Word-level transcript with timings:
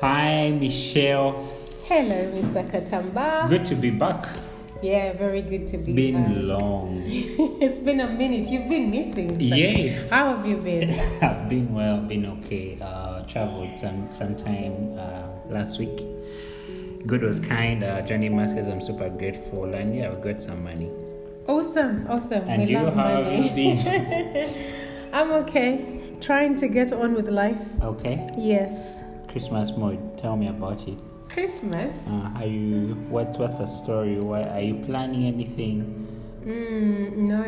Hi, 0.00 0.50
Michelle. 0.50 1.32
Hello, 1.84 2.32
Mr. 2.32 2.64
Katamba. 2.70 3.48
Good 3.48 3.64
to 3.66 3.74
be 3.74 3.90
back. 3.90 4.26
Yeah, 4.82 5.12
very 5.12 5.42
good 5.42 5.66
to 5.68 5.76
be 5.76 5.78
It's 5.78 5.86
Been 5.86 6.14
back. 6.24 6.32
long. 6.60 7.02
it's 7.06 7.78
been 7.78 8.00
a 8.00 8.08
minute. 8.08 8.48
You've 8.48 8.68
been 8.68 8.90
missing. 8.90 9.38
Yes. 9.38 10.08
How 10.08 10.36
have 10.36 10.46
you 10.46 10.56
been? 10.56 10.90
I've 11.22 11.48
been 11.50 11.74
well, 11.74 11.98
been 12.00 12.24
okay. 12.40 12.78
Uh, 12.80 13.22
traveled 13.24 13.78
some 13.78 14.10
sometime 14.10 14.98
uh, 14.98 15.22
last 15.50 15.78
week. 15.78 16.00
Good 17.06 17.22
was 17.22 17.40
kind. 17.40 17.84
Uh, 17.84 18.00
Johnny 18.02 18.28
Ma 18.30 18.46
says 18.46 18.68
I'm 18.68 18.80
super 18.80 19.10
grateful, 19.10 19.74
and 19.74 19.94
yeah, 19.94 20.08
I've 20.10 20.22
got 20.22 20.40
some 20.40 20.64
money. 20.64 20.90
awesome, 21.46 22.06
awesome. 22.08 22.48
And 22.48 22.62
we 22.64 22.70
you, 22.72 22.78
love 22.80 22.94
how 22.94 23.08
have 23.08 23.24
money. 23.26 23.48
you 23.48 23.76
been? 23.76 24.54
I'm 25.12 25.32
okay. 25.44 25.98
Trying 26.20 26.56
to 26.56 26.68
get 26.68 26.92
on 26.92 27.12
with 27.14 27.28
life. 27.28 27.60
okay. 27.82 28.26
Yes. 28.38 29.02
Christmas 29.30 29.70
mode. 29.76 30.18
Tell 30.18 30.36
me 30.36 30.48
about 30.48 30.86
it. 30.88 30.98
Christmas. 31.28 32.08
Uh, 32.08 32.30
are 32.36 32.46
you? 32.46 32.94
What? 33.08 33.38
What's 33.38 33.58
the 33.58 33.66
story? 33.66 34.18
Why 34.18 34.42
are 34.42 34.60
you 34.60 34.84
planning 34.84 35.26
anything? 35.26 36.06
Mm, 36.44 37.16
no. 37.16 37.44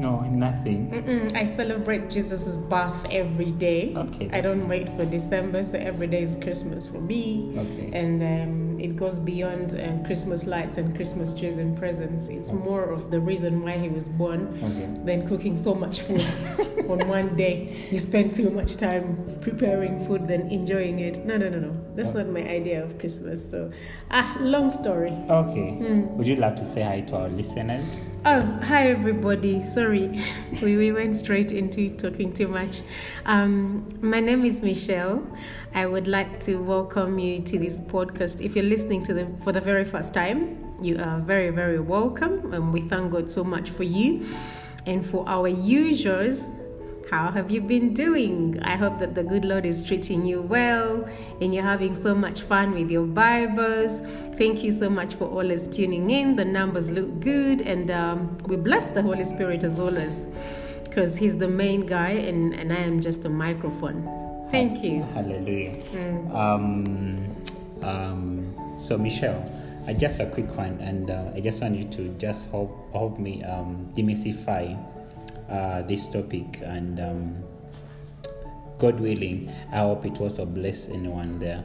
No, 0.00 0.20
nothing. 0.20 0.90
Mm-mm. 0.90 1.36
I 1.36 1.44
celebrate 1.44 2.08
Jesus' 2.08 2.56
birth 2.56 3.04
every 3.10 3.50
day. 3.50 3.92
Okay, 3.96 4.30
I 4.32 4.40
don't 4.40 4.68
wait 4.68 4.88
for 4.96 5.04
December, 5.04 5.64
so 5.64 5.78
every 5.78 6.06
day 6.06 6.22
is 6.22 6.36
Christmas 6.40 6.86
for 6.86 7.00
me. 7.00 7.52
Okay. 7.58 7.90
And 7.92 8.22
um, 8.22 8.69
it 8.80 8.96
goes 8.96 9.18
beyond 9.18 9.78
um, 9.80 10.04
Christmas 10.04 10.46
lights 10.46 10.76
and 10.78 10.94
Christmas 10.96 11.34
trees 11.34 11.58
and 11.58 11.76
presents. 11.76 12.28
It's 12.28 12.52
more 12.52 12.84
of 12.84 13.10
the 13.10 13.20
reason 13.20 13.62
why 13.62 13.78
he 13.78 13.88
was 13.88 14.08
born 14.08 14.58
Okay. 14.62 14.88
than 15.04 15.28
cooking 15.28 15.56
so 15.56 15.74
much 15.74 16.00
food 16.00 16.24
on 16.88 17.06
one 17.08 17.36
day. 17.36 17.76
You 17.90 17.98
spend 17.98 18.34
too 18.34 18.50
much 18.50 18.76
time 18.76 19.38
preparing 19.40 20.04
food 20.06 20.26
than 20.28 20.48
enjoying 20.48 21.00
it. 21.00 21.24
No, 21.24 21.36
no, 21.36 21.48
no, 21.48 21.58
no. 21.60 21.76
That's 21.94 22.14
not 22.14 22.28
my 22.28 22.40
idea 22.40 22.82
of 22.84 22.98
Christmas. 22.98 23.50
So, 23.50 23.72
ah, 24.10 24.36
long 24.40 24.70
story. 24.70 25.10
Okay. 25.28 25.72
Would 26.16 26.26
you 26.26 26.36
love 26.36 26.54
to 26.56 26.64
say 26.64 26.82
hi 26.82 27.00
to 27.02 27.16
our 27.16 27.28
listeners? 27.28 27.96
Oh, 28.24 28.42
hi 28.62 28.88
everybody. 28.88 29.60
Sorry, 29.60 30.20
we, 30.62 30.76
we 30.76 30.92
went 30.92 31.16
straight 31.16 31.52
into 31.52 31.90
talking 31.96 32.32
too 32.32 32.48
much. 32.48 32.82
Um, 33.26 33.88
my 34.00 34.20
name 34.20 34.44
is 34.44 34.62
Michelle. 34.62 35.26
I 35.74 35.86
would 35.86 36.06
like 36.06 36.38
to 36.40 36.56
welcome 36.56 37.18
you 37.18 37.40
to 37.40 37.58
this 37.58 37.80
podcast. 37.80 38.44
If 38.44 38.54
you're 38.54 38.64
listening 38.64 39.02
to 39.04 39.14
them 39.14 39.36
for 39.38 39.52
the 39.52 39.60
very 39.60 39.84
first 39.84 40.14
time, 40.14 40.74
you 40.82 40.98
are 40.98 41.18
very, 41.20 41.50
very 41.50 41.80
welcome. 41.80 42.52
And 42.52 42.72
we 42.72 42.82
thank 42.82 43.10
God 43.12 43.30
so 43.30 43.42
much 43.42 43.70
for 43.70 43.84
you. 43.84 44.26
And 44.86 45.04
for 45.04 45.28
our 45.28 45.48
users, 45.48 46.52
how 47.10 47.32
have 47.32 47.50
you 47.50 47.60
been 47.60 47.92
doing? 47.92 48.60
I 48.62 48.76
hope 48.76 49.00
that 49.00 49.16
the 49.16 49.24
good 49.24 49.44
Lord 49.44 49.66
is 49.66 49.82
treating 49.82 50.24
you 50.24 50.42
well 50.42 51.08
and 51.40 51.52
you're 51.52 51.64
having 51.64 51.92
so 51.92 52.14
much 52.14 52.42
fun 52.42 52.72
with 52.72 52.88
your 52.88 53.04
Bibles. 53.04 53.98
Thank 54.38 54.62
you 54.62 54.70
so 54.70 54.88
much 54.88 55.16
for 55.16 55.24
always 55.24 55.66
tuning 55.66 56.10
in. 56.10 56.36
The 56.36 56.44
numbers 56.44 56.88
look 56.92 57.18
good, 57.18 57.62
and 57.62 57.90
um, 57.90 58.38
we 58.46 58.54
bless 58.54 58.86
the 58.86 59.02
Holy 59.02 59.24
Spirit 59.24 59.64
as 59.64 59.80
always 59.80 60.28
because 60.84 61.16
He's 61.16 61.36
the 61.36 61.48
main 61.48 61.84
guy 61.84 62.10
and, 62.10 62.54
and 62.54 62.72
I 62.72 62.76
am 62.76 63.00
just 63.00 63.24
a 63.24 63.28
microphone. 63.28 64.06
Thank 64.52 64.84
you. 64.84 65.02
Hallelujah. 65.14 65.74
Um, 66.32 67.36
um, 67.82 68.72
so 68.72 68.96
Michelle, 68.96 69.42
uh, 69.88 69.92
just 69.94 70.20
a 70.20 70.26
quick 70.26 70.56
one, 70.56 70.78
and 70.80 71.10
uh, 71.10 71.32
I 71.34 71.40
just 71.40 71.60
want 71.60 71.74
you 71.74 71.84
to 71.84 72.08
just 72.18 72.50
help 72.50 72.70
help 72.92 73.18
me 73.18 73.42
um, 73.42 73.92
demystify 73.96 74.78
uh, 75.50 75.82
this 75.82 76.08
topic, 76.08 76.60
and 76.62 77.00
um, 77.00 77.36
God 78.78 79.00
willing, 79.00 79.52
I 79.72 79.78
hope 79.78 80.06
it 80.06 80.20
also 80.20 80.46
bless 80.46 80.88
anyone 80.88 81.38
there 81.38 81.64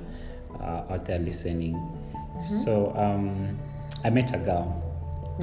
uh, 0.60 0.84
out 0.90 1.06
there 1.06 1.20
listening. 1.20 1.78
So 2.42 2.94
um, 2.98 3.58
I 4.04 4.10
met 4.10 4.34
a 4.34 4.40
girl. 4.40 4.82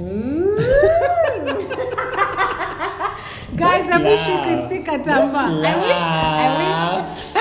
Guys, 3.55 3.87
I 3.89 3.97
wish 4.01 4.27
you 4.27 4.37
could 4.43 4.63
see 4.67 4.79
Katamba. 4.83 5.63
I 5.63 5.75
wish, 5.77 5.91
I 5.93 6.47
wish. 6.57 7.32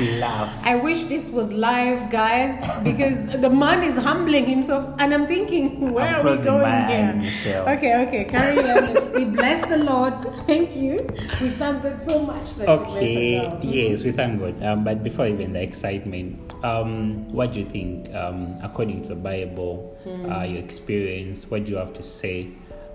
Don't. 0.00 0.48
I 0.64 0.76
wish 0.76 1.04
this 1.04 1.28
was 1.28 1.52
live, 1.52 2.10
guys, 2.10 2.56
because 2.82 3.26
the 3.26 3.50
man 3.50 3.82
is 3.82 3.96
humbling 3.96 4.46
himself, 4.46 4.94
and 4.98 5.12
I'm 5.12 5.26
thinking, 5.26 5.92
where 5.92 6.16
I'm 6.16 6.26
are 6.26 6.36
we 6.36 6.42
going 6.42 6.88
here? 6.88 7.14
Michelle. 7.14 7.68
Okay, 7.68 7.94
okay, 8.06 8.24
carry 8.24 8.58
on. 8.58 9.12
we 9.12 9.24
bless 9.26 9.60
the 9.68 9.76
Lord. 9.76 10.14
Thank 10.46 10.74
you. 10.74 11.06
We 11.40 11.48
thank 11.60 11.82
God 11.82 12.00
so 12.00 12.22
much 12.22 12.54
that 12.56 12.68
Okay, 12.68 13.58
yes, 13.62 14.02
we 14.02 14.12
thank 14.12 14.40
God. 14.40 14.62
Um, 14.62 14.84
but 14.84 15.02
before 15.02 15.26
even 15.26 15.52
the 15.52 15.62
excitement, 15.62 16.54
um, 16.64 17.30
what 17.32 17.52
do 17.52 17.60
you 17.60 17.66
think, 17.66 18.12
um, 18.14 18.56
according 18.62 19.02
to 19.02 19.08
the 19.10 19.20
Bible, 19.20 19.96
uh, 20.30 20.44
your 20.44 20.58
experience, 20.58 21.50
what 21.50 21.64
do 21.64 21.72
you 21.72 21.76
have 21.76 21.92
to 21.92 22.02
say 22.02 22.48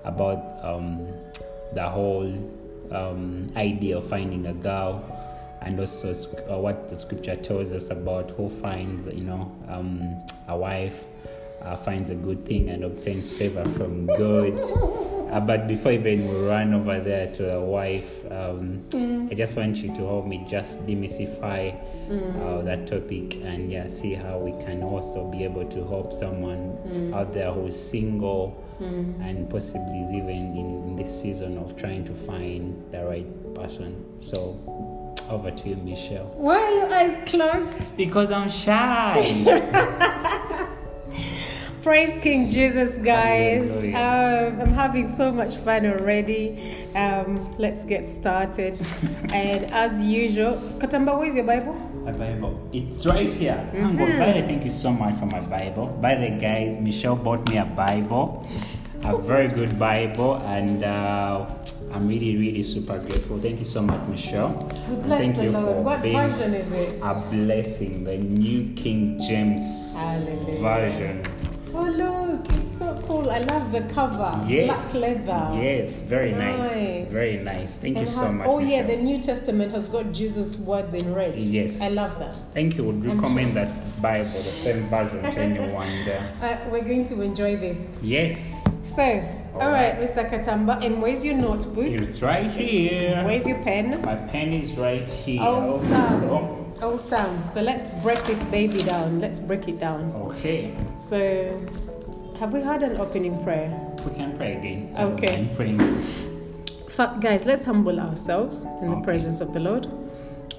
about 0.04 0.42
um, 0.64 1.06
the 1.74 1.88
whole 1.88 2.34
um, 2.92 3.52
idea 3.56 3.98
of 3.98 4.08
finding 4.08 4.46
a 4.48 4.54
girl, 4.54 5.04
and 5.66 5.80
also 5.80 6.14
uh, 6.50 6.58
what 6.58 6.90
the 6.90 6.96
scripture 6.96 7.36
tells 7.36 7.72
us 7.72 7.90
about 7.90 8.32
who 8.32 8.50
finds, 8.50 9.08
you 9.08 9.24
know, 9.24 9.52
um, 9.68 10.24
a 10.48 10.56
wife, 10.56 11.06
uh, 11.64 11.76
finds 11.76 12.12
a 12.12 12.16
good 12.16 12.46
thing 12.46 12.70
and 12.70 12.84
obtains 12.84 13.30
favor 13.32 13.66
from 13.72 14.06
God. 14.06 14.60
Uh, 15.32 15.40
but 15.40 15.68
before 15.68 15.92
even 15.92 16.28
we 16.28 16.48
run 16.48 16.72
over 16.74 17.00
there 17.00 17.32
to 17.34 17.44
the 17.44 17.60
wife, 17.60 18.24
um, 18.32 18.86
I 19.32 19.34
just 19.34 19.58
want 19.58 19.78
you 19.78 19.90
to 19.96 20.02
help 20.06 20.28
me 20.28 20.46
just 20.48 20.86
demystify 20.86 21.74
uh, 22.44 22.62
that 22.62 22.86
topic 22.86 23.38
and 23.38 23.72
yeah, 23.72 23.88
see 23.88 24.14
how 24.14 24.38
we 24.38 24.52
can 24.64 24.84
also 24.84 25.30
be 25.32 25.44
able 25.44 25.66
to 25.66 25.84
help 25.88 26.14
someone 26.14 27.12
out 27.14 27.34
there 27.34 27.52
who 27.52 27.66
is 27.66 27.90
single 27.90 28.62
and 28.80 29.50
possibly 29.50 30.02
is 30.02 30.12
even 30.12 30.56
in, 30.56 30.84
in 30.90 30.96
this 30.96 31.22
season 31.22 31.58
of 31.58 31.76
trying 31.76 32.06
to 32.06 32.14
find 32.14 32.76
the 32.92 33.04
right 33.04 33.56
person. 33.56 34.06
So 34.22 34.62
over 35.30 35.52
to 35.52 35.70
you, 35.70 35.76
Michelle. 35.78 36.26
Why 36.36 36.58
are 36.58 36.72
your 36.72 36.94
eyes 36.94 37.30
closed? 37.30 37.96
Because 37.98 38.32
I'm 38.32 38.50
shy. 38.50 40.62
Praise 41.86 42.18
King 42.24 42.50
Jesus, 42.50 42.98
guys. 42.98 43.70
Hallelujah. 43.70 43.96
Um, 43.96 44.62
I'm 44.62 44.74
having 44.74 45.08
so 45.08 45.32
much 45.32 45.58
fun 45.58 45.86
already. 45.86 46.84
Um, 46.96 47.56
let's 47.60 47.84
get 47.84 48.08
started. 48.08 48.82
and 49.30 49.72
as 49.72 50.02
usual, 50.02 50.54
Katamba, 50.80 51.16
where's 51.16 51.36
your 51.36 51.46
Bible? 51.46 51.76
My 52.04 52.12
Bible. 52.12 52.60
It's 52.74 53.06
right 53.06 53.32
here. 53.32 53.70
Thank 53.72 54.00
God. 54.00 54.18
By 54.18 54.26
the 54.34 54.42
way, 54.42 54.42
thank 54.48 54.64
you 54.64 54.72
so 54.72 54.92
much 54.92 55.14
for 55.20 55.28
my 55.28 55.42
Bible. 55.42 55.86
By 56.02 56.16
the 56.16 56.30
guys, 56.30 56.76
Michelle 56.82 57.16
bought 57.16 57.48
me 57.50 57.58
a 57.58 57.66
Bible, 57.66 58.50
a 59.04 59.16
very 59.20 59.48
good 59.48 59.78
Bible, 59.78 60.38
and 60.38 60.84
uh, 60.84 61.46
I'm 61.96 62.10
really, 62.10 62.36
really 62.36 62.62
super 62.64 63.00
grateful. 63.00 63.40
Thank 63.40 63.60
you 63.60 63.66
so 63.66 63.82
much, 63.82 64.06
Michelle. 64.10 64.52
We 64.90 64.98
bless 64.98 65.22
thank 65.24 65.38
the 65.38 65.44
you 65.46 65.52
Lord. 65.52 65.66
for 65.78 65.82
What 65.82 66.02
being 66.02 66.18
version 66.18 66.54
is 66.54 66.70
it? 66.74 67.02
A 67.02 67.16
blessing, 67.32 68.04
the 68.04 68.18
New 68.18 68.74
King 68.74 69.18
James 69.26 69.96
Hallelujah. 69.96 70.60
version. 70.60 71.26
Oh, 71.74 71.84
look, 71.84 72.48
it's 72.60 72.78
so 72.80 73.02
cool. 73.08 73.30
I 73.32 73.38
love 73.40 73.72
the 73.72 73.82
cover. 73.94 74.46
Yes. 74.48 74.92
Black 74.94 75.26
leather. 75.26 75.62
Yes, 75.64 76.02
very 76.02 76.32
nice. 76.34 76.72
Nice. 76.72 77.12
Very 77.12 77.38
nice. 77.38 77.76
Thank 77.76 77.98
And 77.98 78.08
you 78.08 78.14
so 78.14 78.30
much. 78.32 78.48
oh, 78.48 78.60
yeah, 78.60 78.84
the 78.84 78.98
New 78.98 79.22
Testament 79.22 79.72
has 79.72 79.88
got 79.88 80.12
Jesus' 80.12 80.58
words 80.58 80.94
in 80.94 81.14
red. 81.16 81.42
Yes. 81.42 81.80
I 81.82 81.90
love 81.90 82.20
that. 82.20 82.36
Thank 82.54 82.76
you. 82.78 82.84
Would 82.84 83.06
recommend 83.06 83.56
that 83.56 83.72
Bible, 84.02 84.44
the 84.44 84.52
same 84.64 84.90
version 84.90 85.22
to 85.24 85.40
anyone 85.40 85.88
there. 86.04 86.30
Uh, 86.42 86.58
we're 86.70 86.84
going 86.84 87.06
to 87.06 87.22
enjoy 87.22 87.56
this. 87.58 87.90
Yes. 88.02 88.64
So, 88.84 89.24
all 89.56 89.70
right, 89.72 89.98
Mr. 89.98 90.30
Katamba, 90.30 90.84
and 90.84 91.02
where's 91.02 91.24
your 91.24 91.36
notebook? 91.36 91.86
It's 91.86 92.22
right 92.22 92.52
here. 92.52 93.24
Where's 93.24 93.48
your 93.48 93.60
pen? 93.64 94.02
My 94.02 94.16
pen 94.16 94.52
is 94.52 94.74
right 94.74 95.10
here. 95.10 95.42
Oh, 95.42 95.72
oh, 95.74 95.80
awesome. 95.80 96.84
Awesome. 96.84 97.44
Oh, 97.48 97.52
so 97.54 97.62
let's 97.62 97.90
break 98.04 98.22
this 98.26 98.44
baby 98.46 98.84
down. 98.84 99.22
Let's 99.22 99.40
break 99.40 99.68
it 99.70 99.80
down. 99.80 100.12
Okay. 100.16 100.76
So, 101.00 101.18
have 102.38 102.52
we 102.52 102.62
had 102.62 102.84
an 102.84 103.00
opening 103.00 103.42
prayer? 103.44 103.72
We 104.06 104.12
can 104.14 104.36
pray 104.36 104.58
again. 104.58 104.94
Okay. 104.98 105.48
Praying. 105.56 105.80
Guys, 107.22 107.46
let's 107.46 107.64
humble 107.64 108.00
ourselves 108.00 108.66
in 108.82 108.90
the 108.90 109.02
presence 109.02 109.40
of 109.40 109.54
the 109.54 109.60
Lord. 109.60 109.88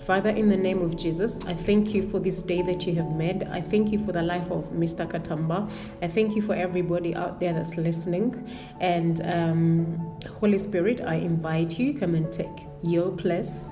Father, 0.06 0.30
in 0.30 0.48
the 0.48 0.56
name 0.56 0.82
of 0.82 0.96
Jesus, 0.96 1.44
I 1.46 1.54
thank 1.54 1.92
you 1.92 2.00
for 2.00 2.20
this 2.20 2.40
day 2.40 2.62
that 2.62 2.86
you 2.86 2.94
have 2.94 3.10
made. 3.10 3.42
I 3.48 3.60
thank 3.60 3.90
you 3.90 3.98
for 3.98 4.12
the 4.12 4.22
life 4.22 4.52
of 4.52 4.70
Mr. 4.70 5.04
Katamba. 5.04 5.68
I 6.00 6.06
thank 6.06 6.36
you 6.36 6.42
for 6.42 6.54
everybody 6.54 7.12
out 7.16 7.40
there 7.40 7.52
that's 7.52 7.76
listening. 7.76 8.48
And 8.78 9.20
um, 9.26 10.16
Holy 10.38 10.58
Spirit, 10.58 11.00
I 11.00 11.16
invite 11.16 11.80
you, 11.80 11.92
come 11.92 12.14
and 12.14 12.30
take 12.30 12.68
your 12.84 13.10
place. 13.10 13.68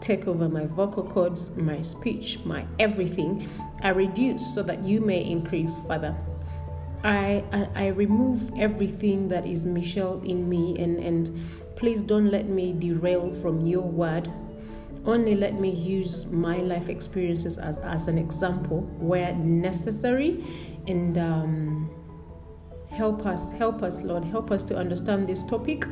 Take 0.00 0.26
over 0.26 0.48
my 0.48 0.66
vocal 0.66 1.04
cords, 1.04 1.56
my 1.56 1.80
speech, 1.82 2.40
my 2.44 2.64
everything. 2.80 3.48
I 3.82 3.90
reduce 3.90 4.54
so 4.56 4.64
that 4.64 4.82
you 4.82 5.00
may 5.00 5.24
increase, 5.24 5.78
Father. 5.78 6.16
I, 7.04 7.44
I 7.52 7.68
I 7.84 7.86
remove 7.88 8.50
everything 8.58 9.28
that 9.28 9.46
is 9.46 9.64
Michelle 9.64 10.20
in 10.24 10.48
me 10.48 10.76
and 10.80 10.98
and 10.98 11.30
please 11.76 12.02
don't 12.02 12.32
let 12.32 12.48
me 12.48 12.72
derail 12.72 13.30
from 13.30 13.64
your 13.64 13.82
word 13.82 14.32
only 15.06 15.34
let 15.34 15.54
me 15.60 15.70
use 15.70 16.26
my 16.26 16.58
life 16.58 16.88
experiences 16.88 17.58
as, 17.58 17.78
as 17.78 18.08
an 18.08 18.18
example 18.18 18.80
where 18.98 19.34
necessary 19.34 20.44
and 20.86 21.16
um, 21.18 21.90
help 22.90 23.26
us, 23.26 23.52
help 23.52 23.82
us, 23.82 24.02
Lord, 24.02 24.24
help 24.24 24.50
us 24.50 24.62
to 24.64 24.76
understand 24.76 25.28
this 25.28 25.44
topic 25.44 25.84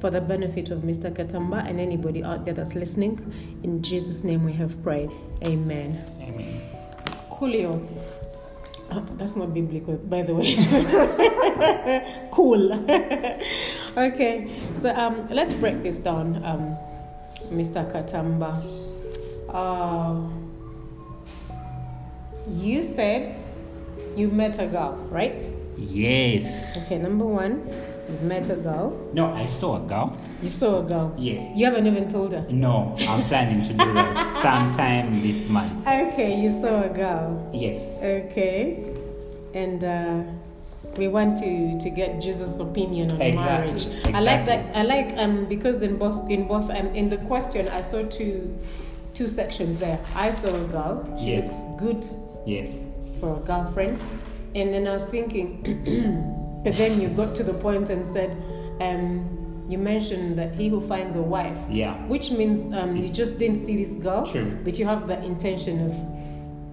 for 0.00 0.10
the 0.10 0.20
benefit 0.20 0.70
of 0.70 0.80
Mr. 0.80 1.10
Katamba 1.14 1.68
and 1.68 1.78
anybody 1.78 2.24
out 2.24 2.44
there 2.44 2.54
that's 2.54 2.74
listening. 2.74 3.20
In 3.62 3.82
Jesus' 3.82 4.24
name 4.24 4.44
we 4.44 4.52
have 4.54 4.82
prayed. 4.82 5.10
Amen. 5.46 6.04
Amen. 6.20 6.60
Coolio. 7.30 7.86
Uh, 8.90 9.00
that's 9.14 9.36
not 9.36 9.54
biblical, 9.54 9.94
by 9.94 10.22
the 10.22 10.34
way. 10.34 10.56
cool. 12.32 12.72
okay, 13.96 14.50
so 14.78 14.92
um, 14.96 15.28
let's 15.28 15.52
break 15.52 15.80
this 15.82 15.98
down, 15.98 16.44
um, 16.44 16.76
Mr. 17.50 17.84
Katamba. 17.90 18.62
Uh, 19.48 20.20
you 22.48 22.82
said 22.82 23.36
you 24.16 24.28
met 24.28 24.58
a 24.60 24.66
girl, 24.66 24.94
right? 25.10 25.34
Yes. 25.76 26.90
Okay, 26.92 27.02
number 27.02 27.24
one, 27.26 27.66
you've 28.08 28.22
met 28.22 28.50
a 28.50 28.56
girl. 28.56 28.92
No, 29.12 29.32
I 29.32 29.44
saw 29.46 29.76
a 29.84 29.88
girl. 29.88 30.16
You 30.42 30.50
saw 30.50 30.80
a 30.80 30.82
girl. 30.82 31.14
Yes. 31.18 31.56
You 31.56 31.64
haven't 31.66 31.86
even 31.86 32.08
told 32.08 32.32
her. 32.32 32.46
No, 32.50 32.94
I'm 33.00 33.24
planning 33.24 33.62
to 33.66 33.72
do 33.72 33.92
that 33.94 34.42
sometime 34.42 35.20
this 35.22 35.48
month. 35.48 35.86
Okay, 35.86 36.40
you 36.40 36.48
saw 36.48 36.82
a 36.84 36.88
girl. 36.88 37.50
Yes. 37.54 37.98
Okay, 38.02 38.94
and 39.54 39.82
uh, 39.84 40.22
we 41.00 41.08
want 41.08 41.38
to 41.38 41.78
to 41.80 41.88
get 41.90 42.20
Jesus' 42.20 42.60
opinion 42.60 43.10
on 43.12 43.20
Exactly, 43.22 43.34
marriage. 43.34 44.14
I 44.14 44.20
like 44.20 44.44
that. 44.46 44.76
I 44.76 44.82
like 44.82 45.10
um 45.16 45.46
because 45.46 45.80
in 45.82 45.96
both 45.96 46.18
in 46.30 46.46
both 46.46 46.68
um, 46.70 46.88
in 47.00 47.08
the 47.08 47.16
question 47.32 47.68
I 47.68 47.80
saw 47.80 48.02
two 48.18 48.36
two 49.14 49.26
sections 49.26 49.78
there. 49.78 49.98
I 50.14 50.30
saw 50.30 50.48
a 50.54 50.64
girl. 50.76 50.94
She 51.18 51.30
Yes. 51.32 51.44
looks 51.46 51.60
good 51.84 52.02
Yes. 52.46 52.70
for 53.18 53.30
a 53.38 53.40
girlfriend, 53.50 53.98
and 54.54 54.72
then 54.74 54.86
I 54.86 54.92
was 54.92 55.06
thinking, 55.06 55.48
but 56.64 56.76
then 56.76 57.00
you 57.00 57.08
got 57.08 57.34
to 57.36 57.44
the 57.44 57.54
point 57.66 57.90
and 57.90 58.06
said, 58.06 58.30
um, 58.80 59.04
you 59.68 59.78
mentioned 59.78 60.38
that 60.38 60.52
he 60.54 60.68
who 60.68 60.80
finds 60.92 61.16
a 61.16 61.22
wife. 61.22 61.58
Yeah. 61.70 61.94
Which 62.08 62.30
means 62.30 62.58
um, 62.78 62.96
you 62.96 63.08
just 63.08 63.38
didn't 63.38 63.56
see 63.66 63.76
this 63.76 63.92
girl, 64.06 64.26
True. 64.26 64.50
but 64.64 64.78
you 64.78 64.84
have 64.86 65.06
the 65.08 65.18
intention 65.32 65.74
of 65.88 65.92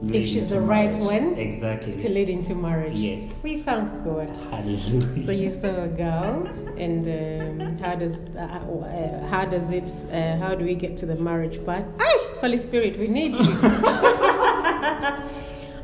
Leading 0.01 0.27
she's 0.31 0.47
the 0.47 0.61
right 0.61 0.93
one, 0.95 1.33
Exactly. 1.37 1.93
to 1.95 2.09
lead 2.09 2.29
into 2.29 2.53
marriage. 2.53 2.95
Yes. 2.95 3.33
We 3.43 3.61
thank 3.63 3.89
God. 4.03 4.29
Hallelujah. 4.51 5.23
So 5.25 5.31
you 5.31 5.49
saw 5.49 5.83
a 5.83 5.87
girl, 5.87 6.45
and 6.77 7.07
um, 7.07 7.77
how 7.79 7.95
does 7.95 8.17
uh, 8.35 8.41
uh, 8.41 9.27
how 9.27 9.45
does 9.45 9.71
it? 9.71 9.91
Uh, 10.13 10.37
how 10.37 10.53
do 10.53 10.65
we 10.65 10.75
get 10.75 10.97
to 10.97 11.05
the 11.07 11.15
marriage 11.15 11.63
part? 11.65 11.85
Holy 12.41 12.57
Spirit, 12.57 12.97
we 12.99 13.07
need 13.07 13.35
you. 13.35 13.51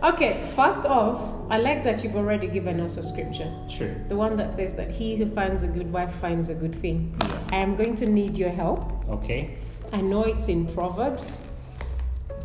okay, 0.04 0.46
first 0.56 0.86
off, 0.86 1.34
I 1.50 1.58
like 1.58 1.84
that 1.84 2.04
you've 2.04 2.16
already 2.16 2.46
given 2.48 2.80
us 2.80 2.98
a 2.98 3.04
scripture. 3.04 3.52
sure 3.68 3.94
The 4.10 4.16
one 4.16 4.38
that 4.38 4.52
says 4.52 4.74
that 4.76 4.92
he 4.92 5.16
who 5.16 5.28
finds 5.32 5.64
a 5.64 5.68
good 5.68 5.92
wife 5.92 6.14
finds 6.22 6.50
a 6.50 6.56
good 6.56 6.76
thing. 6.76 7.16
I 7.52 7.56
am 7.58 7.76
going 7.76 7.96
to 7.96 8.06
need 8.06 8.38
your 8.38 8.52
help. 8.52 9.08
Okay. 9.10 9.58
I 9.92 10.02
know 10.02 10.24
it's 10.24 10.48
in 10.48 10.66
Proverbs, 10.74 11.48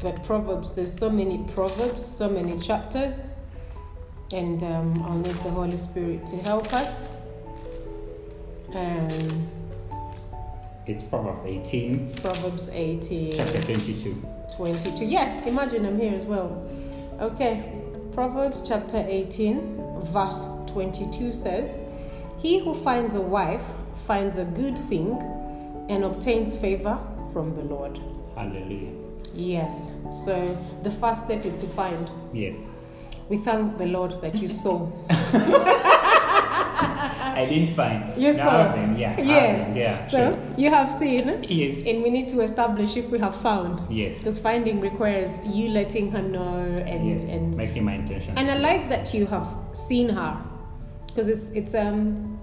but 0.00 0.22
Proverbs, 0.24 0.72
there's 0.72 0.96
so 0.96 1.10
many 1.10 1.38
Proverbs, 1.54 2.04
so 2.04 2.28
many 2.28 2.58
chapters, 2.58 3.24
and 4.32 4.62
um, 4.62 5.02
I'll 5.04 5.18
need 5.18 5.34
the 5.36 5.50
Holy 5.50 5.76
Spirit 5.76 6.26
to 6.28 6.36
help 6.36 6.72
us. 6.72 7.02
Um, 8.74 9.48
It's 10.86 11.02
Proverbs 11.04 11.42
18, 11.44 12.14
Proverbs 12.16 12.68
18, 12.72 13.32
chapter 13.32 13.62
22. 13.62 14.22
22. 14.56 15.04
Yeah, 15.04 15.44
imagine 15.44 15.84
I'm 15.86 15.98
here 15.98 16.14
as 16.14 16.24
well. 16.24 16.68
Okay, 17.20 17.72
Proverbs 18.12 18.62
chapter 18.66 19.04
18, 19.06 20.02
verse 20.12 20.52
22 20.66 21.32
says, 21.32 21.76
He 22.38 22.58
who 22.58 22.74
finds 22.74 23.14
a 23.14 23.20
wife 23.20 23.62
finds 24.06 24.38
a 24.38 24.44
good 24.44 24.78
thing 24.88 25.18
and 25.88 26.04
obtains 26.04 26.56
favor 26.56 26.98
from 27.32 27.54
the 27.56 27.62
Lord. 27.62 28.00
Hallelujah. 28.34 29.07
Yes. 29.38 29.93
So 30.11 30.35
the 30.82 30.90
first 30.90 31.25
step 31.25 31.44
is 31.46 31.55
to 31.55 31.67
find. 31.69 32.11
Yes. 32.35 32.69
We 33.29 33.38
thank 33.38 33.79
the 33.79 33.87
Lord 33.87 34.20
that 34.20 34.40
you 34.43 34.49
saw. 34.49 34.90
I 36.31 37.46
didn't 37.49 37.76
find. 37.76 38.20
You 38.20 38.32
saw. 38.32 38.75
yeah. 38.96 39.20
Yes. 39.20 39.76
Yeah. 39.76 40.06
So 40.06 40.17
Sure. 40.32 40.38
you 40.56 40.70
have 40.70 40.88
seen, 40.90 41.44
Yes. 41.49 41.85
and 41.87 42.02
we 42.02 42.11
need 42.11 42.29
to 42.31 42.40
establish 42.40 42.96
if 42.96 43.08
we 43.11 43.19
have 43.20 43.37
found. 43.37 43.81
Yes. 43.90 44.19
Because 44.19 44.38
finding 44.40 44.81
requires 44.81 45.29
you 45.46 45.69
letting 45.69 46.11
her 46.11 46.23
know 46.23 46.58
and 46.87 47.08
Yes. 47.08 47.23
and 47.25 47.56
Making 47.56 47.84
my 47.84 47.94
intention. 47.94 48.34
and 48.37 48.50
I 48.50 48.58
like 48.58 48.88
that 48.88 49.14
you 49.14 49.26
have 49.26 49.46
seen 49.73 50.08
her, 50.08 50.37
because 51.06 51.29
it's 51.29 51.50
it's 51.50 51.75
um 51.75 52.38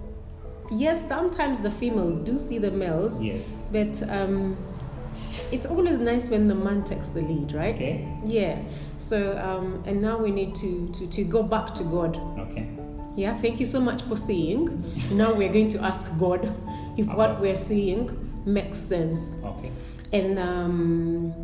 yes 0.70 1.06
sometimes 1.06 1.60
the 1.60 1.70
females 1.70 2.20
do 2.20 2.38
see 2.38 2.58
the 2.58 2.70
males, 2.70 3.20
Yes. 3.20 3.42
but 3.72 4.02
um 4.08 4.56
it's 5.52 5.66
always 5.66 5.98
nice 5.98 6.28
when 6.28 6.48
the 6.48 6.54
man 6.54 6.82
takes 6.84 7.08
the 7.08 7.20
lead, 7.22 7.52
right? 7.52 7.74
Okay. 7.74 8.06
Yeah. 8.26 8.58
So 8.98 9.36
um 9.38 9.82
and 9.86 10.00
now 10.00 10.18
we 10.18 10.30
need 10.30 10.54
to 10.56 10.88
to 10.94 11.06
to 11.06 11.24
go 11.24 11.42
back 11.42 11.74
to 11.74 11.84
God. 11.84 12.16
Okay. 12.38 12.68
Yeah, 13.16 13.34
thank 13.38 13.60
you 13.60 13.66
so 13.66 13.80
much 13.80 14.02
for 14.02 14.14
seeing. 14.16 14.68
now 15.10 15.32
we're 15.34 15.52
going 15.52 15.70
to 15.70 15.80
ask 15.82 16.06
God 16.18 16.44
if 16.98 17.06
what 17.06 17.40
we're 17.40 17.54
seeing 17.54 18.10
makes 18.44 18.78
sense. 18.78 19.38
Okay. 19.42 19.70
And 20.12 20.38
um, 20.38 21.34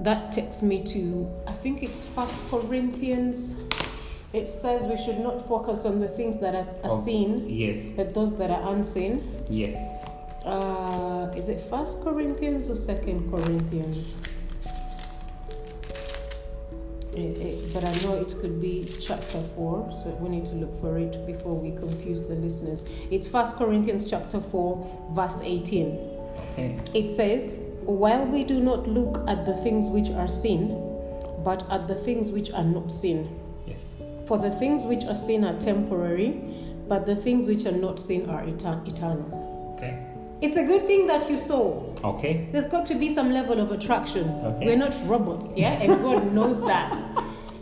that 0.00 0.30
takes 0.32 0.62
me 0.62 0.82
to, 0.84 1.28
I 1.46 1.52
think 1.52 1.82
it's 1.82 2.06
First 2.06 2.36
Corinthians. 2.48 3.56
It 4.32 4.46
says 4.46 4.86
we 4.86 4.96
should 4.96 5.18
not 5.18 5.46
focus 5.48 5.84
on 5.84 5.98
the 6.00 6.08
things 6.08 6.38
that 6.40 6.54
are, 6.54 6.68
are 6.84 6.92
Oh. 6.92 7.04
seen, 7.04 7.48
Yes. 7.48 7.84
but 7.96 8.14
those 8.14 8.36
that 8.38 8.50
are 8.50 8.72
unseen. 8.72 9.22
Yes. 9.50 10.01
Uh, 10.44 11.30
is 11.36 11.48
it 11.48 11.60
First 11.70 12.02
Corinthians 12.02 12.68
or 12.68 12.76
Second 12.76 13.30
Corinthians? 13.30 14.20
It- 17.14 17.18
it- 17.38 17.74
but 17.74 17.84
I 17.84 17.92
know 18.04 18.14
it 18.20 18.34
could 18.40 18.60
be 18.60 18.88
chapter 19.00 19.40
4, 19.54 19.86
so 19.96 20.10
we 20.20 20.30
need 20.30 20.46
to 20.46 20.54
look 20.54 20.74
for 20.80 20.98
it 20.98 21.26
before 21.26 21.54
we 21.54 21.70
confuse 21.72 22.22
the 22.22 22.34
listeners. 22.34 22.84
It's 23.10 23.28
First 23.28 23.56
Corinthians 23.56 24.04
chapter 24.08 24.40
4, 24.40 24.84
verse 25.12 25.40
18. 25.44 25.98
Okay. 26.54 26.76
It 26.94 27.10
says, 27.10 27.52
While 27.84 28.24
we 28.26 28.44
do 28.44 28.60
not 28.60 28.86
look 28.88 29.22
at 29.26 29.44
the 29.44 29.54
things 29.54 29.90
which 29.90 30.08
are 30.10 30.28
seen, 30.28 30.68
but 31.44 31.64
at 31.68 31.88
the 31.88 31.96
things 31.96 32.30
which 32.30 32.50
are 32.52 32.64
not 32.64 32.90
seen. 32.92 33.28
Yes. 33.66 33.94
For 34.26 34.38
the 34.38 34.50
things 34.52 34.86
which 34.86 35.04
are 35.04 35.16
seen 35.16 35.44
are 35.44 35.58
temporary, 35.58 36.40
but 36.88 37.06
the 37.06 37.16
things 37.16 37.46
which 37.48 37.66
are 37.66 37.72
not 37.76 37.98
seen 37.98 38.30
are 38.30 38.44
eter- 38.44 38.86
eternal. 38.86 39.41
It's 40.42 40.56
a 40.56 40.64
good 40.64 40.88
thing 40.88 41.06
that 41.06 41.30
you 41.30 41.36
saw. 41.38 41.84
Okay. 42.02 42.48
There's 42.50 42.66
got 42.66 42.84
to 42.86 42.96
be 42.96 43.08
some 43.08 43.32
level 43.32 43.60
of 43.60 43.70
attraction. 43.70 44.28
Okay. 44.28 44.66
We're 44.66 44.76
not 44.76 44.92
robots, 45.06 45.56
yeah? 45.56 45.70
And 45.80 46.02
God 46.02 46.32
knows 46.38 46.60
that. 46.62 46.92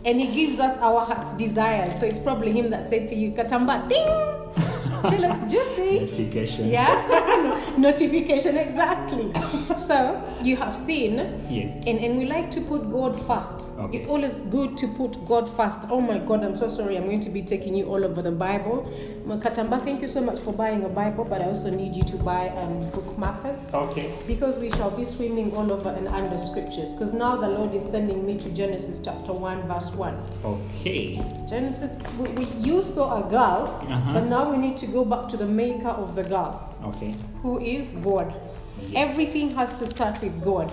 And 0.03 0.19
He 0.19 0.33
gives 0.33 0.59
us 0.59 0.75
our 0.79 1.05
heart's 1.05 1.33
desires. 1.35 1.99
So 1.99 2.07
it's 2.07 2.17
probably 2.17 2.51
Him 2.51 2.71
that 2.71 2.89
said 2.89 3.07
to 3.09 3.15
you, 3.15 3.33
Katamba, 3.33 3.87
ding! 3.87 4.67
She 5.09 5.17
looks 5.17 5.43
juicy. 5.51 5.99
Notification. 6.01 6.69
Yeah? 6.69 7.73
Notification, 7.77 8.57
exactly. 8.57 9.31
So 9.77 10.21
you 10.43 10.55
have 10.57 10.75
seen, 10.75 11.15
Yes. 11.49 11.83
and, 11.87 11.99
and 11.99 12.17
we 12.17 12.25
like 12.25 12.51
to 12.51 12.61
put 12.61 12.91
God 12.91 13.19
first. 13.27 13.67
Okay. 13.79 13.97
It's 13.97 14.07
always 14.07 14.37
good 14.51 14.77
to 14.77 14.87
put 14.87 15.23
God 15.25 15.49
first. 15.49 15.79
Oh 15.89 16.01
my 16.01 16.19
God, 16.19 16.43
I'm 16.43 16.55
so 16.55 16.69
sorry. 16.69 16.97
I'm 16.97 17.05
going 17.05 17.19
to 17.21 17.29
be 17.29 17.41
taking 17.41 17.75
you 17.75 17.85
all 17.87 18.03
over 18.05 18.21
the 18.21 18.31
Bible. 18.31 18.91
Katamba, 19.27 19.81
thank 19.83 20.01
you 20.01 20.07
so 20.07 20.21
much 20.21 20.39
for 20.39 20.53
buying 20.53 20.83
a 20.83 20.89
Bible, 20.89 21.23
but 21.23 21.41
I 21.41 21.45
also 21.45 21.69
need 21.69 21.95
you 21.95 22.03
to 22.03 22.17
buy 22.17 22.49
um, 22.49 22.81
bookmarkers 22.91 23.73
Okay. 23.73 24.11
because 24.27 24.59
we 24.59 24.69
shall 24.71 24.91
be 24.91 25.05
swimming 25.05 25.55
all 25.55 25.71
over 25.71 25.89
and 25.89 26.07
under 26.07 26.37
scriptures. 26.37 26.93
Because 26.93 27.13
now 27.13 27.37
the 27.37 27.47
Lord 27.47 27.73
is 27.73 27.83
sending 27.83 28.25
me 28.25 28.37
to 28.39 28.49
Genesis 28.51 28.99
chapter 29.03 29.31
1, 29.33 29.67
verse 29.67 29.89
1. 29.91 30.17
Okay. 30.45 31.15
Genesis, 31.47 31.99
we, 32.19 32.27
we, 32.29 32.45
you 32.59 32.81
saw 32.81 33.25
a 33.25 33.29
girl, 33.29 33.79
Uh-huh. 33.87 34.13
but 34.13 34.25
now 34.25 34.51
we 34.51 34.57
need 34.57 34.77
to 34.77 34.87
go 34.91 35.05
back 35.05 35.27
to 35.29 35.37
the 35.37 35.45
maker 35.45 35.89
of 35.89 36.15
the 36.15 36.23
girl 36.23 36.67
Okay. 36.85 37.13
who 37.41 37.59
is 37.59 37.89
God. 38.03 38.33
Yes. 38.81 38.91
Everything 38.95 39.51
has 39.55 39.71
to 39.79 39.85
start 39.85 40.21
with 40.21 40.41
God. 40.43 40.71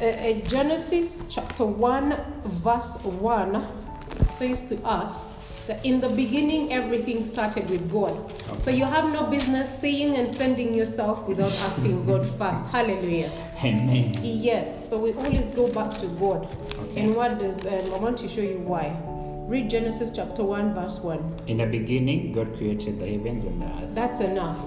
Uh, 0.00 0.04
uh, 0.04 0.32
Genesis 0.48 1.24
chapter 1.30 1.64
1, 1.64 2.16
verse 2.46 3.02
1 3.04 3.66
says 4.20 4.62
to 4.68 4.76
us 4.84 5.32
that 5.66 5.84
in 5.84 6.00
the 6.00 6.08
beginning 6.08 6.72
everything 6.72 7.22
started 7.22 7.68
with 7.70 7.90
God. 7.90 8.12
So 8.62 8.70
you 8.70 8.84
have 8.84 9.12
no 9.12 9.24
business 9.26 9.78
saying 9.78 10.16
and 10.16 10.28
sending 10.28 10.74
yourself 10.74 11.26
without 11.28 11.52
asking 11.62 12.04
God 12.04 12.28
first. 12.28 12.66
Hallelujah. 12.66 13.30
Amen. 13.64 14.18
Yes, 14.22 14.88
so 14.90 14.98
we 14.98 15.12
always 15.14 15.50
go 15.52 15.68
back 15.72 15.96
to 16.00 16.06
God. 16.08 16.48
Okay. 16.78 17.00
And 17.02 17.14
what 17.16 17.38
does, 17.38 17.64
um, 17.66 17.94
I 17.94 17.98
want 17.98 18.18
to 18.18 18.28
show 18.28 18.40
you 18.42 18.58
why. 18.58 18.94
Read 19.48 19.68
Genesis 19.68 20.10
chapter 20.14 20.42
1, 20.44 20.74
verse 20.74 21.00
1. 21.00 21.40
In 21.46 21.58
the 21.58 21.66
beginning, 21.66 22.32
God 22.32 22.56
created 22.56 22.98
the 22.98 23.06
heavens 23.06 23.44
and 23.44 23.60
the 23.60 23.66
earth. 23.66 23.94
That's 23.94 24.20
enough. 24.20 24.58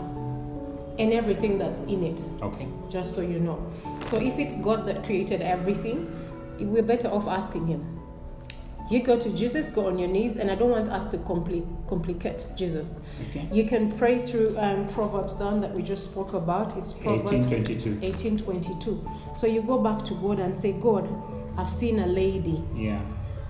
and 0.98 1.12
everything 1.12 1.58
that's 1.58 1.82
in 1.82 2.04
it. 2.06 2.22
Okay. 2.42 2.68
Just 2.90 3.16
so 3.16 3.20
you 3.22 3.38
know. 3.40 3.60
So 4.10 4.16
if 4.18 4.40
it's 4.40 4.56
God 4.56 4.86
that 4.86 5.04
created 5.04 5.42
everything, 5.42 6.08
we're 6.58 6.84
better 6.84 7.10
off 7.10 7.28
asking 7.28 7.68
Him. 7.68 8.00
You 8.90 9.04
go 9.04 9.20
to 9.20 9.30
Jesus, 9.32 9.72
go 9.72 9.88
on 9.88 9.98
your 10.00 10.08
knees, 10.08 10.38
and 10.38 10.50
I 10.50 10.56
don't 10.56 10.70
want 10.70 10.88
us 10.88 11.06
to 11.08 11.18
compli- 11.18 11.66
complicate 11.90 12.46
Jesus. 12.56 13.00
Okay. 13.30 13.46
You 13.52 13.66
can 13.66 13.92
pray 13.98 14.22
through 14.22 14.56
um, 14.58 14.88
Proverbs 14.88 15.36
down 15.36 15.60
that 15.62 15.74
we 15.76 15.82
just 15.82 16.06
spoke 16.06 16.34
about. 16.34 16.78
It's 16.78 16.94
Proverbs 16.94 17.32
1822. 17.34 18.00
1822. 18.00 19.10
So 19.36 19.48
you 19.48 19.64
go 19.64 19.78
back 19.82 20.06
to 20.06 20.14
God 20.16 20.40
and 20.40 20.56
say, 20.56 20.72
God, 20.72 21.10
I've 21.58 21.70
seen 21.70 22.00
a 22.00 22.08
lady, 22.08 22.64
Yeah. 22.74 23.02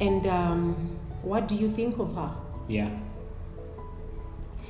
and 0.02 0.26
um, 0.26 0.95
what 1.26 1.48
do 1.48 1.56
you 1.56 1.70
think 1.70 1.98
of 2.00 2.14
her? 2.16 2.32
Yeah. 2.68 2.90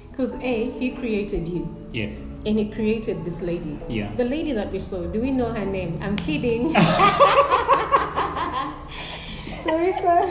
Because 0.10 0.36
A, 0.36 0.70
He 0.80 0.92
created 0.92 1.48
you, 1.48 1.68
Yes. 1.92 2.22
and 2.46 2.58
He 2.58 2.70
created 2.72 3.26
this 3.26 3.42
lady. 3.42 3.78
Yeah. 3.90 4.14
The 4.16 4.24
lady 4.24 4.54
that 4.54 4.72
we 4.72 4.80
saw, 4.80 5.04
do 5.06 5.20
we 5.22 5.32
know 5.32 5.52
her 5.52 5.66
name? 5.66 6.00
I'm 6.02 6.16
kidding. 6.16 6.72
so 9.64 9.78
we 9.78 9.92
saw, 9.92 10.26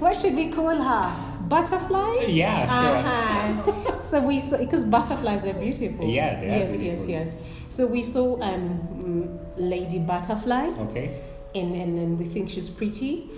what 0.00 0.16
should 0.16 0.34
we 0.34 0.50
call 0.50 0.74
her? 0.74 1.26
Butterfly? 1.48 2.26
Yeah, 2.28 2.66
sure. 2.66 2.96
Uh-huh. 2.96 4.02
so 4.02 4.20
we 4.20 4.40
saw, 4.40 4.56
because 4.58 4.84
butterflies 4.84 5.44
are 5.44 5.54
beautiful. 5.54 6.06
Yeah, 6.06 6.40
they 6.40 6.46
are 6.46 6.66
beautiful. 6.68 6.86
Yes, 6.86 7.06
yes, 7.08 7.34
yes. 7.34 7.36
So 7.68 7.86
we 7.86 8.02
saw 8.02 8.40
um, 8.40 8.80
mm, 8.94 9.38
Lady 9.56 9.98
Butterfly, 9.98 10.66
Okay. 10.90 11.20
and, 11.54 11.74
and, 11.74 11.98
and 11.98 12.18
we 12.18 12.26
think 12.26 12.50
she's 12.50 12.68
pretty. 12.68 13.28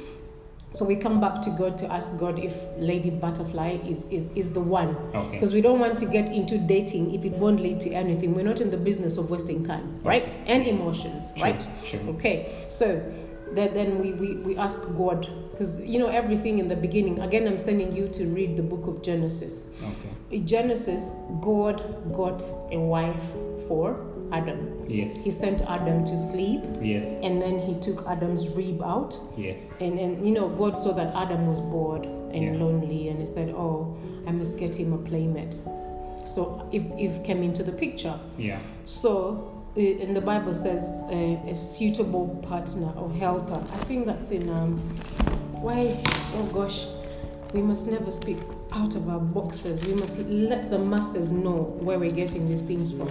So 0.75 0.85
we 0.87 0.97
come 0.97 1.21
back 1.21 1.43
to 1.43 1.51
God 1.51 1.77
to 1.79 1.93
ask 1.93 2.19
God 2.19 2.39
if 2.39 2.65
Lady 2.79 3.11
Butterfly 3.11 3.79
is, 3.87 4.09
is, 4.09 4.33
is 4.33 4.53
the 4.53 4.61
one. 4.61 4.97
Okay. 5.15 5.31
Because 5.33 5.53
we 5.53 5.61
don't 5.61 5.79
want 5.81 5.99
to 5.99 6.07
get 6.07 6.31
into 6.31 6.57
dating 6.59 7.15
if 7.15 7.25
it 7.25 7.33
won't 7.33 7.61
lead 7.61 7.79
to 7.81 7.91
anything. 7.91 8.35
We're 8.35 8.45
not 8.45 8.61
in 8.61 8.71
the 8.71 8.79
business 8.79 9.17
of 9.19 9.31
wasting 9.31 9.65
time, 9.65 9.99
right? 10.01 10.39
And 10.47 10.67
emotions, 10.67 11.33
Sure, 11.37 11.47
right? 11.47 11.67
sure. 11.85 12.01
Okay. 12.15 12.67
So 12.71 13.03
that 13.53 13.75
then 13.75 13.99
we, 14.01 14.13
we, 14.13 14.37
we 14.37 14.57
ask 14.57 14.83
God, 14.97 15.29
because 15.51 15.85
you 15.85 15.99
know 15.99 16.09
everything 16.09 16.59
in 16.59 16.69
the 16.69 16.77
beginning. 16.77 17.21
Again, 17.21 17.47
I'm 17.47 17.59
sending 17.59 17.95
you 17.95 18.09
to 18.09 18.25
read 18.29 18.57
the 18.57 18.63
book 18.63 18.87
of 18.87 19.03
Genesis. 19.03 19.73
Okay. 19.83 20.37
In 20.37 20.47
Genesis, 20.47 21.17
God 21.43 21.83
got 22.15 22.43
a 22.71 22.79
wife 22.79 23.23
for 23.69 23.93
Adam. 24.33 24.85
Yes. 24.89 25.15
He 25.17 25.31
sent 25.31 25.61
Adam 25.63 26.05
to 26.05 26.19
sleep, 26.19 26.63
Yes. 26.81 27.07
and 27.23 27.41
then 27.41 27.59
he 27.59 27.75
took 27.81 28.07
Adam's 28.09 28.49
rib 28.53 28.83
out. 28.83 29.19
Yes. 29.37 29.69
And, 29.81 29.99
and 29.99 30.25
you 30.27 30.33
know, 30.33 30.49
God 30.49 30.77
saw 30.77 30.93
that 30.93 31.15
Adam 31.15 31.47
was 31.47 31.61
bored 31.61 32.05
and 32.05 32.43
Yeah. 32.43 32.53
lonely, 32.65 33.09
and 33.09 33.21
he 33.21 33.27
said, 33.27 33.51
Oh, 33.51 33.97
I 34.27 34.33
must 34.33 34.59
get 34.59 34.75
him 34.75 34.93
a 34.93 34.99
playmate. 34.99 35.59
So 36.25 36.67
Eve, 36.73 36.91
Eve 36.99 37.21
came 37.25 37.43
into 37.43 37.63
the 37.63 37.73
picture. 37.73 38.19
Yeah. 38.39 38.59
So, 38.87 39.51
uh, 39.77 39.81
in 39.81 40.15
the 40.15 40.21
Bible 40.21 40.55
says 40.55 41.05
uh, 41.11 41.51
a 41.51 41.55
suitable 41.55 42.29
partner 42.49 42.93
or 42.97 43.11
helper. 43.13 43.61
I 43.73 43.77
think 43.85 44.07
that's 44.07 44.31
in, 44.31 44.49
um, 44.49 44.79
why, 45.61 46.03
oh 46.37 46.45
gosh, 46.53 46.87
we 47.53 47.61
must 47.63 47.87
never 47.87 48.11
speak 48.11 48.39
out 48.73 48.95
of 48.95 49.09
our 49.09 49.19
boxes. 49.21 49.85
We 49.87 49.95
must 49.95 50.19
let 50.21 50.71
the 50.71 50.79
masses 50.79 51.33
know 51.33 51.77
where 51.81 51.99
we're 51.99 52.11
getting 52.11 52.47
these 52.49 52.63
things 52.63 52.93
from. 52.93 53.09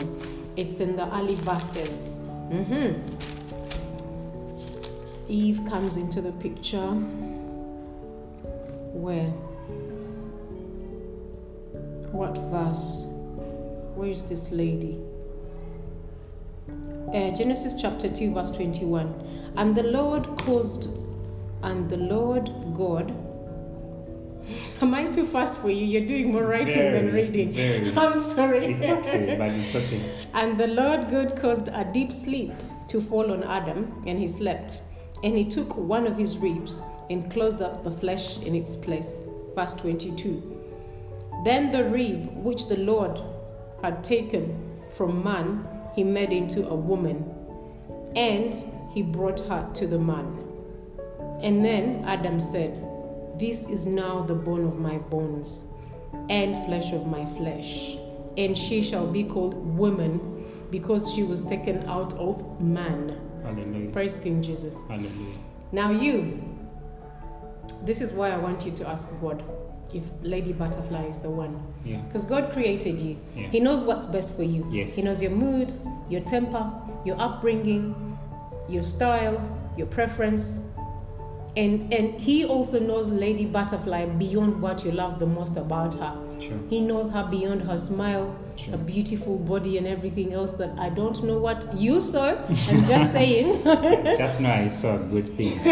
It's 0.57 0.79
in 0.79 0.95
the 0.95 1.13
early 1.15 1.35
verses. 1.35 2.23
hmm 2.49 2.93
Eve 5.27 5.61
comes 5.69 5.95
into 5.95 6.21
the 6.21 6.33
picture 6.33 6.91
where? 8.93 9.29
What 12.11 12.37
verse? 12.51 13.05
Where 13.95 14.09
is 14.09 14.27
this 14.27 14.51
lady? 14.51 14.99
Uh, 17.07 17.31
Genesis 17.31 17.73
chapter 17.81 18.09
2, 18.09 18.33
verse 18.33 18.51
21. 18.51 19.53
And 19.55 19.75
the 19.75 19.83
Lord 19.83 20.27
caused, 20.39 20.89
and 21.63 21.89
the 21.89 21.97
Lord 21.97 22.49
God. 22.73 23.13
Am 24.81 24.95
I 24.95 25.05
too 25.11 25.27
fast 25.27 25.59
for 25.59 25.69
you? 25.69 25.85
You're 25.85 26.07
doing 26.07 26.31
more 26.31 26.43
writing 26.43 26.91
than 26.91 27.13
reading. 27.13 27.51
very. 27.51 27.93
I'm 27.97 28.17
sorry. 28.17 28.73
It's 28.73 28.89
okay, 28.89 29.35
but 29.37 29.49
it's 29.51 29.75
okay. 29.75 30.27
And 30.33 30.59
the 30.59 30.65
Lord 30.65 31.07
God 31.11 31.39
caused 31.39 31.67
a 31.67 31.87
deep 31.93 32.11
sleep 32.11 32.51
to 32.87 32.99
fall 32.99 33.31
on 33.31 33.43
Adam, 33.43 34.01
and 34.07 34.17
he 34.17 34.27
slept. 34.27 34.81
And 35.23 35.37
he 35.37 35.45
took 35.45 35.77
one 35.77 36.07
of 36.07 36.17
his 36.17 36.39
ribs 36.39 36.81
and 37.11 37.31
closed 37.31 37.61
up 37.61 37.83
the 37.83 37.91
flesh 37.91 38.39
in 38.39 38.55
its 38.55 38.75
place. 38.75 39.27
Verse 39.55 39.75
22. 39.75 40.41
Then 41.45 41.71
the 41.71 41.83
rib 41.83 42.35
which 42.43 42.67
the 42.67 42.77
Lord 42.77 43.21
had 43.83 44.03
taken 44.03 44.79
from 44.95 45.23
man, 45.23 45.63
he 45.95 46.03
made 46.03 46.31
into 46.31 46.67
a 46.67 46.75
woman, 46.75 47.23
and 48.15 48.55
he 48.91 49.03
brought 49.03 49.41
her 49.41 49.69
to 49.75 49.85
the 49.85 49.99
man. 49.99 50.43
And 51.43 51.63
then 51.63 52.03
Adam 52.05 52.39
said, 52.39 52.90
This 53.41 53.67
is 53.67 53.87
now 53.87 54.21
the 54.21 54.35
bone 54.35 54.63
of 54.65 54.77
my 54.77 54.99
bones 54.99 55.65
and 56.29 56.63
flesh 56.67 56.93
of 56.93 57.07
my 57.07 57.25
flesh. 57.37 57.97
And 58.37 58.55
she 58.55 58.83
shall 58.83 59.07
be 59.07 59.23
called 59.23 59.55
woman 59.55 60.45
because 60.69 61.11
she 61.11 61.23
was 61.23 61.41
taken 61.41 61.83
out 61.87 62.13
of 62.13 62.61
man. 62.61 63.19
Hallelujah. 63.41 63.89
Praise 63.89 64.19
King 64.19 64.43
Jesus. 64.43 64.83
Hallelujah. 64.87 65.39
Now, 65.71 65.89
you, 65.89 66.39
this 67.81 67.99
is 67.99 68.11
why 68.11 68.29
I 68.29 68.37
want 68.37 68.63
you 68.63 68.73
to 68.73 68.87
ask 68.87 69.09
God 69.19 69.43
if 69.91 70.03
Lady 70.21 70.53
Butterfly 70.53 71.05
is 71.05 71.17
the 71.17 71.31
one. 71.31 71.63
Yeah. 71.83 71.97
Because 72.01 72.25
God 72.25 72.51
created 72.51 73.01
you. 73.01 73.17
Yeah. 73.35 73.47
He 73.47 73.59
knows 73.59 73.81
what's 73.81 74.05
best 74.05 74.35
for 74.35 74.43
you. 74.43 74.67
Yes. 74.69 74.95
He 74.95 75.01
knows 75.01 75.19
your 75.19 75.31
mood, 75.31 75.73
your 76.11 76.21
temper, 76.21 76.71
your 77.03 77.19
upbringing, 77.19 78.19
your 78.69 78.83
style, 78.83 79.41
your 79.77 79.87
preference. 79.87 80.70
And 81.57 81.93
and 81.93 82.19
he 82.21 82.45
also 82.45 82.79
knows 82.79 83.09
Lady 83.09 83.45
Butterfly 83.45 84.05
beyond 84.05 84.61
what 84.61 84.85
you 84.85 84.91
love 84.91 85.19
the 85.19 85.25
most 85.25 85.57
about 85.57 85.93
her. 85.95 86.13
Sure. 86.39 86.57
He 86.69 86.79
knows 86.79 87.11
her 87.11 87.27
beyond 87.29 87.61
her 87.63 87.77
smile, 87.77 88.33
Sure. 88.55 88.71
her 88.71 88.77
beautiful 88.77 89.37
body, 89.37 89.77
and 89.77 89.85
everything 89.85 90.33
else 90.33 90.53
that 90.55 90.71
I 90.79 90.89
don't 90.89 91.21
know 91.23 91.37
what 91.39 91.67
you 91.77 91.99
saw. 92.01 92.29
I'm 92.47 92.85
just 92.85 93.11
saying. 93.17 93.63
Just 94.17 94.39
know 94.39 94.49
I 94.49 94.69
saw 94.69 94.95
a 94.95 94.99
good 94.99 95.27
thing. 95.27 95.59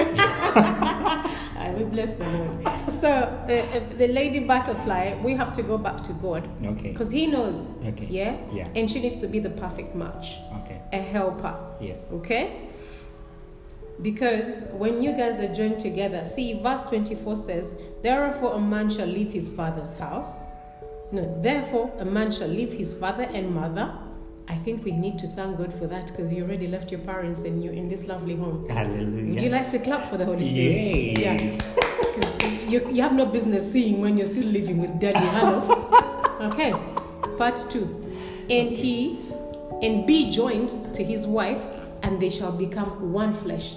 I 0.68 1.74
will 1.78 1.88
bless 1.88 2.14
the 2.14 2.26
Lord. 2.26 2.92
So, 2.92 3.10
uh, 3.10 3.52
uh, 3.52 3.80
the 3.98 4.08
lady 4.10 4.40
butterfly, 4.40 5.18
we 5.24 5.34
have 5.36 5.54
to 5.54 5.64
go 5.64 5.78
back 5.78 6.04
to 6.04 6.14
God 6.14 6.48
Okay. 6.66 6.92
because 6.92 7.10
He 7.10 7.26
knows. 7.28 7.74
Okay. 7.86 8.08
Yeah? 8.10 8.38
Yeah. 8.54 8.68
And 8.76 8.90
she 8.92 9.00
needs 9.00 9.18
to 9.18 9.28
be 9.28 9.40
the 9.40 9.50
perfect 9.50 9.96
match, 9.96 10.40
Okay. 10.64 10.82
a 10.94 10.98
helper. 11.02 11.56
Yes. 11.80 11.98
Okay? 12.12 12.69
Because 14.02 14.68
when 14.72 15.02
you 15.02 15.12
guys 15.12 15.40
are 15.40 15.54
joined 15.54 15.80
together, 15.80 16.24
see, 16.24 16.62
verse 16.62 16.84
24 16.84 17.36
says, 17.36 17.74
Therefore 18.02 18.54
a 18.54 18.60
man 18.60 18.90
shall 18.90 19.08
leave 19.08 19.32
his 19.32 19.50
father's 19.50 19.98
house. 19.98 20.38
No, 21.12 21.42
therefore 21.42 21.92
a 22.00 22.06
man 22.06 22.32
shall 22.32 22.48
leave 22.48 22.72
his 22.72 22.94
father 22.94 23.24
and 23.24 23.54
mother. 23.54 23.94
I 24.48 24.56
think 24.56 24.84
we 24.84 24.92
need 24.92 25.20
to 25.20 25.28
thank 25.28 25.58
God 25.58 25.74
for 25.74 25.86
that 25.88 26.08
because 26.08 26.32
you 26.34 26.44
already 26.44 26.68
left 26.68 26.92
your 26.92 27.02
parents 27.02 27.44
and 27.44 27.64
you're 27.64 27.74
in 27.74 27.90
this 27.90 28.08
lovely 28.08 28.36
home. 28.36 28.68
Hallelujah. 28.70 29.30
Would 29.30 29.42
you 29.42 29.50
like 29.50 29.70
to 29.70 29.80
clap 29.80 30.10
for 30.10 30.18
the 30.18 30.26
Holy 30.26 30.46
Spirit? 30.46 31.20
Yes. 31.20 31.62
Yeah. 32.42 32.70
you, 32.70 32.90
you 32.90 33.02
have 33.02 33.14
no 33.14 33.26
business 33.26 33.72
seeing 33.72 34.02
when 34.02 34.18
you're 34.18 34.26
still 34.26 34.48
living 34.48 34.80
with 34.80 35.00
daddy. 35.00 35.20
Hello. 35.20 35.86
Okay. 36.40 36.72
Part 37.38 37.62
two. 37.70 37.84
And 38.50 38.72
he 38.72 39.20
and 39.82 40.08
be 40.08 40.32
joined 40.32 40.94
to 40.94 41.04
his 41.04 41.28
wife, 41.28 41.62
and 42.02 42.22
they 42.22 42.30
shall 42.30 42.54
become 42.54 43.12
one 43.12 43.34
flesh. 43.34 43.76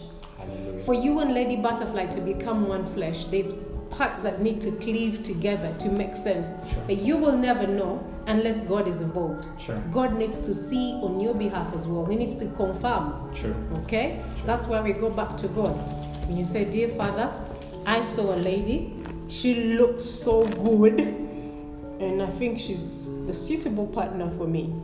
For 0.85 0.95
you 0.95 1.21
and 1.21 1.33
Lady 1.33 1.57
Butterfly 1.57 2.07
to 2.07 2.21
become 2.21 2.67
one 2.67 2.85
flesh, 2.87 3.25
there's 3.25 3.53
parts 3.91 4.19
that 4.19 4.43
need 4.43 4.61
to 4.63 4.73
cleave 4.73 5.23
together 5.23 5.73
to 5.79 5.89
make 5.91 6.17
sense. 6.17 6.55
Sure. 6.73 6.83
But 6.87 6.99
you 6.99 7.17
will 7.17 7.37
never 7.37 7.67
know 7.67 8.05
unless 8.27 8.65
God 8.65 8.89
is 8.89 9.01
involved. 9.01 9.49
Sure. 9.61 9.79
God 9.93 10.15
needs 10.15 10.39
to 10.39 10.55
see 10.55 10.95
on 10.95 11.21
your 11.21 11.35
behalf 11.35 11.73
as 11.75 11.87
well. 11.87 12.05
He 12.07 12.17
needs 12.17 12.35
to 12.37 12.47
confirm. 12.57 13.33
Sure. 13.35 13.55
Okay? 13.85 14.23
That's 14.45 14.67
why 14.67 14.81
we 14.81 14.93
go 14.93 15.11
back 15.11 15.37
to 15.39 15.49
God. 15.49 15.77
When 16.27 16.37
you 16.37 16.45
say, 16.45 16.65
Dear 16.65 16.89
Father, 16.89 17.33
I 17.87 18.01
saw 18.01 18.35
a 18.35 18.37
lady, 18.37 18.97
she 19.29 19.75
looks 19.75 20.03
so 20.03 20.47
good, 20.49 21.01
and 21.01 22.23
I 22.23 22.31
think 22.31 22.59
she's 22.59 23.13
the 23.27 23.35
suitable 23.35 23.87
partner 23.87 24.31
for 24.31 24.47
me. 24.47 24.75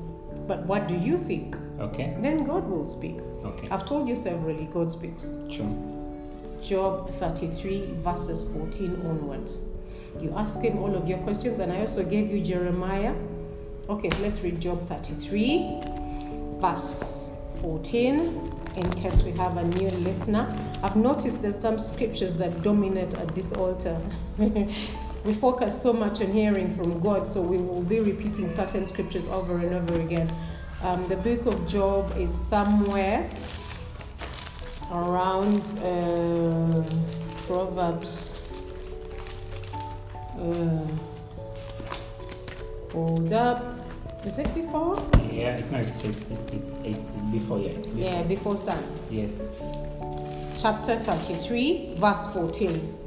But 0.47 0.65
what 0.67 0.87
do 0.87 0.95
you 0.95 1.19
think? 1.19 1.57
Okay. 1.81 2.17
Then 2.21 2.45
God 2.45 2.69
will 2.69 2.87
speak. 2.87 3.19
Okay. 3.49 3.69
I've 3.71 3.87
told 3.87 4.09
you 4.09 4.17
severally, 4.17 4.69
God 4.73 4.93
speaks. 4.93 5.39
Sure. 5.51 5.71
Job 6.61 7.11
33, 7.15 7.95
verses 8.03 8.45
14 8.53 9.03
onwards. 9.07 9.67
You 10.21 10.35
ask 10.37 10.61
him 10.61 10.79
all 10.79 10.95
of 10.95 11.09
your 11.09 11.19
questions, 11.19 11.61
and 11.61 11.73
I 11.73 11.81
also 11.81 12.05
gave 12.05 12.31
you 12.31 12.41
Jeremiah. 12.41 13.15
Okay, 13.89 14.11
let's 14.21 14.41
read 14.43 14.61
Job 14.61 14.87
33, 14.89 15.81
verse 16.61 17.33
14, 17.61 18.53
in 18.77 18.91
case 18.95 19.23
we 19.23 19.31
have 19.33 19.57
a 19.57 19.65
new 19.65 19.89
listener. 20.01 20.49
I've 20.83 20.97
noticed 20.97 21.41
there's 21.43 21.59
some 21.59 21.79
scriptures 21.79 22.35
that 22.35 22.63
dominate 22.63 23.15
at 23.15 23.35
this 23.35 23.53
altar. 23.53 23.99
we 24.39 25.35
focus 25.35 25.81
so 25.81 25.93
much 25.93 26.21
on 26.21 26.33
hearing 26.33 26.75
from 26.75 27.01
God, 27.01 27.27
so 27.27 27.41
we 27.41 27.57
will 27.57 27.83
be 27.83 28.01
repeating 28.01 28.49
certain 28.49 28.87
scriptures 28.87 29.27
over 29.29 29.57
and 29.59 29.75
over 29.75 30.01
again. 30.01 30.31
Um, 30.83 31.07
the 31.09 31.17
book 31.17 31.47
of 31.47 31.67
Job 31.67 32.17
is 32.17 32.33
somewhere 32.33 33.29
around 34.93 35.63
uh, 35.83 36.85
Proverbs. 37.47 38.41
Uh, 40.39 40.87
hold 42.93 43.33
up. 43.33 43.75
Is 44.25 44.39
it 44.39 44.55
before? 44.55 44.97
Yeah, 45.33 45.61
no, 45.71 45.79
it's, 45.79 46.05
it's, 46.05 46.27
it's, 46.31 46.71
it's, 46.85 47.11
before, 47.33 47.59
yeah. 47.59 47.73
Before. 47.73 47.99
Yeah, 47.99 48.23
before 48.23 48.57
Psalms. 48.57 48.85
Yes. 49.13 49.43
Chapter 50.61 50.97
33, 51.01 51.95
verse 51.99 52.27
14. 52.33 52.99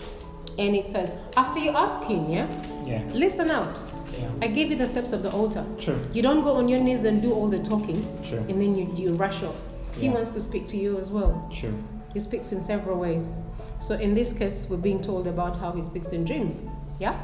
And 0.59 0.75
it 0.75 0.87
says, 0.87 1.13
After 1.37 1.59
you 1.59 1.71
ask 1.71 2.01
him, 2.07 2.29
yeah, 2.29 2.47
Yeah. 2.85 3.03
listen 3.13 3.49
out. 3.51 3.79
Yeah. 4.19 4.29
I 4.41 4.47
gave 4.47 4.69
you 4.69 4.75
the 4.77 4.87
steps 4.87 5.11
of 5.11 5.23
the 5.23 5.31
altar. 5.31 5.65
True. 5.79 5.99
You 6.13 6.21
don't 6.21 6.43
go 6.43 6.53
on 6.55 6.67
your 6.67 6.79
knees 6.79 7.03
and 7.05 7.21
do 7.21 7.33
all 7.33 7.47
the 7.47 7.59
talking, 7.59 8.05
True. 8.23 8.39
and 8.49 8.61
then 8.61 8.75
you, 8.75 8.91
you 8.95 9.13
rush 9.15 9.43
off. 9.43 9.67
He 9.97 10.05
Yeah. 10.05 10.13
wants 10.13 10.33
to 10.33 10.41
speak 10.41 10.65
to 10.67 10.77
you 10.77 10.97
as 10.99 11.11
well. 11.11 11.47
True. 11.51 11.73
He 12.13 12.19
speaks 12.19 12.51
in 12.51 12.61
several 12.61 12.97
ways. 12.99 13.33
So 13.79 13.95
in 13.95 14.13
this 14.13 14.33
case, 14.33 14.67
we're 14.69 14.77
being 14.77 15.01
told 15.01 15.27
about 15.27 15.57
how 15.57 15.71
he 15.71 15.81
speaks 15.81 16.11
in 16.11 16.23
dreams. 16.25 16.65
Yeah? 16.99 17.17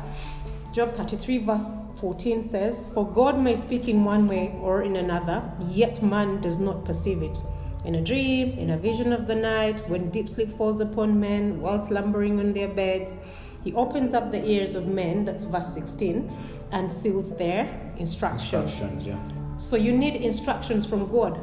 Job 0.74 0.96
33, 0.96 1.40
verse 1.40 1.86
14 2.00 2.44
says, 2.44 2.88
For 2.94 3.06
God 3.06 3.40
may 3.40 3.56
speak 3.56 3.88
in 3.88 4.04
one 4.04 4.28
way 4.28 4.54
or 4.62 4.84
in 4.84 4.96
another, 4.96 5.42
yet 5.70 6.02
man 6.04 6.42
does 6.42 6.58
not 6.60 6.86
perceive 6.86 7.22
it. 7.22 7.42
In 7.86 7.96
a 7.96 8.02
dream, 8.02 8.58
in 8.58 8.72
a 8.72 8.78
vision 8.78 9.14
of 9.14 9.28
the 9.28 9.36
night, 9.36 9.88
when 9.90 10.10
deep 10.10 10.28
sleep 10.30 10.52
falls 10.52 10.80
upon 10.82 11.20
men 11.20 11.62
while 11.62 11.80
slumbering 11.80 12.40
on 12.40 12.54
their 12.54 12.68
beds, 12.68 13.18
he 13.64 13.74
opens 13.74 14.14
up 14.14 14.32
the 14.32 14.44
ears 14.46 14.76
of 14.76 14.88
men, 14.88 15.26
that's 15.26 15.44
verse 15.44 15.74
16, 15.74 16.32
and 16.72 16.92
seals 16.92 17.36
their 17.38 17.64
instruction. 17.98 18.62
Instructions, 18.64 19.06
yeah. 19.08 19.18
So 19.58 19.76
you 19.76 19.92
need 19.92 20.16
instructions 20.22 20.86
from 20.86 21.12
God. 21.12 21.40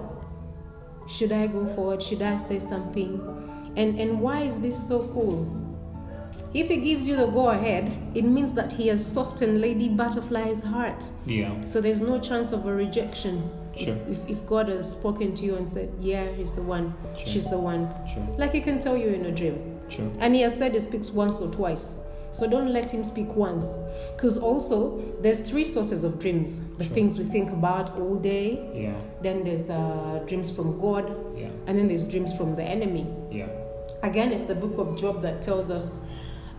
Should 1.08 1.32
I 1.32 1.46
go 1.48 1.66
forward? 1.74 2.02
Should 2.02 2.22
I 2.22 2.36
say 2.38 2.58
something? 2.58 3.20
And 3.76 3.98
and 3.98 4.20
why 4.20 4.42
is 4.42 4.60
this 4.60 4.88
so 4.88 5.08
cool? 5.12 5.60
If 6.54 6.68
he 6.68 6.76
gives 6.76 7.06
you 7.08 7.16
the 7.16 7.26
go 7.26 7.48
ahead, 7.48 7.90
it 8.14 8.22
means 8.24 8.52
that 8.52 8.72
he 8.72 8.86
has 8.86 9.04
softened 9.04 9.60
Lady 9.60 9.88
Butterfly's 9.88 10.62
heart. 10.62 11.04
Yeah. 11.26 11.52
So 11.66 11.80
there's 11.80 12.00
no 12.00 12.20
chance 12.20 12.52
of 12.52 12.66
a 12.66 12.72
rejection. 12.72 13.50
If- 13.74 13.86
Sure. 13.88 13.96
If, 14.08 14.30
if, 14.30 14.46
God 14.46 14.68
has 14.68 14.88
spoken 14.92 15.34
to 15.34 15.44
you 15.44 15.56
and 15.56 15.68
said, 15.68 15.92
Yeah, 15.98 16.30
he's 16.30 16.52
the 16.52 16.62
one, 16.62 16.94
Sure. 17.18 17.26
she's 17.26 17.44
the 17.50 17.58
one. 17.58 17.92
True. 18.12 18.24
Like 18.38 18.52
he 18.52 18.60
can 18.60 18.78
tell 18.78 18.96
you 18.96 19.08
in 19.08 19.26
a 19.26 19.32
dream. 19.32 19.73
True. 19.94 20.10
And 20.18 20.34
he 20.34 20.40
has 20.42 20.54
said 20.56 20.72
he 20.72 20.80
speaks 20.80 21.10
once 21.10 21.40
or 21.40 21.50
twice. 21.50 22.00
So 22.30 22.48
don't 22.48 22.72
let 22.72 22.92
him 22.92 23.04
speak 23.04 23.34
once. 23.36 23.78
Because 24.16 24.36
also, 24.36 25.00
there's 25.22 25.38
three 25.38 25.64
sources 25.64 26.02
of 26.02 26.18
dreams 26.18 26.60
the 26.78 26.84
Sure. 26.84 26.94
things 26.94 27.16
we 27.18 27.24
think 27.24 27.50
about 27.52 27.96
all 27.98 28.16
day, 28.16 28.58
Yeah. 28.74 28.94
then 29.22 29.44
there's 29.44 29.70
uh, 29.70 30.20
dreams 30.26 30.50
from 30.50 30.80
God, 30.80 31.04
Yeah. 31.36 31.48
and 31.68 31.78
then 31.78 31.86
there's 31.86 32.04
dreams 32.04 32.32
from 32.32 32.56
the 32.56 32.64
enemy. 32.64 33.06
Yeah. 33.30 33.46
Again, 34.02 34.32
it's 34.32 34.42
the 34.42 34.54
book 34.56 34.78
of 34.78 34.96
Job 34.96 35.22
that 35.22 35.42
tells 35.42 35.70
us 35.70 36.00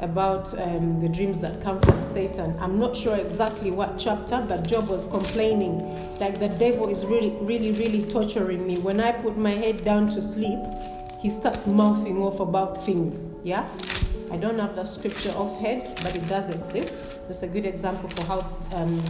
about 0.01 0.53
um, 0.59 0.99
the 0.99 1.07
dreams 1.09 1.39
that 1.39 1.61
come 1.61 1.79
from 1.81 2.01
Satan. 2.01 2.55
I'm 2.59 2.79
not 2.79 2.95
sure 2.95 3.15
exactly 3.15 3.71
what 3.71 3.97
chapter, 3.97 4.43
but 4.47 4.67
Job 4.67 4.87
was 4.89 5.05
complaining 5.07 5.79
like 6.19 6.39
the 6.39 6.49
devil 6.49 6.87
is 6.89 7.05
really, 7.05 7.31
really, 7.41 7.71
really 7.73 8.03
torturing 8.03 8.65
me. 8.65 8.77
When 8.77 8.99
I 9.01 9.11
put 9.11 9.37
my 9.37 9.51
head 9.51 9.83
down 9.85 10.09
to 10.09 10.21
sleep, 10.21 10.59
he 11.25 11.31
starts 11.31 11.65
mouthing 11.65 12.21
off 12.21 12.39
about 12.39 12.85
things. 12.85 13.29
Yeah? 13.43 13.67
I 14.31 14.37
don't 14.37 14.59
have 14.59 14.75
the 14.75 14.83
scripture 14.83 15.31
off 15.31 15.59
head, 15.59 15.97
but 16.03 16.15
it 16.15 16.27
does 16.27 16.51
exist. 16.51 16.93
That's 17.27 17.41
a 17.41 17.47
good 17.47 17.65
example 17.65 18.09
for 18.09 18.25
how 18.25 18.39
um, 18.75 19.03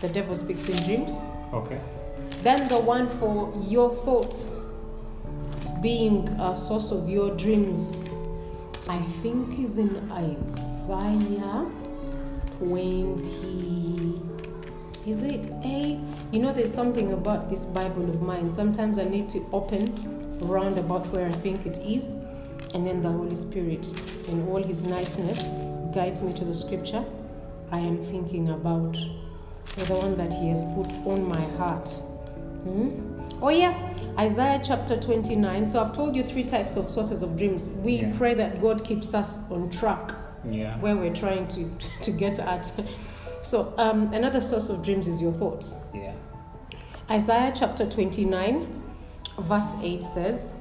the 0.00 0.08
devil 0.08 0.36
speaks 0.36 0.68
in 0.68 0.76
dreams. 0.86 1.18
Okay. 1.52 1.80
Then 2.44 2.68
the 2.68 2.78
one 2.78 3.08
for 3.08 3.52
your 3.66 3.90
thoughts 3.90 4.54
being 5.82 6.28
a 6.38 6.54
source 6.54 6.92
of 6.92 7.08
your 7.08 7.36
dreams, 7.36 8.04
I 8.88 8.98
think 9.20 9.58
is 9.58 9.78
in 9.78 10.08
Isaiah 10.12 11.66
20. 12.58 14.22
Is 15.04 15.22
it 15.22 15.52
8? 15.64 15.98
You 16.30 16.38
know, 16.38 16.52
there's 16.52 16.72
something 16.72 17.12
about 17.12 17.50
this 17.50 17.64
Bible 17.64 18.08
of 18.08 18.22
mine. 18.22 18.52
Sometimes 18.52 19.00
I 19.00 19.04
need 19.04 19.28
to 19.30 19.44
open 19.52 20.15
around 20.42 20.78
about 20.78 21.06
where 21.08 21.26
I 21.26 21.32
think 21.32 21.66
it 21.66 21.78
is, 21.78 22.04
and 22.74 22.86
then 22.86 23.02
the 23.02 23.10
Holy 23.10 23.36
Spirit, 23.36 23.86
in 24.28 24.46
all 24.48 24.62
His 24.62 24.86
niceness, 24.86 25.42
guides 25.94 26.22
me 26.22 26.32
to 26.34 26.44
the 26.44 26.54
scripture 26.54 27.04
I 27.72 27.78
am 27.80 28.00
thinking 28.02 28.50
about 28.50 28.92
the 29.76 29.94
one 29.94 30.16
that 30.16 30.32
He 30.32 30.48
has 30.48 30.62
put 30.74 30.92
on 31.06 31.28
my 31.28 31.40
heart. 31.56 31.88
Hmm? 32.64 32.90
Oh, 33.42 33.48
yeah, 33.50 33.74
Isaiah 34.18 34.60
chapter 34.64 34.96
29. 34.98 35.68
So 35.68 35.82
I've 35.82 35.92
told 35.92 36.14
you 36.16 36.22
three 36.22 36.44
types 36.44 36.76
of 36.76 36.88
sources 36.88 37.22
of 37.22 37.36
dreams. 37.36 37.68
We 37.68 37.96
Yeah. 37.96 38.12
pray 38.16 38.34
that 38.34 38.62
God 38.62 38.84
keeps 38.84 39.12
us 39.14 39.40
on 39.50 39.68
track 39.70 40.12
Yeah. 40.48 40.78
where 40.80 40.96
we're 40.96 41.12
trying 41.14 41.46
to, 41.48 41.68
to 42.02 42.10
get 42.12 42.38
at. 42.38 42.70
So, 43.42 43.74
um, 43.76 44.12
another 44.12 44.40
source 44.40 44.68
of 44.68 44.82
dreams 44.82 45.06
is 45.08 45.20
your 45.20 45.32
thoughts. 45.32 45.78
Yeah. 45.94 46.12
Isaiah 47.10 47.52
chapter 47.54 47.84
29, 47.86 48.66
verse 49.38 49.72
8 49.82 50.02
says, 50.02 50.54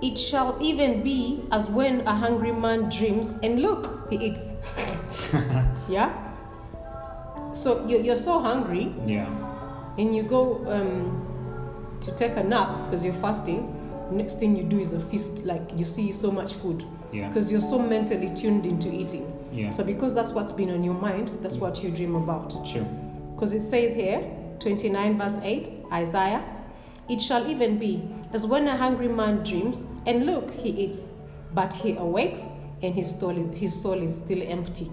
It 0.00 0.18
shall 0.18 0.56
even 0.60 1.02
be 1.02 1.44
as 1.52 1.68
when 1.68 2.00
a 2.02 2.14
hungry 2.14 2.52
man 2.52 2.88
dreams, 2.90 3.36
and 3.42 3.62
look, 3.62 4.08
he 4.10 4.16
eats. 4.26 4.50
yeah? 5.88 6.10
So 7.52 7.86
you- 7.86 8.00
you're 8.00 8.16
so 8.16 8.40
hungry, 8.40 8.92
Yeah. 9.06 9.28
and 9.98 10.14
you 10.16 10.22
go 10.22 10.58
um, 10.68 11.22
to 12.00 12.10
take 12.12 12.36
a 12.36 12.42
nap 12.42 12.68
because 12.90 13.04
you're 13.04 13.14
fasting. 13.22 13.78
Next 14.10 14.38
thing 14.38 14.56
you 14.56 14.64
do 14.64 14.78
is 14.80 14.92
a 14.92 15.00
feast, 15.00 15.44
like 15.44 15.62
you 15.76 15.84
see 15.84 16.12
so 16.12 16.30
much 16.30 16.54
food 16.54 16.84
Yeah. 17.12 17.28
because 17.28 17.50
you're 17.52 17.60
so 17.60 17.78
mentally 17.78 18.28
tuned 18.34 18.66
into 18.66 18.92
eating. 18.92 19.26
Yeah. 19.52 19.70
So, 19.70 19.84
because 19.84 20.14
that's 20.14 20.30
what's 20.32 20.50
been 20.52 20.70
on 20.70 20.82
your 20.82 20.94
mind, 20.94 21.30
that's 21.42 21.56
what 21.56 21.82
you 21.84 21.90
dream 21.90 22.14
about. 22.16 22.50
True. 22.66 22.86
Because 23.34 23.52
it 23.54 23.60
says 23.60 23.94
here, 23.94 24.22
29 24.60 25.16
verse 25.18 25.38
8, 25.42 25.70
Isaiah, 25.92 26.42
it 27.08 27.20
shall 27.20 27.46
even 27.48 27.78
be 27.78 28.02
as 28.32 28.46
when 28.46 28.66
a 28.66 28.76
hungry 28.76 29.08
man 29.08 29.42
dreams, 29.44 29.86
and 30.06 30.24
look, 30.24 30.50
he 30.52 30.70
eats, 30.70 31.08
but 31.54 31.72
he 31.72 31.96
awakes, 31.96 32.48
and 32.82 32.94
his 32.94 33.18
soul, 33.18 33.34
his 33.52 33.80
soul 33.80 34.02
is 34.02 34.16
still 34.16 34.42
empty. 34.42 34.90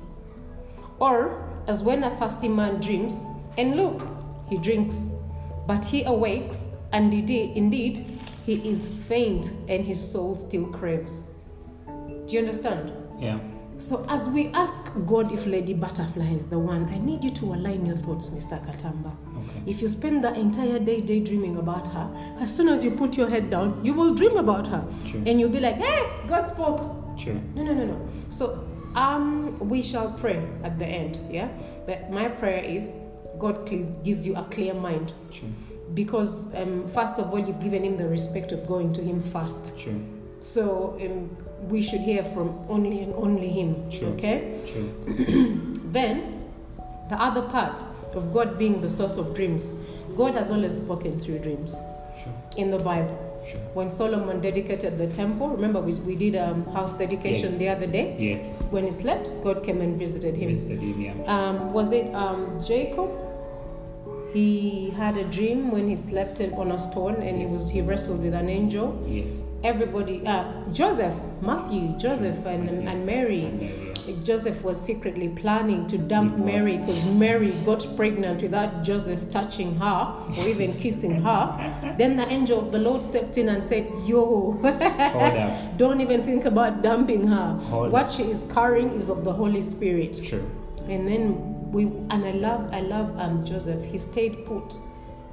Or 1.00 1.50
as 1.67 1.82
when 1.82 2.04
a 2.04 2.15
thirsty 2.17 2.50
man 2.50 2.82
dreams, 2.82 3.24
and 3.58 3.78
look, 3.78 4.08
he 4.50 4.58
drinks, 4.58 5.10
but 5.67 5.86
he 5.86 6.04
awakes, 6.04 6.69
and 6.91 7.13
indeed, 7.13 7.56
indeed 7.56 8.19
he 8.45 8.69
is 8.69 8.88
faint, 9.08 9.52
and 9.69 9.86
his 9.86 10.00
soul 10.12 10.36
still 10.36 10.65
craves. 10.67 11.32
Do 11.88 12.36
you 12.36 12.39
understand? 12.39 12.91
Yeah. 13.19 13.39
So, 13.78 14.06
as 14.10 14.28
we 14.28 14.48
ask 14.48 14.91
God 15.08 15.32
if 15.32 15.45
Lady 15.45 15.74
Butterfly 15.74 16.34
is 16.34 16.48
the 16.48 16.60
one, 16.60 16.89
I 16.89 16.98
need 16.98 17.24
you 17.24 17.30
to 17.30 17.54
align 17.54 17.86
your 17.86 17.95
thoughts, 17.95 18.30
Mr. 18.30 18.60
Katamba. 18.65 19.15
If 19.65 19.81
you 19.81 19.88
spend 19.88 20.23
the 20.23 20.33
entire 20.33 20.79
day 20.79 21.01
daydreaming 21.01 21.57
about 21.57 21.88
her, 21.89 22.35
as 22.39 22.55
soon 22.55 22.69
as 22.69 22.83
you 22.83 22.91
put 22.91 23.17
your 23.17 23.29
head 23.29 23.49
down, 23.49 23.83
you 23.83 23.93
will 23.93 24.13
dream 24.15 24.38
about 24.38 24.67
her. 24.67 24.85
True. 25.07 25.23
And 25.25 25.39
you'll 25.39 25.49
be 25.49 25.59
like, 25.59 25.75
hey, 25.75 26.09
God 26.27 26.47
spoke. 26.47 27.17
True. 27.17 27.39
No, 27.55 27.63
no, 27.63 27.73
no, 27.73 27.85
no. 27.85 28.09
So, 28.29 28.65
um, 28.95 29.57
we 29.59 29.81
shall 29.81 30.12
pray 30.13 30.47
at 30.63 30.79
the 30.79 30.85
end, 30.85 31.19
yeah? 31.29 31.49
But 31.85 32.09
my 32.12 32.27
prayer 32.27 32.63
is 32.63 32.93
God 33.38 33.67
gives, 33.69 33.97
gives 33.97 34.25
you 34.25 34.35
a 34.35 34.43
clear 34.45 34.73
mind. 34.73 35.13
True. 35.31 35.49
Because, 35.93 36.53
um, 36.55 36.88
first 36.88 37.17
of 37.17 37.31
all, 37.31 37.39
you've 37.39 37.62
given 37.62 37.83
him 37.83 37.97
the 37.97 38.07
respect 38.07 38.51
of 38.51 38.67
going 38.67 38.93
to 38.93 39.01
him 39.01 39.21
first. 39.21 39.77
True. 39.77 39.99
So, 40.39 40.97
um, 41.01 41.35
we 41.67 41.81
should 41.81 42.01
hear 42.01 42.23
from 42.23 42.65
only 42.69 43.01
and 43.01 43.13
only 43.15 43.49
him, 43.49 43.89
True. 43.91 44.09
okay? 44.09 44.59
True. 44.67 45.73
Then, 45.91 46.49
the 47.09 47.15
other 47.21 47.41
part 47.41 47.83
of 48.15 48.34
God 48.34 48.58
being 48.58 48.82
the 48.82 48.89
source 48.89 49.17
of 49.17 49.34
dreams, 49.36 49.74
God 50.15 50.34
has 50.36 50.50
always 50.52 50.78
spoken 50.78 51.19
through 51.19 51.39
dreams 51.39 51.82
Sure. 52.24 52.34
in 52.58 52.72
the 52.72 52.80
Bible. 52.80 53.17
Sure. 53.48 53.60
When 53.74 53.89
Solomon 53.89 54.41
dedicated 54.41 54.98
the 54.98 55.08
temple, 55.08 55.48
remember 55.50 55.80
we, 55.80 55.93
we 56.02 56.15
did 56.15 56.36
a 56.36 56.54
house 56.74 56.93
dedication 56.93 57.50
Yes. 57.52 57.58
the 57.58 57.69
other 57.69 57.88
day? 57.88 58.15
Yes. 58.19 58.54
When 58.69 58.84
he 58.86 58.91
slept, 58.91 59.32
God 59.43 59.63
came 59.63 59.82
and 59.82 59.98
visited 59.98 60.36
him. 60.36 60.50
Visited 60.50 60.82
him, 60.82 61.02
yeah. 61.02 61.13
Um, 61.26 61.74
was 61.74 61.91
it 61.91 62.13
um, 62.13 62.62
Jacob? 62.63 63.10
He 64.33 64.91
had 64.91 65.17
a 65.17 65.23
dream 65.23 65.71
when 65.71 65.89
he 65.89 65.95
slept 65.95 66.39
on 66.41 66.71
a 66.71 66.77
stone 66.77 67.15
and 67.15 67.39
he 67.39 67.45
was 67.45 67.69
he 67.69 67.81
wrestled 67.81 68.21
with 68.23 68.33
an 68.33 68.49
angel. 68.49 69.03
Yes. 69.07 69.41
Everybody, 69.63 70.25
uh, 70.25 70.45
Joseph, 70.71 71.15
Matthew, 71.41 71.97
Joseph, 71.97 72.45
and, 72.45 72.69
and 72.69 73.05
Mary. 73.05 73.43
And 73.45 73.59
Mary, 73.59 73.93
yeah. 74.07 74.23
Joseph 74.23 74.63
was 74.63 74.79
secretly 74.79 75.29
planning 75.29 75.85
to 75.87 75.97
dump 75.97 76.37
Mary 76.37 76.77
because 76.77 77.05
Mary 77.05 77.51
got 77.65 77.85
pregnant 77.95 78.41
without 78.41 78.83
Joseph 78.83 79.29
touching 79.29 79.75
her 79.75 80.15
or 80.37 80.47
even 80.47 80.75
kissing 80.77 81.21
her. 81.21 81.95
Then 81.97 82.15
the 82.15 82.27
angel 82.27 82.59
of 82.59 82.71
the 82.71 82.79
Lord 82.79 83.01
stepped 83.01 83.37
in 83.37 83.49
and 83.49 83.63
said, 83.63 83.87
Yo, 84.05 84.53
don't 85.77 86.01
even 86.01 86.23
think 86.23 86.45
about 86.45 86.81
dumping 86.81 87.27
her. 87.27 87.53
Hold 87.69 87.91
what 87.91 88.11
she 88.11 88.23
is 88.23 88.45
carrying 88.53 88.91
is 88.93 89.09
of 89.09 89.23
the 89.23 89.33
Holy 89.33 89.61
Spirit. 89.61 90.23
True. 90.23 90.49
And 90.87 91.07
then 91.07 91.59
we, 91.71 91.84
and 91.84 92.25
I 92.25 92.32
love, 92.32 92.73
I 92.73 92.82
love 92.82 93.17
um, 93.19 93.45
Joseph. 93.45 93.84
He 93.84 93.97
stayed 93.97 94.45
put 94.45 94.73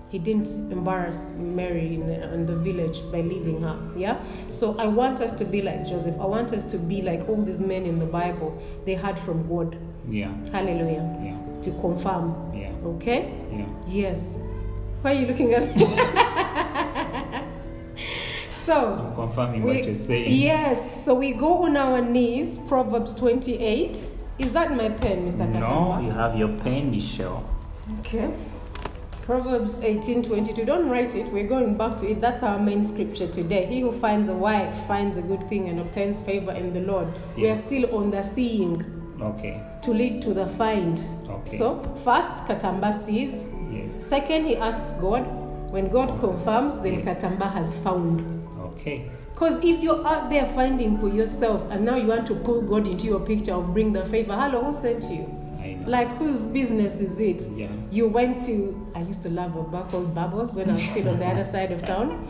he 0.09 0.21
didn't 0.21 0.47
embarrass 0.71 1.33
Mary 1.37 1.95
in 1.95 2.07
the, 2.07 2.33
in 2.33 2.47
the 2.47 2.55
village 2.55 3.03
by 3.11 3.23
leaving 3.23 3.61
her. 3.63 3.77
Yeah? 3.97 4.23
So 4.51 4.79
I 4.79 4.87
want 4.87 5.21
us 5.21 5.33
to 5.33 5.45
be 5.45 5.63
like 5.63 5.85
Joseph. 5.87 6.15
I 6.21 6.27
want 6.27 6.53
us 6.53 6.63
to 6.71 6.79
be 6.79 7.03
like 7.03 7.29
all 7.29 7.43
these 7.43 7.61
men 7.61 7.85
in 7.85 7.99
the 7.99 8.07
Bible. 8.07 8.57
They 8.85 8.95
heard 8.95 9.19
from 9.19 9.49
God. 9.49 9.77
Yeah. 10.09 10.33
Hallelujah. 10.53 11.19
Yeah. 11.23 11.37
To 11.63 11.71
confirm. 11.81 12.53
Yeah. 12.55 12.71
Okay? 12.85 13.35
Yeah. 13.53 13.67
Yes. 13.89 14.41
Why 15.03 15.17
are 15.17 15.21
you 15.21 15.27
looking 15.27 15.55
at 15.55 15.77
me? 15.77 15.85
so, 18.53 18.95
I'm 18.95 19.13
confirming 19.15 19.65
we, 19.65 19.75
what 19.75 19.85
you're 19.85 19.95
saying. 19.95 20.33
yes, 20.33 21.05
so 21.05 21.15
we 21.15 21.33
go 21.33 21.65
on 21.65 21.77
our 21.77 22.01
knees, 22.01 22.59
Proverbs 22.69 23.13
28. 23.15 24.09
Is 24.39 24.53
that 24.53 24.77
my 24.77 24.89
pen, 24.91 25.31
Mr. 25.31 25.49
No, 25.49 25.61
Katamba? 25.61 26.05
you 26.05 26.11
have 26.11 26.37
your 26.37 26.49
pen, 26.59 26.91
Michelle. 26.91 27.45
Okay. 28.01 28.31
Proverbs 29.23 29.81
18 29.81 30.23
22. 30.23 30.65
Don't 30.65 30.89
write 30.89 31.15
it. 31.17 31.27
We're 31.33 31.49
going 31.49 31.77
back 31.77 31.97
to 31.99 32.09
it. 32.11 32.21
That's 32.21 32.43
our 32.45 32.59
main 32.59 32.85
scripture 32.85 33.27
today. 33.27 33.67
He 33.67 33.81
who 33.81 33.91
finds 33.93 34.29
a 34.29 34.35
wife 34.35 34.75
finds 34.87 35.17
a 35.17 35.23
good 35.23 35.49
thing 35.49 35.69
and 35.69 35.81
obtains 35.81 36.21
favor 36.21 36.53
in 36.53 36.73
the 36.73 36.81
Lord. 36.81 37.09
We 37.37 37.49
are 37.49 37.57
still 37.57 37.93
on 37.97 38.11
the 38.11 38.23
seeing 38.23 38.85
Okay. 39.21 39.61
to 39.83 39.91
lead 39.93 40.23
to 40.23 40.35
the 40.35 40.47
find. 40.47 41.01
Okay. 41.29 41.57
So, 41.57 41.83
first, 42.05 42.45
Katamba 42.47 42.93
sees. 42.95 43.49
Yes. 43.73 44.07
Second, 44.07 44.45
he 44.45 44.57
asks 44.57 44.93
God. 45.01 45.23
When 45.73 45.89
God 45.89 46.21
confirms, 46.21 46.79
then 46.81 47.01
Yeah. 47.01 47.15
Katamba 47.15 47.51
has 47.53 47.75
found. 47.79 48.23
Okay. 48.61 49.11
Because 49.37 49.63
if 49.63 49.83
you're 49.83 50.03
out 50.09 50.31
there 50.31 50.47
finding 50.47 50.97
for 50.97 51.09
yourself 51.09 51.71
and 51.71 51.85
now 51.85 51.95
you 51.95 52.07
want 52.07 52.27
to 52.29 52.35
pull 52.37 52.63
God 52.63 52.87
into 52.87 53.05
your 53.05 53.21
picture 53.21 53.53
of 53.53 53.75
bring 53.75 53.93
the 53.93 54.03
favor, 54.07 54.35
hello, 54.35 54.65
who 54.65 54.73
sent 54.73 55.11
you? 55.11 55.31
Like 55.85 56.09
whose 56.17 56.47
business 56.47 57.03
is 57.03 57.21
it? 57.21 57.47
Yeah. 57.55 57.69
You 57.91 58.09
went 58.09 58.41
to, 58.47 58.91
I 58.95 59.03
used 59.03 59.21
to 59.25 59.29
love 59.29 59.55
a 59.55 59.63
bar 59.63 59.87
called 59.91 60.15
Bubbles 60.15 60.55
when 60.55 60.71
I 60.71 60.73
was 60.73 60.83
still 60.85 61.11
on 61.11 61.19
the 61.19 61.27
other 61.27 61.45
side 61.45 61.71
of 61.71 61.85
town. 61.85 62.27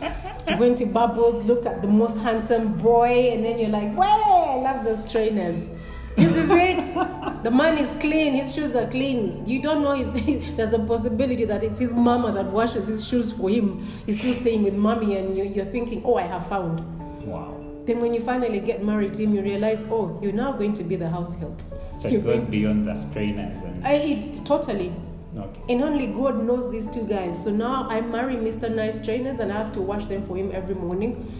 You 0.49 0.57
went 0.57 0.79
to 0.79 0.85
Bubbles, 0.85 1.45
looked 1.45 1.65
at 1.65 1.81
the 1.81 1.87
most 1.87 2.17
handsome 2.17 2.73
boy, 2.73 3.31
and 3.31 3.45
then 3.45 3.57
you're 3.57 3.69
like, 3.69 3.95
way, 3.95 4.05
I 4.05 4.55
love 4.57 4.83
those 4.83 5.09
trainers. 5.09 5.69
This 6.17 6.35
is 6.35 6.49
it. 6.49 7.43
The 7.43 7.51
man 7.51 7.77
is 7.77 7.89
clean, 8.01 8.33
his 8.33 8.53
shoes 8.53 8.75
are 8.75 8.87
clean. 8.87 9.45
You 9.47 9.61
don't 9.61 9.81
know 9.81 9.93
his, 9.93 10.51
there's 10.57 10.73
a 10.73 10.79
possibility 10.79 11.45
that 11.45 11.63
it's 11.63 11.79
his 11.79 11.93
mama 11.93 12.33
that 12.33 12.47
washes 12.47 12.89
his 12.89 13.07
shoes 13.07 13.31
for 13.31 13.49
him. 13.49 13.87
He's 14.05 14.19
still 14.19 14.35
staying 14.35 14.63
with 14.63 14.73
mommy, 14.73 15.15
and 15.15 15.37
you're, 15.37 15.45
you're 15.45 15.65
thinking, 15.67 16.01
oh, 16.03 16.15
I 16.15 16.23
have 16.23 16.45
found. 16.49 16.96
Wow. 17.27 17.53
Then 17.85 17.99
when 18.01 18.13
you 18.13 18.19
finally 18.21 18.59
get 18.59 18.83
married 18.83 19.13
to 19.15 19.23
him, 19.23 19.35
you 19.35 19.41
realize, 19.41 19.85
oh, 19.89 20.19
you're 20.21 20.33
now 20.33 20.51
going 20.53 20.73
to 20.73 20.83
be 20.83 20.95
the 20.95 21.09
house 21.09 21.37
help. 21.39 21.61
So 21.93 22.07
You're 22.09 22.19
it 22.21 22.25
goes 22.25 22.35
going- 22.39 22.51
beyond 22.51 22.87
the 22.87 22.95
strainers 22.95 23.61
and 23.63 23.85
I, 23.85 23.93
it, 23.93 24.45
totally. 24.45 24.91
okay. 25.37 25.61
And 25.69 25.81
only 25.83 26.07
God 26.07 26.43
knows 26.43 26.69
these 26.71 26.87
two 26.91 27.05
guys. 27.07 27.41
So 27.43 27.49
now 27.51 27.87
I 27.89 28.01
marry 28.01 28.35
Mr. 28.35 28.73
Nice 28.73 29.03
Trainers 29.03 29.39
and 29.39 29.51
I 29.51 29.57
have 29.57 29.71
to 29.73 29.81
wash 29.81 30.05
them 30.05 30.25
for 30.25 30.35
him 30.37 30.51
every 30.53 30.75
morning. 30.75 31.31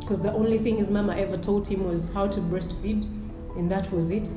Because 0.00 0.20
the 0.20 0.32
only 0.32 0.58
thing 0.58 0.76
his 0.78 0.88
mama 0.88 1.14
ever 1.16 1.36
taught 1.36 1.68
him 1.70 1.86
was 1.86 2.06
how 2.14 2.26
to 2.28 2.40
breastfeed. 2.40 3.02
And 3.56 3.70
that 3.70 3.90
was 3.92 4.10
it. 4.10 4.30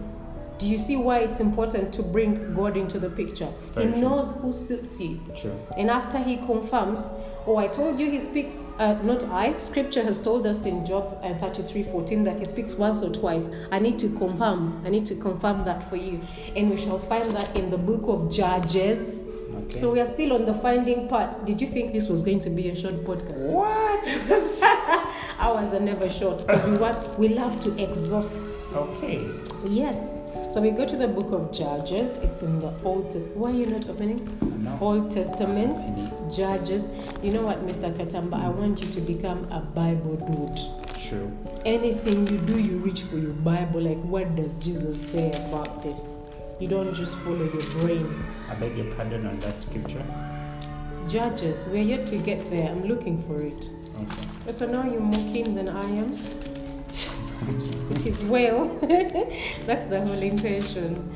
Do 0.57 0.67
you 0.67 0.77
see 0.77 0.95
why 0.95 1.19
it's 1.19 1.39
important 1.39 1.91
to 1.93 2.03
bring 2.03 2.53
God 2.53 2.75
into 2.77 2.99
the 2.99 3.09
picture? 3.09 3.49
Very 3.73 3.87
he 3.87 3.91
true. 3.93 4.01
knows 4.01 4.31
who 4.31 4.51
suits 4.51 4.99
you. 5.01 5.19
True. 5.35 5.57
And 5.77 5.89
after 5.89 6.17
he 6.19 6.37
confirms, 6.37 7.09
oh, 7.47 7.57
I 7.57 7.67
told 7.67 7.99
you 7.99 8.09
he 8.09 8.19
speaks, 8.19 8.57
uh, 8.79 8.93
not 9.03 9.23
I, 9.23 9.55
scripture 9.57 10.03
has 10.03 10.17
told 10.17 10.45
us 10.45 10.65
in 10.65 10.85
Job 10.85 11.19
uh, 11.23 11.33
33 11.35 11.83
14 11.83 12.23
that 12.23 12.39
he 12.39 12.45
speaks 12.45 12.75
once 12.75 13.01
or 13.01 13.09
twice. 13.09 13.49
I 13.71 13.79
need 13.79 13.99
to 13.99 14.09
confirm, 14.17 14.81
I 14.85 14.89
need 14.89 15.05
to 15.07 15.15
confirm 15.15 15.65
that 15.65 15.87
for 15.89 15.95
you. 15.95 16.21
And 16.55 16.69
we 16.69 16.77
shall 16.77 16.99
find 16.99 17.31
that 17.31 17.55
in 17.55 17.69
the 17.69 17.77
book 17.77 18.03
of 18.07 18.31
Judges. 18.31 19.23
Okay. 19.65 19.79
So 19.79 19.91
we 19.91 19.99
are 19.99 20.05
still 20.05 20.33
on 20.33 20.45
the 20.45 20.53
finding 20.53 21.07
part. 21.07 21.45
Did 21.45 21.59
you 21.59 21.67
think 21.67 21.91
this 21.93 22.07
was 22.07 22.23
going 22.23 22.39
to 22.41 22.49
be 22.49 22.69
a 22.69 22.75
short 22.75 22.95
podcast? 23.03 23.51
what? 23.51 24.01
Ours 25.39 25.73
are 25.73 25.79
never 25.79 26.09
short 26.09 26.45
because 26.45 26.63
we 26.65 26.77
want 26.77 27.19
we 27.19 27.27
love 27.29 27.59
to 27.61 27.83
exhaust. 27.83 28.39
okay. 28.73 29.29
Yes. 29.65 30.20
So 30.51 30.59
we 30.59 30.71
go 30.71 30.85
to 30.85 30.97
the 30.97 31.07
book 31.07 31.31
of 31.31 31.53
Judges. 31.53 32.17
It's 32.17 32.41
in 32.41 32.59
the 32.59 32.73
Old 32.83 33.09
Testament. 33.09 33.37
Why 33.37 33.51
are 33.51 33.53
you 33.53 33.67
not 33.67 33.87
opening? 33.87 34.19
No. 34.61 34.77
Old 34.81 35.09
Testament, 35.09 35.77
Mhm. 35.77 36.35
Judges. 36.35 36.89
You 37.23 37.31
know 37.31 37.45
what, 37.45 37.65
Mr. 37.65 37.89
Katamba? 37.93 38.35
I 38.35 38.49
want 38.49 38.83
you 38.83 38.89
to 38.91 38.99
become 38.99 39.47
a 39.49 39.61
Bible 39.61 40.17
dude. 40.27 40.59
True. 41.07 41.31
Anything 41.63 42.27
you 42.27 42.37
do, 42.37 42.59
you 42.59 42.79
reach 42.79 43.03
for 43.03 43.17
your 43.17 43.31
Bible. 43.31 43.79
Like, 43.79 44.03
what 44.03 44.35
does 44.35 44.55
Jesus 44.55 44.99
say 44.99 45.31
about 45.47 45.83
this? 45.83 46.17
You 46.59 46.67
don't 46.67 46.93
just 46.93 47.15
follow 47.23 47.45
your 47.45 47.65
brain. 47.79 48.05
I 48.51 48.55
beg 48.55 48.75
your 48.75 48.93
pardon 48.95 49.25
on 49.27 49.39
that 49.39 49.61
scripture. 49.61 50.03
Judges, 51.07 51.65
we're 51.71 51.81
yet 51.95 52.05
to 52.07 52.17
get 52.17 52.49
there. 52.51 52.69
I'm 52.69 52.83
looking 52.89 53.17
for 53.23 53.39
it. 53.39 53.69
Okay. 54.03 54.51
So 54.51 54.65
now 54.65 54.83
you're 54.83 54.99
more 54.99 55.25
keen 55.33 55.55
than 55.55 55.69
I 55.69 55.87
am. 55.95 56.17
It 57.47 58.05
is 58.05 58.21
well. 58.23 58.67
That's 59.65 59.85
the 59.85 60.01
whole 60.05 60.21
intention. 60.21 61.11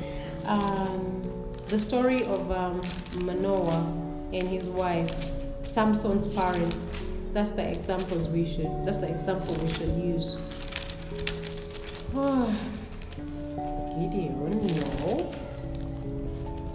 Um, 0.45 1.51
the 1.67 1.79
story 1.79 2.23
of 2.23 2.51
um, 2.51 2.81
Manoah 3.21 3.85
and 4.33 4.43
his 4.43 4.69
wife, 4.69 5.09
Samson's 5.63 6.27
parents. 6.27 6.93
That's 7.33 7.51
the 7.51 7.69
examples 7.69 8.27
we 8.27 8.45
should. 8.45 8.85
That's 8.85 8.99
the 8.99 9.09
example 9.09 9.55
we 9.55 9.71
should 9.73 9.95
use. 9.97 10.37
Gideon, 13.95 14.35
no. 14.99 15.31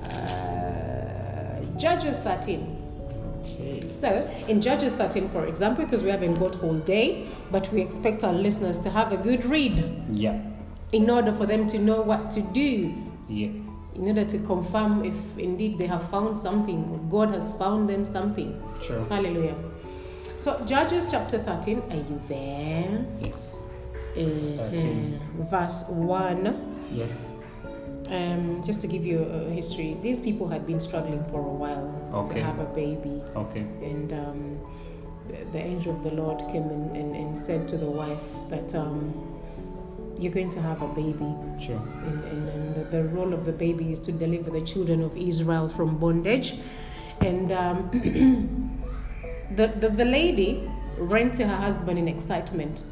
Uh, 0.05 1.79
Judges 1.79 2.17
13. 2.19 2.80
So, 3.91 4.09
in 4.49 4.61
Judges 4.61 4.93
13, 4.95 5.29
for 5.31 5.47
example, 5.47 5.85
because 5.85 6.03
we 6.03 6.11
haven't 6.11 6.39
got 6.39 6.63
all 6.63 6.75
day, 6.75 7.27
but 7.51 7.71
we 7.73 7.81
expect 7.81 8.23
our 8.25 8.33
listeners 8.33 8.79
to 8.79 8.91
have 8.91 9.13
a 9.13 9.17
good 9.17 9.45
read 9.45 9.83
Yeah. 10.13 10.41
in 10.93 11.11
order 11.11 11.33
for 11.33 11.47
them 11.47 11.67
to 11.69 11.79
know 11.79 12.01
what 12.01 12.31
to 12.33 12.41
do, 12.41 12.93
Yeah. 13.29 13.49
in 13.95 14.07
order 14.07 14.25
to 14.25 14.39
confirm 14.39 15.05
if 15.05 15.37
indeed 15.39 15.79
they 15.79 15.87
have 15.87 16.05
found 16.11 16.39
something, 16.39 16.85
or 16.93 16.99
God 17.11 17.35
has 17.35 17.51
found 17.53 17.89
them 17.91 18.07
something. 18.07 18.55
True. 18.81 19.05
Hallelujah. 19.09 19.57
So, 20.39 20.59
Judges 20.65 21.07
chapter 21.11 21.39
13, 21.39 21.83
are 21.91 21.97
you 21.97 22.21
there? 22.29 23.05
Yes. 23.23 23.57
Uh, 24.17 24.57
13. 24.57 25.21
verse 25.51 25.85
1. 25.89 26.55
Yes. 26.95 27.11
Um, 28.11 28.63
just 28.65 28.81
to 28.81 28.89
give 28.89 29.05
you 29.07 29.23
a 29.23 29.51
history, 29.51 29.97
these 30.03 30.19
people 30.19 30.49
had 30.49 30.67
been 30.67 30.81
struggling 30.81 31.23
for 31.31 31.41
a 31.41 31.55
while 31.63 31.87
Okay. 32.13 32.35
to 32.35 32.43
have 32.45 32.59
a 32.59 32.65
baby. 32.65 33.23
Okay. 33.37 33.61
and 33.83 34.13
um, 34.13 34.59
the, 35.29 35.45
the 35.53 35.59
angel 35.65 35.95
of 35.95 36.03
the 36.03 36.11
Lord 36.11 36.39
came 36.51 36.65
and, 36.65 36.97
and, 36.97 37.15
and 37.15 37.39
said 37.39 37.69
to 37.69 37.77
the 37.77 37.87
wife 37.87 38.29
that 38.49 38.75
um, 38.75 39.15
you're 40.19 40.33
going 40.33 40.51
to 40.51 40.61
have 40.61 40.83
a 40.83 40.89
baby, 40.89 41.33
True. 41.65 41.81
and, 42.05 42.25
and, 42.25 42.49
and 42.49 42.75
the, 42.75 42.85
the 42.97 43.05
role 43.05 43.33
of 43.33 43.45
the 43.45 43.53
baby 43.53 43.93
is 43.93 44.01
to 44.01 44.13
deliver 44.13 44.51
the 44.51 44.61
children 44.63 45.03
of 45.03 45.17
Israel 45.17 45.69
from 45.69 45.97
bondage. 45.97 46.55
And 47.21 47.53
um, 47.53 47.91
the, 49.57 49.69
the, 49.69 49.89
the 49.89 50.05
lady 50.05 50.69
ran 50.99 51.31
to 51.33 51.47
her 51.47 51.57
husband 51.57 51.99
in 51.99 52.09
excitement, 52.09 52.83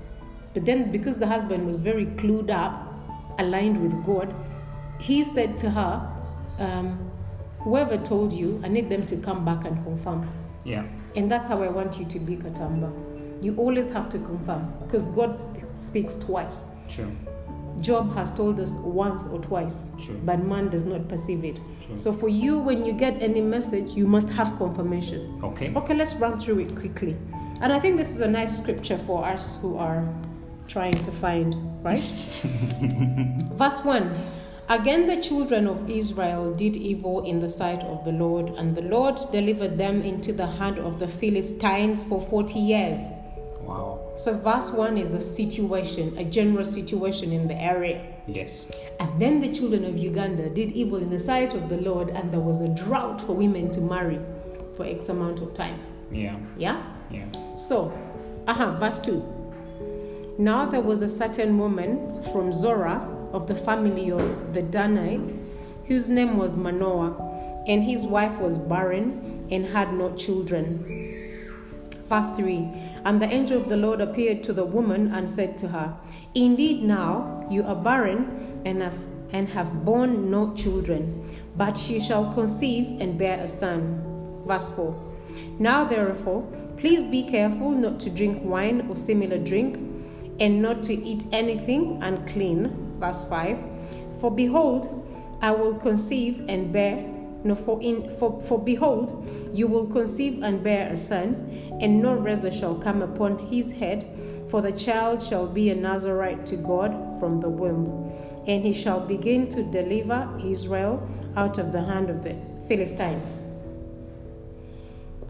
but 0.54 0.64
then 0.64 0.92
because 0.92 1.18
the 1.18 1.26
husband 1.26 1.66
was 1.66 1.80
very 1.80 2.06
clued 2.06 2.50
up, 2.50 2.84
aligned 3.38 3.80
with 3.82 3.92
God, 4.06 4.32
he 4.98 5.22
said 5.22 5.56
to 5.58 5.70
her, 5.70 6.12
um, 6.58 7.08
Whoever 7.60 7.98
told 7.98 8.32
you, 8.32 8.60
I 8.64 8.68
need 8.68 8.88
them 8.88 9.04
to 9.06 9.16
come 9.16 9.44
back 9.44 9.64
and 9.64 9.82
confirm. 9.82 10.30
Yeah. 10.64 10.84
And 11.16 11.30
that's 11.30 11.48
how 11.48 11.62
I 11.62 11.68
want 11.68 11.98
you 11.98 12.06
to 12.06 12.18
be, 12.20 12.36
Katamba. 12.36 12.92
You 13.42 13.54
always 13.56 13.92
have 13.92 14.08
to 14.10 14.18
confirm 14.18 14.72
because 14.80 15.08
God 15.08 15.34
sp- 15.34 15.66
speaks 15.74 16.14
twice. 16.14 16.68
True. 16.88 17.10
Job 17.80 18.14
has 18.14 18.30
told 18.30 18.58
us 18.58 18.76
once 18.76 19.28
or 19.28 19.40
twice, 19.40 19.92
True. 20.04 20.20
but 20.24 20.44
man 20.44 20.68
does 20.68 20.84
not 20.84 21.08
perceive 21.08 21.44
it. 21.44 21.60
True. 21.86 21.96
So 21.96 22.12
for 22.12 22.28
you, 22.28 22.58
when 22.58 22.84
you 22.84 22.92
get 22.92 23.20
any 23.20 23.40
message, 23.40 23.90
you 23.90 24.06
must 24.06 24.30
have 24.30 24.56
confirmation. 24.56 25.40
Okay. 25.44 25.72
Okay, 25.74 25.94
let's 25.94 26.14
run 26.14 26.38
through 26.38 26.60
it 26.60 26.74
quickly. 26.74 27.16
And 27.60 27.72
I 27.72 27.78
think 27.78 27.96
this 27.96 28.12
is 28.12 28.20
a 28.20 28.28
nice 28.28 28.56
scripture 28.56 28.96
for 28.96 29.24
us 29.24 29.60
who 29.60 29.76
are 29.76 30.08
trying 30.66 30.94
to 31.02 31.12
find, 31.12 31.54
right? 31.84 31.98
Verse 33.58 33.84
1 33.84 34.37
Again, 34.70 35.06
the 35.06 35.16
children 35.16 35.66
of 35.66 35.88
Israel 35.88 36.52
did 36.52 36.76
evil 36.76 37.24
in 37.24 37.40
the 37.40 37.48
sight 37.48 37.82
of 37.84 38.04
the 38.04 38.12
Lord, 38.12 38.50
and 38.50 38.76
the 38.76 38.82
Lord 38.82 39.18
delivered 39.32 39.78
them 39.78 40.02
into 40.02 40.30
the 40.30 40.46
hand 40.46 40.78
of 40.78 40.98
the 40.98 41.08
Philistines 41.08 42.02
for 42.02 42.20
40 42.20 42.58
years. 42.58 42.98
Wow. 43.62 44.12
So, 44.16 44.36
verse 44.36 44.70
1 44.70 44.98
is 44.98 45.14
a 45.14 45.22
situation, 45.22 46.18
a 46.18 46.24
general 46.24 46.66
situation 46.66 47.32
in 47.32 47.48
the 47.48 47.54
area. 47.54 48.04
Yes. 48.26 48.68
And 49.00 49.18
then 49.18 49.40
the 49.40 49.50
children 49.50 49.86
of 49.86 49.96
Uganda 49.96 50.50
did 50.50 50.72
evil 50.72 50.98
in 50.98 51.08
the 51.08 51.20
sight 51.20 51.54
of 51.54 51.70
the 51.70 51.78
Lord, 51.78 52.10
and 52.10 52.30
there 52.30 52.40
was 52.40 52.60
a 52.60 52.68
drought 52.68 53.22
for 53.22 53.32
women 53.32 53.70
to 53.70 53.80
marry 53.80 54.20
for 54.76 54.84
X 54.84 55.08
amount 55.08 55.40
of 55.40 55.54
time. 55.54 55.80
Yeah. 56.12 56.36
Yeah? 56.58 56.82
Yeah. 57.10 57.24
So, 57.56 57.90
aha, 58.46 58.78
verse 58.78 58.98
2. 58.98 60.36
Now 60.36 60.66
there 60.66 60.82
was 60.82 61.00
a 61.00 61.08
certain 61.08 61.58
woman 61.58 62.22
from 62.32 62.52
Zorah 62.52 63.17
of 63.32 63.46
the 63.46 63.54
family 63.54 64.10
of 64.10 64.54
the 64.54 64.62
Danites, 64.62 65.44
whose 65.86 66.08
name 66.08 66.36
was 66.36 66.56
Manoah, 66.56 67.64
and 67.66 67.84
his 67.84 68.04
wife 68.04 68.38
was 68.38 68.58
barren, 68.58 69.46
and 69.50 69.64
had 69.64 69.92
no 69.94 70.14
children. 70.14 70.84
Verse 72.08 72.30
3 72.30 72.68
And 73.04 73.20
the 73.20 73.26
angel 73.26 73.60
of 73.60 73.68
the 73.68 73.76
Lord 73.76 74.00
appeared 74.00 74.42
to 74.44 74.52
the 74.52 74.64
woman 74.64 75.12
and 75.12 75.28
said 75.28 75.58
to 75.58 75.68
her, 75.68 75.96
Indeed, 76.34 76.82
now 76.82 77.46
you 77.50 77.64
are 77.64 77.76
barren 77.76 78.62
and 78.64 78.82
have, 78.82 78.98
and 79.32 79.48
have 79.48 79.84
borne 79.84 80.30
no 80.30 80.54
children, 80.54 81.28
but 81.56 81.76
she 81.76 82.00
shall 82.00 82.32
conceive 82.32 83.00
and 83.00 83.18
bear 83.18 83.38
a 83.40 83.48
son. 83.48 84.42
Verse 84.46 84.70
4 84.70 84.94
Now 85.58 85.84
therefore, 85.84 86.42
please 86.76 87.02
be 87.04 87.24
careful 87.24 87.70
not 87.70 88.00
to 88.00 88.10
drink 88.10 88.42
wine 88.42 88.86
or 88.88 88.96
similar 88.96 89.38
drink, 89.38 89.76
and 90.40 90.62
not 90.62 90.82
to 90.84 90.94
eat 90.94 91.26
anything 91.32 92.02
unclean. 92.02 92.87
Verse 92.98 93.24
5 93.28 93.58
For 94.20 94.30
behold, 94.30 95.04
I 95.40 95.52
will 95.52 95.74
conceive 95.74 96.44
and 96.48 96.72
bear 96.72 97.14
no, 97.44 97.54
for, 97.54 97.80
in, 97.80 98.10
for, 98.10 98.40
for 98.40 98.58
behold, 98.58 99.30
you 99.52 99.68
will 99.68 99.86
conceive 99.86 100.42
and 100.42 100.62
bear 100.62 100.92
a 100.92 100.96
son, 100.96 101.78
and 101.80 102.02
no 102.02 102.14
razor 102.14 102.50
shall 102.50 102.74
come 102.74 103.00
upon 103.00 103.38
his 103.50 103.70
head, 103.70 104.08
for 104.48 104.60
the 104.60 104.72
child 104.72 105.22
shall 105.22 105.46
be 105.46 105.70
a 105.70 105.74
Nazarite 105.74 106.44
to 106.46 106.56
God 106.56 107.18
from 107.20 107.40
the 107.40 107.48
womb. 107.48 108.12
And 108.46 108.64
he 108.64 108.72
shall 108.72 109.00
begin 109.00 109.48
to 109.50 109.62
deliver 109.62 110.28
Israel 110.42 111.08
out 111.36 111.58
of 111.58 111.70
the 111.70 111.82
hand 111.82 112.10
of 112.10 112.22
the 112.22 112.34
Philistines. 112.66 113.44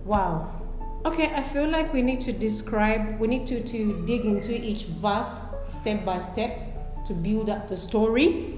Wow. 0.04 0.54
Okay, 1.04 1.26
I 1.34 1.42
feel 1.42 1.68
like 1.68 1.92
we 1.92 2.00
need 2.00 2.20
to 2.22 2.32
describe, 2.32 3.20
we 3.20 3.28
need 3.28 3.46
to, 3.48 3.62
to 3.62 4.06
dig 4.06 4.24
into 4.24 4.54
each 4.54 4.84
verse 4.84 5.44
step 5.68 6.04
by 6.04 6.20
step 6.20 6.67
to 7.08 7.14
build 7.14 7.48
up 7.48 7.68
the 7.68 7.76
story. 7.76 8.54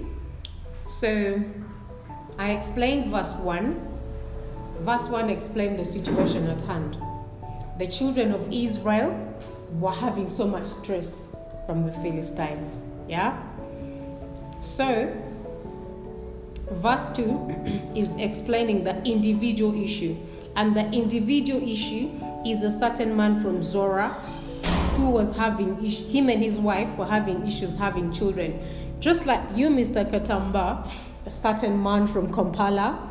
So, 0.86 1.40
I 2.36 2.50
explained 2.50 3.10
verse 3.12 3.32
1. 3.34 3.88
Verse 4.80 5.06
1 5.08 5.30
explained 5.30 5.78
the 5.78 5.84
situation 5.84 6.48
at 6.48 6.60
hand. 6.62 6.98
The 7.78 7.86
children 7.86 8.32
of 8.32 8.52
Israel 8.52 9.14
were 9.78 9.92
having 9.92 10.28
so 10.28 10.46
much 10.46 10.64
stress 10.64 11.28
from 11.66 11.86
the 11.86 11.92
Philistines. 11.92 12.82
Yeah? 13.08 13.40
So, 14.60 15.14
verse 16.72 17.10
2 17.10 17.92
is 17.96 18.16
explaining 18.16 18.82
the 18.82 19.00
individual 19.04 19.80
issue. 19.80 20.16
And 20.56 20.74
the 20.74 20.90
individual 20.90 21.62
issue 21.62 22.10
is 22.44 22.64
a 22.64 22.70
certain 22.70 23.16
man 23.16 23.40
from 23.40 23.62
Zorah 23.62 24.16
who 25.00 25.10
was 25.10 25.34
having, 25.36 25.76
him 25.84 26.28
and 26.28 26.42
his 26.42 26.58
wife 26.58 26.88
were 26.96 27.06
having 27.06 27.46
issues 27.46 27.74
having 27.74 28.12
children. 28.12 28.60
Just 29.00 29.26
like 29.26 29.40
you, 29.54 29.68
Mr. 29.68 30.08
Katamba, 30.10 30.90
a 31.26 31.30
certain 31.30 31.82
man 31.82 32.06
from 32.06 32.32
Kampala 32.32 33.06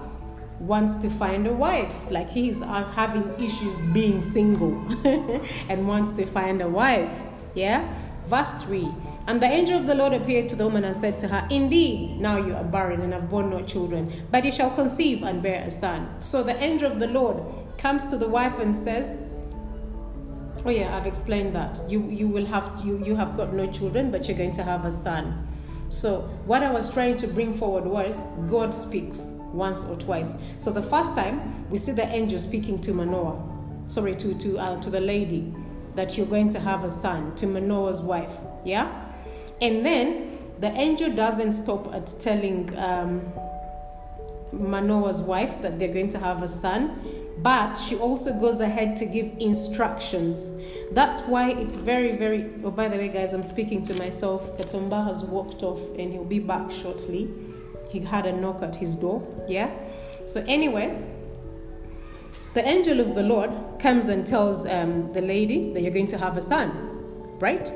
wants 0.59 0.95
to 0.95 1.09
find 1.09 1.47
a 1.47 1.53
wife. 1.53 2.09
Like 2.11 2.29
he's 2.29 2.61
uh, 2.61 2.83
having 2.95 3.33
issues 3.41 3.79
being 3.93 4.21
single 4.21 4.73
and 5.69 5.87
wants 5.87 6.11
to 6.19 6.25
find 6.25 6.61
a 6.61 6.67
wife. 6.67 7.17
Yeah? 7.55 7.91
Verse 8.27 8.51
3 8.63 8.87
And 9.27 9.41
the 9.41 9.47
angel 9.47 9.79
of 9.79 9.87
the 9.87 9.95
Lord 9.95 10.13
appeared 10.13 10.49
to 10.49 10.55
the 10.55 10.65
woman 10.65 10.83
and 10.83 10.95
said 10.95 11.17
to 11.19 11.27
her, 11.27 11.47
Indeed, 11.49 12.19
now 12.19 12.37
you 12.37 12.53
are 12.55 12.63
barren 12.63 13.01
and 13.01 13.13
have 13.13 13.29
borne 13.29 13.49
no 13.49 13.63
children, 13.63 14.11
but 14.31 14.45
you 14.45 14.51
shall 14.51 14.69
conceive 14.71 15.23
and 15.23 15.41
bear 15.41 15.63
a 15.63 15.71
son. 15.71 16.21
So 16.21 16.43
the 16.43 16.55
angel 16.61 16.91
of 16.91 16.99
the 16.99 17.07
Lord 17.07 17.41
comes 17.77 18.05
to 18.07 18.17
the 18.17 18.27
wife 18.27 18.59
and 18.59 18.75
says, 18.75 19.23
Oh 20.65 20.69
yeah, 20.69 20.95
I've 20.95 21.05
explained 21.07 21.55
that. 21.55 21.79
You 21.89 22.09
you 22.09 22.27
will 22.27 22.45
have 22.45 22.81
you 22.83 23.01
you 23.05 23.15
have 23.15 23.37
got 23.37 23.53
no 23.53 23.71
children, 23.71 24.11
but 24.11 24.27
you're 24.27 24.37
going 24.37 24.53
to 24.53 24.63
have 24.63 24.85
a 24.85 24.91
son. 24.91 25.47
So, 25.89 26.21
what 26.45 26.61
I 26.61 26.71
was 26.71 26.93
trying 26.93 27.17
to 27.17 27.27
bring 27.27 27.53
forward 27.53 27.83
was 27.83 28.23
God 28.47 28.75
speaks 28.75 29.33
once 29.51 29.83
or 29.83 29.95
twice. 29.95 30.35
So, 30.59 30.71
the 30.71 30.83
first 30.83 31.15
time 31.15 31.67
we 31.71 31.79
see 31.79 31.93
the 31.93 32.05
angel 32.05 32.37
speaking 32.37 32.79
to 32.81 32.93
Manoah, 32.93 33.41
sorry, 33.87 34.15
to, 34.15 34.35
to, 34.35 34.59
uh, 34.59 34.81
to 34.81 34.89
the 34.91 34.99
lady 34.99 35.51
that 35.95 36.15
you're 36.15 36.27
going 36.27 36.49
to 36.49 36.59
have 36.59 36.83
a 36.83 36.89
son, 36.89 37.35
to 37.37 37.47
Manoah's 37.47 38.01
wife. 38.01 38.37
Yeah? 38.63 39.05
And 39.61 39.83
then 39.83 40.37
the 40.59 40.67
angel 40.67 41.11
doesn't 41.11 41.53
stop 41.53 41.91
at 41.93 42.13
telling 42.19 42.77
um, 42.77 43.33
Manoah's 44.51 45.21
wife 45.21 45.61
that 45.63 45.79
they're 45.79 45.93
going 45.93 46.09
to 46.09 46.19
have 46.19 46.43
a 46.43 46.47
son 46.47 47.01
but 47.41 47.73
she 47.75 47.95
also 47.95 48.33
goes 48.33 48.59
ahead 48.59 48.95
to 48.97 49.05
give 49.05 49.31
instructions. 49.39 50.49
That's 50.91 51.21
why 51.21 51.51
it's 51.51 51.75
very, 51.75 52.13
very. 52.13 52.51
Oh, 52.63 52.71
by 52.71 52.87
the 52.87 52.97
way, 52.97 53.09
guys, 53.09 53.33
I'm 53.33 53.43
speaking 53.43 53.83
to 53.83 53.93
myself. 53.97 54.57
Katamba 54.57 55.05
has 55.05 55.23
walked 55.23 55.63
off 55.63 55.81
and 55.97 56.11
he'll 56.11 56.25
be 56.25 56.39
back 56.39 56.71
shortly. 56.71 57.29
He 57.89 57.99
had 57.99 58.25
a 58.25 58.33
knock 58.33 58.61
at 58.61 58.75
his 58.75 58.95
door. 58.95 59.25
Yeah? 59.47 59.71
So, 60.25 60.43
anyway, 60.47 61.01
the 62.53 62.67
angel 62.67 62.99
of 62.99 63.15
the 63.15 63.23
Lord 63.23 63.51
comes 63.79 64.09
and 64.09 64.27
tells 64.27 64.65
um, 64.67 65.11
the 65.13 65.21
lady 65.21 65.73
that 65.73 65.81
you're 65.81 65.93
going 65.93 66.07
to 66.07 66.17
have 66.17 66.37
a 66.37 66.41
son 66.41 66.89
right? 67.39 67.73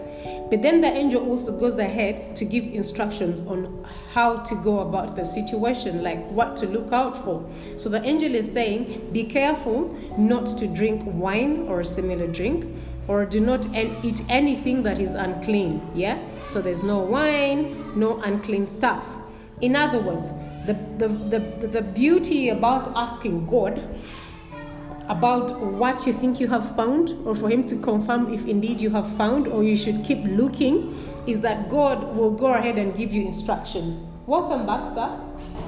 But 0.54 0.62
then 0.62 0.82
the 0.82 0.88
angel 0.88 1.28
also 1.28 1.52
goes 1.52 1.80
ahead 1.80 2.36
to 2.36 2.46
give 2.46 2.66
instructions 2.66 3.42
on 3.42 3.88
how 4.12 4.38
to 4.38 4.54
go 4.54 4.82
about 4.82 5.16
the 5.16 5.26
situation, 5.26 6.04
like 6.04 6.24
what 6.30 6.56
to 6.58 6.68
look 6.68 6.94
out 6.94 7.18
for. 7.18 7.44
So 7.78 7.90
the 7.90 8.04
angel 8.04 8.36
is 8.36 8.52
saying, 8.52 9.10
Be 9.12 9.24
careful 9.24 9.98
not 10.16 10.46
to 10.60 10.68
drink 10.68 11.02
wine 11.08 11.66
or 11.68 11.84
similar 11.84 12.28
drink, 12.28 12.68
or 13.08 13.26
do 13.26 13.40
not 13.40 13.66
eat 13.74 14.22
anything 14.30 14.84
that 14.84 15.00
is 15.00 15.16
unclean. 15.16 15.82
Yeah? 15.96 16.20
So 16.46 16.62
there's 16.62 16.84
no 16.84 17.00
wine, 17.00 18.00
no 18.00 18.22
unclean 18.22 18.68
stuff. 18.68 19.08
In 19.60 19.76
other 19.76 19.98
words, 19.98 20.30
the, 20.68 20.76
the, 21.00 21.08
the, 21.08 21.68
the 21.68 21.82
beauty 21.82 22.50
about 22.50 22.96
asking 22.96 23.48
God 23.48 23.82
about 25.10 25.60
what 25.60 26.08
you 26.08 26.14
think 26.14 26.40
you 26.40 26.48
have 26.48 26.76
found, 26.76 27.16
or 27.26 27.36
for 27.36 27.50
Him 27.50 27.66
to 27.68 27.76
confirm 27.78 28.34
if 28.34 28.46
indeed 28.46 28.80
you 28.82 28.90
have 28.92 29.12
found, 29.18 29.48
or 29.48 29.64
you 29.64 29.76
should 29.76 30.04
keep 30.04 30.24
looking, 30.24 30.98
is 31.28 31.42
that 31.42 31.70
God 31.70 32.16
will 32.16 32.32
go 32.32 32.54
ahead 32.54 32.78
and 32.78 32.96
give 32.96 33.14
you 33.14 33.26
instructions. 33.26 34.04
Welcome 34.26 34.66
back, 34.66 34.88
sir. 34.94 35.20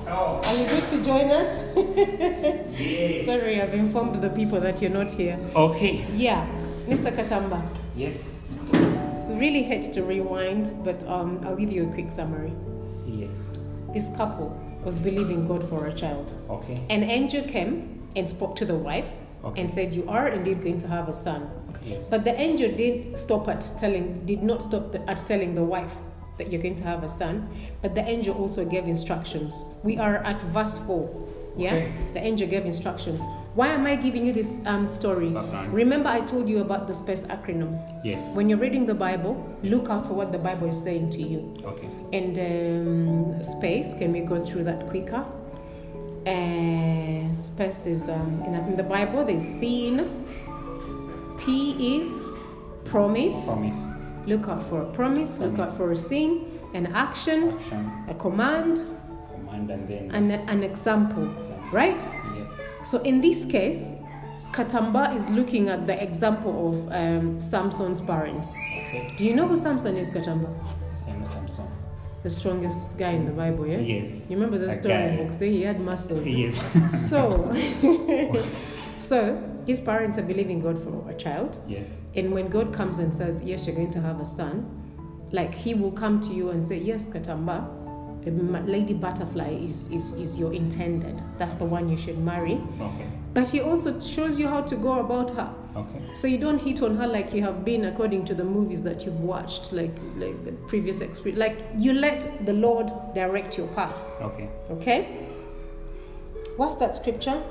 Oh. 0.08 0.41
Are 0.43 0.56
you 0.56 0.67
good 0.67 0.88
to 0.89 1.04
join 1.04 1.32
us? 1.32 1.50
Yes. 2.78 3.26
Sorry, 3.26 3.62
I've 3.62 3.74
informed 3.74 4.21
the 4.21 4.30
people 4.30 4.60
that 4.60 4.82
you're 4.82 4.91
not 4.91 5.10
here. 5.10 5.39
Okay. 5.56 6.06
Yeah, 6.13 6.45
Mr. 6.88 7.15
Katamba. 7.15 7.62
Yes. 7.95 8.39
We 9.28 9.39
really 9.39 9.63
hate 9.63 9.93
to 9.93 10.04
rewind, 10.04 10.74
but 10.84 11.06
um, 11.08 11.39
I'll 11.43 11.56
give 11.56 11.71
you 11.71 11.89
a 11.89 11.93
quick 11.93 12.12
summary. 12.12 12.54
Yes. 13.06 13.50
This 13.93 14.10
couple 14.17 14.50
was 14.84 14.95
believing 14.95 15.48
God 15.48 15.67
for 15.67 15.88
a 15.88 15.93
child. 15.93 16.34
Okay. 16.50 16.86
An 16.89 17.04
angel 17.04 17.43
came 17.43 18.08
and 18.15 18.30
spoke 18.30 18.56
to 18.58 18.65
the 18.65 18.76
wife 18.76 19.10
Okay. 19.45 19.62
and 19.62 19.71
said, 19.71 19.93
"You 19.93 20.05
are 20.10 20.27
indeed 20.27 20.62
going 20.63 20.79
to 20.79 20.88
have 20.88 21.08
a 21.08 21.13
son." 21.13 21.47
Yes. 21.84 22.10
But 22.10 22.23
the 22.25 22.34
angel 22.34 22.71
didn't 22.75 23.17
stop 23.17 23.47
at 23.47 23.62
telling, 23.79 24.25
did 24.25 24.41
not 24.41 24.62
stop 24.62 24.91
the, 24.91 25.08
at 25.10 25.17
telling 25.17 25.53
the 25.53 25.63
wife 25.63 25.93
that 26.38 26.51
you're 26.51 26.62
going 26.62 26.75
to 26.75 26.84
have 26.84 27.03
a 27.03 27.10
son. 27.10 27.47
But 27.81 27.93
the 27.95 28.01
angel 28.01 28.36
also 28.36 28.65
gave 28.65 28.86
instructions. 28.86 29.63
We 29.84 29.97
are 29.97 30.17
at 30.17 30.41
verse 30.53 30.77
four. 30.79 31.10
Yeah, 31.58 31.75
Okay. 31.75 31.91
the 32.13 32.19
angel 32.19 32.47
gave 32.49 32.65
instructions. 32.65 33.21
Why 33.53 33.67
am 33.69 33.86
I 33.86 33.95
giving 33.95 34.25
you 34.25 34.34
this 34.34 34.60
um, 34.65 34.89
story? 34.89 35.29
Remember, 35.71 36.10
I 36.10 36.19
told 36.19 36.49
you 36.49 36.60
about 36.60 36.88
the 36.88 36.93
space 36.93 37.23
acronym. 37.27 37.79
Yes. 38.03 38.36
When 38.36 38.49
you're 38.49 38.60
reading 38.60 38.86
the 38.86 38.93
Bible, 38.93 39.38
look 39.63 39.89
out 39.89 40.05
for 40.05 40.13
what 40.13 40.34
the 40.34 40.38
Bible 40.38 40.67
is 40.67 40.75
saying 40.81 41.12
to 41.12 41.21
you. 41.21 41.55
Okay. 41.63 41.88
And 42.12 42.38
um, 42.38 43.43
space, 43.43 43.93
can 43.97 44.12
we 44.12 44.19
go 44.19 44.38
through 44.38 44.65
that 44.65 44.88
quicker? 44.88 45.23
Uh, 46.25 47.31
space 47.33 47.85
is 47.85 48.09
um, 48.09 48.41
in, 48.45 48.55
in 48.55 48.75
the 48.75 48.83
Bible, 48.83 49.23
there's 49.23 49.43
seen. 49.43 50.25
P 51.38 51.97
is 51.97 52.19
promise. 52.85 53.45
Promise. 53.47 54.27
Look 54.27 54.47
out 54.47 54.63
for 54.63 54.81
a 54.81 54.85
promise, 54.93 55.38
look 55.38 55.59
out 55.59 55.77
for 55.77 55.91
a 55.91 55.97
scene, 55.97 56.59
an 56.73 56.88
action, 56.88 57.51
Action. 57.59 57.91
a 58.09 58.13
command, 58.15 58.77
Command 59.31 59.69
and 59.69 59.88
then. 59.88 60.11
and 60.11 60.31
a- 60.31 60.49
an 60.49 60.63
example. 60.63 61.29
Example. 61.38 61.69
Right? 61.71 62.01
Yeah. 62.35 62.45
So 62.83 62.99
in 63.01 63.21
this 63.21 63.45
case, 63.45 63.91
Katamba 64.51 65.13
is 65.15 65.29
looking 65.29 65.69
at 65.69 65.85
the 65.85 66.01
example 66.01 66.69
of 66.69 66.91
um, 66.91 67.39
Samson's 67.39 68.01
parents. 68.01 68.55
Okay. 68.55 69.07
Do 69.15 69.25
you 69.27 69.35
know 69.35 69.47
who 69.47 69.55
Samson 69.55 69.95
is, 69.95 70.09
Katamba? 70.09 70.49
The 72.25 72.31
strongest 72.31 72.97
guy 72.97 73.11
in 73.11 73.23
the 73.23 73.31
Bible, 73.31 73.67
yeah? 73.67 73.77
Yes. 73.77 74.09
You 74.27 74.35
remember 74.35 74.57
the 74.57 74.65
That 74.65 74.81
storybooks? 74.81 75.35
guy. 75.35 75.45
He 75.45 75.61
had 75.61 75.79
muscles. 75.79 76.27
Yes. 76.27 76.57
So, 77.11 77.53
so 78.97 79.38
his 79.67 79.79
parents 79.79 80.17
are 80.17 80.23
believing 80.23 80.59
God 80.59 80.79
for 80.83 81.07
a 81.07 81.13
child, 81.13 81.59
yes. 81.67 81.93
and 82.15 82.31
when 82.33 82.47
God 82.47 82.73
comes 82.73 82.97
and 82.97 83.13
says, 83.13 83.43
"Yes, 83.45 83.67
you're 83.67 83.75
going 83.75 83.91
to 83.91 84.01
have 84.01 84.19
a 84.21 84.25
son," 84.25 84.65
like 85.31 85.53
He 85.53 85.75
will 85.75 85.91
come 85.91 86.19
to 86.21 86.33
you 86.33 86.49
and 86.49 86.65
say, 86.65 86.77
"Yes, 86.79 87.07
Katamba, 87.07 87.57
um, 88.27 88.65
Lady 88.65 88.95
Butterfly 88.95 89.51
is, 89.63 89.88
is 89.91 90.13
is 90.13 90.39
your 90.39 90.51
intended. 90.51 91.21
That's 91.38 91.53
the 91.53 91.65
one 91.65 91.88
you 91.89 91.97
should 91.97 92.17
marry." 92.17 92.57
Okay. 92.81 93.07
But 93.35 93.49
He 93.49 93.61
also 93.61 93.99
shows 93.99 94.39
you 94.39 94.47
how 94.47 94.61
to 94.61 94.75
go 94.75 94.99
about 94.99 95.29
her. 95.38 95.53
Okay. 95.75 96.01
So 96.13 96.27
you 96.27 96.38
don't 96.38 96.61
hit 96.61 96.81
on 96.81 96.95
her 96.95 97.07
like 97.07 97.33
you 97.33 97.41
have 97.43 97.65
been 97.65 97.85
according 97.85 98.25
to 98.25 98.33
the 98.33 98.43
movies 98.43 98.81
that 98.83 99.05
you've 99.05 99.19
watched, 99.19 99.73
like 99.73 99.95
like 100.15 100.45
the 100.45 100.53
previous 100.67 101.01
experience. 101.01 101.39
Like 101.39 101.59
you 101.77 101.93
let 101.93 102.45
the 102.45 102.53
Lord 102.53 102.91
direct 103.13 103.57
your 103.57 103.67
path. 103.69 103.97
Okay. 104.21 104.49
Okay? 104.71 105.27
What's 106.55 106.75
that 106.75 106.95
scripture? 106.95 107.43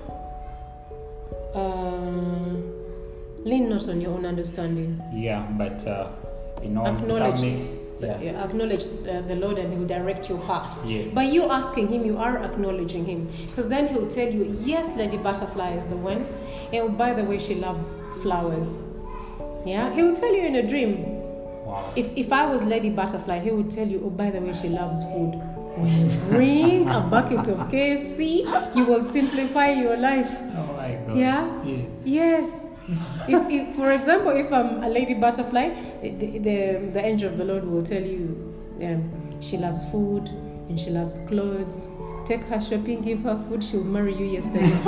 Uh, 1.55 2.57
lean 3.45 3.69
not 3.69 3.89
on 3.89 4.01
your 4.01 4.13
own 4.13 4.25
understanding. 4.25 5.01
Yeah, 5.13 5.47
but 5.59 5.87
uh, 5.87 6.11
you 6.63 6.71
know, 6.71 6.87
Acknowledge. 6.87 7.39
submit. 7.39 7.84
Yeah. 8.05 8.45
Acknowledge 8.45 8.85
uh, 8.85 9.21
the 9.23 9.37
Lord 9.37 9.59
and 9.59 9.73
He'll 9.73 9.87
direct 9.87 10.29
your 10.29 10.41
path. 10.41 10.79
Yes. 10.85 11.13
By 11.15 11.25
you 11.25 11.51
asking 11.51 11.89
Him, 11.89 12.05
you 12.05 12.19
are 12.19 12.39
acknowledging 12.43 13.05
Him. 13.05 13.29
Because 13.47 13.69
then 13.69 13.89
He'll 13.89 14.09
tell 14.09 14.29
you, 14.33 14.57
yes, 14.63 14.97
Lady 14.97 15.17
Butterfly 15.17 15.73
is 15.75 15.87
the 15.87 15.97
one. 15.97 16.27
And 16.73 16.97
by 16.97 17.15
the 17.15 17.25
way, 17.25 17.39
she 17.39 17.55
loves 17.55 18.01
flowers. 18.23 18.81
Yeah? 19.65 19.95
He 19.95 20.03
will 20.03 20.15
tell 20.15 20.35
you 20.35 20.47
in 20.47 20.57
a 20.57 20.67
dream. 20.69 21.05
Wow. 21.65 21.93
If, 21.97 22.11
if 22.17 22.33
I 22.33 22.47
was 22.47 22.63
Lady 22.63 22.91
Butterfly, 22.91 23.41
He 23.41 23.51
would 23.51 23.71
tell 23.71 23.87
you, 23.89 24.03
oh, 24.05 24.11
by 24.11 24.31
the 24.31 24.41
way, 24.41 24.53
she 24.53 24.69
loves 24.69 25.03
food. 25.05 25.41
When 25.77 26.11
you 26.11 26.17
bring 26.29 26.89
a 26.89 27.01
bucket 27.01 27.49
of 27.49 27.59
KFC, 27.69 28.77
you 28.77 28.85
will 28.85 29.03
simplify 29.03 29.73
your 29.73 29.97
life. 29.97 30.31
Oh 30.31 30.73
my 30.77 30.95
God. 31.07 31.17
Yeah? 31.17 31.65
Yeah. 31.65 31.83
Yes. 32.05 32.65
If, 33.29 33.51
if, 33.51 33.75
for 33.75 33.93
example, 33.93 34.31
if 34.33 34.53
I'm 34.53 34.83
a 34.83 34.89
lady 34.89 35.15
butterfly, 35.15 35.75
the, 36.03 36.39
the, 36.39 36.91
the 36.93 37.05
angel 37.05 37.31
of 37.31 37.39
the 37.39 37.45
Lord 37.45 37.65
will 37.65 37.83
tell 37.83 38.03
you 38.03 38.55
um, 38.83 39.41
she 39.41 39.57
loves 39.57 39.89
food 39.91 40.29
and 40.69 40.79
she 40.79 40.91
loves 40.91 41.19
clothes. 41.27 41.89
Take 42.25 42.43
her 42.45 42.61
shopping, 42.61 43.03
give 43.03 43.21
her 43.21 43.39
food, 43.49 43.63
she'll 43.63 43.85
marry 43.85 44.15
you 44.15 44.25
yesterday. 44.25 44.71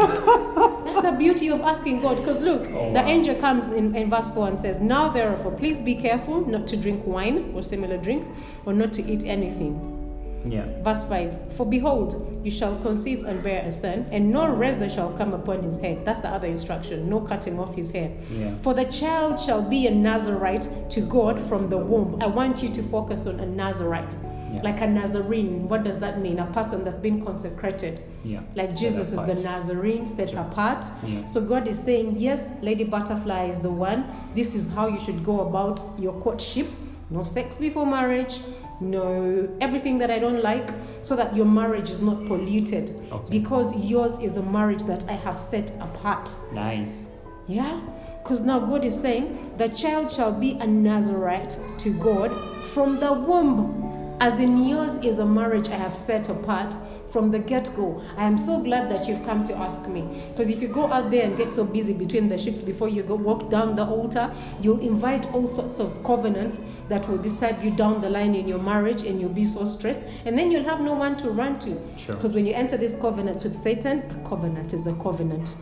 That's 0.87 1.03
the 1.03 1.15
beauty 1.19 1.49
of 1.49 1.61
asking 1.61 2.01
God. 2.01 2.17
Because 2.17 2.41
look, 2.41 2.67
Oh, 2.69 2.93
the 2.95 3.01
angel 3.01 3.35
comes 3.35 3.73
in, 3.73 3.95
in 3.95 4.09
verse 4.09 4.31
4 4.31 4.49
and 4.49 4.59
says, 4.59 4.81
Now 4.81 5.11
therefore, 5.11 5.53
please 5.53 5.79
be 5.79 5.95
careful 5.95 6.47
not 6.47 6.67
to 6.69 6.77
drink 6.79 7.07
wine 7.07 7.53
or 7.55 7.63
similar 7.63 7.99
drink, 7.99 8.27
or 8.65 8.73
not 8.73 8.93
to 8.95 9.03
eat 9.05 9.25
anything. 9.25 9.96
Yeah. 10.45 10.67
Verse 10.83 11.05
5 11.05 11.53
For 11.55 11.67
behold, 11.67 12.41
you 12.45 12.51
shall 12.51 12.79
conceive 12.79 13.25
and 13.25 13.43
bear 13.43 13.65
a 13.65 13.71
son, 13.71 14.07
and 14.13 14.31
no 14.31 14.49
razor 14.49 14.89
shall 14.89 15.13
come 15.13 15.33
upon 15.33 15.63
his 15.63 15.79
head. 15.79 16.05
That's 16.05 16.21
the 16.21 16.29
other 16.29 16.47
instruction 16.47 17.09
no 17.09 17.21
cutting 17.21 17.59
off 17.59 17.75
his 17.75 17.91
hair. 17.91 18.13
Yeah. 18.31 18.57
For 18.59 18.75
the 18.75 18.85
child 18.85 19.39
shall 19.39 19.63
be 19.63 19.87
a 19.87 19.91
Nazarite 19.91 20.69
to 20.91 21.01
God 21.01 21.41
from 21.41 21.69
the 21.69 21.79
womb. 21.79 22.23
I 22.23 22.27
want 22.27 22.63
you 22.63 22.69
to 22.71 22.83
focus 22.83 23.27
on 23.27 23.41
a 23.41 23.47
Nazarite. 23.47 24.17
Yeah. 24.53 24.63
Like 24.63 24.81
a 24.81 24.87
Nazarene, 24.87 25.69
what 25.69 25.85
does 25.85 25.99
that 25.99 26.21
mean? 26.21 26.39
A 26.39 26.47
person 26.47 26.85
that's 26.85 26.97
been 26.97 27.25
consecrated. 27.25 28.03
Yeah. 28.25 28.41
Like 28.55 28.69
Set 28.69 28.79
Jesus 28.79 29.13
is 29.13 29.19
the. 29.27 29.35
Nazarene 29.35 30.07
set 30.07 30.35
apart. 30.35 30.85
Yeah. 31.05 31.27
So 31.27 31.41
God 31.41 31.67
is 31.69 31.79
saying, 31.79 32.15
Yes, 32.17 32.49
Lady 32.63 32.85
Butterfly 32.85 33.47
is 33.47 33.61
the 33.61 33.71
one. 33.71 34.07
This 34.35 34.55
is 34.55 34.69
how 34.69 34.87
you 34.87 34.99
should 34.99 35.25
go 35.25 35.41
about 35.41 35.81
your 35.99 36.15
courtship. 36.21 36.69
No 37.11 37.23
sex 37.23 37.57
before 37.59 37.87
marriage, 37.87 38.41
no 38.81 39.49
everything 39.61 39.99
that 39.99 40.11
I 40.11 40.19
don't 40.19 40.43
like, 40.43 40.71
so 41.03 41.17
that 41.17 41.35
your 41.35 41.47
marriage 41.47 41.91
is 41.91 42.01
not 42.01 42.27
polluted. 42.27 42.97
Okay. 43.13 43.39
Because 43.39 43.75
yours 43.85 44.19
is 44.19 44.37
a 44.37 44.43
marriage 44.43 44.83
that 44.85 45.09
I 45.09 45.15
have 45.15 45.39
set 45.39 45.71
apart. 45.81 46.31
Nice. 46.53 47.07
Yeah? 47.47 47.81
Because 48.23 48.41
now 48.41 48.59
God 48.59 48.85
is 48.85 49.01
saying, 49.01 49.55
the 49.57 49.69
child 49.69 50.11
shall 50.11 50.33
be 50.33 50.53
a 50.53 50.67
Nazarite 50.67 51.57
to 51.79 51.93
God 51.95 52.31
from 52.69 52.99
the 52.99 53.13
womb. 53.13 54.17
As 54.21 54.41
in 54.41 54.57
yours 54.67 54.97
is 55.05 55.19
a 55.19 55.27
marriage 55.27 55.69
I 55.69 55.77
have 55.77 55.95
set 55.95 56.29
apart 56.29 56.75
from 57.17 57.31
the 57.31 57.39
get 57.39 57.75
go. 57.75 57.99
I 58.19 58.25
am 58.25 58.37
so 58.37 58.59
glad 58.61 58.91
that 58.91 59.09
you've 59.09 59.25
come 59.25 59.43
to 59.45 59.57
ask 59.57 59.89
me. 59.89 60.03
Because 60.29 60.51
if 60.51 60.61
you 60.61 60.69
go 60.69 60.93
out 60.93 61.11
there 61.11 61.25
and 61.25 61.35
get 61.35 61.49
so 61.49 61.65
busy 61.65 61.95
between 61.95 62.29
the 62.29 62.37
ships 62.37 62.61
before 62.61 62.91
you 62.91 63.03
go 63.03 63.15
walk 63.15 63.49
down 63.49 63.75
the 63.75 63.87
altar, 63.87 64.31
you'll 64.61 64.81
invite 64.81 65.33
all 65.33 65.49
sorts 65.49 65.79
of 65.79 66.05
covenants 66.05 66.61
that 66.91 67.09
will 67.09 67.17
disturb 67.17 67.63
you 67.63 67.71
down 67.71 68.03
the 68.03 68.11
line 68.11 68.35
in 68.35 68.47
your 68.47 68.59
marriage 68.59 69.03
and 69.05 69.19
you'll 69.19 69.31
be 69.31 69.47
so 69.47 69.65
stressed. 69.65 70.03
And 70.27 70.37
then 70.37 70.51
you'll 70.51 70.69
have 70.69 70.83
no 70.83 70.93
one 70.93 71.17
to 71.17 71.31
run 71.31 71.59
to. 71.61 71.81
Sure. 71.97 72.15
Because 72.15 72.35
when 72.35 72.45
you 72.45 72.53
enter 72.53 72.77
this 72.77 72.97
covenant 72.97 73.43
with 73.43 73.57
Satan, 73.57 74.01
a 74.11 74.29
covenant 74.29 74.75
is 74.75 74.87
a 74.87 74.93
covenant. 74.97 75.57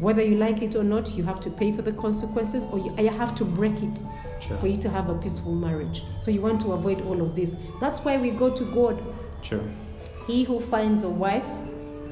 Whether 0.00 0.24
you 0.24 0.34
like 0.34 0.62
it 0.62 0.74
or 0.74 0.82
not, 0.82 1.14
you 1.16 1.22
have 1.22 1.38
to 1.42 1.50
pay 1.50 1.70
for 1.70 1.82
the 1.82 1.92
consequences 1.92 2.66
or 2.72 2.80
you, 2.80 2.92
you 2.98 3.10
have 3.10 3.36
to 3.36 3.44
break 3.44 3.80
it 3.84 4.02
Sure. 4.40 4.56
for 4.58 4.66
you 4.66 4.76
to 4.78 4.90
have 4.90 5.10
a 5.10 5.14
peaceful 5.14 5.54
marriage. 5.54 6.02
So 6.18 6.32
you 6.32 6.40
want 6.40 6.60
to 6.62 6.72
avoid 6.72 7.02
all 7.02 7.22
of 7.22 7.36
this. 7.36 7.54
That's 7.80 8.00
why 8.00 8.16
we 8.16 8.30
go 8.30 8.50
to 8.50 8.64
God. 8.64 9.00
True. 9.42 9.70
He 10.26 10.44
who 10.44 10.60
finds 10.60 11.02
a 11.04 11.08
wife 11.08 11.46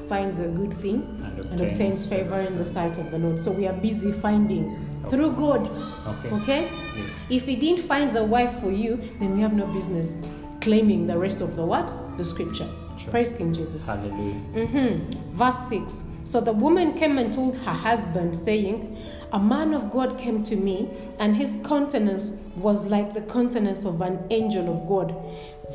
finds 0.07 0.39
a 0.39 0.47
good 0.47 0.73
thing 0.77 1.01
And 1.23 1.39
and 1.39 1.61
obtains 1.61 1.71
obtains 1.71 2.05
favor 2.05 2.39
in 2.39 2.55
the 2.57 2.65
sight 2.65 2.97
of 2.97 3.11
the 3.11 3.17
Lord. 3.17 3.39
So 3.39 3.51
we 3.51 3.67
are 3.67 3.73
busy 3.73 4.11
finding 4.11 4.79
through 5.09 5.33
God. 5.33 5.67
Okay. 6.07 6.29
Okay? 6.35 6.61
Yes. 6.95 7.11
If 7.29 7.45
he 7.45 7.55
didn't 7.55 7.83
find 7.83 8.15
the 8.15 8.23
wife 8.23 8.59
for 8.59 8.71
you, 8.71 8.97
then 9.19 9.35
we 9.35 9.41
have 9.41 9.53
no 9.53 9.65
business 9.67 10.21
claiming 10.61 11.07
the 11.07 11.17
rest 11.17 11.41
of 11.41 11.55
the 11.55 11.65
what? 11.65 11.93
The 12.17 12.23
scripture. 12.25 12.67
Sure. 12.97 13.11
Praise 13.11 13.33
King 13.33 13.53
Jesus. 13.53 13.85
Hallelujah. 13.87 14.39
hmm 14.65 15.09
Verse 15.35 15.67
6. 15.69 16.03
So 16.23 16.41
the 16.41 16.53
woman 16.53 16.93
came 16.93 17.17
and 17.19 17.31
told 17.31 17.55
her 17.57 17.71
husband, 17.71 18.35
saying, 18.35 18.97
A 19.35 19.37
man 19.39 19.73
of 19.73 19.91
God 19.91 20.17
came 20.17 20.43
to 20.43 20.55
me, 20.55 20.89
and 21.19 21.35
his 21.35 21.57
countenance 21.65 22.29
was 22.55 22.85
like 22.85 23.13
the 23.13 23.19
countenance 23.19 23.83
of 23.83 23.99
an 23.99 24.25
angel 24.29 24.73
of 24.73 24.87
God, 24.87 25.13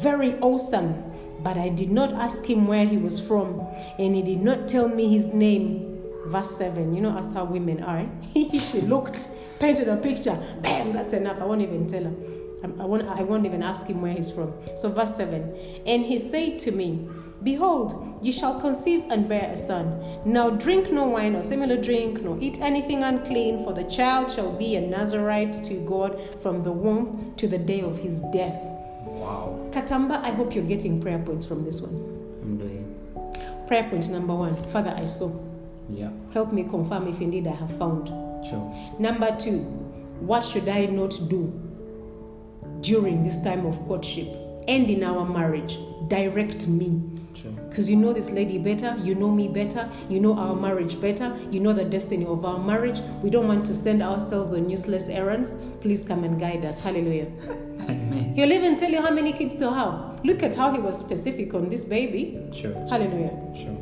very 0.00 0.38
awesome. 0.38 1.04
But 1.40 1.58
I 1.58 1.68
did 1.68 1.90
not 1.90 2.14
ask 2.14 2.42
him 2.42 2.66
where 2.66 2.86
he 2.86 2.96
was 2.96 3.20
from, 3.20 3.60
and 3.98 4.14
he 4.14 4.22
did 4.22 4.40
not 4.40 4.66
tell 4.66 4.88
me 4.88 5.12
his 5.12 5.26
name. 5.26 6.00
Verse 6.28 6.56
7. 6.56 6.94
You 6.96 7.02
know, 7.02 7.18
as 7.18 7.30
how 7.34 7.44
women 7.44 7.82
are. 7.82 8.08
Eh? 8.34 8.58
she 8.58 8.80
looked, 8.80 9.28
painted 9.58 9.88
a 9.88 9.96
picture. 9.98 10.38
Bam, 10.62 10.94
that's 10.94 11.12
enough. 11.12 11.38
I 11.38 11.44
won't 11.44 11.60
even 11.60 11.86
tell 11.86 12.04
her. 12.04 12.14
I, 12.62 12.86
won't, 12.86 13.06
I 13.08 13.22
won't 13.22 13.44
even 13.44 13.62
ask 13.62 13.86
him 13.86 14.00
where 14.00 14.14
he's 14.14 14.30
from. 14.30 14.54
So, 14.74 14.88
verse 14.88 15.16
7 15.16 15.82
And 15.84 16.06
he 16.06 16.16
said 16.16 16.60
to 16.60 16.72
me, 16.72 17.06
Behold, 17.42 18.18
you 18.22 18.30
shall 18.30 18.60
conceive 18.60 19.04
and 19.08 19.28
bear 19.28 19.50
a 19.50 19.56
son. 19.56 20.20
Now 20.26 20.50
drink 20.50 20.92
no 20.92 21.06
wine 21.06 21.34
or 21.34 21.42
similar 21.42 21.76
drink, 21.76 22.22
nor 22.22 22.36
eat 22.40 22.60
anything 22.60 23.02
unclean, 23.02 23.64
for 23.64 23.72
the 23.72 23.84
child 23.84 24.30
shall 24.30 24.52
be 24.52 24.76
a 24.76 24.80
Nazarite 24.80 25.64
to 25.64 25.74
God 25.86 26.20
from 26.42 26.62
the 26.62 26.72
womb 26.72 27.32
to 27.36 27.48
the 27.48 27.58
day 27.58 27.80
of 27.80 27.96
his 27.96 28.20
death. 28.32 28.58
Wow. 29.04 29.58
Katamba, 29.70 30.22
I 30.22 30.30
hope 30.30 30.54
you're 30.54 30.64
getting 30.64 31.00
prayer 31.00 31.18
points 31.18 31.46
from 31.46 31.64
this 31.64 31.80
one. 31.80 31.94
I'm 32.42 32.58
doing. 32.58 33.66
Prayer 33.66 33.88
point 33.88 34.08
number 34.10 34.34
one 34.34 34.62
Father, 34.64 34.94
I 34.96 35.06
saw. 35.06 35.32
Yeah. 35.88 36.10
Help 36.32 36.52
me 36.52 36.64
confirm 36.64 37.08
if 37.08 37.20
indeed 37.20 37.46
I 37.46 37.54
have 37.54 37.76
found. 37.78 38.08
True. 38.48 38.72
Number 38.98 39.34
two, 39.38 39.60
what 40.20 40.44
should 40.44 40.68
I 40.68 40.86
not 40.86 41.18
do 41.28 41.52
during 42.80 43.22
this 43.22 43.42
time 43.42 43.64
of 43.64 43.78
courtship 43.86 44.28
and 44.68 44.90
in 44.90 45.02
our 45.02 45.24
marriage? 45.24 45.78
Direct 46.08 46.66
me. 46.66 47.19
Because 47.70 47.88
you 47.88 47.96
know 47.96 48.12
this 48.12 48.30
lady 48.30 48.58
better, 48.58 48.96
you 48.98 49.14
know 49.14 49.30
me 49.30 49.46
better, 49.48 49.88
you 50.08 50.18
know 50.18 50.36
our 50.36 50.56
marriage 50.56 51.00
better, 51.00 51.34
you 51.52 51.60
know 51.60 51.72
the 51.72 51.84
destiny 51.84 52.26
of 52.26 52.44
our 52.44 52.58
marriage. 52.58 53.00
We 53.22 53.30
don't 53.30 53.46
want 53.46 53.64
to 53.66 53.72
send 53.74 54.02
ourselves 54.02 54.52
on 54.52 54.68
useless 54.68 55.08
errands. 55.08 55.56
Please 55.80 56.02
come 56.02 56.24
and 56.24 56.38
guide 56.38 56.64
us. 56.64 56.80
Hallelujah. 56.80 57.30
Amen. 57.82 58.34
He'll 58.34 58.52
even 58.52 58.74
tell 58.76 58.90
you 58.90 59.00
how 59.00 59.10
many 59.10 59.32
kids 59.32 59.54
to 59.54 59.72
have. 59.72 60.24
Look 60.24 60.42
at 60.42 60.56
how 60.56 60.72
he 60.72 60.80
was 60.80 60.98
specific 60.98 61.54
on 61.54 61.68
this 61.68 61.84
baby. 61.84 62.38
Sure. 62.52 62.74
Hallelujah. 62.88 63.38
Sure. 63.54 63.78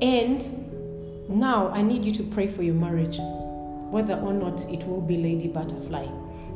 And 0.00 0.42
now 1.28 1.68
I 1.68 1.82
need 1.82 2.04
you 2.04 2.12
to 2.12 2.22
pray 2.22 2.48
for 2.48 2.62
your 2.62 2.74
marriage, 2.74 3.18
whether 3.90 4.14
or 4.14 4.32
not 4.32 4.64
it 4.70 4.88
will 4.88 5.02
be 5.02 5.18
Lady 5.18 5.46
Butterfly. 5.46 6.06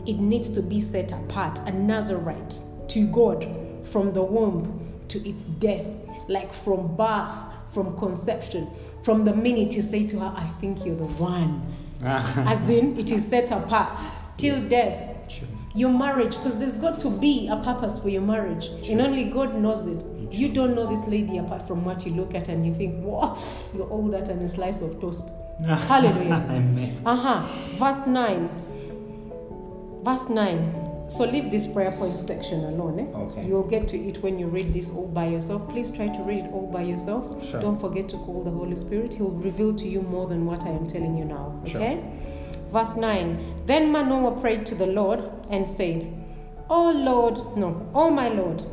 It 0.07 0.18
needs 0.18 0.48
to 0.50 0.62
be 0.62 0.81
set 0.81 1.12
apart, 1.12 1.59
a 1.61 1.70
Nazarite 1.70 2.57
to 2.88 3.07
God 3.09 3.46
from 3.83 4.12
the 4.12 4.22
womb 4.22 4.81
to 5.09 5.29
its 5.29 5.50
death, 5.50 5.87
like 6.28 6.52
from 6.52 6.96
birth, 6.96 7.34
from 7.68 7.96
conception, 7.96 8.70
from 9.02 9.24
the 9.24 9.34
minute 9.34 9.74
you 9.74 9.82
say 9.82 10.06
to 10.06 10.18
her, 10.20 10.32
I 10.37 10.46
think 10.60 10.84
you're 10.84 10.96
the 10.96 11.04
one. 11.04 11.74
As 12.02 12.68
in, 12.68 12.98
it 12.98 13.10
is 13.10 13.26
set 13.26 13.50
apart 13.50 14.00
till 14.37 14.66
death. 14.68 15.28
True. 15.28 15.48
Your 15.74 15.90
marriage, 15.90 16.37
because 16.37 16.58
there's 16.58 16.76
got 16.76 16.98
to 17.00 17.10
be 17.10 17.48
a 17.48 17.56
purpose 17.56 17.98
for 17.98 18.08
your 18.08 18.22
marriage, 18.22 18.68
and 18.88 19.00
only 19.00 19.24
God 19.24 19.56
knows 19.56 19.87
it. 19.87 20.04
You 20.30 20.48
don't 20.52 20.74
know 20.74 20.87
this 20.88 21.06
lady 21.06 21.38
apart 21.38 21.66
from 21.66 21.84
what 21.84 22.04
you 22.06 22.12
look 22.12 22.35
at 22.35 22.48
and 22.48 22.66
you 22.66 22.75
think, 22.75 23.04
wow, 23.04 23.38
you're 23.75 23.87
all 23.88 24.08
that 24.08 24.29
and 24.29 24.42
a 24.42 24.48
slice 24.48 24.81
of 24.81 25.00
toast. 25.00 25.31
Hallelujah. 25.64 26.44
Amen. 26.50 27.00
Uh 27.06 27.16
huh. 27.16 27.42
Verse 27.77 28.06
9. 28.06 28.50
Verse 30.04 30.29
9. 30.29 30.94
So 31.09 31.25
leave 31.25 31.50
this 31.50 31.67
prayer 31.67 31.92
point 31.92 32.15
section 32.15 32.65
alone. 32.65 32.98
Eh? 32.98 33.19
Okay. 33.19 33.46
You'll 33.46 33.69
get 33.69 33.87
to 33.88 33.98
it 33.98 34.23
when 34.23 34.38
you 34.38 34.46
read 34.46 34.73
this 34.73 34.90
all 34.90 35.07
by 35.07 35.27
yourself. 35.27 35.69
Please 35.69 35.90
try 35.90 36.09
to 36.09 36.23
read 36.23 36.46
it 36.46 36.52
all 36.52 36.67
by 36.73 36.83
yourself. 36.83 37.46
Sure. 37.46 37.61
Don't 37.61 37.79
forget 37.79 38.09
to 38.11 38.17
call 38.17 38.42
the 38.42 38.50
Holy 38.50 38.77
Spirit. 38.77 39.15
He'll 39.15 39.31
reveal 39.31 39.75
to 39.75 39.87
you 39.88 40.02
more 40.02 40.27
than 40.27 40.46
what 40.46 40.65
I 40.65 40.71
am 40.71 40.87
telling 40.87 41.17
you 41.17 41.25
now. 41.25 41.61
Sure. 41.67 41.81
Okay? 41.81 42.02
Verse 42.73 42.96
9. 42.96 43.63
Then 43.67 43.92
Manoah 43.92 44.40
prayed 44.40 44.67
to 44.67 44.75
the 44.75 44.87
Lord 44.87 45.31
and 45.50 45.69
said, 45.69 46.11
Oh 46.71 46.90
Lord, 46.90 47.57
no, 47.57 47.88
oh 47.94 48.11
my 48.11 48.29
Lord, 48.29 48.65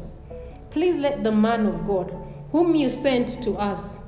please 0.69 0.95
let 0.95 1.23
the 1.23 1.31
man 1.31 1.65
of 1.65 1.85
God 1.85 2.15
whom 2.51 2.75
you 2.75 2.89
sent 2.89 3.43
to 3.43 3.51
us 3.57 4.01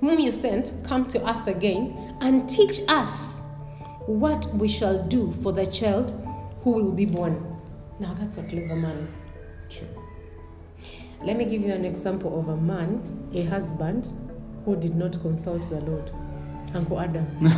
whom 0.00 0.18
you 0.18 0.30
sent 0.30 0.72
come 0.84 1.06
to 1.08 1.20
us 1.24 1.46
again 1.46 2.16
and 2.20 2.48
teach 2.48 2.80
us 2.88 3.42
what 4.06 4.46
we 4.54 4.68
shall 4.68 5.02
do 5.06 5.32
for 5.42 5.52
the 5.52 5.66
child 5.66 6.12
who 6.68 6.74
will 6.74 6.92
be 6.92 7.06
born. 7.06 7.34
Now 7.98 8.12
that's 8.12 8.36
a 8.36 8.42
clever 8.42 8.76
man. 8.76 9.08
True. 9.70 9.88
Let 11.22 11.38
me 11.38 11.46
give 11.46 11.62
you 11.62 11.72
an 11.72 11.86
example 11.86 12.38
of 12.38 12.48
a 12.48 12.56
man, 12.56 13.00
a 13.34 13.42
husband, 13.44 14.12
who 14.66 14.76
did 14.76 14.94
not 14.94 15.18
consult 15.22 15.68
the 15.70 15.80
Lord. 15.80 16.10
Uncle 16.74 17.00
Adam. 17.00 17.26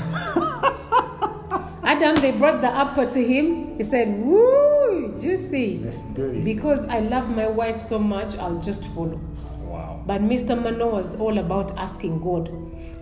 Adam, 1.83 2.15
they 2.23 2.31
brought 2.31 2.61
the 2.61 2.69
apple 2.69 3.09
to 3.11 3.21
him. 3.27 3.77
He 3.79 3.83
said, 3.83 4.09
Woo, 4.25 5.19
juicy. 5.21 5.81
Let's 5.85 6.03
do 6.15 6.33
this. 6.33 6.45
Because 6.45 6.85
I 6.85 7.01
love 7.01 7.29
my 7.35 7.49
wife 7.49 7.81
so 7.81 7.99
much, 7.99 8.37
I'll 8.39 8.61
just 8.61 8.85
follow. 8.95 9.21
wow. 9.59 10.01
But 10.07 10.21
Mr. 10.21 10.55
Manoah 10.61 10.95
was 10.95 11.17
all 11.17 11.39
about 11.39 11.77
asking 11.77 12.21
God. 12.21 12.49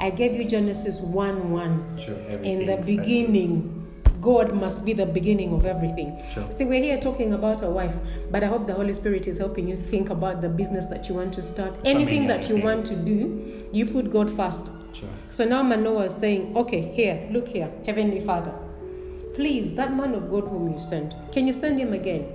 I 0.00 0.08
gave 0.08 0.32
you 0.34 0.46
Genesis 0.46 1.00
1 1.00 1.50
1. 1.50 1.98
Sure. 1.98 2.14
In 2.42 2.64
the 2.64 2.78
beginning, 2.78 3.77
God 4.28 4.52
must 4.52 4.84
be 4.84 4.92
the 4.92 5.06
beginning 5.06 5.54
of 5.54 5.64
everything. 5.64 6.22
Sure. 6.34 6.50
See, 6.50 6.66
we're 6.66 6.82
here 6.82 7.00
talking 7.00 7.32
about 7.32 7.62
a 7.62 7.70
wife, 7.70 7.94
but 8.30 8.44
I 8.44 8.46
hope 8.46 8.66
the 8.66 8.74
Holy 8.74 8.92
Spirit 8.92 9.26
is 9.26 9.38
helping 9.38 9.66
you 9.66 9.76
think 9.78 10.10
about 10.10 10.42
the 10.42 10.50
business 10.50 10.84
that 10.92 11.08
you 11.08 11.14
want 11.14 11.32
to 11.32 11.42
start. 11.42 11.74
Anything 11.86 12.26
that 12.26 12.46
you 12.46 12.58
want 12.58 12.84
to 12.88 12.94
do, 12.94 13.66
you 13.72 13.86
put 13.86 14.12
God 14.12 14.28
first. 14.36 14.66
Sure. 14.92 15.08
So 15.30 15.46
now 15.46 15.62
Manoah 15.62 16.04
is 16.04 16.14
saying, 16.14 16.54
okay, 16.58 16.82
here, 16.92 17.26
look 17.30 17.48
here, 17.48 17.72
Heavenly 17.86 18.20
Father, 18.20 18.52
please, 19.34 19.72
that 19.76 19.96
man 19.96 20.12
of 20.14 20.28
God 20.28 20.44
whom 20.48 20.74
you 20.74 20.78
sent, 20.78 21.14
can 21.32 21.46
you 21.46 21.54
send 21.54 21.80
him 21.80 21.94
again? 21.94 22.30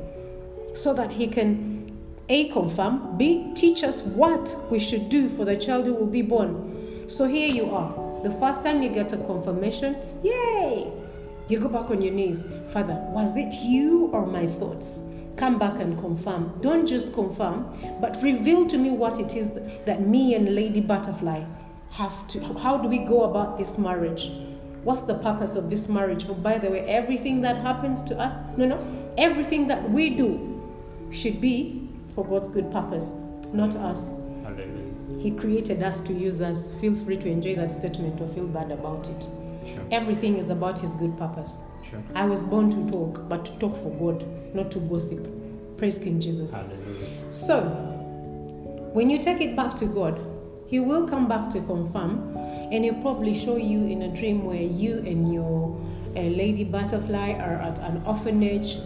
So 0.74 0.96
that 0.96 1.12
he 1.12 1.28
can 1.28 1.96
A, 2.28 2.50
confirm, 2.50 3.20
B, 3.20 3.52
teach 3.54 3.84
us 3.84 4.02
what 4.02 4.56
we 4.72 4.80
should 4.80 5.10
do 5.10 5.30
for 5.30 5.46
the 5.46 5.58
child 5.58 5.86
who 5.86 5.94
will 5.94 6.08
be 6.08 6.24
born. 6.24 7.08
So 7.08 7.28
here 7.28 7.50
you 7.54 7.70
are. 7.70 7.91
The 8.24 8.32
first 8.32 8.64
time 8.64 8.82
you 8.82 8.89
get 8.89 9.14
a 9.14 9.18
confirmation, 9.18 9.96
yay! 10.24 10.72
You 11.54 11.60
go 11.60 11.70
back 11.70 11.91
on 11.91 12.01
your 12.01 12.16
knees. 12.16 12.43
Father, 12.72 12.95
was 13.10 13.38
it 13.38 13.54
you 13.62 14.10
or 14.12 14.26
my 14.26 14.47
thoughts? 14.47 15.04
Come 15.38 15.60
back 15.60 15.80
and 15.80 15.95
confirm. 15.99 16.51
Don't 16.62 16.88
just 16.88 17.14
confirm, 17.14 17.78
but 18.01 18.20
reveal 18.24 18.66
to 18.66 18.76
me 18.76 18.89
what 18.89 19.20
it 19.20 19.36
is 19.36 19.51
that 19.86 20.01
me 20.01 20.34
and 20.34 20.56
Lady 20.56 20.82
Butterfly 20.82 21.45
have 21.91 22.28
to. 22.30 22.39
How 22.56 22.80
do 22.80 22.88
we 22.88 22.97
go 22.97 23.26
about 23.26 23.60
this 23.60 23.78
marriage? 23.78 24.32
What's 24.84 25.04
the 25.04 25.14
purpose 25.14 25.56
of 25.56 25.70
this 25.70 25.88
marriage? 25.88 26.26
Oh, 26.28 26.34
by 26.34 26.58
the 26.58 26.72
way, 26.72 26.80
everything 26.88 27.39
that 27.41 27.58
happens 27.58 28.01
to 28.06 28.18
us, 28.18 28.34
no, 28.58 28.66
no, 28.66 29.14
everything 29.20 29.68
that 29.68 29.88
we 29.91 30.10
do 30.10 30.60
should 31.12 31.39
be 31.39 31.88
for 32.16 32.26
God's 32.26 32.49
good 32.49 32.72
purpose, 32.72 33.14
not 33.54 33.76
us. 33.76 34.22
Hallelujah. 34.41 35.22
He 35.22 35.30
created 35.30 35.84
us 35.84 36.01
to 36.01 36.14
use 36.14 36.41
us. 36.41 36.72
Feel 36.82 36.95
free 36.95 37.18
to 37.18 37.30
enjoy 37.30 37.54
that 37.58 37.72
statement 37.72 38.20
or 38.20 38.28
feel 38.28 38.47
bad 38.47 38.72
about 38.72 39.08
it. 39.08 39.43
Sure. 39.66 39.84
Everything 39.91 40.38
is 40.38 40.49
about 40.49 40.80
His 40.80 40.95
good 40.95 41.18
purpose. 41.18 41.64
Sure. 41.89 42.01
I 42.16 42.26
was 42.26 42.41
born 42.41 42.70
to 42.72 42.91
talk, 42.91 43.28
but 43.30 43.45
to 43.45 43.51
talk 43.59 43.76
for 43.78 43.91
God, 43.91 44.26
not 44.55 44.72
to 44.72 44.80
gossip. 44.80 45.28
Praise 45.78 45.99
King 45.99 46.20
Jesus. 46.20 46.53
Hallelujah. 46.53 47.32
So, 47.32 47.61
when 48.93 49.09
you 49.09 49.20
take 49.20 49.41
it 49.41 49.55
back 49.55 49.74
to 49.76 49.86
God, 49.86 50.20
He 50.68 50.80
will 50.80 51.07
come 51.07 51.28
back 51.28 51.49
to 51.51 51.61
confirm, 51.61 52.38
and 52.72 52.84
He'll 52.84 53.01
probably 53.01 53.34
show 53.34 53.57
you 53.57 53.86
in 53.88 54.03
a 54.03 54.16
dream 54.16 54.45
where 54.45 54.61
you 54.61 54.99
and 54.99 55.34
your 55.34 55.80
uh, 56.16 56.22
lady 56.22 56.64
butterfly 56.64 57.34
are 57.34 57.55
at 57.55 57.80
an 57.80 58.03
orphanage 58.05 58.78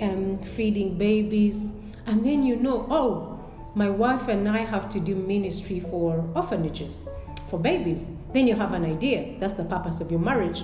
um, 0.00 0.38
feeding 0.38 0.98
babies, 0.98 1.70
and 2.06 2.24
then 2.24 2.42
you 2.42 2.56
know, 2.56 2.86
oh, 2.90 3.32
my 3.74 3.90
wife 3.90 4.28
and 4.28 4.48
I 4.48 4.58
have 4.58 4.88
to 4.90 5.00
do 5.00 5.14
ministry 5.14 5.80
for 5.80 6.28
orphanages, 6.34 7.08
for 7.46 7.58
babies. 7.58 8.10
Then 8.32 8.46
you 8.46 8.54
have 8.54 8.72
an 8.72 8.84
idea. 8.84 9.38
That's 9.40 9.54
the 9.54 9.64
purpose 9.64 10.00
of 10.00 10.10
your 10.10 10.20
marriage. 10.20 10.62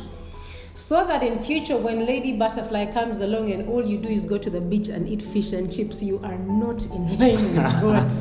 So 0.75 1.07
that 1.07 1.23
in 1.23 1.39
future, 1.39 1.77
when 1.77 2.07
Lady 2.07 2.33
Butterfly 2.33 2.93
comes 2.93 3.21
along 3.21 3.51
and 3.51 3.69
all 3.69 3.87
you 3.87 3.99
do 3.99 4.09
is 4.09 4.25
go 4.25 4.39
to 4.39 4.49
the 4.49 4.61
beach 4.61 4.89
and 4.89 5.07
eat 5.07 5.23
fish 5.23 5.53
and 5.53 5.71
chips, 5.71 6.03
you 6.03 6.19
are 6.25 6.39
not 6.39 6.87
in 6.87 7.19
line 7.19 7.55
with 7.55 7.81
God. 7.81 8.13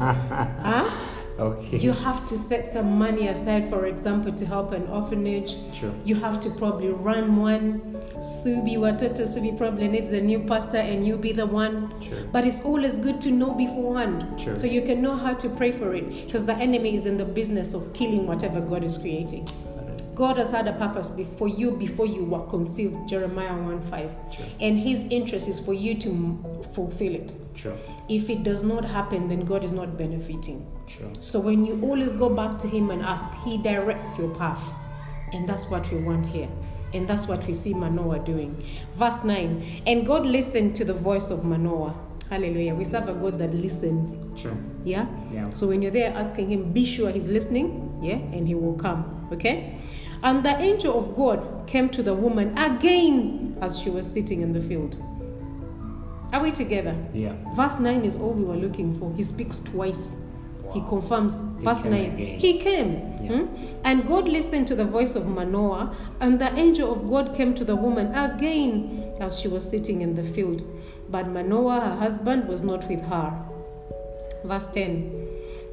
huh? 0.62 1.11
Okay. 1.40 1.78
You 1.78 1.92
have 1.92 2.26
to 2.28 2.38
set 2.38 2.68
some 2.68 2.98
money 2.98 3.28
aside, 3.28 3.70
for 3.70 3.86
example, 3.86 4.32
to 4.34 4.46
help 4.46 4.74
an 4.74 4.88
orphanage. 4.88 5.56
Sure. 5.74 5.94
You 6.06 6.16
have 6.16 6.40
to 6.42 6.50
probably 6.52 6.90
run 6.90 7.36
one. 7.38 7.82
Suubi 8.18 8.76
Watoto 8.78 9.22
Suubi 9.22 9.58
probably 9.58 9.88
needs 9.88 10.12
a 10.12 10.22
new 10.22 10.40
pastor 10.40 10.78
and 10.78 11.06
you 11.06 11.18
be 11.18 11.32
the 11.32 11.46
one. 11.46 11.94
Sure. 12.02 12.24
But 12.32 12.46
it's 12.46 12.62
always 12.62 13.00
good 13.00 13.20
to 13.22 13.32
know 13.32 13.54
beforehand. 13.54 14.40
Sure. 14.40 14.56
So 14.56 14.68
you 14.68 14.82
can 14.82 15.02
know 15.02 15.16
how 15.16 15.34
to 15.34 15.50
pray 15.50 15.72
for 15.72 15.94
it. 15.96 16.08
Because 16.26 16.46
the 16.46 16.56
enemy 16.56 16.96
is 16.96 17.06
in 17.06 17.18
the 17.18 17.26
business 17.26 17.74
of 17.74 17.92
killing 17.94 18.28
whatever 18.28 18.62
God 18.62 18.84
is 18.84 18.98
creating. 18.98 19.48
God 20.14 20.38
has 20.38 20.52
had 20.52 20.68
a 20.68 20.74
purpose 20.74 21.10
before 21.10 21.48
you 21.48 21.72
before 21.72 22.06
you 22.06 22.26
were 22.26 22.46
conceived, 22.48 23.10
Jeremiah 23.10 23.56
1 23.56 23.82
5. 23.90 24.12
Sure. 24.32 24.46
And 24.60 24.78
his 24.78 25.06
interest 25.06 25.48
is 25.48 25.60
for 25.60 25.74
you 25.74 25.96
to 25.96 26.62
fulfill 26.76 27.16
it. 27.16 27.36
Sure. 27.56 27.76
If 28.12 28.30
it 28.30 28.44
does 28.44 28.62
not 28.62 28.84
happen, 28.84 29.30
then 29.30 29.46
God 29.46 29.64
is 29.64 29.72
not 29.72 29.98
benefiting. 29.98 30.70
Sure. 30.86 31.10
So 31.22 31.40
when 31.40 31.66
you 31.66 31.80
always 31.82 32.12
go 32.12 32.28
back 32.28 32.60
to 32.60 32.68
Him 32.68 32.90
and 32.90 33.02
ask, 33.02 33.32
He 33.46 33.58
directs 33.58 34.18
your 34.20 34.36
path. 34.36 34.70
And 35.32 35.48
that's 35.48 35.68
what 35.68 35.90
we 35.90 36.00
want 36.00 36.28
here. 36.28 36.50
And 36.94 37.08
that's 37.08 37.26
what 37.26 37.48
we 37.48 37.54
see 37.54 37.74
Manoah 37.74 38.20
doing. 38.20 38.66
Verse 38.98 39.24
9 39.24 39.84
And 39.88 40.06
God 40.06 40.26
listened 40.26 40.76
to 40.76 40.84
the 40.84 40.94
voice 40.94 41.30
of 41.30 41.46
Manoah. 41.46 41.96
Hallelujah. 42.30 42.76
We 42.76 42.84
serve 42.84 43.08
a 43.08 43.14
God 43.14 43.40
that 43.40 43.54
listens. 43.54 44.18
Sure. 44.38 44.58
Yeah? 44.84 45.08
Yeah. 45.32 45.54
So 45.54 45.68
when 45.68 45.82
you're 45.82 45.92
there 45.92 46.14
asking 46.14 46.52
Him, 46.52 46.74
be 46.74 46.84
sure 46.84 47.12
He's 47.12 47.28
listening. 47.28 47.98
Yeah? 48.04 48.16
And 48.16 48.46
He 48.46 48.56
will 48.56 48.76
come. 48.76 49.30
Okay? 49.32 49.80
And 50.22 50.44
the 50.44 50.60
angel 50.60 51.00
of 51.00 51.16
God 51.16 51.66
came 51.66 51.88
to 51.92 52.04
the 52.04 52.14
woman 52.14 52.58
again 52.58 53.58
as 53.62 53.80
she 53.80 53.90
was 53.90 54.06
sitting 54.06 54.42
in 54.42 54.52
the 54.52 54.62
field. 54.62 55.02
Are 56.34 56.42
we 56.42 56.52
together? 56.52 56.96
Yeah. 57.14 57.36
Verse 57.56 57.80
9 57.80 58.04
is 58.06 58.16
all 58.16 58.32
we 58.34 58.44
were 58.44 58.56
looking 58.56 58.98
for. 58.98 59.14
He 59.16 59.24
speaks 59.24 59.60
twice. 59.60 60.16
He 60.74 60.80
confirms. 60.82 61.42
He 61.60 61.66
Verse 61.66 61.84
9. 61.84 61.94
again. 61.94 62.40
He 62.40 62.60
came. 62.60 62.92
Yeah. 63.22 63.38
Hmm? 63.40 63.66
And 63.84 64.08
God 64.08 64.28
listened 64.30 64.68
to 64.68 64.76
the 64.76 64.86
voice 64.86 65.16
of 65.16 65.28
Manoah, 65.28 65.94
and 66.22 66.40
the 66.40 66.54
angel 66.58 66.92
of 66.92 67.10
God 67.10 67.36
came 67.36 67.54
to 67.56 67.66
the 67.66 67.76
woman 67.76 68.14
again 68.16 69.14
as 69.20 69.40
she 69.40 69.48
was 69.50 69.70
sitting 69.70 70.02
in 70.02 70.16
the 70.16 70.24
field. 70.24 70.64
But 71.10 71.28
Manoah, 71.30 71.82
her 71.82 71.96
husband, 71.98 72.48
was 72.48 72.62
not 72.64 72.88
with 72.88 73.02
her. 73.02 73.34
Verse 74.46 74.70
10. 74.70 75.28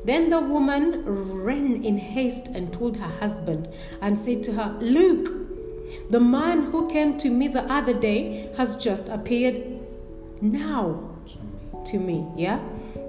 Then 0.04 0.28
the 0.30 0.40
woman 0.40 1.04
ran 1.04 1.84
in 1.84 1.98
haste 1.98 2.48
and 2.48 2.72
told 2.72 2.96
her 2.96 3.08
husband 3.20 3.68
and 4.00 4.18
said 4.18 4.42
to 4.44 4.52
her, 4.52 4.76
Look, 4.80 5.28
the 6.10 6.20
man 6.20 6.62
who 6.64 6.88
came 6.90 7.16
to 7.18 7.30
me 7.30 7.48
the 7.48 7.62
other 7.72 7.94
day 7.94 8.50
has 8.56 8.76
just 8.76 9.08
appeared 9.08 9.77
now 10.40 11.16
to 11.86 11.98
me. 11.98 12.26
Yeah? 12.36 12.60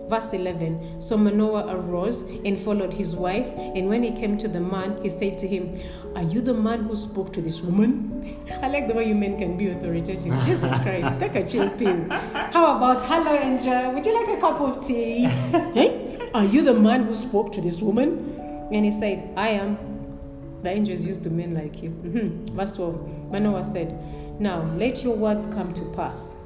Verse 0.10 0.34
11 0.34 1.00
So 1.02 1.18
Manoah 1.18 1.68
arose 1.76 2.24
and 2.44 2.58
followed 2.60 2.94
his 2.94 3.16
wife, 3.16 3.46
and 3.56 3.88
when 3.88 4.02
he 4.04 4.12
came 4.12 4.38
to 4.40 4.48
the 4.48 4.60
man, 4.60 5.00
he 5.04 5.10
said 5.10 5.38
to 5.40 5.48
him, 5.48 5.80
Are 6.16 6.24
you 6.24 6.42
the 6.42 6.54
man 6.54 6.84
who 6.86 6.96
spoke 6.96 7.32
to 7.34 7.42
this 7.42 7.62
woman? 7.62 8.36
I 8.62 8.68
like 8.70 8.88
the 8.88 8.94
way 8.96 9.08
you 9.08 9.16
men 9.16 9.38
can 9.38 9.56
be 9.58 9.70
authoritative. 9.70 10.34
Jesus 10.46 10.78
Christ, 10.80 11.20
take 11.20 11.36
a 11.36 11.48
chill 11.48 11.70
pill. 11.70 12.06
How 12.10 12.78
about, 12.78 13.02
Hello, 13.04 13.32
Angel, 13.38 13.92
would 13.92 14.06
you 14.06 14.14
like 14.26 14.38
a 14.38 14.42
cup 14.42 14.60
of 14.62 14.86
tea? 14.86 15.24
hey? 15.74 16.30
Are 16.34 16.46
you 16.46 16.64
the 16.64 16.74
man 16.74 17.04
who 17.04 17.14
spoke 17.14 17.52
to 17.54 17.62
this 17.62 17.80
woman? 17.82 18.36
And 18.72 18.86
he 18.86 18.92
said, 18.92 19.32
I 19.36 19.50
am. 19.50 19.78
The 20.62 20.70
angel 20.70 20.94
is 20.94 21.06
used 21.06 21.24
to 21.24 21.30
men 21.30 21.54
like 21.54 21.82
you. 21.82 21.90
Mhm. 21.90 22.50
Verse 22.52 22.72
12 22.74 23.32
Manoah 23.32 23.64
said, 23.64 24.40
Now 24.40 24.64
let 24.78 25.04
your 25.04 25.16
words 25.16 25.46
come 25.48 25.74
to 25.74 25.86
pass. 25.96 26.38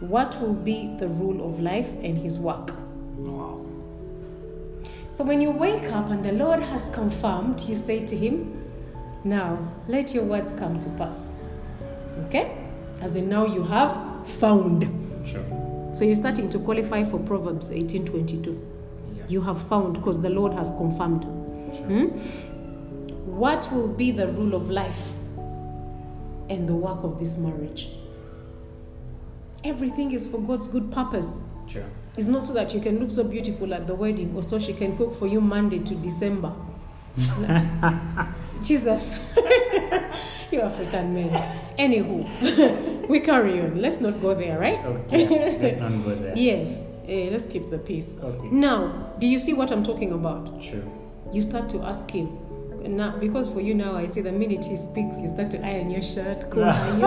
What 0.00 0.40
will 0.40 0.54
be 0.54 0.94
the 0.96 1.08
rule 1.08 1.44
of 1.44 1.58
life 1.58 1.90
and 2.02 2.16
his 2.16 2.38
work? 2.38 2.72
Wow. 3.16 3.66
So 5.10 5.24
when 5.24 5.40
you 5.40 5.50
wake 5.50 5.90
up 5.92 6.10
and 6.10 6.24
the 6.24 6.30
Lord 6.30 6.62
has 6.62 6.88
confirmed, 6.90 7.60
you 7.62 7.74
say 7.74 8.06
to 8.06 8.16
him, 8.16 8.62
Now 9.24 9.58
let 9.88 10.14
your 10.14 10.22
words 10.22 10.52
come 10.52 10.78
to 10.78 10.88
pass. 10.90 11.34
Okay? 12.26 12.56
As 13.00 13.16
in 13.16 13.28
now 13.28 13.44
you 13.44 13.64
have 13.64 14.24
found. 14.24 14.84
Sure. 15.26 15.44
So 15.92 16.04
you're 16.04 16.14
starting 16.14 16.48
to 16.50 16.60
qualify 16.60 17.02
for 17.02 17.18
Proverbs 17.18 17.72
18:22. 17.72 18.56
Yeah. 19.16 19.24
You 19.26 19.40
have 19.40 19.60
found 19.60 19.94
because 19.94 20.20
the 20.20 20.30
Lord 20.30 20.52
has 20.52 20.70
confirmed. 20.72 21.24
Sure. 21.74 21.86
Hmm? 21.86 22.06
What 23.36 23.68
will 23.72 23.88
be 23.88 24.12
the 24.12 24.28
rule 24.28 24.54
of 24.54 24.70
life 24.70 25.10
and 26.48 26.68
the 26.68 26.74
work 26.74 27.02
of 27.02 27.18
this 27.18 27.36
marriage? 27.38 27.97
Everything 29.68 30.12
is 30.12 30.26
for 30.26 30.38
God's 30.38 30.66
good 30.66 30.90
purpose. 30.90 31.42
Sure. 31.66 31.84
It's 32.16 32.26
not 32.26 32.42
so 32.42 32.54
that 32.54 32.72
you 32.72 32.80
can 32.80 32.98
look 32.98 33.10
so 33.10 33.22
beautiful 33.22 33.74
at 33.74 33.86
the 33.86 33.94
wedding 33.94 34.34
or 34.34 34.42
so 34.42 34.58
she 34.58 34.72
can 34.72 34.96
cook 34.96 35.14
for 35.14 35.26
you 35.26 35.42
Monday 35.42 35.78
to 35.80 35.94
December. 35.94 36.54
Jesus. 38.62 39.20
you 40.50 40.62
African 40.62 41.12
men. 41.12 41.30
Anywho, 41.78 43.06
we 43.08 43.20
carry 43.20 43.60
on. 43.60 43.82
Let's 43.82 44.00
not 44.00 44.22
go 44.22 44.34
there, 44.34 44.58
right? 44.58 44.82
Okay. 44.82 45.28
Let's 45.60 45.76
not 45.76 45.92
go 46.02 46.14
there. 46.14 46.32
Yes. 46.34 46.86
Eh, 47.06 47.28
let's 47.30 47.44
keep 47.44 47.68
the 47.68 47.78
peace. 47.78 48.16
Okay. 48.22 48.48
Now, 48.48 49.12
do 49.18 49.26
you 49.26 49.38
see 49.38 49.52
what 49.52 49.70
I'm 49.70 49.84
talking 49.84 50.12
about? 50.12 50.62
Sure. 50.62 50.82
You 51.30 51.42
start 51.42 51.68
to 51.70 51.82
ask 51.82 52.10
him, 52.10 52.38
now 52.88 53.16
because 53.18 53.48
for 53.48 53.60
you 53.60 53.74
now 53.74 53.96
I 53.96 54.06
see 54.06 54.20
the 54.20 54.32
minute 54.32 54.64
he 54.64 54.76
speaks, 54.76 55.20
you 55.20 55.28
start 55.28 55.50
to 55.52 55.64
iron 55.66 55.90
your 55.90 56.02
shirt. 56.02 56.50
Cool. 56.50 56.64
are 56.64 56.98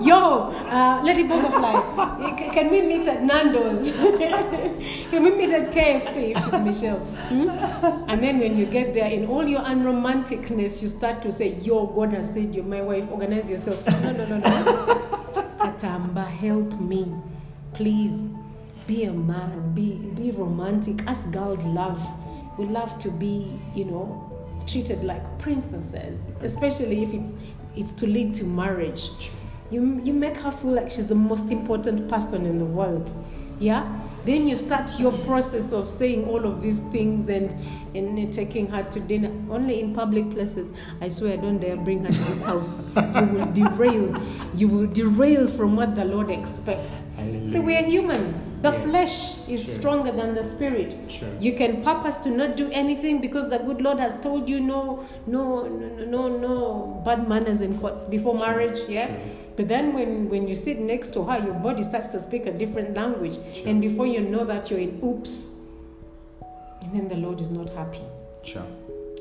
you? 0.00 0.06
Yo, 0.08 0.50
uh, 0.68 1.00
let 1.04 1.16
it 1.18 1.28
butterfly. 1.28 2.36
C- 2.38 2.50
Can 2.50 2.70
we 2.70 2.82
meet 2.82 3.06
at 3.06 3.22
Nando's? 3.22 3.90
Can 5.10 5.22
we 5.24 5.30
meet 5.30 5.50
at 5.50 5.70
KFC 5.72 6.36
if 6.36 6.44
she's 6.44 6.60
Michelle? 6.60 6.98
Hmm? 6.98 7.48
And 8.10 8.22
then 8.22 8.38
when 8.38 8.56
you 8.56 8.66
get 8.66 8.94
there, 8.94 9.10
in 9.10 9.26
all 9.26 9.46
your 9.46 9.60
unromanticness, 9.60 10.82
you 10.82 10.88
start 10.88 11.22
to 11.22 11.32
say, 11.32 11.54
Yo, 11.62 11.86
God 11.86 12.12
has 12.12 12.32
said 12.34 12.54
you're 12.54 12.64
my 12.64 12.82
wife. 12.82 13.08
Organize 13.10 13.48
yourself. 13.50 13.84
No, 14.02 14.12
no, 14.12 14.24
no, 14.26 14.38
no. 14.38 14.46
Katamba, 15.58 16.26
help 16.26 16.78
me, 16.80 17.12
please. 17.72 18.28
Be 18.86 19.04
a 19.04 19.12
man. 19.12 19.72
Be 19.74 19.92
be 20.16 20.30
romantic. 20.32 21.06
Us 21.06 21.24
girls 21.26 21.64
love. 21.64 22.00
We 22.58 22.64
love 22.66 22.98
to 22.98 23.10
be, 23.10 23.52
you 23.74 23.84
know, 23.84 24.29
treated 24.70 25.02
like 25.04 25.38
princesses, 25.38 26.30
especially 26.42 27.02
if 27.02 27.14
it's 27.14 27.32
it's 27.76 27.92
to 27.92 28.06
lead 28.06 28.34
to 28.34 28.44
marriage. 28.44 29.10
You 29.70 30.00
you 30.02 30.12
make 30.12 30.36
her 30.38 30.50
feel 30.50 30.72
like 30.72 30.90
she's 30.90 31.06
the 31.06 31.14
most 31.14 31.50
important 31.50 32.08
person 32.08 32.46
in 32.46 32.58
the 32.58 32.64
world. 32.64 33.10
Yeah. 33.58 34.00
Then 34.24 34.46
you 34.46 34.56
start 34.56 34.98
your 35.00 35.12
process 35.24 35.72
of 35.72 35.88
saying 35.88 36.26
all 36.26 36.44
of 36.44 36.60
these 36.62 36.80
things 36.92 37.28
and 37.28 37.54
and 37.94 38.32
taking 38.32 38.66
her 38.68 38.82
to 38.82 39.00
dinner 39.00 39.30
only 39.50 39.80
in 39.80 39.94
public 39.94 40.30
places. 40.30 40.72
I 41.00 41.08
swear, 41.08 41.36
don't 41.36 41.58
dare 41.58 41.76
bring 41.76 42.04
her 42.04 42.10
to 42.10 42.18
this 42.24 42.42
house. 42.42 42.82
You 42.96 43.26
will 43.26 43.46
derail. 43.52 44.22
You 44.54 44.68
will 44.68 44.86
derail 44.86 45.46
from 45.46 45.76
what 45.76 45.94
the 45.94 46.04
Lord 46.04 46.30
expects. 46.30 47.04
So 47.52 47.60
we 47.60 47.76
are 47.76 47.82
human. 47.82 48.49
The 48.62 48.70
Yeah. 48.72 48.82
flesh 48.82 49.36
is 49.48 49.64
Sure. 49.64 49.74
stronger 49.78 50.12
than 50.12 50.34
the 50.34 50.44
spirit. 50.44 50.94
Sure. 51.08 51.28
You 51.40 51.52
can 51.54 51.82
purpose 51.82 52.16
to 52.18 52.30
not 52.30 52.56
do 52.56 52.68
anything 52.72 53.20
because 53.20 53.48
the 53.48 53.58
good 53.58 53.80
Lord 53.80 53.98
has 53.98 54.20
told 54.20 54.48
you 54.50 54.60
no, 54.60 55.00
no, 55.26 55.62
no, 55.66 56.04
no, 56.06 56.28
no 56.38 57.02
bad 57.04 57.26
manners 57.28 57.62
in 57.62 57.78
quotes 57.78 58.04
before 58.04 58.34
marriage. 58.34 58.80
Yeah. 58.88 59.06
Sure. 59.06 59.16
But 59.56 59.68
then 59.68 59.94
when 59.94 60.28
when 60.28 60.46
you 60.48 60.54
sit 60.54 60.78
next 60.78 61.12
to 61.14 61.22
her, 61.24 61.38
your 61.44 61.54
body 61.54 61.82
starts 61.82 62.08
to 62.08 62.20
speak 62.20 62.46
a 62.46 62.52
different 62.52 62.94
language, 62.94 63.38
Sure. 63.54 63.68
and 63.68 63.80
before 63.80 64.06
you 64.06 64.20
know 64.20 64.44
that, 64.44 64.70
you're 64.70 64.80
in 64.80 65.00
oops, 65.02 65.60
and 66.82 66.92
then 66.94 67.08
the 67.08 67.16
Lord 67.16 67.40
is 67.40 67.50
not 67.50 67.68
happy, 67.70 68.00
Sure. 68.42 68.62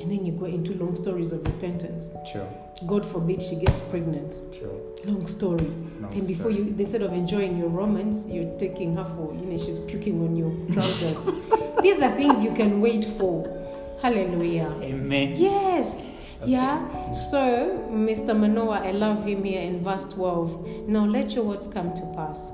and 0.01 0.11
then 0.11 0.25
you 0.25 0.31
go 0.33 0.45
into 0.45 0.73
long 0.83 0.95
stories 0.95 1.31
of 1.31 1.45
repentance. 1.45 2.15
Sure. 2.31 2.47
God 2.87 3.05
forbid 3.05 3.41
she 3.41 3.55
gets 3.55 3.81
pregnant. 3.81 4.37
Sure. 4.57 4.71
Long 5.05 5.27
story. 5.27 5.65
Long 5.65 6.11
then 6.11 6.25
before 6.25 6.51
story. 6.51 6.67
you, 6.67 6.75
instead 6.77 7.01
of 7.01 7.13
enjoying 7.13 7.57
your 7.57 7.69
romance, 7.69 8.27
you're 8.29 8.57
taking 8.57 8.95
her 8.95 9.05
for, 9.05 9.33
you 9.33 9.45
know, 9.45 9.57
she's 9.57 9.79
puking 9.79 10.21
on 10.21 10.35
your 10.35 10.51
trousers. 10.73 11.17
These 11.81 12.01
are 12.01 12.11
things 12.11 12.43
you 12.43 12.53
can 12.53 12.81
wait 12.81 13.05
for. 13.17 13.55
Hallelujah. 14.01 14.73
Amen. 14.81 15.35
Yes. 15.35 16.11
Okay. 16.41 16.51
Yeah. 16.51 17.11
So, 17.11 17.87
Mr. 17.91 18.37
Manoah, 18.37 18.81
I 18.83 18.91
love 18.91 19.25
him 19.25 19.43
here 19.43 19.61
in 19.61 19.83
verse 19.83 20.05
12. 20.05 20.87
Now 20.87 21.05
let 21.05 21.31
your 21.35 21.43
words 21.45 21.67
come 21.67 21.93
to 21.93 22.01
pass. 22.15 22.51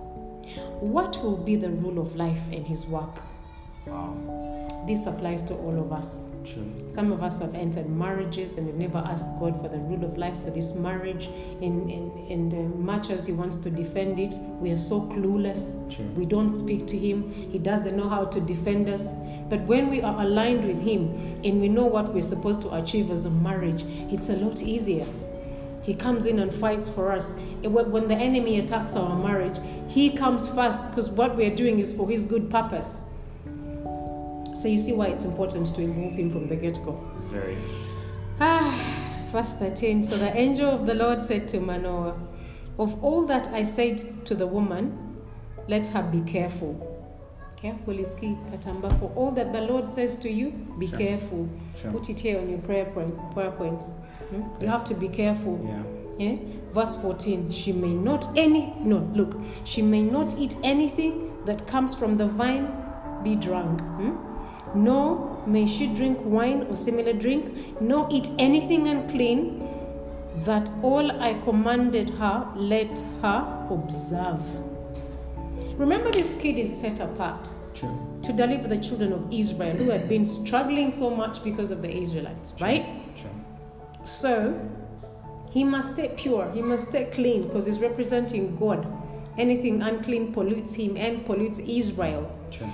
What 0.80 1.24
will 1.24 1.38
be 1.38 1.56
the 1.56 1.70
rule 1.70 2.00
of 2.00 2.16
life 2.16 2.52
in 2.52 2.64
his 2.64 2.86
work? 2.86 3.22
Wow. 3.88 4.36
This 4.88 5.08
applies 5.08 5.42
to 5.44 5.56
all 5.56 5.80
of 5.80 5.92
us. 5.92 6.26
True. 6.46 6.72
Some 6.88 7.12
of 7.12 7.24
us 7.24 7.40
have 7.40 7.56
entered 7.56 7.90
marriages 7.90 8.58
and 8.58 8.68
we've 8.68 8.76
never 8.76 9.00
asked 9.00 9.26
God 9.40 9.60
for 9.60 9.68
the 9.68 9.78
rule 9.78 10.04
of 10.06 10.16
life 10.16 10.36
for 10.44 10.52
this 10.52 10.76
marriage. 10.76 11.26
And, 11.62 11.90
in, 11.90 12.28
in 12.30 12.50
the 12.50 12.58
much 12.78 13.10
as 13.10 13.26
He 13.26 13.32
wants 13.32 13.56
to 13.58 13.72
defend 13.72 14.20
it, 14.20 14.36
we 14.60 14.70
are 14.72 14.78
so 14.78 15.02
clueless. 15.02 15.76
True. 15.96 16.06
We 16.16 16.26
don't 16.26 16.50
speak 16.50 16.86
to 16.88 16.98
Him. 16.98 17.32
He 17.32 17.58
doesn't 17.58 17.98
know 17.98 18.08
how 18.08 18.26
to 18.26 18.40
defend 18.40 18.88
us. 18.90 19.08
But 19.50 19.62
when 19.62 19.90
we 19.90 20.02
are 20.02 20.22
aligned 20.22 20.66
with 20.66 20.82
Him 20.82 21.42
and 21.44 21.62
we 21.62 21.68
know 21.68 21.86
what 21.86 22.14
we're 22.14 22.22
supposed 22.22 22.62
to 22.62 22.76
achieve 22.76 23.10
as 23.10 23.26
a 23.26 23.32
marriage, 23.32 23.84
it's 24.12 24.30
a 24.30 24.34
lot 24.34 24.62
easier. 24.62 25.08
He 25.84 25.94
comes 25.94 26.26
in 26.26 26.40
and 26.40 26.54
fights 26.54 26.90
for 26.90 27.12
us. 27.12 27.40
When 27.64 28.08
the 28.08 28.16
enemy 28.16 28.60
attacks 28.60 28.96
our 28.96 29.16
marriage, 29.16 29.58
He 29.88 30.12
comes 30.12 30.48
first 30.48 30.90
because 30.90 31.10
what 31.10 31.36
we're 31.36 31.56
doing 31.56 31.80
is 31.80 31.92
for 31.92 32.08
His 32.10 32.26
good 32.26 32.50
purpose. 32.52 33.02
So 34.66 34.70
you 34.70 34.80
see 34.80 34.94
why 34.94 35.10
it's 35.10 35.26
important 35.26 35.76
to 35.76 35.82
involve 35.84 36.16
Him 36.16 36.32
from 36.32 36.48
the 36.48 36.56
get 36.56 36.84
go. 36.84 36.94
Very. 37.26 37.56
Ah, 38.40 38.74
verse 39.32 39.54
13. 39.54 40.02
So 40.02 40.18
the 40.18 40.36
angel 40.36 40.68
of 40.68 40.88
the 40.88 40.96
Lord 40.96 41.22
said 41.22 41.48
to 41.50 41.60
Manoah, 41.60 42.18
Of 42.80 43.04
all 43.04 43.28
that 43.28 43.46
I 43.50 43.62
said 43.62 44.26
to 44.26 44.34
the 44.34 44.48
woman, 44.48 45.18
let 45.68 45.86
her 45.86 46.02
be 46.02 46.22
careful. 46.22 46.74
Careful 47.56 48.00
is 48.00 48.16
key, 48.16 48.36
Katamba. 48.50 49.00
For 49.00 49.12
all 49.16 49.30
that 49.34 49.54
the 49.54 49.62
Lord 49.62 49.88
says 49.88 50.16
to 50.16 50.32
you, 50.32 50.50
be 50.80 50.88
Sure. 50.88 50.98
careful. 50.98 51.48
Sure. 51.80 51.92
Put 51.92 52.10
it 52.10 52.20
here 52.22 52.40
on 52.40 52.50
your 52.50 52.58
prayer, 52.58 52.86
point, 52.86 53.14
prayer 53.36 53.52
points. 53.52 53.92
Hmm? 54.32 54.42
You 54.60 54.68
have 54.68 54.84
to 54.86 54.96
be 54.96 55.10
careful. 55.10 55.60
Yeah. 55.64 55.84
Yeah? 56.18 56.38
Verse 56.74 56.96
14, 56.96 57.52
she 57.52 57.72
may 57.72 57.94
not 57.94 58.28
any 58.36 58.74
no, 58.80 58.98
look, 59.14 59.40
she 59.64 59.84
may 59.84 60.02
not 60.02 60.36
eat 60.40 60.56
anything 60.64 61.46
that 61.46 61.68
comes 61.68 61.94
from 61.94 62.18
the 62.18 62.26
vine 62.26 62.66
be 63.24 63.36
drunk. 63.36 63.80
Hmm? 63.82 64.35
Nor 64.76 65.44
may 65.48 65.66
she 65.66 65.88
drink 65.88 66.20
wine 66.22 66.68
or 66.70 66.76
similar 66.76 67.14
drink, 67.14 67.82
nor 67.82 68.08
eat 68.12 68.30
anything 68.38 68.88
unclean, 68.88 69.68
that 70.44 70.70
all 70.82 71.12
I 71.22 71.34
commanded 71.46 72.10
her, 72.12 72.52
let 72.56 72.98
her 73.22 73.68
observe. 73.70 74.42
Remember, 75.78 76.12
this 76.12 76.36
kid 76.42 76.58
is 76.60 76.74
set 76.80 77.00
apart 77.00 77.50
True. 77.74 78.20
to 78.24 78.34
deliver 78.34 78.68
the 78.68 78.78
children 78.78 79.14
of 79.14 79.32
Israel 79.32 79.76
who 79.76 79.90
had 79.90 80.08
been 80.08 80.26
struggling 80.26 80.92
so 80.92 81.10
much 81.10 81.44
because 81.44 81.72
of 81.72 81.82
the 81.82 81.90
Israelites, 81.90 82.54
right? 82.60 82.86
True. 83.16 83.30
So 84.04 84.60
he 85.52 85.64
must 85.64 85.94
stay 85.94 86.14
pure, 86.18 86.52
he 86.52 86.62
must 86.62 86.90
stay 86.90 87.06
clean 87.06 87.44
because 87.44 87.66
he's 87.66 87.80
representing 87.80 88.56
God. 88.58 88.86
Anything 89.38 89.82
unclean 89.82 90.34
pollutes 90.34 90.74
him 90.74 90.96
and 90.98 91.26
pollutes 91.26 91.60
Israel. 91.60 92.30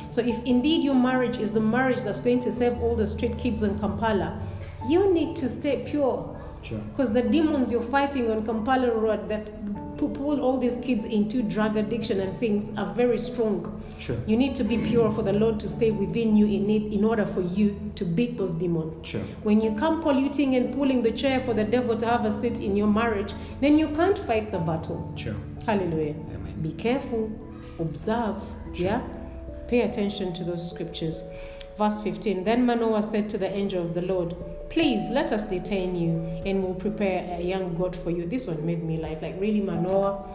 So 0.09 0.21
if 0.21 0.43
indeed 0.45 0.83
your 0.83 0.95
marriage 0.95 1.37
is 1.37 1.51
the 1.51 1.61
marriage 1.61 2.01
that's 2.01 2.21
going 2.21 2.39
to 2.41 2.51
save 2.51 2.81
all 2.81 2.95
the 2.95 3.07
street 3.07 3.37
kids 3.37 3.63
in 3.63 3.79
Kampala, 3.79 4.41
you 4.87 5.13
need 5.13 5.35
to 5.37 5.47
stay 5.47 5.83
pure. 5.85 6.37
Because 6.61 7.11
the 7.11 7.23
demons 7.23 7.71
you're 7.71 7.81
fighting 7.81 8.29
on 8.29 8.45
Kampala 8.45 8.91
Road 8.91 9.27
that 9.29 9.49
pull 10.21 10.39
all 10.41 10.57
these 10.57 10.77
kids 10.79 11.05
into 11.05 11.41
drug 11.41 11.77
addiction 11.77 12.19
and 12.19 12.37
things 12.37 12.71
are 12.77 12.93
very 12.93 13.17
strong. 13.17 13.81
True. 13.99 14.21
You 14.27 14.37
need 14.37 14.55
to 14.55 14.63
be 14.63 14.77
pure 14.77 15.11
for 15.11 15.21
the 15.21 15.33
Lord 15.33 15.59
to 15.59 15.67
stay 15.67 15.91
within 15.91 16.35
you 16.35 16.45
in 16.45 16.69
it 16.69 16.93
in 16.93 17.03
order 17.03 17.25
for 17.25 17.41
you 17.41 17.91
to 17.95 18.05
beat 18.05 18.37
those 18.37 18.55
demons. 18.55 19.01
True. 19.01 19.21
When 19.43 19.61
you 19.61 19.75
come 19.75 20.01
polluting 20.01 20.55
and 20.55 20.73
pulling 20.73 21.01
the 21.01 21.11
chair 21.11 21.39
for 21.39 21.53
the 21.53 21.63
devil 21.63 21.97
to 21.97 22.05
have 22.05 22.25
a 22.25 22.31
seat 22.31 22.59
in 22.59 22.75
your 22.75 22.87
marriage, 22.87 23.33
then 23.59 23.77
you 23.77 23.87
can't 23.89 24.17
fight 24.17 24.51
the 24.51 24.59
battle. 24.59 25.11
True. 25.15 25.35
Hallelujah. 25.65 26.15
Amen. 26.33 26.61
Be 26.61 26.71
careful, 26.73 27.31
observe, 27.79 28.43
yeah? 28.73 29.01
Pay 29.71 29.83
attention 29.83 30.33
to 30.33 30.43
those 30.43 30.69
scriptures. 30.69 31.23
Verse 31.77 32.01
15 32.01 32.43
Then 32.43 32.65
Manoah 32.65 33.01
said 33.01 33.29
to 33.29 33.37
the 33.37 33.49
angel 33.49 33.85
of 33.85 33.93
the 33.93 34.01
Lord, 34.01 34.35
Please 34.69 35.09
let 35.09 35.31
us 35.31 35.45
detain 35.45 35.95
you, 35.95 36.19
and 36.45 36.61
we'll 36.61 36.73
prepare 36.73 37.39
a 37.39 37.41
young 37.41 37.77
goat 37.77 37.95
for 37.95 38.11
you. 38.11 38.27
This 38.27 38.47
one 38.47 38.65
made 38.65 38.83
me 38.83 38.97
laugh. 38.97 39.21
Like, 39.21 39.39
really, 39.39 39.61
Manoah? 39.61 40.27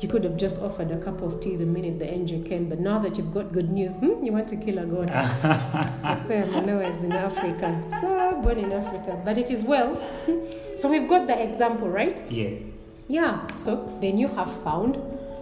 You 0.00 0.08
could 0.08 0.24
have 0.24 0.36
just 0.36 0.60
offered 0.60 0.90
a 0.90 0.98
cup 0.98 1.22
of 1.22 1.38
tea 1.38 1.54
the 1.54 1.64
minute 1.64 2.00
the 2.00 2.12
angel 2.12 2.42
came, 2.42 2.68
but 2.68 2.80
now 2.80 2.98
that 2.98 3.16
you've 3.16 3.32
got 3.32 3.52
good 3.52 3.70
news, 3.70 3.92
hmm, 3.92 4.20
you 4.20 4.32
want 4.32 4.48
to 4.48 4.56
kill 4.56 4.78
a 4.78 4.84
goat. 4.84 5.12
I 5.14 6.16
swear 6.20 6.46
Manoah 6.46 6.88
is 6.88 7.04
in 7.04 7.12
Africa. 7.12 7.80
So 8.00 8.40
born 8.42 8.58
in 8.58 8.72
Africa. 8.72 9.22
But 9.24 9.38
it 9.38 9.48
is 9.50 9.62
well. 9.62 10.02
So 10.76 10.88
we've 10.88 11.08
got 11.08 11.28
the 11.28 11.40
example, 11.40 11.88
right? 11.88 12.20
Yes. 12.28 12.60
Yeah, 13.06 13.46
so 13.54 13.96
then 14.00 14.18
you 14.18 14.26
have 14.26 14.52
found 14.64 14.96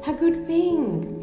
a 0.07 0.13
good 0.13 0.45
thing. 0.47 1.20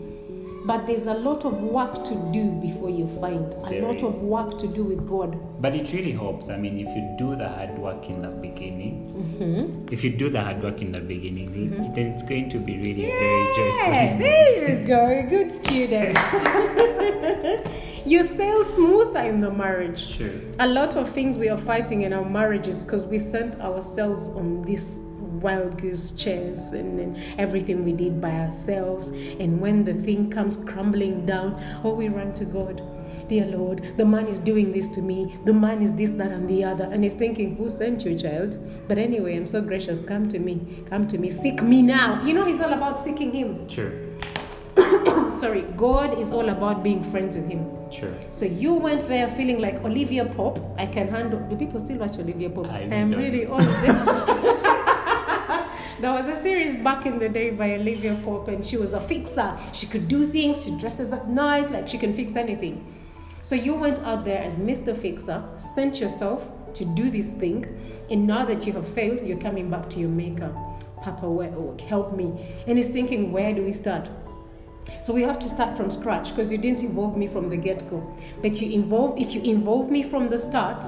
But 0.65 0.85
there's 0.87 1.05
a 1.07 1.13
lot 1.13 1.45
of 1.45 1.61
work 1.61 2.03
to 2.05 2.15
do 2.33 2.51
before 2.61 2.89
you 2.89 3.07
find 3.21 3.53
a 3.65 3.69
There 3.69 3.81
lot 3.83 4.03
of 4.03 4.21
work 4.23 4.57
to 4.59 4.67
do 4.67 4.83
with 4.83 5.07
God. 5.07 5.37
But 5.61 5.75
it 5.75 5.91
really 5.93 6.11
helps. 6.11 6.49
I 6.49 6.57
mean, 6.57 6.77
if 6.79 6.87
you 6.95 7.15
do 7.17 7.35
the 7.35 7.47
hard 7.47 7.77
work 7.79 8.09
in 8.09 8.21
the 8.21 8.29
beginning, 8.29 9.05
Mm-hmm. 9.17 9.87
if 9.93 10.03
you 10.03 10.11
do 10.11 10.29
the 10.29 10.41
hard 10.41 10.61
work 10.61 10.81
in 10.81 10.91
the 10.91 10.99
beginning, 10.99 11.51
then 11.95 12.07
it's 12.07 12.23
going 12.23 12.49
to 12.49 12.57
be 12.59 12.77
really 12.77 13.05
very 13.05 13.45
joyful. 13.55 14.19
there 14.19 14.69
you 14.79 14.85
go, 14.85 15.25
good 15.29 15.51
student. 15.51 16.17
you 18.05 18.23
sail 18.23 18.63
smoother 18.65 19.21
in 19.21 19.41
the 19.41 19.49
marriage. 19.51 20.15
True. 20.17 20.53
A 20.59 20.67
lot 20.67 20.95
of 20.95 21.09
things 21.09 21.37
we 21.37 21.49
are 21.49 21.57
fighting 21.57 22.01
in 22.03 22.13
our 22.13 22.27
marriages 22.27 22.83
because 22.83 23.05
we 23.05 23.17
sent 23.17 23.59
ourselves 23.59 24.29
on 24.35 24.61
this 24.63 24.99
wild 25.41 25.81
goose 25.81 26.11
chase 26.11 26.71
and 26.71 26.97
then 26.97 27.21
everything 27.37 27.83
we 27.83 27.93
did 27.93 28.19
by 28.21 28.31
ourselves. 28.31 29.09
And 29.09 29.59
when 29.59 29.83
the 29.83 29.93
thing 29.93 30.29
comes 30.29 30.57
crumbling 30.57 31.25
down, 31.25 31.61
oh, 31.83 31.93
we 31.93 32.09
run 32.09 32.33
to 32.33 32.45
God. 32.45 32.81
Dear 33.27 33.45
Lord, 33.45 33.97
the 33.97 34.05
man 34.05 34.27
is 34.27 34.39
doing 34.39 34.71
this 34.71 34.87
to 34.89 35.01
me. 35.01 35.37
The 35.43 35.53
man 35.53 35.81
is 35.81 35.93
this, 35.93 36.11
that, 36.11 36.31
and 36.31 36.49
the 36.49 36.63
other. 36.63 36.85
And 36.85 37.03
he's 37.03 37.13
thinking, 37.13 37.57
Who 37.57 37.69
sent 37.69 38.05
you, 38.05 38.17
child? 38.17 38.57
But 38.87 38.97
anyway, 38.97 39.35
I'm 39.35 39.47
so 39.47 39.61
gracious. 39.61 40.01
Come 40.01 40.29
to 40.29 40.39
me. 40.39 40.83
Come 40.89 41.07
to 41.09 41.17
me. 41.17 41.27
Seek 41.29 41.61
me 41.61 41.81
now. 41.81 42.23
You 42.23 42.33
know, 42.33 42.45
he's 42.45 42.61
all 42.61 42.71
about 42.71 43.01
seeking 43.01 43.33
him. 43.33 43.67
Sure. 43.67 43.91
Sorry, 45.31 45.63
God 45.75 46.17
is 46.17 46.31
all 46.31 46.49
about 46.49 46.83
being 46.83 47.03
friends 47.03 47.35
with 47.35 47.49
him. 47.49 47.69
Sure. 47.91 48.13
So 48.31 48.45
you 48.45 48.75
went 48.75 49.07
there 49.07 49.27
feeling 49.27 49.59
like 49.59 49.83
Olivia 49.83 50.25
Pope. 50.25 50.59
I 50.77 50.85
can 50.85 51.07
handle. 51.09 51.39
Do 51.49 51.57
people 51.57 51.79
still 51.79 51.97
watch 51.97 52.17
Olivia 52.17 52.49
Pope? 52.49 52.67
I 52.67 52.81
am 52.81 53.11
really 53.11 53.45
old. 53.45 53.61
there 55.99 56.13
was 56.13 56.27
a 56.27 56.35
series 56.35 56.75
back 56.75 57.05
in 57.05 57.17
the 57.17 57.27
day 57.27 57.49
by 57.49 57.73
Olivia 57.73 58.19
Pope, 58.23 58.49
and 58.49 58.63
she 58.63 58.77
was 58.77 58.93
a 58.93 59.01
fixer. 59.01 59.57
She 59.73 59.87
could 59.87 60.07
do 60.07 60.27
things. 60.27 60.63
She 60.63 60.77
dresses 60.77 61.11
up 61.11 61.27
nice, 61.27 61.69
like 61.69 61.87
she 61.87 61.97
can 61.97 62.13
fix 62.13 62.35
anything. 62.35 62.93
So 63.41 63.55
you 63.55 63.73
went 63.73 63.99
out 63.99 64.23
there 64.23 64.43
as 64.43 64.59
Mr. 64.59 64.95
Fixer, 64.95 65.43
sent 65.57 65.99
yourself 65.99 66.51
to 66.73 66.85
do 66.85 67.09
this 67.09 67.31
thing, 67.31 67.65
and 68.11 68.27
now 68.27 68.45
that 68.45 68.67
you 68.67 68.73
have 68.73 68.87
failed, 68.87 69.25
you're 69.25 69.39
coming 69.39 69.69
back 69.69 69.89
to 69.91 69.99
your 69.99 70.09
maker. 70.09 70.53
Papa, 71.01 71.77
help 71.87 72.15
me. 72.15 72.55
And 72.67 72.77
he's 72.77 72.89
thinking, 72.89 73.31
where 73.31 73.53
do 73.53 73.63
we 73.63 73.71
start? 73.71 74.09
So 75.03 75.13
we 75.13 75.21
have 75.23 75.39
to 75.39 75.49
start 75.49 75.75
from 75.75 75.89
scratch 75.89 76.29
because 76.29 76.51
you 76.51 76.57
didn't 76.57 76.83
involve 76.83 77.17
me 77.17 77.27
from 77.27 77.49
the 77.49 77.57
get-go. 77.57 78.15
But 78.41 78.61
you 78.61 78.71
involve 78.71 79.17
if 79.19 79.33
you 79.33 79.41
involve 79.41 79.89
me 79.89 80.03
from 80.03 80.29
the 80.29 80.37
start, 80.37 80.81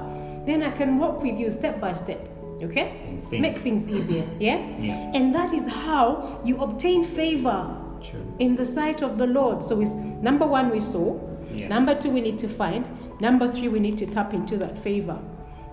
then 0.45 0.62
I 0.62 0.72
can 0.72 0.97
walk 0.97 1.22
with 1.22 1.39
you 1.39 1.49
step 1.51 1.80
by 1.80 1.93
step. 1.93 2.28
Okay? 2.64 3.01
Insane. 3.07 3.41
Make 3.41 3.57
things 3.60 3.88
easier. 3.88 4.28
Yeah? 4.39 4.57
Yeah. 4.80 5.12
And 5.14 5.34
that 5.34 5.53
is 5.53 5.68
how 5.68 6.41
you 6.43 6.57
obtain 6.62 7.03
favor 7.03 7.76
True. 8.01 8.26
in 8.39 8.55
the 8.55 8.66
sight 8.66 9.01
of 9.01 9.18
the 9.18 9.28
Lord. 9.28 9.64
So 9.64 9.80
it's 9.82 9.93
number 9.93 10.45
one 10.45 10.70
we 10.70 10.80
saw. 10.80 11.20
Yeah. 11.51 11.68
Number 11.68 11.95
two 11.95 12.10
we 12.10 12.22
need 12.22 12.38
to 12.39 12.47
find. 12.47 12.86
Number 13.22 13.51
three 13.51 13.68
we 13.68 13.80
need 13.80 13.97
to 13.99 14.05
tap 14.05 14.34
into 14.34 14.57
that 14.57 14.78
favor. 14.78 15.20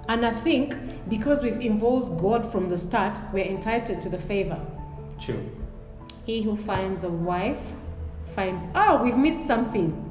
And 0.09 0.25
I 0.25 0.31
think 0.33 0.77
because 1.09 1.43
we've 1.43 1.61
involved 1.61 2.21
God 2.21 2.51
from 2.51 2.69
the 2.69 2.77
start, 2.77 3.19
we're 3.33 3.45
entitled 3.45 4.01
to 4.03 4.09
the 4.09 4.19
favor. 4.19 4.61
True. 5.19 5.45
He 6.25 6.43
who 6.43 6.57
finds 6.57 7.05
a 7.05 7.09
wife 7.11 7.73
finds 8.35 8.67
oh 8.75 9.03
we've 9.03 9.17
missed 9.17 9.45
something. 9.45 10.03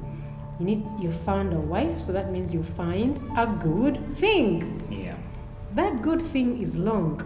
You 0.58 0.66
need 0.66 0.84
you 0.98 1.12
found 1.12 1.52
a 1.52 1.60
wife, 1.60 2.00
so 2.00 2.12
that 2.12 2.32
means 2.32 2.54
you 2.54 2.62
find 2.62 3.20
a 3.36 3.46
good 3.46 4.16
thing. 4.16 4.82
Yeah. 4.90 5.05
That 5.76 6.02
good 6.02 6.22
thing 6.22 6.60
is 6.60 6.74
long. 6.74 7.20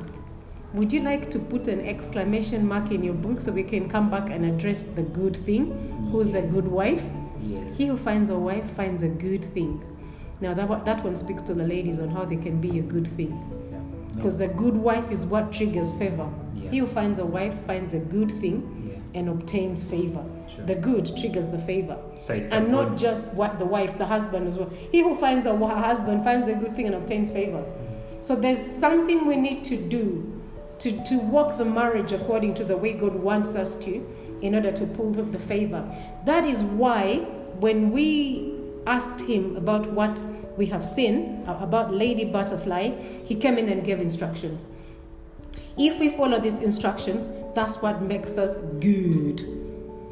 Would 0.74 0.92
you 0.92 1.00
like 1.00 1.30
to 1.30 1.38
put 1.38 1.66
an 1.68 1.80
exclamation 1.80 2.66
mark 2.66 2.90
in 2.90 3.02
your 3.02 3.14
book 3.14 3.40
so 3.40 3.50
we 3.52 3.62
can 3.62 3.88
come 3.88 4.10
back 4.10 4.28
and 4.30 4.44
address 4.44 4.82
the 4.82 5.02
good 5.02 5.36
thing? 5.36 6.08
Who's 6.12 6.30
the 6.30 6.42
good 6.42 6.66
wife? 6.66 7.04
Yes. 7.42 7.76
He 7.78 7.86
who 7.86 7.96
finds 7.96 8.28
a 8.30 8.38
wife 8.38 8.68
finds 8.72 9.02
a 9.02 9.08
good 9.08 9.44
thing. 9.54 9.82
Now 10.40 10.54
that 10.54 10.68
one- 10.68 10.84
that 10.84 11.02
one 11.04 11.14
speaks 11.16 11.42
to 11.42 11.54
the 11.54 11.64
ladies 11.64 11.98
on 11.98 12.08
how 12.08 12.24
they 12.24 12.36
can 12.36 12.60
be 12.60 12.78
a 12.78 12.82
good 12.82 13.06
thing. 13.08 13.30
Yeah. 13.70 13.78
No. 13.78 13.84
Because 14.16 14.38
the 14.38 14.48
good 14.48 14.76
wife 14.76 15.10
is 15.10 15.24
what 15.26 15.52
triggers 15.52 15.92
favor. 15.92 16.28
Yeah. 16.56 16.70
He 16.70 16.78
who 16.78 16.86
finds 16.86 17.18
a 17.18 17.26
wife 17.26 17.54
finds 17.66 17.94
a 17.94 17.98
good 17.98 18.32
thing 18.32 18.56
Yeah. 18.88 19.20
and 19.20 19.28
obtains 19.28 19.82
favor. 19.82 20.24
Sure. 20.54 20.66
The 20.66 20.74
good 20.74 21.16
triggers 21.16 21.48
the 21.48 21.58
favor. 21.58 21.96
So 22.18 22.34
And 22.34 22.70
not 22.70 22.96
just 22.96 23.32
what 23.34 23.58
the 23.58 23.66
wife, 23.66 23.96
the 23.98 24.06
husband 24.06 24.46
as 24.48 24.56
well. 24.58 24.70
He 24.92 25.02
who 25.02 25.14
finds 25.14 25.46
a 25.46 25.56
husband 25.56 26.24
finds 26.24 26.48
a 26.48 26.54
good 26.54 26.74
thing 26.74 26.86
and 26.86 26.94
obtains 26.96 27.30
favor. 27.30 27.62
So 28.20 28.36
there's 28.36 28.60
something 28.78 29.26
we 29.26 29.36
need 29.36 29.64
to 29.64 29.76
do 29.76 30.42
to, 30.80 31.04
to 31.04 31.18
walk 31.18 31.58
the 31.58 31.64
marriage 31.64 32.12
according 32.12 32.54
to 32.54 32.64
the 32.64 32.76
way 32.76 32.92
God 32.94 33.14
wants 33.14 33.56
us 33.56 33.76
to 33.84 34.06
in 34.42 34.54
order 34.54 34.72
to 34.72 34.86
pull 34.86 35.12
the 35.12 35.38
favor. 35.38 35.84
That 36.24 36.44
is 36.44 36.62
why 36.62 37.16
when 37.60 37.90
we 37.90 38.54
asked 38.86 39.20
him 39.20 39.56
about 39.56 39.90
what 39.92 40.20
we 40.56 40.66
have 40.66 40.84
seen, 40.84 41.44
uh, 41.46 41.58
about 41.60 41.92
Lady 41.92 42.24
Butterfly, 42.24 42.90
he 43.24 43.34
came 43.34 43.58
in 43.58 43.68
and 43.68 43.84
gave 43.84 44.00
instructions. 44.00 44.66
If 45.76 45.98
we 45.98 46.08
follow 46.08 46.40
these 46.40 46.60
instructions, 46.60 47.28
that's 47.54 47.76
what 47.76 48.02
makes 48.02 48.36
us 48.38 48.56
good. 48.80 49.69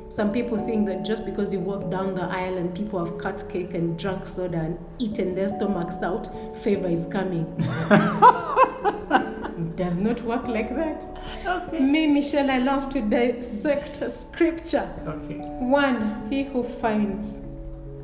Some 0.09 0.33
people 0.33 0.57
think 0.57 0.87
that 0.87 1.05
just 1.05 1.27
because 1.27 1.53
you 1.53 1.61
walk 1.61 1.91
down 1.91 2.15
the 2.15 2.23
aisle 2.23 2.57
and 2.57 2.75
people 2.75 3.05
have 3.05 3.19
cut 3.19 3.45
cake 3.49 3.75
and 3.75 3.99
drunk 3.99 4.25
soda 4.25 4.59
and 4.59 4.79
eaten 4.99 5.35
their 5.35 5.49
stomachs 5.49 6.03
out, 6.03 6.29
favor 6.57 6.89
is 6.89 7.07
coming. 7.07 7.47
it 7.91 9.77
does 9.77 9.99
not 9.99 10.23
work 10.23 10.49
like 10.49 10.75
that. 10.75 11.05
Okay. 11.47 11.81
Me, 11.81 12.07
Michelle, 12.07 12.51
I 12.51 12.59
love 12.59 12.89
to 12.91 13.03
dissect 13.03 14.11
scripture. 14.11 14.89
Okay. 15.07 15.37
One, 15.37 16.27
he 16.31 16.45
who 16.45 16.63
finds 16.65 17.43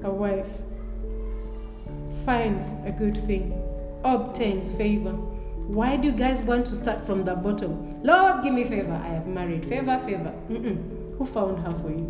a 0.02 0.10
wife 0.10 0.48
finds 2.24 2.74
a 2.84 2.90
good 2.90 3.16
thing, 3.26 3.52
obtains 4.04 4.70
favor. 4.70 5.12
Why 5.12 5.96
do 5.96 6.08
you 6.08 6.12
guys 6.12 6.42
want 6.42 6.66
to 6.66 6.74
start 6.74 7.06
from 7.06 7.24
the 7.24 7.34
bottom? 7.34 8.02
Lord, 8.02 8.42
give 8.42 8.52
me 8.52 8.64
favor. 8.64 8.92
I 8.92 9.08
have 9.08 9.26
married. 9.26 9.64
Favor, 9.66 9.98
favor. 10.00 10.32
Mm-mm. 10.50 11.03
Who 11.18 11.24
found 11.26 11.58
her 11.60 11.70
for 11.72 11.90
you? 11.90 12.04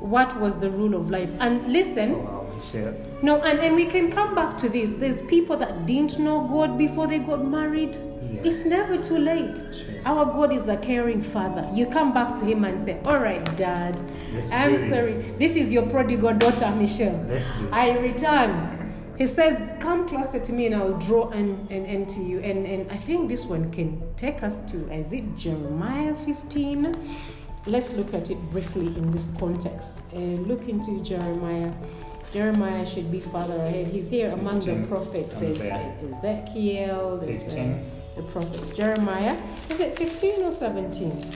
what 0.00 0.38
was 0.40 0.58
the 0.58 0.70
rule 0.70 0.94
of 0.94 1.10
life? 1.10 1.30
And 1.40 1.70
listen, 1.72 2.14
Oh, 2.14 2.18
wow, 2.18 2.46
Michelle. 2.56 2.94
no, 3.22 3.40
and, 3.42 3.58
and 3.58 3.74
we 3.76 3.86
can 3.86 4.10
come 4.10 4.34
back 4.34 4.56
to 4.58 4.68
this. 4.68 4.94
There's 4.94 5.20
people 5.22 5.56
that 5.58 5.86
didn't 5.86 6.18
know 6.18 6.46
God 6.48 6.78
before 6.78 7.06
they 7.06 7.18
got 7.18 7.44
married. 7.46 7.96
Yeah. 8.30 8.42
It's 8.44 8.64
never 8.64 8.96
too 8.96 9.18
late. 9.18 9.56
True. 9.56 10.00
Our 10.06 10.24
God 10.26 10.52
is 10.52 10.68
a 10.68 10.76
caring 10.76 11.20
father. 11.20 11.68
You 11.74 11.86
come 11.86 12.14
back 12.14 12.36
to 12.38 12.44
Him 12.44 12.64
and 12.64 12.80
say, 12.82 13.00
All 13.04 13.18
right, 13.18 13.44
Dad, 13.56 14.00
Let's 14.32 14.50
I'm 14.52 14.74
do 14.74 14.76
this." 14.76 14.90
sorry. 14.90 15.32
This 15.38 15.56
is 15.56 15.72
your 15.72 15.86
prodigal 15.88 16.34
daughter, 16.34 16.70
Michelle. 16.76 17.18
I 17.72 17.98
return. 17.98 18.87
He 19.18 19.26
says, 19.26 19.68
Come 19.80 20.08
closer 20.08 20.38
to 20.38 20.52
me 20.52 20.66
and 20.66 20.76
I'll 20.76 20.96
draw 20.96 21.30
and, 21.30 21.68
and, 21.72 21.84
and 21.86 22.08
to 22.10 22.20
you. 22.20 22.38
And, 22.38 22.64
and 22.64 22.90
I 22.90 22.96
think 22.96 23.28
this 23.28 23.44
one 23.44 23.70
can 23.72 24.14
take 24.14 24.44
us 24.44 24.62
to, 24.70 24.88
is 24.92 25.12
it 25.12 25.36
Jeremiah 25.36 26.14
15? 26.14 26.94
Let's 27.66 27.92
look 27.94 28.14
at 28.14 28.30
it 28.30 28.38
briefly 28.52 28.86
in 28.86 29.10
this 29.10 29.34
context. 29.36 30.02
Uh, 30.14 30.18
look 30.18 30.68
into 30.68 31.02
Jeremiah. 31.02 31.74
Jeremiah 32.32 32.86
should 32.86 33.10
be 33.10 33.20
farther 33.20 33.56
ahead. 33.56 33.88
He's 33.88 34.08
here 34.08 34.30
among 34.30 34.60
the 34.60 34.86
prophets. 34.86 35.34
There's 35.34 35.60
Ezekiel, 35.60 37.18
there's 37.18 37.48
uh, 37.48 37.78
the 38.14 38.22
prophets. 38.22 38.70
Jeremiah, 38.70 39.36
is 39.68 39.80
it 39.80 39.98
15 39.98 40.44
or 40.44 40.52
17? 40.52 41.26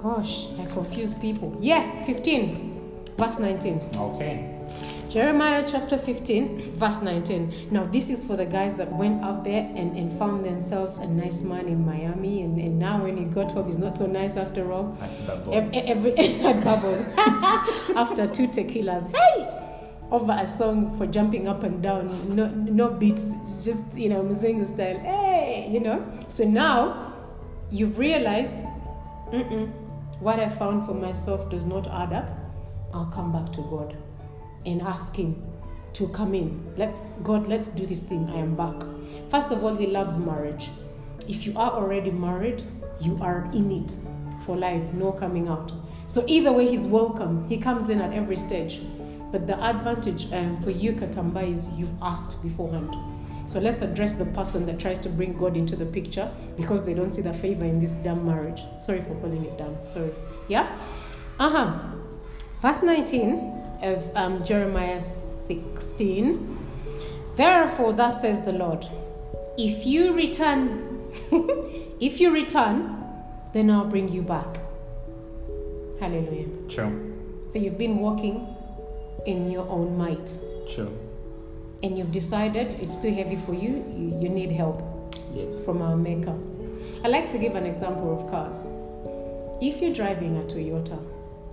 Gosh, 0.00 0.46
I 0.60 0.66
confuse 0.66 1.14
people. 1.14 1.56
Yeah, 1.60 2.04
15, 2.04 3.14
verse 3.16 3.40
19. 3.40 3.90
Okay. 3.96 4.57
Jeremiah 5.08 5.64
chapter 5.66 5.96
15, 5.96 6.76
verse 6.76 7.00
19. 7.00 7.68
Now, 7.70 7.84
this 7.84 8.10
is 8.10 8.24
for 8.24 8.36
the 8.36 8.44
guys 8.44 8.74
that 8.74 8.92
went 8.92 9.24
out 9.24 9.42
there 9.42 9.62
and, 9.74 9.96
and 9.96 10.18
found 10.18 10.44
themselves 10.44 10.98
a 10.98 11.06
nice 11.06 11.40
man 11.40 11.66
in 11.66 11.86
Miami, 11.86 12.42
and, 12.42 12.60
and 12.60 12.78
now 12.78 13.02
when 13.02 13.16
he 13.16 13.24
got 13.24 13.50
home, 13.52 13.66
he's 13.66 13.78
not 13.78 13.96
so 13.96 14.04
nice 14.04 14.36
after 14.36 14.70
all. 14.70 14.98
Every, 15.50 15.78
every 15.78 16.12
bubbles 16.62 17.00
after 17.96 18.26
two 18.26 18.48
tequilas. 18.48 19.10
Hey! 19.16 19.54
Over 20.10 20.36
a 20.38 20.46
song 20.46 20.96
for 20.98 21.06
jumping 21.06 21.48
up 21.48 21.62
and 21.62 21.82
down, 21.82 22.36
no, 22.36 22.48
no 22.48 22.90
beats, 22.90 23.64
just 23.64 23.98
you 23.98 24.10
know, 24.10 24.22
Mzinga 24.22 24.66
style. 24.66 24.98
Hey, 24.98 25.70
you 25.72 25.80
know. 25.80 26.04
So 26.28 26.44
now 26.44 27.14
you've 27.70 27.98
realized, 27.98 28.62
what 30.20 30.38
I 30.38 30.50
found 30.50 30.86
for 30.86 30.94
myself 30.94 31.48
does 31.48 31.64
not 31.64 31.86
add 31.86 32.12
up. 32.12 32.28
I'll 32.92 33.06
come 33.06 33.32
back 33.32 33.52
to 33.54 33.62
God 33.62 33.96
and 34.66 34.82
ask 34.82 35.16
Him 35.16 35.42
to 35.94 36.08
come 36.08 36.34
in. 36.34 36.72
Let's 36.76 37.10
God, 37.22 37.48
let's 37.48 37.68
do 37.68 37.86
this 37.86 38.02
thing. 38.02 38.28
I 38.30 38.38
am 38.38 38.54
back. 38.54 38.82
First 39.30 39.50
of 39.50 39.64
all, 39.64 39.74
He 39.74 39.86
loves 39.86 40.18
marriage. 40.18 40.68
If 41.28 41.46
you 41.46 41.52
are 41.56 41.72
already 41.72 42.10
married, 42.10 42.62
you 43.00 43.18
are 43.20 43.48
in 43.52 43.70
it 43.70 43.96
for 44.44 44.56
life, 44.56 44.92
no 44.94 45.12
coming 45.12 45.48
out. 45.48 45.72
So 46.06 46.24
either 46.26 46.52
way, 46.52 46.68
He's 46.68 46.86
welcome. 46.86 47.46
He 47.48 47.58
comes 47.58 47.88
in 47.88 48.00
at 48.00 48.12
every 48.12 48.36
stage. 48.36 48.80
But 49.30 49.46
the 49.46 49.62
advantage 49.62 50.32
um, 50.32 50.62
for 50.62 50.70
you, 50.70 50.92
Katamba, 50.92 51.50
is 51.50 51.68
you've 51.76 51.92
asked 52.00 52.42
beforehand. 52.42 52.96
So 53.44 53.60
let's 53.60 53.80
address 53.80 54.12
the 54.12 54.26
person 54.26 54.66
that 54.66 54.78
tries 54.78 54.98
to 55.00 55.08
bring 55.08 55.36
God 55.36 55.56
into 55.56 55.74
the 55.74 55.86
picture 55.86 56.30
because 56.56 56.84
they 56.84 56.94
don't 56.94 57.12
see 57.12 57.22
the 57.22 57.32
favor 57.32 57.64
in 57.64 57.80
this 57.80 57.92
damn 57.92 58.26
marriage. 58.26 58.62
Sorry 58.78 59.00
for 59.00 59.14
calling 59.16 59.44
it 59.44 59.56
damn. 59.56 59.74
Sorry. 59.86 60.10
Yeah? 60.48 60.70
Uh 61.38 61.48
huh. 61.48 61.78
Verse 62.60 62.82
19 62.82 63.67
of 63.82 64.10
um, 64.16 64.44
Jeremiah 64.44 65.00
16. 65.00 66.58
Therefore, 67.36 67.92
thus 67.92 68.20
says 68.20 68.42
the 68.42 68.52
Lord, 68.52 68.86
if 69.56 69.86
you 69.86 70.12
return, 70.14 71.00
if 72.00 72.20
you 72.20 72.32
return, 72.32 72.96
then 73.52 73.70
I'll 73.70 73.84
bring 73.84 74.08
you 74.08 74.22
back. 74.22 74.58
Hallelujah. 76.00 76.48
True. 76.68 77.14
So 77.48 77.58
you've 77.58 77.78
been 77.78 77.98
walking 77.98 78.46
in 79.26 79.50
your 79.50 79.68
own 79.68 79.96
might 79.96 80.30
True. 80.74 80.96
and 81.82 81.96
you've 81.98 82.12
decided 82.12 82.78
it's 82.80 82.96
too 82.96 83.12
heavy 83.12 83.36
for 83.36 83.52
you, 83.54 83.84
you, 83.96 84.18
you 84.22 84.28
need 84.28 84.52
help 84.52 84.82
Yes. 85.34 85.50
from 85.64 85.82
our 85.82 85.96
maker. 85.96 86.36
I 87.04 87.08
like 87.08 87.30
to 87.30 87.38
give 87.38 87.54
an 87.56 87.66
example 87.66 88.12
of 88.18 88.30
cars. 88.30 88.68
If 89.60 89.82
you're 89.82 89.92
driving 89.92 90.36
a 90.38 90.42
Toyota 90.42 90.98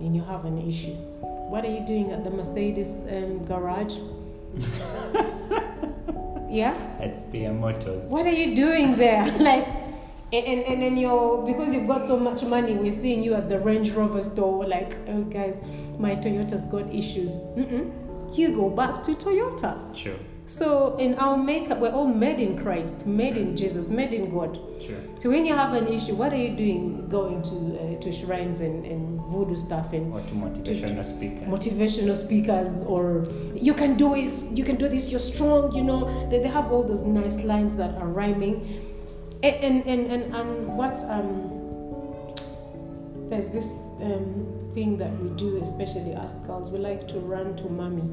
and 0.00 0.14
you 0.14 0.22
have 0.22 0.44
an 0.44 0.58
issue, 0.68 0.96
what 1.48 1.64
are 1.64 1.70
you 1.70 1.84
doing 1.86 2.12
at 2.12 2.24
the 2.24 2.30
Mercedes 2.30 3.04
um, 3.10 3.44
garage? 3.44 3.96
yeah? 6.50 6.74
At 7.00 7.20
Spear 7.20 7.52
Motors. 7.52 8.08
What 8.10 8.26
are 8.26 8.32
you 8.32 8.56
doing 8.56 8.96
there? 8.96 9.26
like, 9.38 9.66
And, 10.32 10.44
and, 10.44 10.64
and 10.64 10.82
then 10.82 10.96
you're 10.96 11.46
because 11.46 11.72
you've 11.72 11.86
got 11.86 12.06
so 12.06 12.18
much 12.18 12.42
money, 12.42 12.74
we're 12.74 12.92
seeing 12.92 13.22
you 13.22 13.34
at 13.34 13.48
the 13.48 13.60
Range 13.60 13.92
Rover 13.92 14.20
store, 14.20 14.66
like, 14.66 14.96
oh 15.08 15.22
guys, 15.22 15.60
my 15.98 16.16
Toyota's 16.16 16.66
got 16.66 16.92
issues. 16.92 17.42
Mm-mm. 17.56 17.92
You 18.36 18.48
go 18.56 18.68
back 18.68 19.04
to 19.04 19.14
Toyota. 19.14 19.78
Sure. 19.96 20.18
So 20.46 20.96
in 20.96 21.16
our 21.16 21.36
makeup, 21.36 21.80
we're 21.80 21.90
all 21.90 22.06
made 22.06 22.38
in 22.38 22.56
Christ, 22.56 23.04
made 23.04 23.36
in 23.36 23.56
Jesus, 23.56 23.88
made 23.88 24.12
in 24.12 24.30
God. 24.30 24.60
Sure. 24.80 24.96
So 25.18 25.30
when 25.30 25.44
you 25.44 25.56
have 25.56 25.72
an 25.74 25.88
issue, 25.88 26.14
what 26.14 26.32
are 26.32 26.36
you 26.36 26.56
doing? 26.56 27.08
Going 27.08 27.42
to 27.42 27.96
uh, 27.96 28.00
to 28.00 28.12
shrines 28.12 28.60
and, 28.60 28.86
and 28.86 29.20
voodoo 29.28 29.56
stuff 29.56 29.92
and 29.92 30.12
Or 30.12 30.20
to 30.20 30.34
motivational 30.34 31.04
speaker. 31.04 31.46
motivational 31.46 32.14
speakers, 32.14 32.84
or 32.86 33.24
you 33.54 33.74
can 33.74 33.96
do 33.96 34.14
it. 34.14 34.32
You 34.52 34.62
can 34.62 34.76
do 34.76 34.88
this. 34.88 35.10
You're 35.10 35.18
strong. 35.18 35.74
You 35.74 35.82
know 35.82 36.28
they, 36.30 36.38
they 36.38 36.48
have 36.48 36.70
all 36.70 36.84
those 36.84 37.02
nice 37.02 37.42
lines 37.42 37.74
that 37.76 37.96
are 37.96 38.06
rhyming, 38.08 38.62
and 39.42 39.56
and 39.56 39.86
and 39.86 40.06
and, 40.06 40.34
and 40.34 40.78
what 40.78 40.96
um. 41.10 41.52
There's 43.28 43.48
this 43.48 43.66
um, 44.00 44.70
thing 44.72 44.96
that 44.98 45.10
we 45.20 45.30
do, 45.30 45.60
especially 45.60 46.14
us 46.14 46.38
girls. 46.46 46.70
We 46.70 46.78
like 46.78 47.08
to 47.08 47.18
run 47.18 47.56
to 47.56 47.64
mommy 47.68 48.08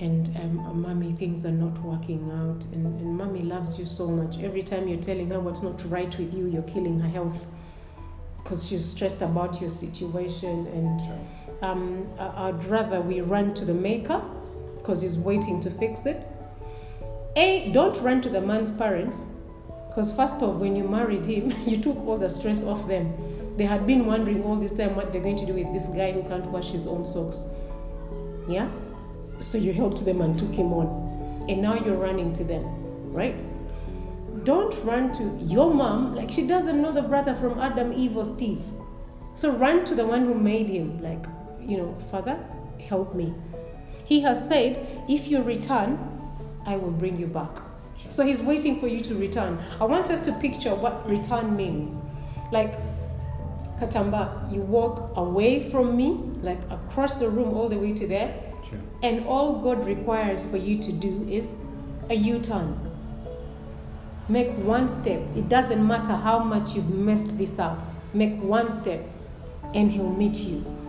and 0.00 0.34
um, 0.36 0.80
mommy 0.80 1.12
things 1.12 1.44
are 1.44 1.52
not 1.52 1.78
working 1.82 2.30
out. 2.30 2.64
And, 2.72 2.86
and 3.00 3.16
mommy 3.16 3.42
loves 3.42 3.78
you 3.78 3.84
so 3.84 4.08
much. 4.08 4.38
Every 4.38 4.62
time 4.62 4.88
you're 4.88 5.00
telling 5.00 5.28
her 5.30 5.40
what's 5.40 5.62
not 5.62 5.84
right 5.90 6.16
with 6.18 6.32
you 6.34 6.46
you're 6.46 6.62
killing 6.62 6.98
her 7.00 7.08
health 7.08 7.46
because 8.38 8.66
she's 8.66 8.84
stressed 8.84 9.20
about 9.20 9.60
your 9.60 9.70
situation. 9.70 10.66
And 10.68 11.00
Sure. 11.00 11.18
um, 11.62 12.08
i'd 12.18 12.64
rather 12.64 13.00
we 13.00 13.20
run 13.20 13.52
to 13.54 13.64
the 13.64 13.74
maker 13.74 14.22
because 14.78 15.02
he's 15.02 15.18
waiting 15.18 15.60
to 15.60 15.70
fix 15.70 16.06
it. 16.06 16.26
A 17.36 17.70
don't 17.72 18.00
run 18.00 18.22
to 18.22 18.28
the 18.30 18.40
man's 18.40 18.70
parents 18.70 19.28
because 19.88 20.14
first 20.14 20.36
off 20.36 20.56
when 20.56 20.74
you 20.74 20.84
married 20.84 21.26
him 21.26 21.52
you 21.66 21.76
took 21.76 21.98
all 22.06 22.16
the 22.16 22.28
stress 22.28 22.64
off 22.64 22.88
them. 22.88 23.12
They 23.58 23.66
had 23.66 23.86
been 23.86 24.06
wondering 24.06 24.42
all 24.44 24.56
this 24.56 24.72
time 24.72 24.96
what 24.96 25.12
they're 25.12 25.20
going 25.20 25.36
to 25.36 25.44
do 25.44 25.52
with 25.52 25.70
this 25.74 25.88
guy 25.88 26.12
who 26.12 26.22
can't 26.22 26.46
wash 26.46 26.70
his 26.70 26.86
own 26.86 27.04
socks. 27.04 27.44
Yeah 28.48 28.70
so 29.40 29.58
you 29.58 29.72
helped 29.72 30.04
them 30.04 30.20
and 30.20 30.38
took 30.38 30.54
him 30.54 30.72
on. 30.72 31.44
And 31.48 31.60
now 31.62 31.74
you're 31.74 31.96
running 31.96 32.32
to 32.34 32.44
them, 32.44 32.64
right? 33.12 33.34
Don't 34.44 34.74
run 34.84 35.12
to 35.12 35.38
your 35.42 35.74
mom 35.74 36.14
like 36.14 36.30
she 36.30 36.46
doesn't 36.46 36.80
know 36.80 36.92
the 36.92 37.02
brother 37.02 37.34
from 37.34 37.58
Adam, 37.58 37.92
Eve, 37.92 38.16
or 38.16 38.24
Steve. 38.24 38.62
So 39.34 39.50
run 39.50 39.84
to 39.86 39.94
the 39.94 40.06
one 40.06 40.26
who 40.26 40.34
made 40.34 40.68
him, 40.68 41.02
like, 41.02 41.26
you 41.60 41.76
know, 41.76 41.94
Father, 42.10 42.38
help 42.78 43.14
me. 43.14 43.34
He 44.04 44.20
has 44.20 44.46
said, 44.48 45.04
if 45.08 45.28
you 45.28 45.42
return, 45.42 45.98
I 46.66 46.76
will 46.76 46.90
bring 46.90 47.16
you 47.16 47.26
back. 47.26 47.58
So 48.08 48.26
he's 48.26 48.40
waiting 48.40 48.80
for 48.80 48.88
you 48.88 49.00
to 49.02 49.14
return. 49.14 49.58
I 49.80 49.84
want 49.84 50.10
us 50.10 50.20
to 50.20 50.32
picture 50.32 50.74
what 50.74 51.08
return 51.08 51.56
means. 51.56 51.96
Like, 52.50 52.78
Katamba, 53.78 54.52
you 54.52 54.62
walk 54.62 55.16
away 55.16 55.62
from 55.62 55.96
me, 55.96 56.10
like 56.42 56.60
across 56.70 57.14
the 57.14 57.28
room 57.28 57.54
all 57.56 57.68
the 57.68 57.78
way 57.78 57.92
to 57.92 58.06
there. 58.06 58.49
And 59.02 59.26
all 59.26 59.60
God 59.60 59.86
requires 59.86 60.46
for 60.46 60.56
you 60.56 60.78
to 60.78 60.92
do 60.92 61.26
is 61.30 61.58
a 62.08 62.14
U 62.14 62.38
turn. 62.38 62.78
Make 64.28 64.50
one 64.58 64.88
step. 64.88 65.20
It 65.36 65.48
doesn't 65.48 65.84
matter 65.84 66.12
how 66.12 66.38
much 66.38 66.74
you've 66.74 66.90
messed 66.90 67.36
this 67.36 67.58
up. 67.58 67.82
Make 68.14 68.40
one 68.40 68.70
step, 68.70 69.04
and 69.74 69.90
He'll 69.90 70.12
meet 70.12 70.38
you. 70.40 70.79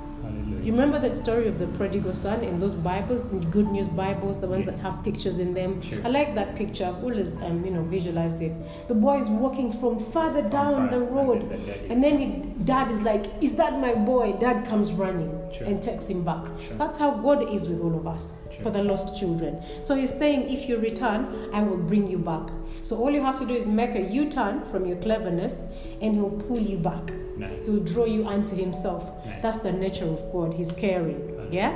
You 0.61 0.71
remember 0.71 0.99
that 0.99 1.17
story 1.17 1.47
of 1.47 1.57
the 1.57 1.65
prodigal 1.65 2.13
son 2.13 2.43
in 2.43 2.59
those 2.59 2.75
Bibles, 2.75 3.27
in 3.29 3.41
Good 3.49 3.67
News 3.71 3.87
Bibles, 3.87 4.39
the 4.39 4.45
ones 4.45 4.67
that 4.67 4.77
have 4.77 5.03
pictures 5.03 5.39
in 5.39 5.55
them? 5.55 5.81
Sure. 5.81 5.99
I 6.05 6.09
like 6.09 6.35
that 6.35 6.55
picture. 6.55 6.85
I've 6.85 7.03
always, 7.03 7.41
um, 7.41 7.65
you 7.65 7.71
know, 7.71 7.81
visualized 7.81 8.43
it. 8.43 8.53
The 8.87 8.93
boy 8.93 9.17
is 9.21 9.27
walking 9.27 9.71
from 9.71 9.97
further 9.97 10.43
down 10.43 10.91
the 10.91 10.99
road, 10.99 11.49
then 11.49 11.49
the 11.49 11.65
dad 11.65 11.81
is 11.81 11.89
and 11.89 12.03
then 12.03 12.17
he, 12.19 12.27
dad 12.63 12.91
is 12.91 13.01
like, 13.01 13.25
"Is 13.41 13.55
that 13.55 13.79
my 13.79 13.95
boy?" 13.95 14.33
Dad 14.33 14.67
comes 14.67 14.91
running 14.91 15.31
Sure. 15.51 15.65
and 15.65 15.81
takes 15.81 16.05
him 16.07 16.23
back. 16.23 16.45
Sure. 16.67 16.77
That's 16.77 16.99
how 16.99 17.09
God 17.11 17.51
is 17.51 17.67
with 17.67 17.81
all 17.81 17.95
of 17.95 18.05
us. 18.05 18.35
For 18.61 18.69
the 18.69 18.83
lost 18.83 19.17
children. 19.17 19.61
So 19.83 19.95
He's 19.95 20.13
saying, 20.13 20.49
"If 20.49 20.69
you 20.69 20.77
return, 20.77 21.49
I 21.53 21.63
will 21.63 21.77
bring 21.77 22.07
you 22.07 22.17
back." 22.17 22.49
So 22.81 22.97
all 22.97 23.11
you 23.11 23.21
have 23.21 23.37
to 23.39 23.45
do 23.45 23.53
is 23.53 23.65
make 23.65 23.95
a 23.95 24.01
U-turn 24.01 24.65
from 24.71 24.85
your 24.85 24.97
cleverness, 24.97 25.63
and 26.01 26.15
He'll 26.15 26.29
pull 26.29 26.59
you 26.59 26.77
back. 26.77 27.11
Nice. 27.37 27.65
He'll 27.65 27.83
draw 27.83 28.05
you 28.05 28.27
unto 28.27 28.55
himself. 28.55 29.11
Nice. 29.25 29.41
That's 29.41 29.59
the 29.59 29.71
nature 29.71 30.05
of 30.05 30.31
God. 30.31 30.53
He's 30.53 30.71
caring. 30.71 31.49
Yeah? 31.51 31.75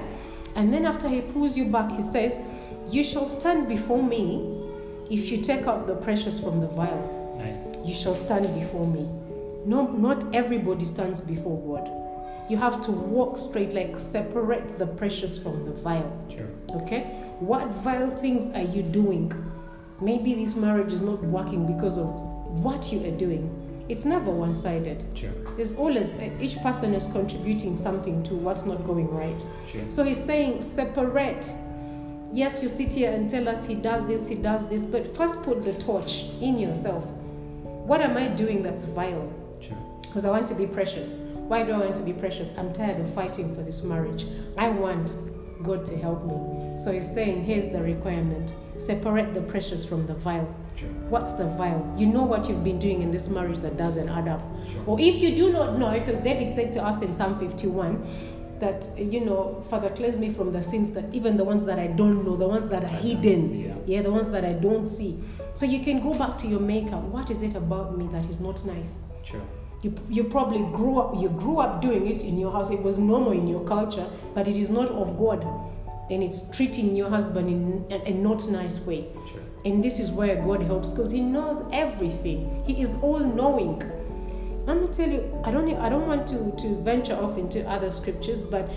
And 0.56 0.72
then 0.72 0.86
after 0.86 1.10
he 1.10 1.22
pulls 1.22 1.58
you 1.58 1.66
back, 1.66 1.92
he 1.92 2.02
says, 2.02 2.40
You 2.90 3.04
shall 3.04 3.28
stand 3.28 3.68
before 3.68 4.02
me 4.02 4.62
if 5.10 5.32
you 5.32 5.42
take 5.42 5.68
out 5.68 5.88
the 5.88 5.96
precious 5.96 6.40
from 6.40 6.62
the 6.62 6.68
vile. 6.68 7.36
Nice. 7.38 7.78
You 7.86 7.94
shall 7.94 8.16
stand 8.16 8.54
before 8.60 8.88
me. 8.88 9.10
No, 9.66 9.88
not 9.88 10.36
everybody 10.36 10.86
stands 10.86 11.20
before 11.20 11.60
God. 11.60 11.90
You 12.48 12.58
have 12.58 12.80
to 12.82 12.91
walk 12.91 13.38
straight, 13.38 13.74
like 13.74 13.98
separate 13.98 14.78
the 14.78 14.86
precious 14.86 15.38
from 15.38 15.66
the 15.66 15.72
vile. 15.72 16.12
Sure. 16.30 16.48
Okay? 16.82 17.02
What 17.39 17.68
vile 17.70 18.12
things 18.18 18.54
are 18.56 18.64
you 18.64 18.84
doing? 18.84 19.32
Maybe 20.00 20.36
this 20.36 20.56
marriage 20.56 20.93
is 20.93 21.02
not 21.02 21.24
working 21.24 21.66
because 21.66 21.98
of 21.98 22.08
what 22.64 22.91
you 22.91 23.04
are 23.08 23.18
doing. 23.18 23.50
It's 23.89 24.06
never 24.06 24.30
one 24.30 24.56
sided. 24.56 25.06
Sure. 25.14 25.32
There's 25.56 25.76
always, 25.76 26.14
eh, 26.16 26.30
each 26.39 26.58
person 26.58 26.93
is 26.93 27.08
contributing 27.08 27.78
something 27.78 28.22
to 28.24 28.36
what's 28.36 28.66
not 28.66 28.86
going 28.86 29.10
right. 29.10 29.43
Sure. 29.72 29.89
So 29.89 30.04
he's 30.04 30.24
saying, 30.24 30.62
separate. 30.62 31.48
Yes, 32.32 32.62
you 32.62 32.70
sit 32.70 32.91
here 32.91 33.12
and 33.12 33.30
tell 33.30 33.48
us 33.48 33.66
he 33.66 33.76
does 33.76 34.06
this, 34.06 34.28
he 34.28 34.36
does 34.36 34.68
this, 34.68 34.84
but 34.84 35.16
first 35.16 35.41
put 35.43 35.64
the 35.64 35.74
torch 35.74 36.26
in 36.41 36.60
yourself. 36.60 37.06
What 37.64 38.02
am 38.02 38.18
I 38.18 38.28
doing 38.28 38.64
that's 38.64 38.84
vile? 38.84 39.32
Sure. 39.62 39.78
Because 40.02 40.26
I 40.26 40.32
want 40.32 40.48
to 40.48 40.56
be 40.56 40.66
precious. 40.66 41.18
Why 41.48 41.64
do 41.64 41.74
I 41.74 41.78
want 41.78 41.96
to 41.96 42.02
be 42.02 42.12
precious? 42.14 42.50
I'm 42.58 42.74
tired 42.74 43.00
of 43.00 43.14
fighting 43.14 43.56
for 43.56 43.62
this 43.62 43.84
marriage. 43.84 44.26
I 44.58 44.70
want 44.70 45.16
God 45.62 45.86
to 45.86 45.98
help 45.98 46.26
me. 46.26 46.78
So 46.78 46.91
he's 46.91 47.10
saying, 47.12 47.46
here's 47.46 47.70
the 47.70 47.82
requirement 47.82 48.54
separate 48.78 49.34
the 49.34 49.41
precious 49.41 49.86
from 49.86 50.06
the 50.08 50.14
vile. 50.16 50.54
Sure. 50.76 50.89
What's 51.10 51.34
the 51.34 51.46
vile? 51.46 51.93
You 51.98 52.08
know 52.08 52.24
what 52.24 52.50
you've 52.50 52.64
been 52.64 52.80
doing 52.80 53.02
in 53.02 53.12
this 53.12 53.30
marriage 53.30 53.60
that 53.60 53.78
doesn't 53.78 54.10
add 54.10 54.28
up. 54.28 54.41
Sure. 54.70 54.84
Or 54.88 55.00
if 55.00 55.16
you 55.16 55.36
do 55.36 55.54
not 55.54 55.78
know, 55.78 55.91
because 55.91 56.20
David 56.20 56.54
said 56.54 56.74
to 56.74 56.84
us 56.84 57.02
in 57.02 57.14
Psalm 57.14 57.39
51 57.39 58.06
that, 58.60 58.86
you 58.98 59.22
know, 59.22 59.64
Father, 59.70 59.89
cleanse 59.89 60.18
me 60.18 60.34
from 60.34 60.52
the 60.52 60.62
sins 60.62 60.91
that 60.91 61.14
even 61.14 61.38
the 61.38 61.43
ones 61.43 61.64
that 61.66 61.80
I 61.80 61.88
don't 61.88 62.26
know, 62.26 62.36
the 62.36 62.48
ones 62.48 62.68
that 62.70 62.84
are 62.84 62.88
I 62.88 63.00
hidden. 63.00 63.48
see, 63.48 63.68
yeah. 63.68 63.76
yeah, 63.86 64.02
the 64.02 64.12
ones 64.12 64.30
that 64.30 64.43
I 64.43 64.54
don't 64.54 64.86
see. 64.88 65.20
So 65.54 65.66
you 65.66 65.82
can 65.82 66.02
go 66.02 66.14
back 66.14 66.38
to 66.39 66.48
your 66.48 66.60
maker. 66.60 66.98
What 66.98 67.30
is 67.30 67.41
it 67.41 67.56
about 67.56 67.98
me 67.98 68.10
that 68.12 68.26
is 68.26 68.39
not 68.39 68.66
nice? 68.66 68.98
Sure. 69.24 69.41
You, 69.86 69.94
you 70.10 70.24
probably 70.36 70.64
grew 70.78 70.94
up 71.02 71.10
you 71.22 71.30
grew 71.30 71.58
up 71.60 71.74
doing 71.82 72.08
it 72.14 72.24
in 72.30 72.40
your 72.44 72.52
house 72.52 72.70
it 72.72 72.82
was 72.82 72.98
normal 72.98 73.34
in 73.34 73.46
your 73.48 73.64
culture 73.68 74.08
but 74.36 74.48
it 74.48 74.58
is 74.64 74.70
not 74.78 74.90
of 75.02 75.16
god 75.24 75.42
and 76.10 76.24
it's 76.28 76.40
treating 76.56 76.96
your 76.96 77.10
husband 77.16 77.48
in 77.56 77.62
a, 77.96 77.98
a 78.12 78.14
not 78.28 78.48
nice 78.50 78.78
way 78.88 79.02
Sure. 79.32 79.42
and 79.66 79.84
this 79.84 80.00
is 80.00 80.10
where 80.20 80.38
god 80.48 80.64
helps 80.64 80.90
because 80.92 81.12
he 81.12 81.22
knows 81.22 81.58
everything 81.72 82.64
he 82.66 82.82
is 82.86 82.96
all 83.04 83.20
knowing 83.20 83.76
let 84.66 84.78
me 84.82 84.88
tell 84.88 85.12
you 85.18 85.22
i 85.44 85.52
don't 85.52 85.72
i 85.88 85.88
don't 85.94 86.08
want 86.08 86.26
to 86.34 86.40
to 86.64 86.68
venture 86.82 87.18
off 87.26 87.38
into 87.38 87.62
other 87.70 87.92
scriptures 87.92 88.42
but 88.56 88.68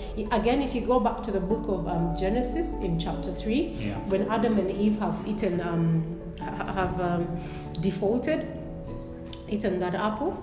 again 0.41 0.61
if 0.61 0.75
you 0.75 0.83
go 0.83 1.01
back 1.01 1.23
to 1.23 1.31
the 1.31 1.41
book 1.41 1.65
of 1.69 1.89
um, 1.89 2.15
genesis 2.19 2.75
in 2.89 2.99
chapter 3.07 3.33
3 3.33 3.55
Yeah. 3.55 3.95
when 4.13 4.29
adam 4.29 4.59
and 4.59 4.71
eve 4.87 4.99
have 4.99 5.17
eaten 5.27 5.63
um, 5.63 6.21
have 6.41 7.01
um, 7.01 7.25
defaulted 7.81 8.41
Yes. 8.47 9.65
eaten 9.65 9.79
that 9.87 9.95
apple 9.95 10.37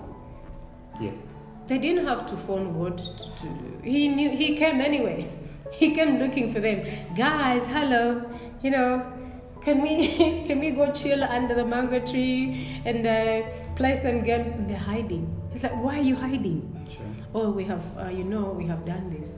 Yes. 1.00 1.28
they 1.66 1.78
didn't 1.78 2.06
have 2.06 2.26
to 2.26 2.36
phone 2.36 2.72
God. 2.78 2.98
To, 2.98 3.30
to, 3.40 3.46
he 3.82 4.08
knew 4.08 4.30
he 4.30 4.56
came 4.56 4.80
anyway. 4.80 5.30
He 5.72 5.94
came 5.94 6.18
looking 6.18 6.52
for 6.54 6.60
them. 6.60 6.86
Guys, 7.16 7.66
hello. 7.66 8.22
You 8.62 8.70
know, 8.70 9.12
can 9.60 9.82
we 9.82 10.06
can 10.46 10.60
we 10.60 10.70
go 10.70 10.92
chill 10.92 11.22
under 11.24 11.54
the 11.54 11.64
mango 11.66 11.98
tree 12.06 12.80
and 12.84 13.04
uh, 13.04 13.42
play 13.74 14.00
some 14.00 14.22
games? 14.22 14.48
And 14.50 14.70
they're 14.70 14.78
hiding. 14.78 15.26
He's 15.52 15.62
like, 15.64 15.76
why 15.82 15.98
are 15.98 16.02
you 16.02 16.14
hiding? 16.16 16.60
Sure. 16.88 17.04
Oh, 17.34 17.50
we 17.50 17.64
have. 17.64 17.84
Uh, 17.98 18.08
you 18.08 18.24
know, 18.24 18.44
we 18.52 18.64
have 18.66 18.86
done 18.86 19.10
this. 19.10 19.36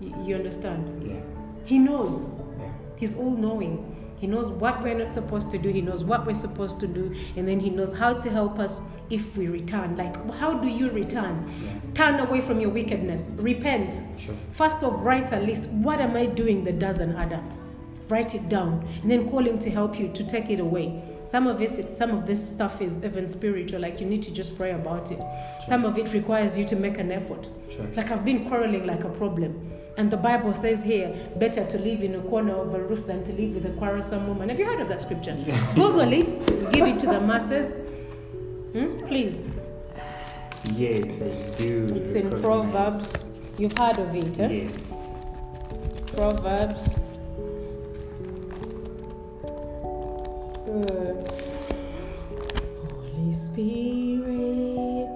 You, 0.00 0.14
you 0.26 0.34
understand? 0.34 1.06
Yeah. 1.06 1.20
He 1.64 1.78
knows. 1.78 2.26
Yeah. 2.58 2.72
He's 2.96 3.16
all 3.16 3.30
knowing. 3.30 4.14
He 4.18 4.26
knows 4.28 4.48
what 4.50 4.82
we're 4.82 4.96
not 4.96 5.12
supposed 5.12 5.50
to 5.50 5.58
do. 5.58 5.68
He 5.68 5.82
knows 5.82 6.04
what 6.04 6.24
we're 6.26 6.34
supposed 6.34 6.80
to 6.80 6.86
do. 6.86 7.14
And 7.36 7.46
then 7.46 7.60
He 7.60 7.70
knows 7.70 7.92
how 7.92 8.14
to 8.14 8.30
help 8.30 8.58
us 8.58 8.80
if 9.12 9.36
we 9.36 9.46
return. 9.46 9.96
Like, 9.96 10.16
how 10.34 10.54
do 10.54 10.68
you 10.68 10.90
return? 10.90 11.48
Yeah. 11.62 11.70
Turn 11.94 12.20
away 12.20 12.40
from 12.40 12.58
your 12.60 12.70
wickedness. 12.70 13.28
Repent. 13.36 13.94
Sure. 14.18 14.34
First 14.52 14.82
off, 14.82 14.94
write 14.96 15.32
a 15.32 15.38
list. 15.38 15.68
What 15.68 16.00
am 16.00 16.16
I 16.16 16.26
doing 16.26 16.64
that 16.64 16.78
doesn't 16.78 17.14
add 17.16 17.34
up? 17.34 17.44
Write 18.08 18.34
it 18.34 18.48
down. 18.48 18.88
And 19.02 19.10
then 19.10 19.28
call 19.30 19.46
Him 19.46 19.58
to 19.60 19.70
help 19.70 20.00
you 20.00 20.08
to 20.08 20.26
take 20.26 20.48
it 20.48 20.60
away. 20.60 21.02
Some 21.24 21.46
of 21.46 21.58
this, 21.58 21.80
some 21.96 22.10
of 22.10 22.26
this 22.26 22.46
stuff 22.46 22.80
is 22.80 23.04
even 23.04 23.28
spiritual. 23.28 23.80
Like 23.80 24.00
you 24.00 24.06
need 24.06 24.22
to 24.22 24.32
just 24.32 24.56
pray 24.56 24.72
about 24.72 25.12
it. 25.12 25.20
Some 25.68 25.84
of 25.84 25.98
it 25.98 26.12
requires 26.12 26.58
you 26.58 26.64
to 26.64 26.76
make 26.76 26.98
an 26.98 27.12
effort. 27.12 27.50
Sure. 27.70 27.86
Like 27.94 28.10
I've 28.10 28.24
been 28.24 28.48
quarreling 28.48 28.86
like 28.86 29.04
a 29.04 29.10
problem. 29.10 29.70
And 29.98 30.10
the 30.10 30.16
Bible 30.16 30.54
says 30.54 30.82
here, 30.82 31.14
better 31.36 31.66
to 31.66 31.78
live 31.78 32.02
in 32.02 32.14
a 32.14 32.22
corner 32.22 32.54
of 32.54 32.74
a 32.74 32.82
roof 32.82 33.06
than 33.06 33.24
to 33.24 33.32
live 33.32 33.54
with 33.54 33.66
a 33.66 33.76
quarrelsome 33.76 34.26
woman. 34.26 34.48
Have 34.48 34.58
you 34.58 34.64
heard 34.64 34.80
of 34.80 34.88
that 34.88 35.02
scripture? 35.02 35.36
Google 35.74 36.12
it, 36.12 36.72
give 36.72 36.86
it 36.86 36.98
to 37.00 37.06
the 37.06 37.20
masses. 37.20 37.74
Hmm? 38.72 38.98
Please. 39.06 39.42
Yes, 40.74 41.04
I 41.20 41.58
do. 41.58 41.86
It's 41.94 42.12
in. 42.12 42.30
Proverbs. 42.40 43.38
You've 43.58 43.76
heard 43.76 43.98
of 43.98 44.14
it, 44.14 44.38
eh? 44.40 44.48
Yes. 44.48 44.92
Proverbs. 46.16 47.04
Uh, 50.64 51.12
Holy 52.88 53.34
Spirit, 53.34 55.08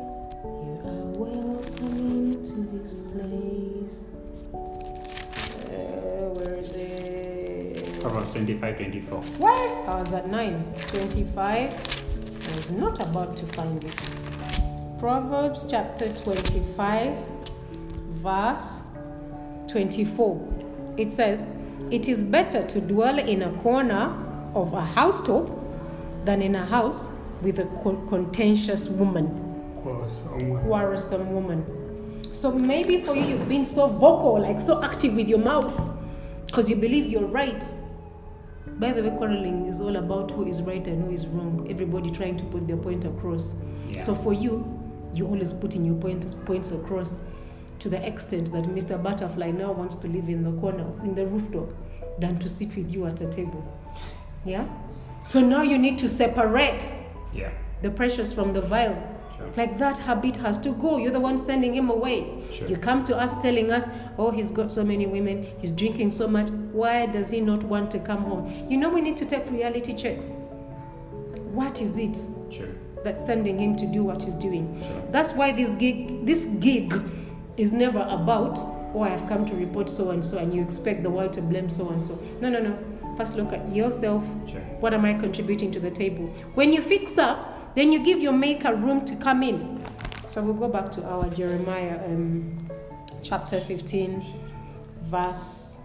you 0.44 0.80
are 0.84 1.06
welcome 1.16 1.96
into 2.34 2.56
this 2.76 2.98
place. 3.14 4.10
Uh, 4.52 6.28
where 6.36 6.56
is 6.56 6.72
it? 6.72 8.00
Proverbs 8.02 8.32
25 8.32 8.76
24. 8.76 9.22
Where? 9.38 9.88
I 9.88 9.94
was 9.98 10.12
at 10.12 10.28
9. 10.28 10.74
25. 10.88 11.95
I 12.56 12.58
was 12.58 12.70
not 12.70 13.02
about 13.06 13.36
to 13.36 13.44
find 13.48 13.84
it. 13.84 13.94
Proverbs 14.98 15.66
chapter 15.68 16.10
25, 16.10 17.14
verse 18.22 18.84
24. 19.68 20.94
It 20.96 21.12
says, 21.12 21.46
It 21.90 22.08
is 22.08 22.22
better 22.22 22.66
to 22.66 22.80
dwell 22.80 23.18
in 23.18 23.42
a 23.42 23.52
corner 23.58 24.10
of 24.54 24.72
a 24.72 24.80
housetop 24.80 25.50
than 26.24 26.40
in 26.40 26.54
a 26.54 26.64
house 26.64 27.12
with 27.42 27.58
a 27.58 27.66
co- 27.82 28.02
contentious 28.08 28.88
woman, 28.88 29.28
quarrelsome 29.82 31.34
woman. 31.34 32.24
So 32.32 32.50
maybe 32.50 33.02
for 33.02 33.14
you, 33.14 33.26
you've 33.26 33.48
been 33.50 33.66
so 33.66 33.86
vocal, 33.86 34.40
like 34.40 34.62
so 34.62 34.82
active 34.82 35.12
with 35.12 35.28
your 35.28 35.40
mouth, 35.40 35.78
because 36.46 36.70
you 36.70 36.76
believe 36.76 37.04
you're 37.04 37.28
right. 37.28 37.62
By 38.78 38.92
the 38.92 39.02
way, 39.02 39.16
quarreling 39.16 39.66
is 39.66 39.80
all 39.80 39.96
about 39.96 40.30
who 40.30 40.46
is 40.46 40.60
right 40.60 40.86
and 40.86 41.04
who 41.04 41.10
is 41.10 41.26
wrong. 41.26 41.66
Everybody 41.70 42.10
trying 42.10 42.36
to 42.36 42.44
put 42.44 42.66
their 42.66 42.76
point 42.76 43.04
across. 43.04 43.54
Yeah. 43.90 44.02
So 44.02 44.14
for 44.14 44.32
you, 44.34 44.64
you're 45.14 45.28
always 45.28 45.52
putting 45.52 45.84
your 45.84 45.94
point, 45.94 46.26
points 46.44 46.72
across 46.72 47.20
to 47.78 47.88
the 47.88 48.06
extent 48.06 48.52
that 48.52 48.64
Mr. 48.64 49.02
Butterfly 49.02 49.50
now 49.50 49.72
wants 49.72 49.96
to 49.96 50.08
live 50.08 50.28
in 50.28 50.42
the 50.42 50.60
corner, 50.60 50.86
in 51.04 51.14
the 51.14 51.26
rooftop, 51.26 51.70
than 52.18 52.38
to 52.38 52.48
sit 52.48 52.74
with 52.76 52.90
you 52.90 53.06
at 53.06 53.20
a 53.20 53.30
table. 53.30 53.64
Yeah? 54.44 54.66
So 55.24 55.40
now 55.40 55.62
you 55.62 55.78
need 55.78 55.98
to 55.98 56.08
separate 56.08 56.82
Yeah. 57.34 57.50
the 57.82 57.90
precious 57.90 58.32
from 58.32 58.52
the 58.52 58.60
vile. 58.60 58.96
Sure. 59.36 59.50
Like 59.56 59.78
that 59.78 59.98
habit 59.98 60.36
has 60.36 60.58
to 60.58 60.70
go. 60.70 60.96
You're 60.98 61.12
the 61.12 61.20
one 61.20 61.38
sending 61.38 61.74
him 61.74 61.90
away. 61.90 62.26
Sure. 62.50 62.68
You 62.68 62.76
come 62.76 63.04
to 63.04 63.16
us 63.16 63.34
telling 63.42 63.70
us, 63.70 63.86
oh, 64.18 64.30
he's 64.30 64.50
got 64.50 64.70
so 64.72 64.82
many 64.84 65.06
women, 65.06 65.46
he's 65.58 65.72
drinking 65.72 66.12
so 66.12 66.26
much. 66.26 66.50
Why 66.50 67.06
does 67.06 67.30
he 67.30 67.40
not 67.40 67.62
want 67.64 67.90
to 67.92 67.98
come 67.98 68.22
home? 68.22 68.66
You 68.70 68.76
know, 68.78 68.88
we 68.88 69.00
need 69.00 69.16
to 69.18 69.26
take 69.26 69.50
reality 69.50 69.94
checks. 69.94 70.32
What 71.52 71.80
is 71.80 71.96
it 71.98 72.16
Sure. 72.50 72.68
that's 73.02 73.24
sending 73.24 73.58
him 73.58 73.76
to 73.76 73.86
do 73.86 74.02
what 74.04 74.22
he's 74.22 74.34
doing? 74.34 74.82
That's 75.10 75.32
why 75.32 75.52
this 75.52 75.70
gig, 75.76 76.26
this 76.26 76.44
gig 76.60 76.92
is 77.56 77.72
never 77.72 78.00
about, 78.10 78.58
oh, 78.94 79.02
I've 79.02 79.26
come 79.28 79.46
to 79.46 79.54
report 79.54 79.88
so 79.88 80.10
and 80.10 80.24
so, 80.24 80.38
and 80.38 80.52
you 80.54 80.62
expect 80.62 81.02
the 81.02 81.10
world 81.10 81.32
to 81.34 81.40
blame 81.42 81.70
so 81.70 81.88
and 81.88 82.04
so. 82.04 82.18
No, 82.40 82.48
no, 82.50 82.60
no. 82.60 82.78
First 83.16 83.36
look 83.36 83.52
at 83.54 83.74
yourself. 83.74 84.24
Sure. 84.46 84.60
What 84.80 84.92
am 84.92 85.06
I 85.06 85.14
contributing 85.14 85.72
to 85.72 85.80
the 85.80 85.90
table? 85.90 86.26
When 86.54 86.72
you 86.72 86.82
fix 86.82 87.16
up, 87.16 87.54
then 87.76 87.92
you 87.92 88.02
give 88.02 88.18
your 88.18 88.32
maker 88.32 88.74
room 88.74 89.04
to 89.04 89.14
come 89.16 89.42
in. 89.44 89.80
So 90.28 90.42
we'll 90.42 90.54
go 90.54 90.68
back 90.68 90.90
to 90.92 91.04
our 91.04 91.28
Jeremiah 91.28 92.04
um, 92.06 92.68
chapter 93.22 93.60
15, 93.60 94.24
verse 95.04 95.80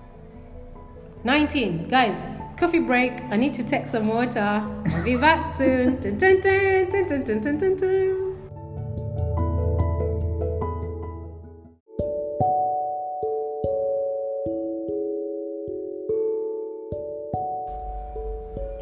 19. 1.23 1.89
Guys, 1.89 2.25
coffee 2.57 2.79
break. 2.79 3.21
I 3.29 3.35
need 3.35 3.53
to 3.55 3.63
take 3.63 3.87
some 3.87 4.07
water. 4.07 4.39
I'll 4.39 5.03
be 5.03 5.17
back 5.17 5.45
soon. 5.45 5.99
Dun, 5.99 6.17
dun, 6.17 6.39
dun, 7.67 8.20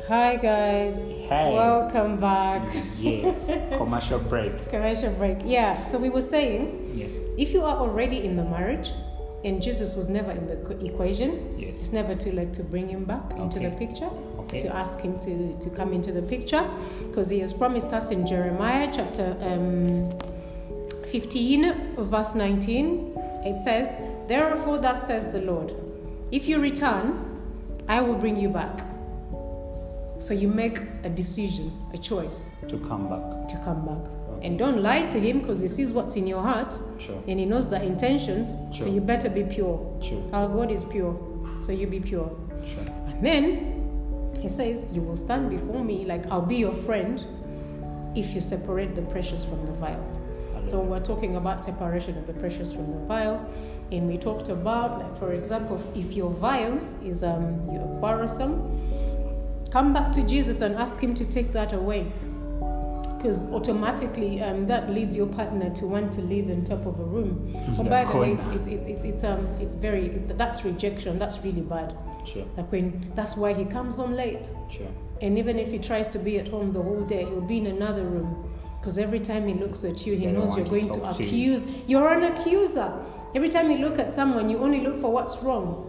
Hi 0.10 0.38
guys. 0.38 1.12
Hey. 1.30 1.53
Welcome 1.53 2.18
back. 2.20 2.68
Yes. 2.97 3.45
Commercial 3.78 4.18
break. 4.18 4.68
Commercial 4.72 5.14
break. 5.14 5.38
Yeah, 5.45 5.80
so 5.80 5.99
we 5.99 6.10
were 6.10 6.24
saying 6.24 6.93
Yes. 6.95 7.12
if 7.38 7.53
you 7.53 7.62
are 7.64 7.78
already 7.78 8.24
in 8.26 8.36
the 8.36 8.43
marriage 8.43 8.91
and 9.43 9.62
Jesus 9.62 9.95
was 9.95 10.10
never 10.10 10.32
in 10.32 10.47
the 10.47 10.57
equation, 10.84 11.55
Yes. 11.60 11.76
it's 11.80 11.93
never 11.93 12.16
too 12.16 12.32
late 12.32 12.53
to 12.53 12.64
bring 12.64 12.89
him 12.89 13.05
back 13.05 13.34
into 13.38 13.60
the 13.60 13.70
picture, 13.70 14.10
Okay. 14.39 14.57
to 14.62 14.76
ask 14.76 14.99
him 14.99 15.20
to, 15.20 15.55
to 15.60 15.70
come 15.70 15.93
into 15.93 16.12
the 16.12 16.24
picture, 16.24 16.68
because 17.05 17.30
he 17.30 17.38
has 17.41 17.53
promised 17.53 17.93
us 17.93 18.10
in 18.10 18.26
Jeremiah 18.26 18.89
chapter 18.91 19.38
um, 19.41 20.10
15, 21.12 21.95
verse 21.97 22.34
19, 22.34 23.14
it 23.45 23.64
says, 23.64 23.93
Therefore, 24.28 24.80
thus 24.80 25.05
says 25.05 25.32
the 25.32 25.41
Lord, 25.43 25.76
if 26.32 26.47
you 26.47 26.57
return, 26.60 27.26
I 27.88 28.01
will 28.01 28.16
bring 28.16 28.36
you 28.36 28.49
back. 28.49 28.89
So 30.20 30.34
you 30.34 30.47
make 30.47 30.80
a 31.03 31.09
decision, 31.09 31.72
a 31.93 31.97
choice 31.97 32.55
To 32.67 32.78
come 32.80 33.07
back. 33.09 33.47
to 33.47 33.55
come 33.63 33.86
back. 33.86 34.11
And 34.43 34.57
don't 34.59 34.82
lie 34.84 35.05
to 35.07 35.20
him 35.20 35.39
because 35.39 35.59
he 35.59 35.67
sees 35.67 35.91
what's 35.91 36.15
in 36.15 36.28
your 36.28 36.41
heart 36.41 36.74
Sure. 36.97 37.20
and 37.28 37.39
he 37.39 37.45
knows 37.45 37.67
the 37.70 37.82
intentions. 37.82 38.55
So 38.78 38.86
you 38.86 39.01
better 39.01 39.30
be 39.30 39.43
pure. 39.43 39.80
Sure. 40.01 40.22
Our 40.34 40.47
God 40.47 40.72
is 40.72 40.84
pure. 40.84 41.17
So 41.61 41.72
you 41.72 41.88
be 41.88 41.99
pure. 41.99 42.30
Sure. 42.65 42.86
And 43.07 43.26
then 43.26 44.32
he 44.41 44.47
says, 44.49 44.86
You 44.93 45.01
will 45.01 45.17
stand 45.17 45.49
before 45.49 45.84
me 45.84 46.05
like 46.05 46.26
I'll 46.32 46.41
be 46.45 46.55
your 46.57 46.74
friend 46.74 47.26
if 48.15 48.34
you 48.36 48.41
separate 48.41 48.95
the 48.95 49.01
precious 49.03 49.43
from 49.43 49.65
the 49.65 49.74
vile. 49.74 50.05
So 50.67 50.80
we're 50.82 50.99
talking 50.99 51.36
about 51.38 51.63
separation 51.63 52.17
of 52.17 52.28
the 52.28 52.34
precious 52.34 52.72
from 52.72 52.88
the 52.91 52.99
vile. 53.07 53.39
And 53.91 54.07
we 54.07 54.17
talked 54.17 54.49
about, 54.49 54.99
like 54.99 55.17
for 55.17 55.34
example, 55.34 55.82
if 55.95 56.13
your 56.13 56.30
vile 56.30 56.80
is 57.03 57.24
um 57.24 57.67
you're 57.72 57.88
quarrelsome, 57.99 58.59
come 59.72 59.93
back 59.93 60.11
to 60.13 60.24
Jesus 60.24 60.61
and 60.61 60.76
ask 60.76 60.99
him 60.99 61.13
to 61.15 61.26
take 61.26 61.51
that 61.53 61.74
away. 61.74 62.11
Because 63.17 63.51
automatically 63.51 64.41
um, 64.41 64.65
that 64.67 64.89
leads 64.89 65.15
your 65.17 65.28
partner 65.28 65.70
to 65.76 65.86
want 65.86 66.13
to 66.13 66.22
live 66.22 66.49
on 66.49 66.63
top 66.63 66.86
of 66.86 66.99
a 66.99 67.03
room. 67.03 67.51
But 67.76 67.84
The 67.84 67.89
by 67.89 68.05
the 68.05 68.17
way, 68.17 68.32
it's, 68.32 68.45
it's, 68.47 68.67
it's, 68.67 68.86
it's, 68.86 69.03
it's, 69.05 69.24
um, 69.26 69.45
it's 69.59 69.74
very, 69.74 70.07
that's 70.38 70.63
rejection. 70.63 71.20
That's 71.20 71.38
really 71.39 71.59
bad. 71.61 71.97
Sure. 72.26 72.45
Like 72.55 72.72
when, 72.72 73.11
that's 73.15 73.36
why 73.36 73.53
he 73.53 73.65
comes 73.65 73.95
home 73.95 74.13
late. 74.13 74.47
Sure. 74.72 74.88
And 75.22 75.38
even 75.38 75.59
if 75.59 75.70
he 75.70 75.80
tries 75.80 76.07
to 76.09 76.20
be 76.20 76.39
at 76.39 76.47
home 76.47 76.72
the 76.72 76.82
whole 76.82 77.01
day, 77.01 77.26
he'll 77.26 77.41
be 77.41 77.57
in 77.57 77.67
another 77.67 78.03
room. 78.03 78.49
Because 78.80 78.97
every 78.97 79.20
time 79.20 79.45
he 79.45 79.53
looks 79.53 79.84
at 79.84 80.07
you, 80.07 80.15
he 80.15 80.28
They 80.28 80.32
knows 80.32 80.55
you're 80.55 80.65
want 80.65 80.67
to 80.67 80.72
going 80.72 80.91
to 80.93 80.99
talk 81.01 81.17
to 81.17 81.24
you. 81.24 81.28
accuse. 81.28 81.67
You're 81.88 82.13
an 82.13 82.24
accuser. 82.24 82.93
Every 83.36 83.49
time 83.49 83.70
you 83.70 83.80
look 83.80 83.99
at 83.99 84.13
someone, 84.13 84.49
you 84.49 84.59
only 84.59 84.80
look 84.80 84.97
for 84.97 85.11
what's 85.11 85.43
wrong. 85.43 85.89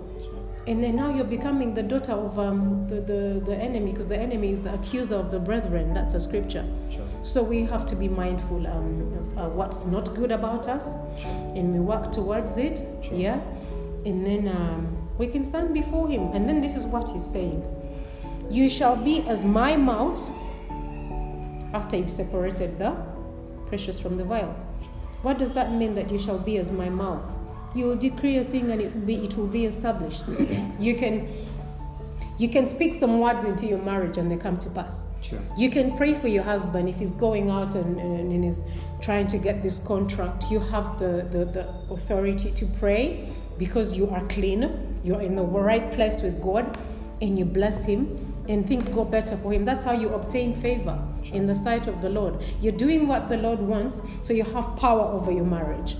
Sure. 0.60 0.74
And 0.74 0.84
then 0.84 0.96
now 0.96 1.14
you're 1.14 1.24
becoming 1.24 1.74
the 1.74 1.82
daughter 1.82 2.12
of 2.12 2.38
um, 2.38 2.86
the, 2.86 3.00
the, 3.00 3.42
the 3.44 3.56
enemy, 3.56 3.92
because 3.92 4.06
the 4.06 4.18
enemy 4.18 4.50
is 4.50 4.60
the 4.60 4.74
accuser 4.74 5.16
of 5.16 5.30
the 5.30 5.38
brethren. 5.38 5.92
That's 5.94 6.14
a 6.14 6.20
scripture. 6.20 6.64
Sure. 6.90 7.06
So 7.22 7.42
we 7.42 7.64
have 7.64 7.84
to 7.86 7.96
be 7.96 8.08
mindful 8.08 8.66
um, 8.66 9.34
of 9.36 9.38
uh, 9.38 9.48
what's 9.48 9.84
not 9.84 10.14
good 10.14 10.32
about 10.32 10.68
us, 10.68 10.94
and 11.24 11.72
we 11.72 11.80
work 11.80 12.12
towards 12.12 12.56
it. 12.56 12.78
Sure. 13.02 13.14
Yeah, 13.14 13.40
and 14.04 14.24
then 14.24 14.48
um, 14.48 14.96
we 15.18 15.26
can 15.26 15.44
stand 15.44 15.74
before 15.74 16.08
Him. 16.08 16.32
And 16.32 16.48
then 16.48 16.60
this 16.60 16.76
is 16.76 16.86
what 16.86 17.08
He's 17.08 17.24
saying: 17.24 17.62
"You 18.50 18.68
shall 18.68 18.96
be 18.96 19.22
as 19.28 19.44
my 19.44 19.76
mouth." 19.76 20.18
After 21.72 21.96
you've 21.96 22.10
separated 22.10 22.78
the 22.78 22.96
precious 23.68 24.00
from 24.00 24.16
the 24.16 24.24
vile, 24.24 24.56
what 25.22 25.38
does 25.38 25.52
that 25.52 25.72
mean? 25.72 25.94
That 25.94 26.10
you 26.10 26.18
shall 26.18 26.38
be 26.38 26.56
as 26.58 26.70
my 26.70 26.88
mouth. 26.88 27.30
You 27.74 27.86
will 27.86 27.96
decree 27.96 28.38
a 28.38 28.44
thing, 28.44 28.70
and 28.70 28.80
it 28.80 28.94
will 28.94 29.02
be 29.02 29.16
it 29.16 29.36
will 29.36 29.46
be 29.46 29.66
established. 29.66 30.24
you 30.80 30.96
can 30.96 31.28
you 32.38 32.48
can 32.48 32.66
speak 32.66 32.94
some 32.94 33.20
words 33.20 33.44
into 33.44 33.66
your 33.66 33.82
marriage, 33.82 34.16
and 34.16 34.30
they 34.30 34.36
come 34.36 34.58
to 34.58 34.70
pass. 34.70 35.04
Sure. 35.20 35.38
You 35.56 35.68
can 35.68 35.96
pray 35.96 36.14
for 36.14 36.28
your 36.28 36.42
husband 36.42 36.88
if 36.88 36.96
he's 36.96 37.12
going 37.12 37.50
out 37.50 37.74
and, 37.74 38.00
and, 38.00 38.32
and 38.32 38.44
is 38.44 38.62
trying 39.02 39.26
to 39.26 39.38
get 39.38 39.62
this 39.62 39.78
contract. 39.80 40.50
You 40.50 40.60
have 40.60 40.98
the, 40.98 41.26
the, 41.30 41.44
the 41.44 41.68
authority 41.92 42.50
to 42.52 42.66
pray 42.78 43.28
because 43.58 43.94
you 43.94 44.08
are 44.08 44.26
clean, 44.28 44.98
you're 45.04 45.20
in 45.20 45.36
the 45.36 45.42
right 45.42 45.92
place 45.92 46.22
with 46.22 46.42
God, 46.42 46.78
and 47.20 47.38
you 47.38 47.44
bless 47.44 47.84
him, 47.84 48.16
and 48.48 48.66
things 48.66 48.88
go 48.88 49.04
better 49.04 49.36
for 49.36 49.52
him. 49.52 49.66
That's 49.66 49.84
how 49.84 49.92
you 49.92 50.08
obtain 50.14 50.54
favor 50.54 50.98
in 51.34 51.46
the 51.46 51.54
sight 51.54 51.86
of 51.86 52.00
the 52.00 52.08
Lord. 52.08 52.42
You're 52.62 52.72
doing 52.72 53.06
what 53.06 53.28
the 53.28 53.36
Lord 53.36 53.60
wants, 53.60 54.00
so 54.22 54.32
you 54.32 54.44
have 54.44 54.76
power 54.76 55.02
over 55.02 55.30
your 55.30 55.44
marriage. 55.44 55.96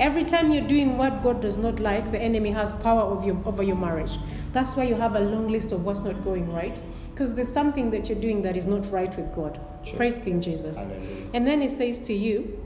Every 0.00 0.24
time 0.24 0.50
you're 0.50 0.66
doing 0.66 0.98
what 0.98 1.22
God 1.22 1.40
does 1.40 1.56
not 1.56 1.78
like, 1.78 2.10
the 2.10 2.18
enemy 2.18 2.50
has 2.50 2.72
power 2.72 3.02
over 3.02 3.24
your, 3.24 3.40
over 3.46 3.62
your 3.62 3.76
marriage. 3.76 4.18
That's 4.52 4.74
why 4.74 4.84
you 4.84 4.96
have 4.96 5.14
a 5.14 5.20
long 5.20 5.48
list 5.48 5.70
of 5.70 5.84
what's 5.84 6.00
not 6.00 6.24
going 6.24 6.52
right. 6.52 6.80
Because 7.12 7.36
there's 7.36 7.52
something 7.52 7.92
that 7.92 8.08
you're 8.08 8.20
doing 8.20 8.42
that 8.42 8.56
is 8.56 8.64
not 8.64 8.90
right 8.90 9.14
with 9.16 9.32
God. 9.34 9.60
Sure. 9.84 9.96
Praise 9.96 10.18
King 10.18 10.40
Jesus. 10.40 10.78
Hallelujah. 10.78 11.26
And 11.32 11.46
then 11.46 11.60
he 11.60 11.68
says 11.68 12.00
to 12.00 12.12
you 12.12 12.60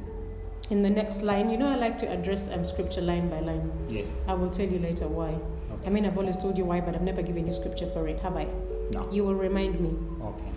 in 0.71 0.83
the 0.83 0.89
next 0.89 1.21
line, 1.21 1.51
you 1.51 1.59
know, 1.59 1.69
I 1.69 1.77
like 1.77 1.99
to 1.99 2.11
address 2.11 2.51
um, 2.51 2.65
scripture 2.65 3.03
line 3.03 3.29
by 3.29 3.41
line. 3.41 3.71
Yes. 3.91 4.09
I 4.27 4.33
will 4.33 4.51
tell 4.51 4.67
you 4.67 4.79
later 4.79 5.07
why. 5.07 5.29
Okay. 5.29 5.87
I 5.87 5.91
mean, 5.91 6.07
I've 6.07 6.17
always 6.17 6.39
told 6.39 6.57
you 6.57 6.65
why, 6.65 6.81
but 6.81 6.95
I've 6.95 7.03
never 7.03 7.21
given 7.21 7.47
you 7.47 7.53
scripture 7.53 7.89
for 7.89 8.09
it, 8.09 8.21
have 8.21 8.39
I? 8.39 8.47
No. 8.93 9.07
You 9.13 9.25
will 9.25 9.35
remind 9.35 9.79
me. 9.81 9.95
Okay. 10.23 10.51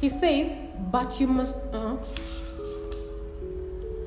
He 0.00 0.08
says, 0.08 0.56
but 0.90 1.20
you 1.20 1.26
must. 1.26 1.58
Uh, 1.74 1.96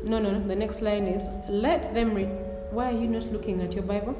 No, 0.08 0.20
no, 0.20 0.32
no. 0.32 0.48
The 0.48 0.56
next 0.56 0.82
line 0.82 1.06
is 1.08 1.30
let 1.50 1.94
them. 1.94 2.14
Re- 2.14 2.26
Why 2.72 2.92
are 2.92 2.98
you 2.98 3.08
not 3.08 3.32
looking 3.32 3.62
at 3.62 3.74
your 3.74 3.84
Bible? 3.84 4.16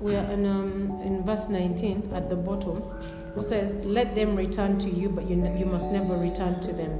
We 0.00 0.16
are 0.16 0.30
in, 0.32 0.46
um, 0.46 1.00
in 1.02 1.22
verse 1.24 1.48
19 1.48 2.10
at 2.14 2.28
the 2.28 2.36
bottom. 2.36 2.82
It 3.36 3.40
says, 3.40 3.76
Let 3.84 4.14
them 4.14 4.36
return 4.36 4.78
to 4.80 4.90
you, 4.90 5.08
but 5.08 5.28
you, 5.28 5.36
ne- 5.36 5.58
you 5.58 5.66
must 5.66 5.90
never 5.90 6.16
return 6.16 6.60
to 6.60 6.72
them. 6.72 6.90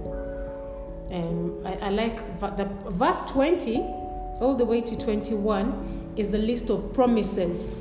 Um, 1.11 1.67
I, 1.67 1.73
I 1.75 1.91
like 1.91 2.39
va- 2.39 2.55
the 2.57 2.65
verse 2.91 3.23
20 3.31 3.79
all 4.41 4.55
the 4.57 4.65
way 4.65 4.81
to 4.81 4.99
21 4.99 6.13
is 6.17 6.31
the 6.31 6.39
list 6.39 6.71
of 6.71 6.93
promises 6.93 7.73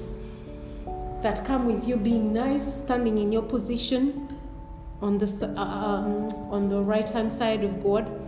that 1.22 1.44
come 1.46 1.66
with 1.66 1.88
you 1.88 1.96
being 1.96 2.34
nice, 2.34 2.82
standing 2.82 3.18
in 3.18 3.32
your 3.32 3.44
position 3.44 4.28
on 5.02 5.18
the, 5.18 5.54
uh, 5.58 5.62
um, 5.64 6.28
on 6.52 6.70
the 6.70 6.82
right 6.82 7.10
hand 7.10 7.32
side 7.32 7.64
of 7.64 7.84
God. 7.84 8.23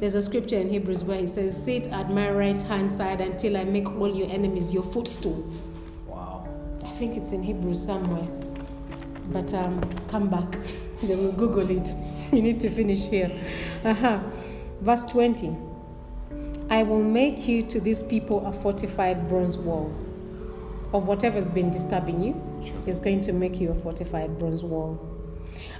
There's 0.00 0.14
a 0.14 0.22
scripture 0.22 0.56
in 0.56 0.70
Hebrews 0.70 1.04
where 1.04 1.20
he 1.20 1.26
says, 1.26 1.62
Sit 1.62 1.88
at 1.88 2.10
my 2.10 2.30
right 2.30 2.60
hand 2.62 2.90
side 2.90 3.20
until 3.20 3.58
I 3.58 3.64
make 3.64 3.86
all 3.86 4.08
your 4.08 4.30
enemies 4.30 4.72
your 4.72 4.82
footstool. 4.82 5.46
Wow. 6.06 6.48
I 6.82 6.90
think 6.92 7.18
it's 7.18 7.32
in 7.32 7.42
Hebrews 7.42 7.84
somewhere. 7.84 8.26
But 9.26 9.52
um, 9.52 9.78
come 10.08 10.30
back. 10.30 10.56
they 11.02 11.14
will 11.14 11.32
Google 11.32 11.68
it. 11.70 11.86
we 12.32 12.40
need 12.40 12.58
to 12.60 12.70
finish 12.70 13.00
here. 13.00 13.30
Uh-huh. 13.84 14.20
Verse 14.80 15.04
20. 15.04 15.54
I 16.70 16.82
will 16.82 17.02
make 17.02 17.46
you 17.46 17.62
to 17.64 17.78
these 17.78 18.02
people 18.02 18.46
a 18.46 18.54
fortified 18.54 19.28
bronze 19.28 19.58
wall. 19.58 19.94
Of 20.94 21.08
whatever's 21.08 21.50
been 21.50 21.70
disturbing 21.70 22.22
you, 22.22 22.72
is 22.86 23.00
going 23.00 23.20
to 23.20 23.34
make 23.34 23.60
you 23.60 23.70
a 23.70 23.74
fortified 23.74 24.38
bronze 24.38 24.64
wall. 24.64 25.09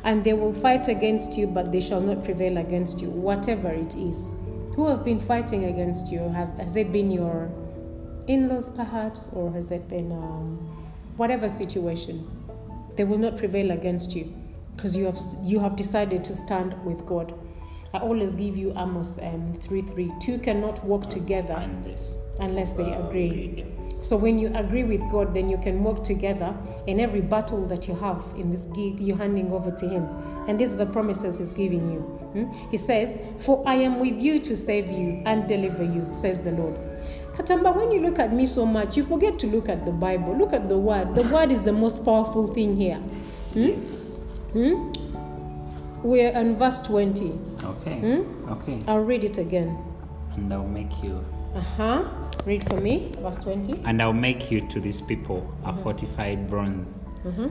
And 0.05 0.25
they 0.25 0.33
will 0.33 0.53
fight 0.53 0.89
against 0.89 1.37
you, 1.37 1.47
but 1.47 1.73
they 1.73 1.81
shall 1.81 2.01
not 2.01 2.25
prevail 2.25 2.59
against 2.59 3.01
you, 3.01 3.11
whatever 3.11 3.71
it 3.71 3.95
is. 3.95 4.31
Who 4.75 4.87
have 4.87 5.05
been 5.05 5.21
fighting 5.21 5.65
against 5.65 6.11
you? 6.11 6.21
Have, 6.21 6.57
has 6.59 6.77
it 6.77 6.93
been 6.93 7.11
your 7.11 7.51
in 8.27 8.49
laws, 8.49 8.69
perhaps, 8.71 9.29
or 9.33 9.53
has 9.53 9.71
it 9.71 9.89
been 9.89 10.13
um, 10.13 10.57
whatever 11.17 11.49
situation? 11.49 12.29
They 12.97 13.05
will 13.05 13.19
not 13.19 13.37
prevail 13.37 13.71
against 13.71 14.15
you 14.15 14.33
because 14.77 14.97
you 14.97 15.05
have, 15.05 15.19
you 15.43 15.59
have 15.59 15.77
decided 15.77 16.25
to 16.25 16.35
stand 16.35 16.75
with 16.85 17.05
God. 17.07 17.35
I 17.93 17.99
always 17.99 18.35
give 18.35 18.57
you 18.57 18.73
Amos 18.77 19.19
um, 19.21 19.53
3 19.55 19.83
3. 19.83 20.13
Two 20.21 20.39
cannot 20.39 20.83
walk 20.85 21.11
together 21.11 21.55
And 21.55 21.87
unless 22.39 22.73
they 22.73 22.93
agree. 22.93 23.67
So 24.01 24.17
when 24.17 24.39
you 24.39 24.51
agree 24.55 24.85
with 24.85 25.01
God, 25.11 25.35
then 25.35 25.49
you 25.49 25.59
can 25.59 25.85
work 25.85 26.03
together 26.03 26.57
in 26.87 27.01
every 27.01 27.21
battle 27.21 27.67
that 27.67 27.87
you 27.87 27.95
have 27.97 28.23
in 28.37 28.51
this 28.51 28.65
gig, 28.67 28.99
you're 28.99 29.17
handing 29.17 29.53
over 29.53 29.71
to 29.71 29.89
Him. 29.89 30.09
And 30.49 30.59
these 30.59 30.73
are 30.73 30.77
the 30.77 30.87
promises 30.87 31.39
He's 31.39 31.53
giving 31.53 31.93
you. 31.93 32.01
Hmm? 32.01 32.71
He 32.71 32.77
says, 32.77 33.19
For 33.39 33.63
I 33.67 33.75
am 33.75 34.01
with 34.01 34.19
you 34.19 34.41
to 34.41 34.57
save 34.57 34.89
you 34.89 35.23
and 35.27 35.47
deliver 35.47 35.85
you, 35.85 36.09
says 36.13 36.41
the 36.41 36.53
Lord. 36.53 36.77
Katamba, 37.33 37.75
when 37.75 37.93
you 37.93 38.01
look 38.01 38.19
at 38.19 38.33
me 38.33 38.47
so 38.47 38.65
much, 38.67 38.97
you 38.97 39.05
forget 39.05 39.39
to 39.41 39.47
look 39.47 39.69
at 39.69 39.85
the 39.85 39.93
Bible. 39.93 40.37
Look 40.37 40.53
at 40.53 40.69
the 40.69 40.79
Word. 40.79 41.15
The 41.15 41.25
Word 41.29 41.51
is 41.51 41.63
the 41.63 41.73
most 41.73 42.05
powerful 42.05 42.49
thing 42.49 42.77
here. 42.77 42.97
Hmm? 43.53 43.63
Yes. 43.63 44.21
Hmm? 44.53 44.93
We're 46.03 46.31
in 46.31 46.57
verse 46.57 46.81
20. 46.83 47.39
Okay. 47.63 47.99
Hmm? 48.01 48.51
Okay. 48.53 48.79
I'll 48.89 49.01
read 49.01 49.25
it 49.25 49.37
again. 49.37 49.79
And 50.37 50.53
I'll 50.53 50.67
make 50.67 51.03
you. 51.03 51.25
Uh 51.55 51.61
huh. 51.61 52.09
Read 52.47 52.69
for 52.69 52.81
me, 52.81 53.13
verse 53.21 53.39
20. 53.39 53.83
And 53.85 54.01
I'll 54.01 54.13
make 54.13 54.51
you 54.51 54.61
to 54.69 54.81
these 54.81 55.01
people 55.01 55.47
a 55.65 55.75
fortified 55.75 56.49
bronze 56.49 57.01
Mm-hmm. 57.25 57.49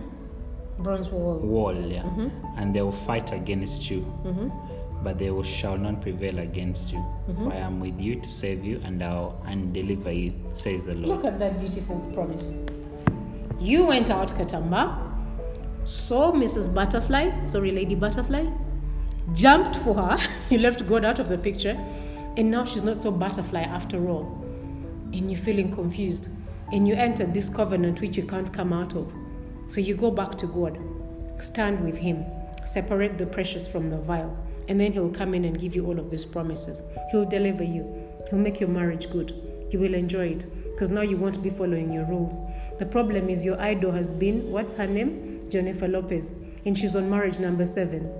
Bronze 0.83 1.09
wall. 1.09 1.35
wall, 1.37 1.75
yeah. 1.75 2.01
Mhm. 2.03 2.31
And 2.57 2.73
they 2.73 2.81
will 2.81 2.91
fight 2.91 3.31
against 3.33 3.91
you, 3.91 3.99
Mm-hmm. 4.25 4.49
but 5.03 5.19
they 5.19 5.29
will, 5.29 5.43
shall 5.43 5.77
not 5.77 6.01
prevail 6.01 6.39
against 6.39 6.91
you. 6.91 7.03
For 7.43 7.53
I 7.53 7.57
am 7.57 7.79
with 7.79 7.99
you 7.99 8.15
to 8.15 8.29
save 8.31 8.65
you, 8.65 8.81
and 8.83 9.03
I'll 9.03 9.39
and 9.45 9.71
deliver 9.73 10.11
you, 10.11 10.33
says 10.53 10.83
the 10.83 10.95
Lord. 10.95 11.17
Look 11.17 11.25
at 11.25 11.37
that 11.39 11.59
beautiful 11.59 11.99
promise. 12.13 12.65
You 13.59 13.85
went 13.85 14.09
out, 14.09 14.29
Katamba, 14.29 14.97
saw 15.83 16.31
Mrs. 16.31 16.73
Butterfly, 16.73 17.45
sorry, 17.45 17.71
Lady 17.71 17.93
Butterfly, 17.95 18.45
jumped 19.33 19.75
for 19.75 19.93
her. 19.93 20.17
you 20.49 20.57
left 20.57 20.87
God 20.87 21.05
out 21.05 21.19
of 21.19 21.29
the 21.29 21.37
picture, 21.37 21.77
and 22.37 22.49
now 22.49 22.65
she's 22.65 22.83
not 22.83 22.97
so 22.97 23.11
butterfly 23.11 23.61
after 23.61 24.09
all. 24.09 24.25
And 25.13 25.31
you're 25.31 25.39
feeling 25.39 25.73
confused. 25.73 26.27
And 26.71 26.87
you 26.87 26.95
entered 26.95 27.33
this 27.33 27.49
covenant 27.49 28.01
which 28.01 28.17
you 28.17 28.23
can't 28.23 28.51
come 28.53 28.73
out 28.73 28.95
of. 28.95 29.11
So 29.67 29.81
you 29.81 29.95
go 29.95 30.11
back 30.11 30.35
to 30.39 30.47
God, 30.47 30.79
stand 31.39 31.83
with 31.83 31.97
Him, 31.97 32.25
separate 32.65 33.17
the 33.17 33.25
precious 33.25 33.67
from 33.67 33.89
the 33.89 33.97
vile, 33.97 34.35
and 34.67 34.79
then 34.79 34.93
He'll 34.93 35.11
come 35.11 35.33
in 35.33 35.45
and 35.45 35.59
give 35.59 35.75
you 35.75 35.85
all 35.85 35.99
of 35.99 36.09
these 36.09 36.25
promises. 36.25 36.81
He'll 37.11 37.29
deliver 37.29 37.63
you, 37.63 37.85
He'll 38.29 38.39
make 38.39 38.59
your 38.59 38.69
marriage 38.69 39.11
good. 39.11 39.33
You 39.71 39.79
will 39.79 39.93
enjoy 39.93 40.29
it 40.29 40.45
because 40.71 40.89
now 40.89 41.01
you 41.01 41.17
won't 41.17 41.43
be 41.43 41.49
following 41.49 41.91
your 41.91 42.05
rules. 42.05 42.41
The 42.79 42.85
problem 42.85 43.29
is 43.29 43.43
your 43.45 43.59
idol 43.61 43.91
has 43.91 44.11
been, 44.11 44.49
what's 44.49 44.73
her 44.73 44.87
name? 44.87 45.47
Jennifer 45.49 45.87
Lopez, 45.87 46.33
and 46.65 46.77
she's 46.77 46.95
on 46.95 47.09
marriage 47.09 47.37
number 47.37 47.65
seven. 47.65 48.11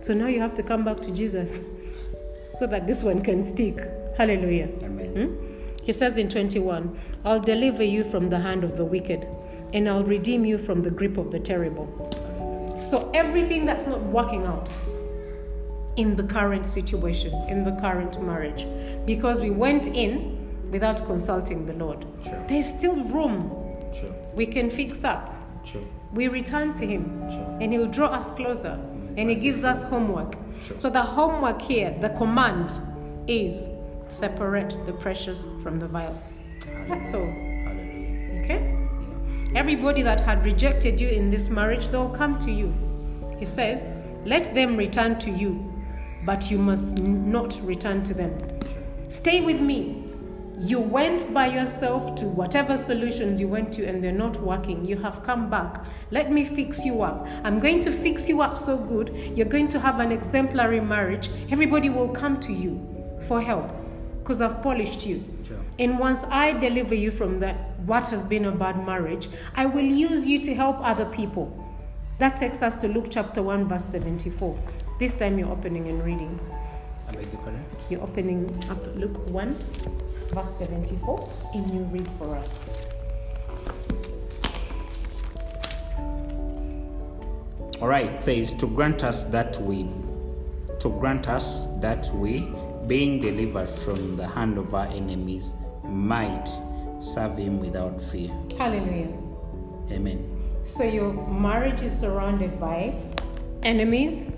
So 0.00 0.14
now 0.14 0.28
you 0.28 0.40
have 0.40 0.54
to 0.54 0.62
come 0.62 0.84
back 0.84 1.00
to 1.00 1.10
Jesus 1.10 1.60
so 2.58 2.66
that 2.66 2.86
this 2.86 3.02
one 3.02 3.20
can 3.22 3.42
stick. 3.42 3.78
Hallelujah. 4.16 4.68
Amen. 4.82 5.14
Hmm? 5.14 5.47
He 5.88 5.94
says 5.94 6.18
in 6.18 6.28
21, 6.28 7.00
I'll 7.24 7.40
deliver 7.40 7.82
you 7.82 8.04
from 8.04 8.28
the 8.28 8.38
hand 8.38 8.62
of 8.62 8.76
the 8.76 8.84
wicked, 8.84 9.26
and 9.72 9.88
I'll 9.88 10.04
redeem 10.04 10.44
you 10.44 10.58
from 10.58 10.82
the 10.82 10.90
grip 10.90 11.16
of 11.16 11.30
the 11.30 11.40
terrible. 11.40 11.88
So 12.78 13.10
everything 13.14 13.64
that's 13.64 13.86
not 13.86 14.02
working 14.02 14.44
out 14.44 14.70
in 15.96 16.14
the 16.14 16.24
current 16.24 16.66
situation, 16.66 17.32
in 17.48 17.64
the 17.64 17.72
current 17.80 18.22
marriage, 18.22 18.66
because 19.06 19.40
we 19.40 19.48
went 19.48 19.86
in 19.86 20.70
without 20.70 21.06
consulting 21.06 21.64
the 21.64 21.72
Lord, 21.72 22.04
Sure. 22.22 22.44
there's 22.48 22.66
still 22.66 22.96
room 23.04 23.50
Sure. 23.98 24.12
we 24.34 24.44
can 24.44 24.68
fix 24.68 25.04
up. 25.04 25.34
Sure. 25.64 25.80
We 26.12 26.28
return 26.28 26.74
to 26.74 26.86
Him, 26.86 27.22
and 27.62 27.72
He'll 27.72 27.86
draw 27.86 28.08
us 28.08 28.28
closer, 28.34 28.78
and 29.16 29.30
He 29.30 29.36
gives 29.36 29.64
us 29.64 29.82
homework. 29.84 30.34
So 30.76 30.90
the 30.90 31.00
homework 31.00 31.62
here, 31.62 31.96
the 32.02 32.10
command 32.10 32.70
is 33.26 33.70
separate 34.10 34.86
the 34.86 34.92
precious 34.92 35.44
from 35.62 35.78
the 35.78 35.88
vile. 35.88 36.20
That's 36.88 37.14
all. 37.14 37.28
Okay? 38.42 38.74
Everybody 39.54 40.02
that 40.02 40.20
had 40.20 40.44
rejected 40.44 41.00
you 41.00 41.08
in 41.08 41.30
this 41.30 41.48
marriage, 41.48 41.88
they'll 41.88 42.10
come 42.10 42.38
to 42.40 42.50
you. 42.50 42.74
He 43.38 43.44
says, 43.44 43.88
Let 44.24 44.54
them 44.54 44.76
return 44.76 45.18
to 45.20 45.30
you, 45.30 45.72
but 46.26 46.50
you 46.50 46.58
must 46.58 46.96
not 46.96 47.58
return 47.62 48.02
to 48.04 48.14
them. 48.14 48.60
Stay 49.08 49.40
with 49.40 49.60
me. 49.60 50.04
You 50.60 50.80
went 50.80 51.32
by 51.32 51.46
yourself 51.46 52.16
to 52.16 52.24
whatever 52.24 52.76
solutions 52.76 53.40
you 53.40 53.46
went 53.46 53.72
to 53.74 53.86
and 53.86 54.02
they're 54.02 54.10
not 54.10 54.40
working. 54.42 54.84
You 54.84 54.98
have 54.98 55.22
come 55.22 55.48
back. 55.48 55.84
Let 56.10 56.32
me 56.32 56.44
fix 56.44 56.84
you 56.84 57.02
up. 57.02 57.28
I'm 57.44 57.60
going 57.60 57.78
to 57.80 57.92
fix 57.92 58.28
you 58.28 58.42
up 58.42 58.58
so 58.58 58.76
good. 58.76 59.14
You're 59.36 59.46
going 59.46 59.68
to 59.68 59.78
have 59.78 60.00
an 60.00 60.10
exemplary 60.10 60.80
marriage. 60.80 61.30
Everybody 61.52 61.90
will 61.90 62.08
come 62.08 62.40
to 62.40 62.52
you 62.52 62.84
for 63.22 63.40
help 63.40 63.70
because 64.28 64.42
I've 64.42 64.62
polished 64.62 65.06
you. 65.06 65.24
Sure. 65.42 65.56
And 65.78 65.98
once 65.98 66.18
I 66.28 66.52
deliver 66.52 66.94
you 66.94 67.10
from 67.10 67.40
that, 67.40 67.80
what 67.86 68.08
has 68.08 68.22
been 68.22 68.44
a 68.44 68.52
bad 68.52 68.84
marriage, 68.84 69.26
I 69.54 69.64
will 69.64 69.86
use 69.86 70.26
you 70.28 70.38
to 70.40 70.54
help 70.54 70.76
other 70.82 71.06
people. 71.06 71.48
That 72.18 72.36
takes 72.36 72.60
us 72.60 72.74
to 72.82 72.88
Luke 72.88 73.06
chapter 73.08 73.42
1, 73.42 73.66
verse 73.66 73.86
74. 73.86 74.58
This 74.98 75.14
time 75.14 75.38
you're 75.38 75.50
opening 75.50 75.88
and 75.88 76.04
reading. 76.04 76.38
I 77.08 77.12
beg 77.12 77.24
your 77.32 77.40
pardon? 77.40 77.64
You're 77.88 78.02
opening 78.02 78.62
up 78.68 78.84
Luke 78.96 79.16
1, 79.30 79.54
verse 80.34 80.58
74, 80.58 81.32
and 81.54 81.72
you 81.72 81.80
read 81.84 82.08
for 82.18 82.36
us. 82.36 82.76
All 87.80 87.88
right, 87.88 88.12
it 88.12 88.20
says 88.20 88.52
to 88.52 88.66
grant 88.66 89.04
us 89.04 89.24
that 89.24 89.58
we, 89.62 89.88
to 90.80 90.90
grant 91.00 91.30
us 91.30 91.64
that 91.80 92.10
we, 92.14 92.52
being 92.88 93.20
delivered 93.20 93.68
from 93.68 94.16
the 94.16 94.26
hand 94.26 94.58
of 94.58 94.74
our 94.74 94.86
enemies, 94.86 95.54
might 95.84 96.48
serve 97.00 97.36
Him 97.38 97.60
without 97.60 98.00
fear. 98.00 98.30
Hallelujah. 98.58 99.12
Amen. 99.92 100.34
So 100.64 100.82
your 100.84 101.12
marriage 101.28 101.82
is 101.82 101.96
surrounded 101.96 102.58
by 102.58 102.94
enemies. 103.62 104.34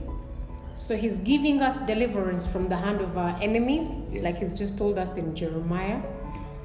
So 0.75 0.97
he's 0.97 1.19
giving 1.19 1.61
us 1.61 1.79
deliverance 1.87 2.47
from 2.47 2.69
the 2.69 2.77
hand 2.77 3.01
of 3.01 3.19
our 3.19 3.37
enemies, 3.43 3.95
Yes. 4.13 4.23
like 4.23 4.37
he's 4.37 4.57
just 4.57 4.79
told 4.79 4.97
us 4.99 5.17
in 5.17 5.35
Jeremiah. 5.35 6.01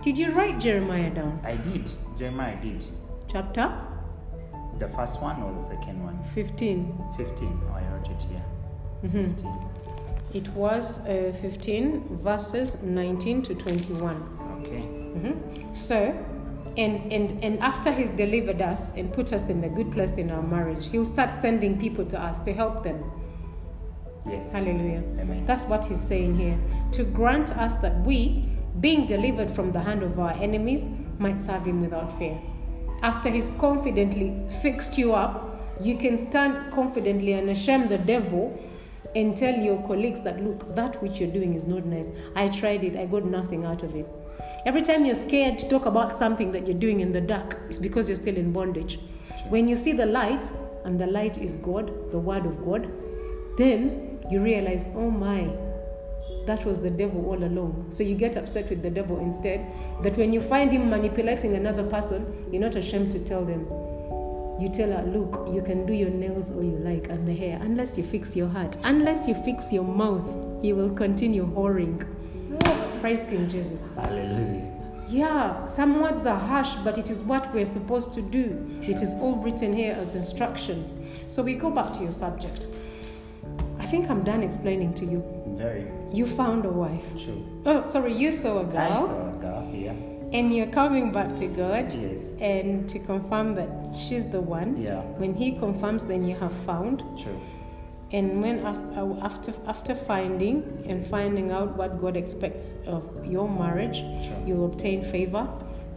Did 0.02 0.18
you 0.18 0.32
write 0.32 0.60
Jeremiah 0.60 1.10
down? 1.10 1.40
I 1.44 1.56
did. 1.58 1.92
Jeremiah 2.18 2.62
did. 2.62 2.86
Chapter 3.28 3.74
The 4.80 4.88
first 4.90 5.22
one 5.22 5.42
or 5.42 5.52
the 5.62 5.68
second 5.68 6.04
one? 6.04 6.18
15. 6.34 6.94
15. 7.18 7.62
Oh, 7.70 7.74
I 7.76 7.84
wrote 7.92 8.10
it 8.10 8.22
here. 8.24 8.44
It's 9.04 9.12
15. 9.14 9.65
It 10.36 10.50
was 10.50 11.00
uh, 11.08 11.34
15 11.42 12.18
verses 12.18 12.76
19 12.84 13.42
to 13.44 13.56
21. 13.56 14.62
Okay. 14.62 14.82
Mhm. 14.82 15.74
So, 15.74 16.14
and, 16.76 17.10
and, 17.14 17.42
and 17.42 17.58
after 17.62 17.90
he's 17.90 18.10
delivered 18.10 18.62
us 18.62 18.94
and 18.98 19.14
put 19.14 19.32
us 19.32 19.48
in 19.48 19.64
a 19.64 19.70
good 19.70 19.94
place 19.94 20.18
in 20.18 20.30
our 20.30 20.42
marriage, 20.42 20.90
he'll 20.90 21.06
start 21.06 21.32
sending 21.32 21.80
people 21.80 22.06
to 22.08 22.22
us 22.22 22.40
to 22.40 22.52
help 22.52 22.84
them. 22.84 23.02
Yes. 24.28 24.52
Hallelujah. 24.52 25.04
Amen. 25.20 25.46
That's 25.46 25.64
what 25.64 25.86
he's 25.86 26.02
saying 26.02 26.36
here. 26.36 26.60
To 26.92 27.06
grant 27.06 27.56
us 27.58 27.78
that 27.78 27.98
we, 28.02 28.50
being 28.82 29.06
delivered 29.06 29.50
from 29.50 29.72
the 29.72 29.80
hand 29.80 30.04
of 30.04 30.20
our 30.20 30.34
enemies, 30.34 30.86
might 31.18 31.42
serve 31.42 31.66
him 31.66 31.80
without 31.80 32.12
fear. 32.20 32.38
After 33.04 33.30
he's 33.30 33.52
confidently 33.52 34.36
fixed 34.62 34.98
you 34.98 35.14
up, 35.14 35.78
you 35.80 35.96
can 35.96 36.18
stand 36.18 36.74
confidently 36.74 37.32
and 37.34 37.58
shame 37.58 37.88
the 37.88 38.00
devil 38.00 38.60
and 39.16 39.36
tell 39.36 39.58
your 39.58 39.82
colleagues 39.88 40.22
that, 40.22 40.44
look, 40.44 40.76
that 40.76 41.02
which 41.02 41.20
you're 41.20 41.32
doing 41.32 41.54
is 41.56 41.66
not 41.66 41.86
nice. 41.86 42.10
I 42.36 42.50
tried 42.50 42.84
it, 42.84 42.96
I 42.96 43.06
got 43.06 43.26
nothing 43.26 43.66
out 43.66 43.82
of 43.82 43.96
it. 43.96 44.08
Every 44.66 44.82
time 44.82 45.06
you're 45.06 45.16
scared 45.16 45.58
to 45.60 45.70
talk 45.70 45.86
about 45.86 46.18
something 46.18 46.52
that 46.52 46.68
you're 46.68 46.78
doing 46.78 47.00
in 47.00 47.12
the 47.12 47.22
dark, 47.22 47.58
it's 47.68 47.80
because 47.80 48.10
you're 48.10 48.18
still 48.18 48.36
in 48.36 48.52
bondage. 48.52 49.00
When 49.50 49.68
you 49.68 49.76
see 49.76 49.94
the 49.94 50.06
light, 50.06 50.52
and 50.86 51.00
the 51.00 51.08
light 51.08 51.40
is 51.40 51.58
God, 51.58 52.12
the 52.12 52.20
Word 52.20 52.46
of 52.46 52.64
God, 52.64 52.90
then 53.58 54.20
you 54.30 54.40
realize, 54.42 54.88
oh 54.94 55.10
my, 55.10 55.52
that 56.46 56.64
was 56.64 56.80
the 56.80 56.92
devil 56.92 57.26
all 57.26 57.44
along. 57.44 57.88
So 57.90 58.04
you 58.04 58.16
get 58.16 58.36
upset 58.36 58.70
with 58.70 58.84
the 58.84 58.92
devil 58.92 59.20
instead. 59.20 59.66
That 60.04 60.16
when 60.16 60.32
you 60.32 60.42
find 60.42 60.72
him 60.72 60.90
manipulating 60.90 61.56
another 61.56 61.84
person, 61.84 62.48
you're 62.52 62.62
not 62.62 62.76
ashamed 62.76 63.12
to 63.14 63.20
tell 63.20 63.44
them. 63.44 63.68
You 64.60 64.70
tell 64.70 64.92
her, 64.92 65.04
look, 65.04 65.54
you 65.54 65.62
can 65.62 65.86
do 65.86 65.94
your 65.94 66.10
nails 66.10 66.50
all 66.52 66.64
you 66.64 66.78
like 66.78 67.10
and 67.10 67.28
the 67.28 67.34
hair, 67.36 67.60
unless 67.62 67.98
you 67.98 68.04
fix 68.04 68.36
your 68.36 68.48
heart, 68.48 68.78
unless 68.86 69.28
you 69.28 69.34
fix 69.34 69.72
your 69.74 69.84
mouth, 69.84 70.26
he 70.62 70.72
will 70.72 70.90
continue 70.90 71.46
whoring. 71.46 72.08
Oh. 72.66 72.98
Praise 73.02 73.26
King 73.26 73.50
Jesus. 73.50 73.94
Hallelujah. 73.94 74.72
Yeah, 75.08 75.66
some 75.68 76.02
words 76.02 76.26
are 76.26 76.40
harsh, 76.40 76.74
but 76.84 76.98
it 76.98 77.10
is 77.12 77.22
what 77.22 77.54
we're 77.54 77.66
supposed 77.66 78.14
to 78.14 78.22
do. 78.22 78.80
It 78.82 79.02
is 79.02 79.14
all 79.16 79.36
written 79.36 79.72
here 79.74 79.94
as 80.00 80.16
instructions. 80.16 80.96
So 81.28 81.44
we 81.44 81.54
go 81.54 81.70
back 81.70 81.94
to 81.94 82.02
your 82.04 82.12
subject. 82.12 82.68
I 83.78 83.86
think 83.86 84.10
I'm 84.10 84.24
done 84.24 84.42
explaining 84.42 84.94
to 84.96 85.06
you. 85.06 85.24
Very 85.58 85.86
You 86.12 86.26
found 86.26 86.66
a 86.66 86.70
wife. 86.70 87.04
true. 87.24 87.46
Oh, 87.66 87.84
sorry, 87.86 88.14
you 88.14 88.32
saw 88.32 88.60
a 88.60 88.62
I 88.62 88.72
girl, 88.72 88.80
I 88.82 88.96
saw 88.96 89.30
a 89.30 89.32
girl 89.34 89.70
here. 89.72 89.96
And 90.34 90.56
you're 90.56 90.68
coming 90.82 91.12
back 91.12 91.36
to 91.38 91.48
God 91.48 91.92
Yes. 91.92 92.22
and 92.40 92.88
to 92.90 93.00
confirm 93.00 93.56
that 93.56 93.70
she's 93.96 94.26
the 94.30 94.42
one. 94.42 94.82
Yeah. 94.82 95.02
When 95.18 95.34
He 95.34 95.52
confirms, 95.54 96.06
then 96.06 96.24
you 96.28 96.36
have 96.36 96.54
found. 96.66 97.04
True. 97.18 97.40
And 98.12 98.42
when 98.42 98.60
uh, 98.66 99.20
after 99.24 99.54
after 99.68 99.96
finding 99.96 100.64
and 100.88 101.06
finding 101.08 101.52
out 101.52 101.76
what 101.76 102.00
God 102.00 102.16
expects 102.16 102.76
of 102.86 103.04
your 103.26 103.50
marriage, 103.50 103.98
Sure. 104.26 104.38
you'll 104.46 104.66
obtain 104.66 105.04
favor 105.04 105.48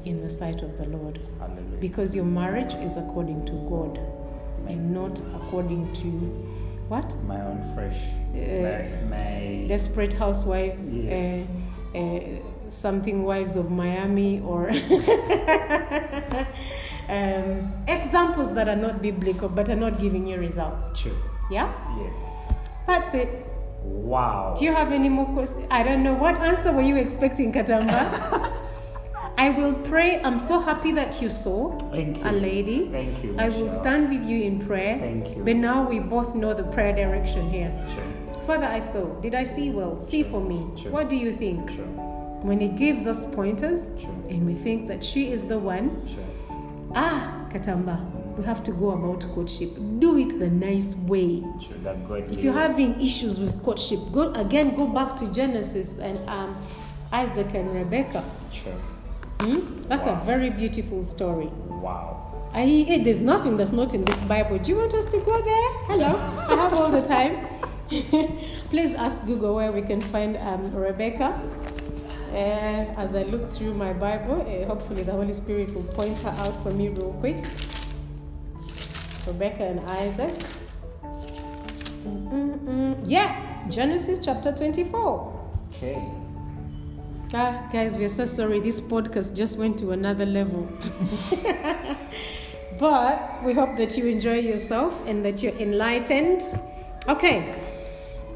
in 0.04 0.22
the 0.22 0.30
sight 0.30 0.62
of 0.62 0.78
the 0.78 0.86
Lord. 0.86 1.20
Hallelujah. 1.38 1.78
Because 1.80 2.14
your 2.14 2.24
marriage 2.24 2.74
is 2.74 2.96
according 2.96 3.44
to 3.46 3.52
God 3.68 3.98
and 4.68 4.92
not 4.94 5.20
according 5.34 5.92
to 5.94 6.08
what? 6.88 7.14
my 7.24 7.40
own 7.42 7.60
fresh. 7.74 7.98
Uh, 8.34 8.84
my, 9.10 9.16
my 9.16 9.66
Desperate 9.68 10.12
housewives, 10.14 10.96
Yes. 10.96 11.46
uh, 11.94 11.98
uh, 11.98 12.20
something 12.72 13.24
wives 13.24 13.56
of 13.56 13.70
Miami, 13.70 14.40
or 14.40 14.70
um, 17.08 17.72
examples 17.86 18.52
that 18.54 18.68
are 18.68 18.76
not 18.76 19.02
biblical 19.02 19.48
but 19.48 19.68
are 19.68 19.76
not 19.76 19.98
giving 19.98 20.26
you 20.26 20.38
results. 20.38 20.98
true. 21.00 21.16
Yeah? 21.50 21.72
Yes. 21.98 22.14
That's 22.86 23.14
it. 23.14 23.46
Wow. 23.82 24.54
Do 24.58 24.64
you 24.64 24.74
have 24.74 24.92
any 24.92 25.08
more 25.08 25.26
questions? 25.26 25.66
I 25.70 25.82
don't 25.82 26.02
know. 26.02 26.14
What 26.14 26.36
answer 26.40 26.72
were 26.72 26.82
you 26.82 26.96
expecting, 26.96 27.52
Katamba? 27.52 28.52
I 29.38 29.50
will 29.50 29.74
pray. 29.74 30.20
I'm 30.22 30.40
so 30.40 30.58
happy 30.58 30.90
that 30.92 31.22
you 31.22 31.28
saw 31.28 31.76
Thank 31.90 32.18
you. 32.18 32.24
a 32.24 32.32
lady. 32.32 32.88
Thank 32.90 33.22
you. 33.22 33.36
I 33.38 33.48
will 33.50 33.70
stand 33.70 34.08
with 34.10 34.24
you 34.24 34.42
in 34.42 34.58
prayer. 34.66 34.98
Thank 34.98 35.36
you. 35.36 35.42
But 35.44 35.56
now 35.56 35.88
we 35.88 36.00
both 36.00 36.34
know 36.34 36.52
the 36.52 36.64
prayer 36.64 36.92
direction 36.94 37.48
here. 37.48 37.70
True. 37.94 38.40
Father, 38.42 38.66
I 38.66 38.80
saw. 38.80 39.06
Did 39.20 39.34
I 39.34 39.44
see 39.44 39.70
well? 39.70 40.00
See 40.00 40.24
for 40.24 40.40
me. 40.40 40.66
Sure. 40.76 40.90
What 40.90 41.08
do 41.08 41.16
you 41.16 41.32
think? 41.36 41.72
True. 41.72 42.07
When 42.42 42.60
He 42.60 42.68
gives 42.68 43.06
us 43.06 43.24
pointers 43.34 43.88
Sure. 43.98 44.10
and 44.30 44.46
we 44.46 44.54
think 44.54 44.88
that 44.88 45.02
she 45.02 45.32
is 45.32 45.44
the 45.46 45.58
one, 45.58 45.90
Sure. 46.06 46.24
ah, 46.94 47.46
Katamba, 47.50 47.98
we 48.36 48.44
have 48.44 48.62
to 48.64 48.70
go 48.72 48.90
about 48.90 49.26
courtship. 49.34 49.70
Do 49.98 50.16
it 50.18 50.38
the 50.38 50.48
nice 50.48 50.94
way. 50.96 51.42
God. 51.82 52.28
If 52.30 52.44
you're 52.44 52.52
having 52.52 53.00
issues 53.00 53.40
with 53.40 53.60
courtship, 53.64 53.98
go 54.12 54.32
again. 54.34 54.76
Go 54.76 54.86
back 54.86 55.16
to 55.16 55.26
Genesis 55.32 55.98
and 55.98 56.18
um, 56.28 56.56
Isaac 57.12 57.52
and 57.54 57.74
Rebecca. 57.74 58.22
Hmm? 59.40 59.82
That's 59.88 60.04
Wow. 60.04 60.20
a 60.22 60.24
very 60.24 60.50
beautiful 60.50 61.04
story. 61.04 61.50
Wow. 61.68 62.24
I, 62.54 62.86
eh, 62.88 63.02
there's 63.02 63.20
nothing 63.20 63.56
that's 63.56 63.72
not 63.72 63.92
in 63.94 64.04
this 64.04 64.20
Bible. 64.22 64.58
Do 64.58 64.70
you 64.72 64.78
want 64.78 64.94
us 64.94 65.04
to 65.06 65.18
go 65.18 65.40
there? 65.42 65.68
Hello, 65.88 66.14
I 66.48 66.54
have 66.54 66.74
all 66.74 66.90
the 66.90 67.02
time. 67.02 67.46
Please 68.70 68.94
ask 68.94 69.24
Google 69.26 69.54
where 69.54 69.72
we 69.72 69.82
can 69.82 70.00
find 70.00 70.36
um, 70.36 70.72
Rebecca. 70.74 71.40
Uh, 72.30 72.94
as 72.96 73.14
I 73.14 73.22
look 73.22 73.52
through 73.52 73.74
my 73.74 73.92
Bible, 73.92 74.42
uh, 74.42 74.66
hopefully 74.66 75.02
the 75.02 75.12
Holy 75.12 75.32
Spirit 75.32 75.74
will 75.74 75.82
point 75.94 76.18
her 76.20 76.30
out 76.30 76.62
for 76.62 76.70
me 76.70 76.88
real 76.88 77.12
quick. 77.20 77.36
Rebecca 79.26 79.64
and 79.64 79.80
Isaac. 79.80 80.34
Mm-mm-mm. 82.04 83.02
Yeah, 83.06 83.66
Genesis 83.70 84.20
chapter 84.22 84.52
24. 84.52 85.50
Okay. 85.76 86.02
Ah, 87.34 87.68
guys, 87.72 87.96
we're 87.96 88.08
so 88.08 88.24
sorry. 88.24 88.60
This 88.60 88.80
podcast 88.80 89.34
just 89.34 89.58
went 89.58 89.78
to 89.80 89.92
another 89.92 90.24
level. 90.24 90.66
but 92.80 93.44
we 93.44 93.52
hope 93.52 93.76
that 93.76 93.96
you 93.98 94.06
enjoy 94.06 94.38
yourself 94.38 95.06
and 95.06 95.24
that 95.24 95.42
you're 95.42 95.56
enlightened. 95.58 96.42
Okay, 97.06 97.54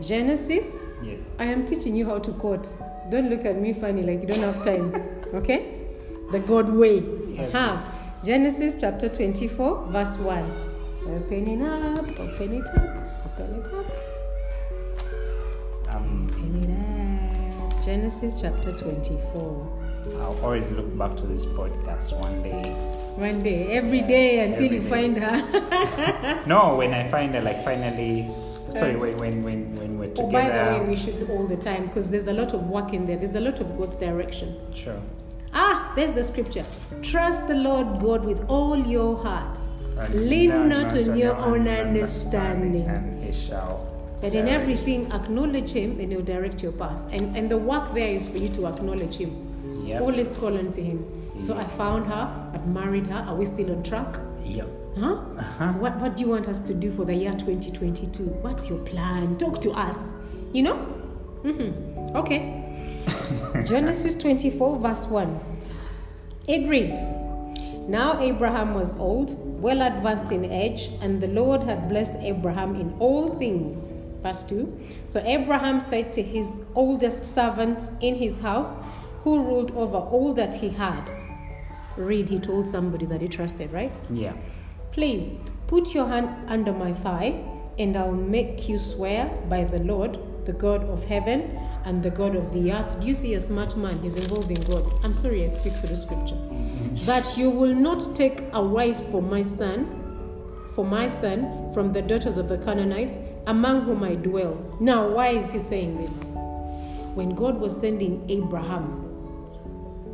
Genesis. 0.01 0.85
Yes. 1.03 1.37
I 1.39 1.45
am 1.45 1.65
teaching 1.65 1.97
you 1.97 2.07
how 2.07 2.19
to 2.19 2.33
quote. 2.33 2.69
Don't 3.13 3.29
look 3.29 3.45
at 3.45 3.61
me 3.61 3.75
funny 3.75 4.03
like 4.03 4.23
you 4.23 4.27
don't 4.27 4.41
have 4.41 4.65
time. 4.65 4.95
Okay? 5.35 5.61
The 6.31 6.39
God 6.41 6.71
way. 6.71 7.01
Uh-huh. 7.39 7.85
Genesis 8.25 8.81
chapter 8.81 9.07
24, 9.11 9.89
verse 9.93 10.17
1. 10.17 10.39
Open 11.09 11.47
it 11.49 11.61
up, 11.61 11.99
open 12.19 12.53
it 12.55 12.67
up, 12.69 12.97
open 13.27 13.55
it 13.61 13.69
up. 13.75 13.87
Um, 15.95 16.27
Open 16.31 16.65
it 16.65 16.71
up. 17.75 17.85
Genesis 17.85 18.41
chapter 18.41 18.73
24. 18.73 19.79
I'll 20.21 20.39
always 20.43 20.67
look 20.69 20.97
back 20.97 21.15
to 21.19 21.27
this 21.27 21.45
podcast 21.45 22.19
one 22.19 22.43
day. 22.43 22.63
One 23.17 23.43
day, 23.43 23.67
every 23.77 24.01
day 24.01 24.41
until 24.47 24.65
Every 24.65 24.77
you 24.79 24.83
day. 24.85 24.89
find 24.89 25.17
her. 25.19 26.43
No, 26.47 26.77
when 26.77 26.95
I 26.95 27.11
find 27.11 27.35
her, 27.35 27.43
like 27.43 27.63
finally. 27.63 28.27
Sorry, 28.79 28.97
when 28.97 29.17
when 29.19 29.43
when, 29.43 29.77
when 29.77 29.99
we're 29.99 30.11
oh, 30.11 30.27
together. 30.27 30.31
by 30.31 30.79
the 30.79 30.81
way, 30.81 30.89
we 30.89 30.97
should 30.97 31.29
all 31.31 31.47
the 31.47 31.57
time 31.57 31.87
because 31.87 32.09
there's 32.09 32.27
a 32.27 32.33
lot 32.33 32.55
of 32.55 32.67
work 32.69 32.93
in 32.93 33.07
there. 33.07 33.17
There's 33.17 33.35
a 33.35 33.41
lot 33.41 33.61
of 33.61 33.77
God's 33.79 33.97
direction. 33.97 34.59
Sure. 34.75 35.01
Ah, 35.55 35.93
there's 35.95 36.13
the 36.13 36.25
scripture. 36.25 36.65
Trust 37.03 37.47
the 37.49 37.55
Lord 37.55 38.01
God 38.01 38.25
with 38.25 38.49
all 38.49 38.79
your 38.79 39.23
heart. 39.23 39.59
And 39.99 40.29
Lean 40.29 40.69
not 40.69 40.97
on 40.97 41.17
your 41.17 41.37
own 41.37 41.69
understanding. 41.69 42.87
And 42.87 43.23
he 43.23 43.33
shall. 43.33 43.89
But 44.23 44.35
in 44.35 44.49
everything, 44.49 45.11
acknowledge 45.13 45.71
Him 45.71 45.99
and 45.99 46.13
He'll 46.13 46.23
direct 46.23 46.63
your 46.63 46.73
path. 46.73 46.97
And, 47.11 47.37
and 47.37 47.51
the 47.51 47.59
work 47.59 47.93
there 47.93 48.15
is 48.15 48.29
for 48.29 48.39
you 48.39 48.49
to 48.51 48.69
acknowledge 48.69 49.17
Him. 49.17 49.85
Yep. 49.85 50.01
Always 50.01 50.33
call 50.33 50.57
unto 50.57 50.81
Him. 50.81 51.05
So 51.41 51.59
I 51.59 51.65
found 51.65 52.07
her, 52.07 52.51
I've 52.55 52.67
married 52.69 53.07
her. 53.09 53.17
Are 53.17 53.35
we 53.35 53.45
still 53.47 53.73
on 53.73 53.83
track? 53.83 54.19
Yep. 54.45 54.69
Huh? 54.99 55.15
Uh-huh. 55.15 55.73
What, 55.73 55.97
what 56.01 56.17
do 56.17 56.23
you 56.25 56.29
want 56.29 56.49
us 56.49 56.59
to 56.61 56.75
do 56.75 56.91
for 56.91 57.05
the 57.05 57.15
year 57.15 57.33
2022? 57.33 58.25
What's 58.25 58.69
your 58.69 58.79
plan? 58.81 59.39
Talk 59.39 59.61
to 59.63 59.71
us. 59.71 60.13
You 60.53 60.65
know? 60.65 60.77
hmm 60.77 62.17
Okay. 62.17 62.59
Genesis 63.67 64.17
24, 64.17 64.79
verse 64.81 65.07
1. 65.07 65.41
It 66.47 66.69
reads 66.69 67.01
Now 67.89 68.21
Abraham 68.21 68.75
was 68.75 68.95
old, 68.99 69.33
well 69.63 69.81
advanced 69.81 70.31
in 70.31 70.45
age, 70.45 70.91
and 71.01 71.23
the 71.23 71.29
Lord 71.29 71.63
had 71.63 71.89
blessed 71.89 72.17
Abraham 72.19 72.75
in 72.77 72.95
all 72.99 73.39
things. 73.39 73.93
Verse 74.23 74.43
2. 74.43 74.79
So 75.09 75.21
Abraham 75.25 75.81
said 75.81 76.13
to 76.13 76.23
his 76.23 76.63
oldest 76.75 77.25
servant 77.25 77.89
in 78.03 78.15
his 78.15 78.39
house, 78.39 78.77
who 79.25 79.43
ruled 79.43 79.71
over 79.73 79.97
all 79.97 80.35
that 80.35 80.55
he 80.55 80.69
had. 80.69 81.11
Read, 81.97 82.29
he 82.29 82.39
told 82.39 82.67
somebody 82.67 83.07
that 83.07 83.21
he 83.21 83.29
trusted, 83.29 83.73
right? 83.73 83.93
Yeah. 84.11 84.35
Please 84.93 85.37
put 85.69 85.95
your 85.95 86.07
hand 86.07 86.29
under 86.49 86.71
my 86.71 86.93
thigh, 86.93 87.43
and 87.79 87.97
I'll 87.97 88.13
make 88.13 88.69
you 88.69 88.77
swear 88.77 89.27
by 89.49 89.65
the 89.65 89.79
Lord, 89.79 90.19
the 90.45 90.53
God 90.53 90.85
of 90.85 91.03
heaven 91.05 91.59
and 91.87 92.03
the 92.03 92.11
God 92.11 92.37
of 92.37 92.53
the 92.53 92.73
earth. 92.73 93.01
Do 93.01 93.07
you 93.07 93.15
see 93.15 93.33
a 93.35 93.41
smart 93.41 93.75
man? 93.75 93.99
He's 94.03 94.19
involving 94.19 94.61
God. 94.61 94.85
I'm 95.03 95.15
sorry, 95.15 95.45
I 95.45 95.47
speak 95.47 95.73
for 95.73 95.87
the 95.87 95.97
scripture. 95.97 96.37
That 97.07 97.39
you 97.39 97.49
will 97.49 97.75
not 97.75 98.15
take 98.15 98.43
a 98.53 98.63
wife 98.63 98.99
for 99.11 99.23
my 99.23 99.41
son, 99.41 99.87
for 100.75 100.85
my 100.85 101.09
son, 101.09 101.73
from 101.73 101.95
the 101.95 102.03
daughters 102.03 102.37
of 102.37 102.51
the 102.51 102.59
Canaanites, 102.59 103.17
among 103.47 103.83
whom 103.85 104.03
I 104.03 104.17
dwell. 104.17 104.77
Now, 104.79 105.09
why 105.09 105.29
is 105.29 105.53
he 105.53 105.59
saying 105.59 106.03
this? 106.03 106.23
When 107.15 107.35
God 107.35 107.59
was 107.59 107.75
sending 107.81 108.29
Abraham, 108.29 109.09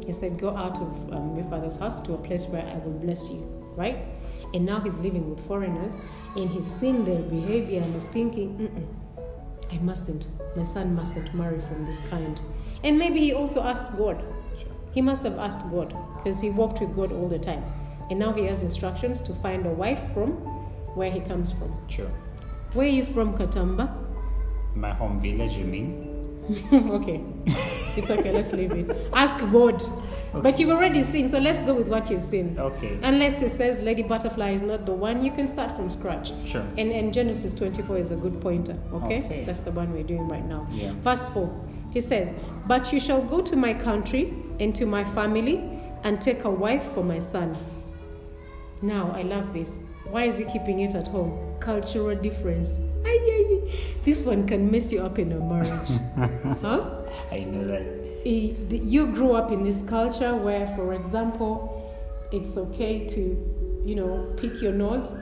he 0.07 0.13
said, 0.13 0.39
Go 0.39 0.57
out 0.57 0.79
of 0.79 1.13
um, 1.13 1.37
your 1.37 1.47
father's 1.47 1.79
house 1.79 2.01
to 2.03 2.15
a 2.15 2.19
place 2.19 2.47
where 2.47 2.63
I 2.63 2.79
will 2.79 2.93
bless 2.93 3.29
you, 3.29 3.41
right? 3.77 3.99
And 4.55 4.65
now 4.65 4.81
he's 4.81 4.97
living 4.97 5.29
with 5.29 5.47
foreigners 5.47 5.95
and 6.37 6.51
he's 6.51 6.66
seen 6.66 7.05
their 7.05 7.20
behavior 7.20 7.83
and 7.83 7.93
he's 7.95 8.07
thinking, 8.07 8.57
Mm-mm, 8.59 9.75
I 9.75 9.79
mustn't, 9.79 10.29
my 10.57 10.65
son 10.65 10.95
mustn't 10.95 11.35
marry 11.35 11.61
from 11.61 11.85
this 11.85 12.01
kind. 12.09 12.41
And 12.85 12.99
maybe 12.99 13.20
he 13.20 13.33
also 13.33 13.62
asked 13.62 13.97
God. 13.97 14.23
Sure. 14.59 14.73
He 14.93 15.03
must 15.03 15.23
have 15.23 15.39
asked 15.39 15.69
God 15.70 15.95
because 16.16 16.41
he 16.41 16.51
walked 16.51 16.81
with 16.81 16.95
God 16.95 17.12
all 17.12 17.29
the 17.29 17.39
time. 17.39 17.65
And 18.11 18.19
now 18.19 18.33
he 18.33 18.45
has 18.45 18.62
instructions 18.62 19.20
to 19.23 19.35
find 19.35 19.66
a 19.66 19.70
wife 19.70 20.12
from 20.15 20.33
where 20.95 21.11
he 21.11 21.20
comes 21.20 21.53
from. 21.53 21.77
Sure. 21.89 22.11
Where 22.73 22.87
are 22.87 22.91
you 22.91 23.05
from, 23.05 23.37
Katamba? 23.37 23.93
My 24.75 24.93
home 24.93 25.20
village, 25.20 25.53
you 25.53 25.65
mean? 25.65 26.09
okay. 26.73 27.23
It's 27.97 28.11
okay, 28.11 28.33
let's 28.33 28.53
leave 28.53 28.73
it. 28.73 29.11
Ask 29.12 29.39
God. 29.51 29.83
But 30.33 30.59
you've 30.59 30.71
already 30.71 31.03
seen, 31.03 31.29
so 31.29 31.39
let's 31.39 31.65
go 31.65 31.75
with 31.75 31.89
what 31.89 32.11
you've 32.11 32.23
seen. 32.23 32.59
Okay. 32.59 32.99
Unless 33.03 33.43
it 33.43 33.51
says 33.51 33.81
Lady 33.83 34.03
Butterfly 34.03 34.51
is 34.51 34.63
not 34.63 34.87
the 34.87 34.93
one, 34.93 35.25
you 35.25 35.31
can 35.31 35.49
start 35.49 35.75
from 35.75 35.91
scratch. 35.91 36.33
Sure. 36.47 36.63
And, 36.77 36.93
and 36.93 37.13
Genesis 37.13 37.53
24 37.55 37.99
is 37.99 38.11
a 38.11 38.17
good 38.17 38.41
pointer, 38.41 38.77
okay? 38.93 39.23
Okay. 39.25 39.45
That's 39.45 39.61
the 39.61 39.73
one 39.73 39.93
we're 39.93 40.03
doing 40.03 40.29
right 40.29 40.45
now. 40.45 40.67
Yeah. 40.71 40.93
Verse 41.01 41.29
4, 41.31 41.69
he 41.93 42.01
says, 42.01 42.33
But 42.67 42.93
you 42.93 43.01
shall 43.01 43.23
go 43.23 43.41
to 43.41 43.57
my 43.57 43.75
country 43.75 44.35
and 44.61 44.75
to 44.77 44.87
my 44.87 45.05
family 45.15 45.81
and 46.05 46.21
take 46.21 46.45
a 46.45 46.51
wife 46.51 46.85
for 46.95 47.03
my 47.03 47.19
son. 47.19 47.57
Now, 48.83 49.13
I 49.15 49.23
love 49.23 49.53
this. 49.53 49.81
Why 50.11 50.25
is 50.25 50.39
he 50.39 50.45
keeping 50.45 50.81
it 50.81 50.95
at 50.95 51.09
home? 51.09 51.57
Cultural 51.61 52.15
difference. 52.17 52.81
This 54.05 54.23
one 54.23 54.47
can 54.47 54.71
mess 54.71 54.91
you 54.91 55.03
up 55.03 55.19
in 55.19 55.33
a 55.33 55.39
marriage. 55.39 56.01
huh? 56.63 57.03
I 57.31 57.41
know 57.41 57.67
that. 57.67 58.07
You 58.24 59.07
grew 59.15 59.32
up 59.32 59.51
in 59.53 59.62
this 59.62 59.82
culture 59.89 60.35
where, 60.35 60.66
for 60.77 60.95
example, 60.95 61.74
it's 62.32 62.57
okay 62.57 63.07
to, 63.07 63.82
you 63.85 63.95
know, 63.95 64.35
pick 64.36 64.61
your 64.61 64.73
nose, 64.73 65.15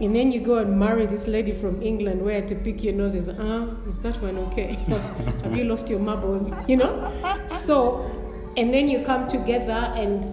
and 0.00 0.14
then 0.14 0.32
you 0.32 0.40
go 0.40 0.58
and 0.58 0.78
marry 0.78 1.06
this 1.06 1.28
lady 1.28 1.52
from 1.52 1.80
England 1.80 2.20
where 2.20 2.42
to 2.42 2.54
pick 2.56 2.82
your 2.82 2.94
nose 2.94 3.14
is, 3.14 3.28
ah, 3.28 3.68
is 3.88 3.98
that 4.00 4.20
one 4.20 4.36
okay? 4.38 4.74
Have 5.42 5.56
you 5.56 5.64
lost 5.64 5.88
your 5.88 6.00
marbles? 6.00 6.50
You 6.68 6.78
know? 6.78 7.46
So, 7.46 8.10
and 8.56 8.74
then 8.74 8.88
you 8.88 9.04
come 9.04 9.26
together 9.28 9.92
and 9.94 10.24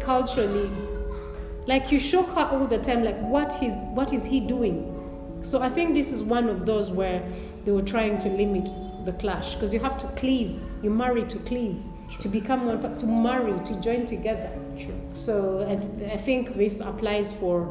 culturally, 0.00 0.70
like 1.66 1.92
you 1.92 1.98
shock 1.98 2.26
her 2.28 2.56
all 2.56 2.66
the 2.66 2.78
time, 2.78 3.04
like 3.04 3.20
what 3.20 3.62
is 3.62 3.74
what 3.92 4.12
is 4.12 4.24
he 4.24 4.40
doing? 4.40 4.92
So 5.42 5.60
I 5.60 5.68
think 5.68 5.94
this 5.94 6.10
is 6.10 6.22
one 6.22 6.48
of 6.48 6.64
those 6.64 6.90
where 6.90 7.22
they 7.64 7.72
were 7.72 7.82
trying 7.82 8.18
to 8.18 8.28
limit 8.28 8.68
the 9.04 9.12
clash 9.12 9.54
because 9.54 9.74
you 9.74 9.80
have 9.80 9.98
to 9.98 10.06
cleave. 10.08 10.60
You 10.82 10.90
marry 10.90 11.24
to 11.24 11.38
cleave, 11.40 11.82
to 12.20 12.28
become 12.28 12.66
one, 12.66 12.96
to 12.96 13.06
marry, 13.06 13.58
to 13.64 13.80
join 13.80 14.06
together. 14.06 14.50
Sure. 14.78 14.94
So 15.12 15.66
I, 15.68 15.76
th- 15.76 16.12
I 16.12 16.16
think 16.16 16.54
this 16.54 16.80
applies 16.80 17.32
for, 17.32 17.66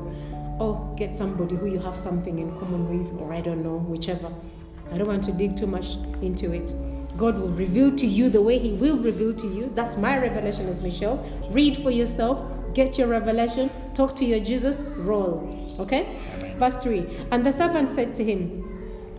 oh, 0.59 0.93
get 0.97 1.15
somebody 1.15 1.55
who 1.55 1.67
you 1.67 1.79
have 1.79 1.95
something 1.95 2.39
in 2.39 2.51
common 2.57 2.99
with, 2.99 3.19
or 3.19 3.33
I 3.33 3.41
don't 3.41 3.63
know, 3.63 3.77
whichever. 3.77 4.31
I 4.91 4.97
don't 4.97 5.07
want 5.07 5.23
to 5.25 5.31
dig 5.31 5.55
too 5.55 5.67
much 5.67 5.95
into 6.21 6.53
it. 6.53 6.73
God 7.17 7.37
will 7.37 7.49
reveal 7.49 7.95
to 7.95 8.05
you 8.05 8.29
the 8.29 8.41
way 8.41 8.59
He 8.59 8.73
will 8.73 8.97
reveal 8.97 9.33
to 9.33 9.47
you. 9.47 9.71
That's 9.73 9.95
my 9.97 10.17
revelation 10.17 10.67
as 10.67 10.81
Michelle. 10.81 11.17
Read 11.49 11.77
for 11.77 11.91
yourself, 11.91 12.43
get 12.73 12.97
your 12.97 13.07
revelation, 13.07 13.69
talk 13.93 14.15
to 14.17 14.25
your 14.25 14.39
Jesus, 14.39 14.81
roll. 14.97 15.65
Okay? 15.79 16.17
Amen. 16.37 16.57
Verse 16.59 16.75
3 16.77 17.05
And 17.31 17.45
the 17.45 17.51
servant 17.51 17.89
said 17.89 18.15
to 18.15 18.23
him, 18.23 18.63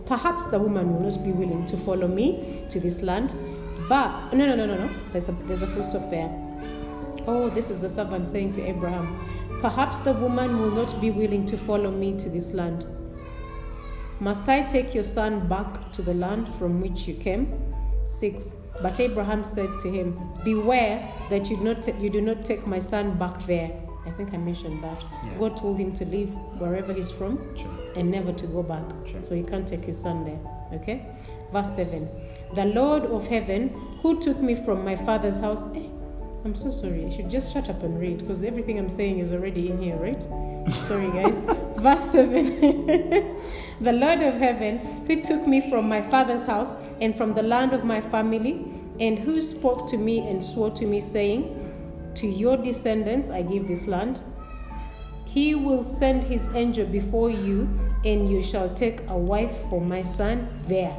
Perhaps 0.05 0.45
the 0.47 0.59
woman 0.59 0.93
will 0.93 1.01
not 1.01 1.21
be 1.23 1.31
willing 1.31 1.65
to 1.65 1.75
follow 1.75 2.07
me 2.07 2.65
to 2.69 2.79
this 2.79 3.01
land, 3.01 3.33
but 3.87 4.33
no, 4.33 4.45
no, 4.45 4.55
no, 4.55 4.65
no, 4.65 4.75
no. 4.75 4.89
There's 5.13 5.29
a 5.29 5.31
there's 5.43 5.61
a 5.61 5.67
full 5.67 5.83
stop 5.83 6.09
there. 6.09 6.29
Oh, 7.27 7.49
this 7.49 7.69
is 7.69 7.79
the 7.79 7.89
servant 7.89 8.27
saying 8.27 8.53
to 8.53 8.61
Abraham, 8.65 9.19
Perhaps 9.61 9.99
the 9.99 10.13
woman 10.13 10.59
will 10.59 10.71
not 10.71 10.99
be 11.01 11.11
willing 11.11 11.45
to 11.47 11.57
follow 11.57 11.91
me 11.91 12.15
to 12.17 12.29
this 12.29 12.53
land. 12.53 12.85
Must 14.19 14.47
I 14.47 14.63
take 14.63 14.93
your 14.93 15.03
son 15.03 15.47
back 15.47 15.91
to 15.93 16.01
the 16.01 16.13
land 16.13 16.47
from 16.55 16.81
which 16.81 17.07
you 17.07 17.13
came? 17.15 17.53
6. 18.07 18.57
But 18.81 18.99
Abraham 18.99 19.43
said 19.43 19.69
to 19.79 19.89
him, 19.91 20.17
Beware 20.43 21.07
that 21.29 21.49
you, 21.49 21.57
do 21.57 21.63
not 21.63 22.01
you 22.01 22.09
do 22.09 22.21
not 22.21 22.45
take 22.45 22.65
my 22.65 22.79
son 22.79 23.17
back 23.17 23.45
there. 23.45 23.71
I 24.05 24.11
think 24.11 24.33
I 24.33 24.37
mentioned 24.37 24.83
that. 24.83 25.03
Yeah. 25.25 25.37
God 25.37 25.57
told 25.57 25.77
him 25.77 25.93
to 25.95 26.05
leave 26.05 26.29
wherever 26.59 26.93
he's 26.93 27.11
from 27.11 27.37
Sure. 27.57 27.69
and 27.95 28.09
never 28.09 28.31
to 28.31 28.47
go 28.47 28.63
back. 28.63 28.85
Sure. 29.05 29.21
So 29.21 29.35
he 29.35 29.43
can't 29.43 29.67
take 29.67 29.83
his 29.83 29.99
son 29.99 30.23
there. 30.23 30.39
Okay? 30.73 31.05
Verse 31.51 31.75
7 31.75 32.09
The 32.53 32.65
Lord 32.65 33.03
of 33.03 33.27
heaven, 33.27 33.69
who 34.01 34.19
took 34.19 34.41
me 34.41 34.55
from 34.55 34.83
my 34.83 34.95
father's 34.95 35.39
house. 35.39 35.67
Eh, 35.75 35.87
I'm 36.45 36.55
so 36.55 36.69
sorry. 36.69 37.05
I 37.05 37.09
should 37.09 37.29
just 37.29 37.53
shut 37.53 37.69
up 37.69 37.83
and 37.83 37.99
read 37.99 38.19
because 38.19 38.43
everything 38.43 38.79
I'm 38.79 38.89
saying 38.89 39.19
is 39.19 39.31
already 39.31 39.69
in 39.69 39.81
here, 39.81 39.97
right? 39.97 40.23
sorry, 40.71 41.07
guys. 41.07 41.41
Verse 41.77 42.11
7 42.11 42.45
The 43.81 43.93
Lord 43.93 44.21
of 44.21 44.35
heaven, 44.35 44.79
who 45.07 45.21
took 45.21 45.47
me 45.47 45.69
from 45.69 45.87
my 45.87 46.01
father's 46.01 46.45
house 46.45 46.73
and 47.01 47.15
from 47.15 47.33
the 47.33 47.43
land 47.43 47.73
of 47.73 47.83
my 47.83 48.01
family, 48.01 48.65
and 48.99 49.19
who 49.19 49.41
spoke 49.41 49.87
to 49.89 49.97
me 49.97 50.27
and 50.27 50.43
swore 50.43 50.71
to 50.71 50.85
me, 50.85 50.99
saying, 50.99 52.13
To 52.15 52.27
your 52.27 52.57
descendants 52.57 53.29
I 53.29 53.41
give 53.43 53.67
this 53.67 53.87
land. 53.87 54.21
He 55.25 55.53
will 55.53 55.83
send 55.83 56.23
his 56.23 56.49
angel 56.55 56.87
before 56.87 57.29
you, 57.29 57.69
and 58.05 58.29
you 58.29 58.41
shall 58.41 58.73
take 58.73 59.01
a 59.09 59.17
wife 59.17 59.55
for 59.69 59.81
my 59.81 60.01
son 60.01 60.47
there. 60.67 60.95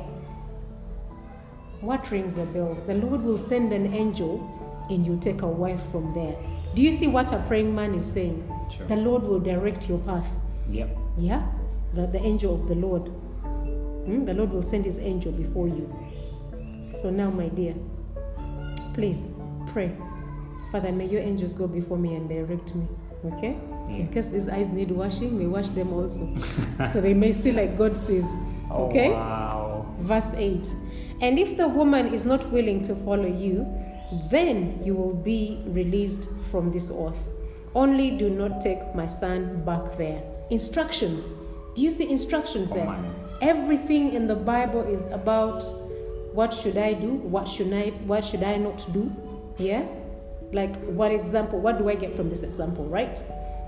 What 1.80 2.10
rings 2.10 2.38
a 2.38 2.44
bell? 2.44 2.74
The 2.86 2.94
Lord 2.94 3.22
will 3.22 3.38
send 3.38 3.72
an 3.72 3.94
angel, 3.94 4.86
and 4.90 5.06
you'll 5.06 5.20
take 5.20 5.42
a 5.42 5.46
wife 5.46 5.80
from 5.92 6.12
there. 6.12 6.36
Do 6.74 6.82
you 6.82 6.90
see 6.92 7.06
what 7.06 7.32
a 7.32 7.38
praying 7.46 7.74
man 7.74 7.94
is 7.94 8.04
saying? 8.04 8.42
Sure. 8.76 8.86
The 8.86 8.96
Lord 8.96 9.22
will 9.22 9.40
direct 9.40 9.88
your 9.88 9.98
path. 10.00 10.26
Yep. 10.70 10.96
Yeah? 11.18 11.46
The, 11.94 12.06
the 12.06 12.20
angel 12.20 12.54
of 12.54 12.68
the 12.68 12.74
Lord. 12.74 13.08
Hmm? 13.08 14.24
The 14.24 14.34
Lord 14.34 14.52
will 14.52 14.62
send 14.62 14.84
his 14.84 14.98
angel 14.98 15.32
before 15.32 15.68
you. 15.68 15.88
So 16.94 17.10
now, 17.10 17.30
my 17.30 17.48
dear, 17.48 17.74
please 18.94 19.28
pray. 19.68 19.96
Father, 20.72 20.92
may 20.92 21.06
your 21.06 21.22
angels 21.22 21.54
go 21.54 21.66
before 21.66 21.96
me 21.96 22.14
and 22.14 22.28
direct 22.28 22.74
me. 22.74 22.86
Okay? 23.24 23.56
Yeah. 23.88 23.96
In 23.96 24.08
case 24.08 24.28
these 24.28 24.48
eyes 24.48 24.68
need 24.68 24.90
washing, 24.90 25.38
we 25.38 25.46
wash 25.46 25.68
them 25.68 25.92
also. 25.92 26.36
so 26.88 27.00
they 27.00 27.14
may 27.14 27.32
see 27.32 27.52
like 27.52 27.76
God 27.76 27.96
sees. 27.96 28.24
Oh, 28.70 28.88
Okay? 28.88 29.10
Wow. 29.10 29.86
Verse 30.00 30.34
8 30.34 30.74
And 31.20 31.38
if 31.38 31.56
the 31.56 31.66
woman 31.68 32.12
is 32.12 32.24
not 32.24 32.50
willing 32.52 32.82
to 32.82 32.94
follow 32.94 33.26
you, 33.26 33.66
then 34.30 34.80
you 34.84 34.94
will 34.94 35.14
be 35.14 35.60
released 35.66 36.28
from 36.50 36.70
this 36.70 36.90
oath. 36.90 37.22
Only 37.74 38.10
do 38.10 38.30
not 38.30 38.60
take 38.60 38.94
my 38.94 39.06
son 39.06 39.64
back 39.64 39.96
there. 39.96 40.22
Instructions. 40.50 41.28
Do 41.74 41.82
you 41.82 41.90
see 41.90 42.10
instructions 42.10 42.70
there? 42.70 42.84
Commands. 42.86 43.20
Everything 43.40 44.12
in 44.14 44.26
the 44.26 44.34
Bible 44.34 44.82
is 44.82 45.06
about 45.06 45.62
what 46.32 46.52
should 46.54 46.76
I 46.78 46.94
do? 46.94 47.08
What 47.08 47.46
should 47.46 47.72
I 47.72 47.90
what 48.06 48.24
should 48.24 48.42
I 48.42 48.56
not 48.56 48.86
do? 48.92 49.14
Yeah? 49.58 49.84
Like 50.52 50.76
what 50.86 51.12
example? 51.12 51.60
What 51.60 51.78
do 51.78 51.88
I 51.88 51.94
get 51.94 52.16
from 52.16 52.30
this 52.30 52.42
example, 52.42 52.84
right? 52.86 53.22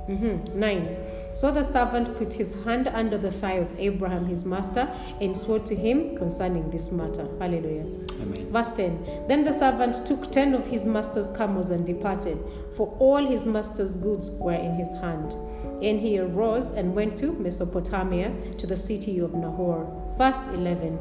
Mm-hmm. 0.08 0.58
Nine. 0.58 0.96
So 1.32 1.52
the 1.52 1.62
servant 1.62 2.16
put 2.18 2.32
his 2.32 2.52
hand 2.64 2.88
under 2.88 3.16
the 3.16 3.30
thigh 3.30 3.54
of 3.54 3.78
Abraham, 3.78 4.26
his 4.26 4.44
master, 4.44 4.88
and 5.20 5.36
swore 5.36 5.60
to 5.60 5.76
him 5.76 6.16
concerning 6.16 6.70
this 6.70 6.90
matter. 6.90 7.28
Hallelujah. 7.38 7.86
Amen. 8.20 8.50
Verse 8.50 8.72
10 8.72 9.26
Then 9.28 9.44
the 9.44 9.52
servant 9.52 10.04
took 10.06 10.32
ten 10.32 10.54
of 10.54 10.66
his 10.66 10.84
master's 10.84 11.30
camels 11.36 11.70
and 11.70 11.86
departed, 11.86 12.38
for 12.72 12.94
all 12.98 13.24
his 13.24 13.46
master's 13.46 13.96
goods 13.96 14.30
were 14.30 14.54
in 14.54 14.74
his 14.74 14.88
hand. 15.00 15.34
And 15.82 16.00
he 16.00 16.18
arose 16.18 16.72
and 16.72 16.94
went 16.94 17.16
to 17.18 17.32
Mesopotamia, 17.32 18.34
to 18.58 18.66
the 18.66 18.76
city 18.76 19.18
of 19.18 19.32
Nahor. 19.34 19.86
Verse 20.18 20.46
11 20.48 20.98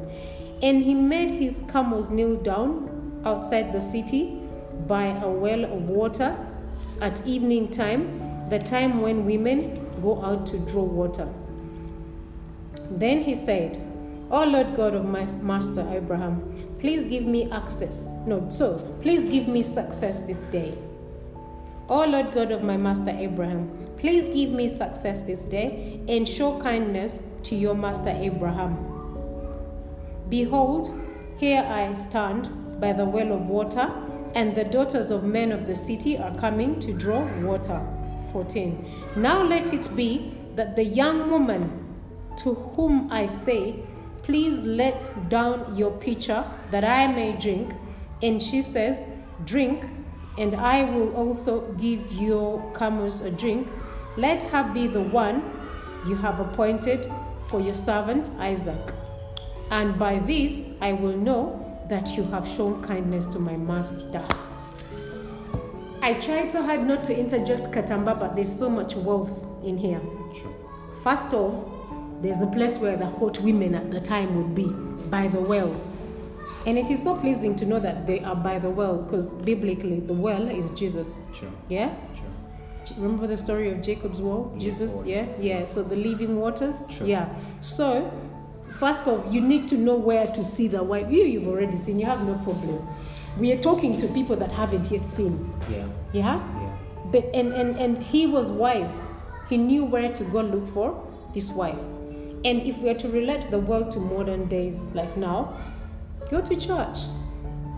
And 0.62 0.84
he 0.84 0.94
made 0.94 1.32
his 1.32 1.64
camels 1.72 2.10
kneel 2.10 2.36
down 2.38 3.22
outside 3.26 3.74
the 3.74 3.82
city 3.82 4.40
by 4.88 5.08
a 5.22 5.30
well 5.30 5.66
of 5.66 5.90
water 5.90 6.38
at 7.02 7.26
evening 7.26 7.70
time, 7.70 8.29
the 8.50 8.60
time 8.60 9.02
when 9.02 9.26
women 9.26 10.02
go 10.02 10.24
out 10.24 10.46
to 10.48 10.60
draw 10.60 10.84
water. 10.84 11.28
Then 12.92 13.22
he 13.22 13.36
said, 13.36 13.82
O 14.32 14.44
Lord 14.44 14.76
God 14.76 14.94
of 14.94 15.06
my 15.06 15.26
master 15.42 15.88
Abraham, 15.92 16.76
please 16.80 17.04
give 17.04 17.24
me 17.24 17.52
access. 17.52 18.16
No, 18.26 18.48
so 18.50 18.78
please 19.02 19.24
give 19.24 19.48
me 19.48 19.62
success 19.62 20.22
this 20.22 20.46
day. 20.46 20.78
O 21.90 22.06
Lord 22.06 22.32
God 22.34 22.52
of 22.52 22.64
my 22.64 22.78
master 22.78 23.10
Abraham, 23.10 23.70
please 23.98 24.26
give 24.26 24.52
me 24.52 24.68
success 24.68 25.22
this 25.22 25.46
day 25.46 26.00
and 26.08 26.28
show 26.28 26.60
kindness 26.60 27.24
to 27.44 27.56
your 27.56 27.74
master 27.74 28.10
Abraham. 28.10 28.78
Behold, 30.30 30.92
here 31.38 31.64
I 31.64 31.94
stand 31.94 32.80
by 32.80 32.94
the 32.94 33.06
well 33.06 33.34
of 33.34 33.48
water, 33.48 33.92
and 34.36 34.56
the 34.56 34.64
daughters 34.64 35.10
of 35.10 35.24
men 35.24 35.52
of 35.52 35.66
the 35.66 35.74
city 35.74 36.18
are 36.18 36.34
coming 36.36 36.80
to 36.82 36.94
draw 36.94 37.26
water. 37.42 37.82
14. 38.32 39.14
Now 39.16 39.44
let 39.44 39.74
it 39.74 39.96
be 39.96 40.38
that 40.56 40.76
the 40.76 40.84
young 40.84 41.30
woman 41.30 41.86
to 42.38 42.54
whom 42.54 43.12
I 43.12 43.26
say, 43.26 43.84
Please 44.22 44.64
let 44.64 45.10
down 45.30 45.76
your 45.76 45.92
pitcher 45.92 46.46
that 46.70 46.84
I 46.84 47.08
may 47.08 47.36
drink, 47.38 47.74
and 48.22 48.42
she 48.42 48.62
says, 48.62 49.02
Drink, 49.46 49.86
and 50.38 50.56
I 50.56 50.84
will 50.84 51.16
also 51.16 51.72
give 51.74 52.12
your 52.14 52.62
camels 52.74 53.22
a 53.22 53.32
drink. 53.32 53.68
Let 54.18 54.44
her 54.44 54.72
be 54.74 54.88
the 54.88 55.02
one 55.02 55.44
you 56.08 56.16
have 56.16 56.40
appointed 56.40 57.12
for 57.48 57.60
your 57.60 57.74
servant 57.74 58.30
Isaac. 58.38 58.94
And 59.72 59.98
by 59.98 60.20
this 60.20 60.66
I 60.82 60.94
will 60.94 61.18
know 61.18 61.66
that 61.90 62.16
you 62.16 62.24
have 62.26 62.48
shown 62.48 62.84
kindness 62.84 63.26
to 63.28 63.40
my 63.40 63.58
master. 63.58 64.24
I 66.02 66.14
tried 66.14 66.52
so 66.52 66.62
hard 66.62 66.86
not 66.88 67.04
to 67.06 67.18
interject 67.18 67.72
Katamba, 67.72 68.18
but 68.18 68.36
there's 68.36 68.58
so 68.58 68.70
much 68.70 68.96
wealth 68.96 69.44
in 69.64 69.78
here. 69.78 70.02
Sure. 70.34 70.54
First 71.04 71.34
off, 71.34 71.66
there's 72.22 72.42
a 72.42 72.48
place 72.48 72.78
where 72.78 72.96
the 72.96 73.06
hot 73.06 73.40
women 73.42 73.76
at 73.76 73.92
the 73.92 74.00
time 74.00 74.36
would 74.38 74.56
be 74.56 74.68
by 75.10 75.28
the 75.28 75.40
well. 75.40 75.76
And 76.66 76.78
it 76.78 76.90
is 76.90 77.04
so 77.04 77.16
pleasing 77.16 77.56
to 77.58 77.66
know 77.66 77.80
that 77.80 78.06
they 78.08 78.20
are 78.22 78.36
by 78.36 78.60
the 78.60 78.70
well 78.70 78.98
because 79.02 79.34
biblically 79.34 80.00
the 80.00 80.14
well 80.14 80.48
is 80.48 80.72
Jesus. 80.72 81.20
Sure. 81.34 81.52
Yeah? 81.68 81.94
Sure. 82.16 82.98
Remember 82.98 83.28
the 83.28 83.38
story 83.38 83.70
of 83.70 83.82
Jacob's 83.82 84.22
well? 84.22 84.52
Yes, 84.54 84.64
Jesus, 84.64 84.92
oh, 84.92 84.96
Lord. 84.98 85.08
yeah? 85.08 85.28
Yeah. 85.40 85.64
So 85.64 85.84
the 85.84 85.96
living 85.96 86.38
waters? 86.40 86.86
Sure. 86.90 87.08
Yeah. 87.08 87.34
So, 87.62 88.12
first 88.74 89.02
off, 89.02 89.26
you 89.34 89.42
need 89.42 89.68
to 89.70 89.78
know 89.78 89.96
where 89.96 90.28
to 90.28 90.44
see 90.44 90.68
the 90.68 90.84
wife. 90.84 91.12
You, 91.12 91.24
you've 91.24 91.48
already 91.48 91.78
seen, 91.78 92.00
you 92.00 92.06
have 92.06 92.26
no 92.26 92.36
problem. 92.44 92.88
We 93.40 93.52
are 93.54 93.62
talking 93.62 93.98
to 93.98 94.08
people 94.08 94.36
that 94.36 94.52
haven't 94.52 94.92
yet 94.92 95.06
seen. 95.06 95.54
Yeah. 95.70 95.88
Yeah? 96.14 96.36
Yeah. 96.36 96.78
But 97.12 97.26
and, 97.34 97.54
and 97.54 97.76
and 97.78 98.04
he 98.04 98.28
was 98.28 98.52
wise. 98.52 99.10
He 99.50 99.58
knew 99.58 99.86
where 99.86 100.12
to 100.12 100.24
go 100.26 100.42
look 100.42 100.68
for 100.68 101.02
this 101.34 101.50
wife. 101.50 101.80
And 102.46 102.62
if 102.64 102.78
we 102.80 102.90
are 102.90 102.96
to 102.96 103.10
relate 103.10 103.48
the 103.50 103.60
world 103.60 103.92
to 103.92 104.00
modern 104.00 104.48
days 104.48 104.80
like 104.94 105.16
now, 105.18 105.58
go 106.30 106.42
to 106.42 106.56
church. 106.56 107.00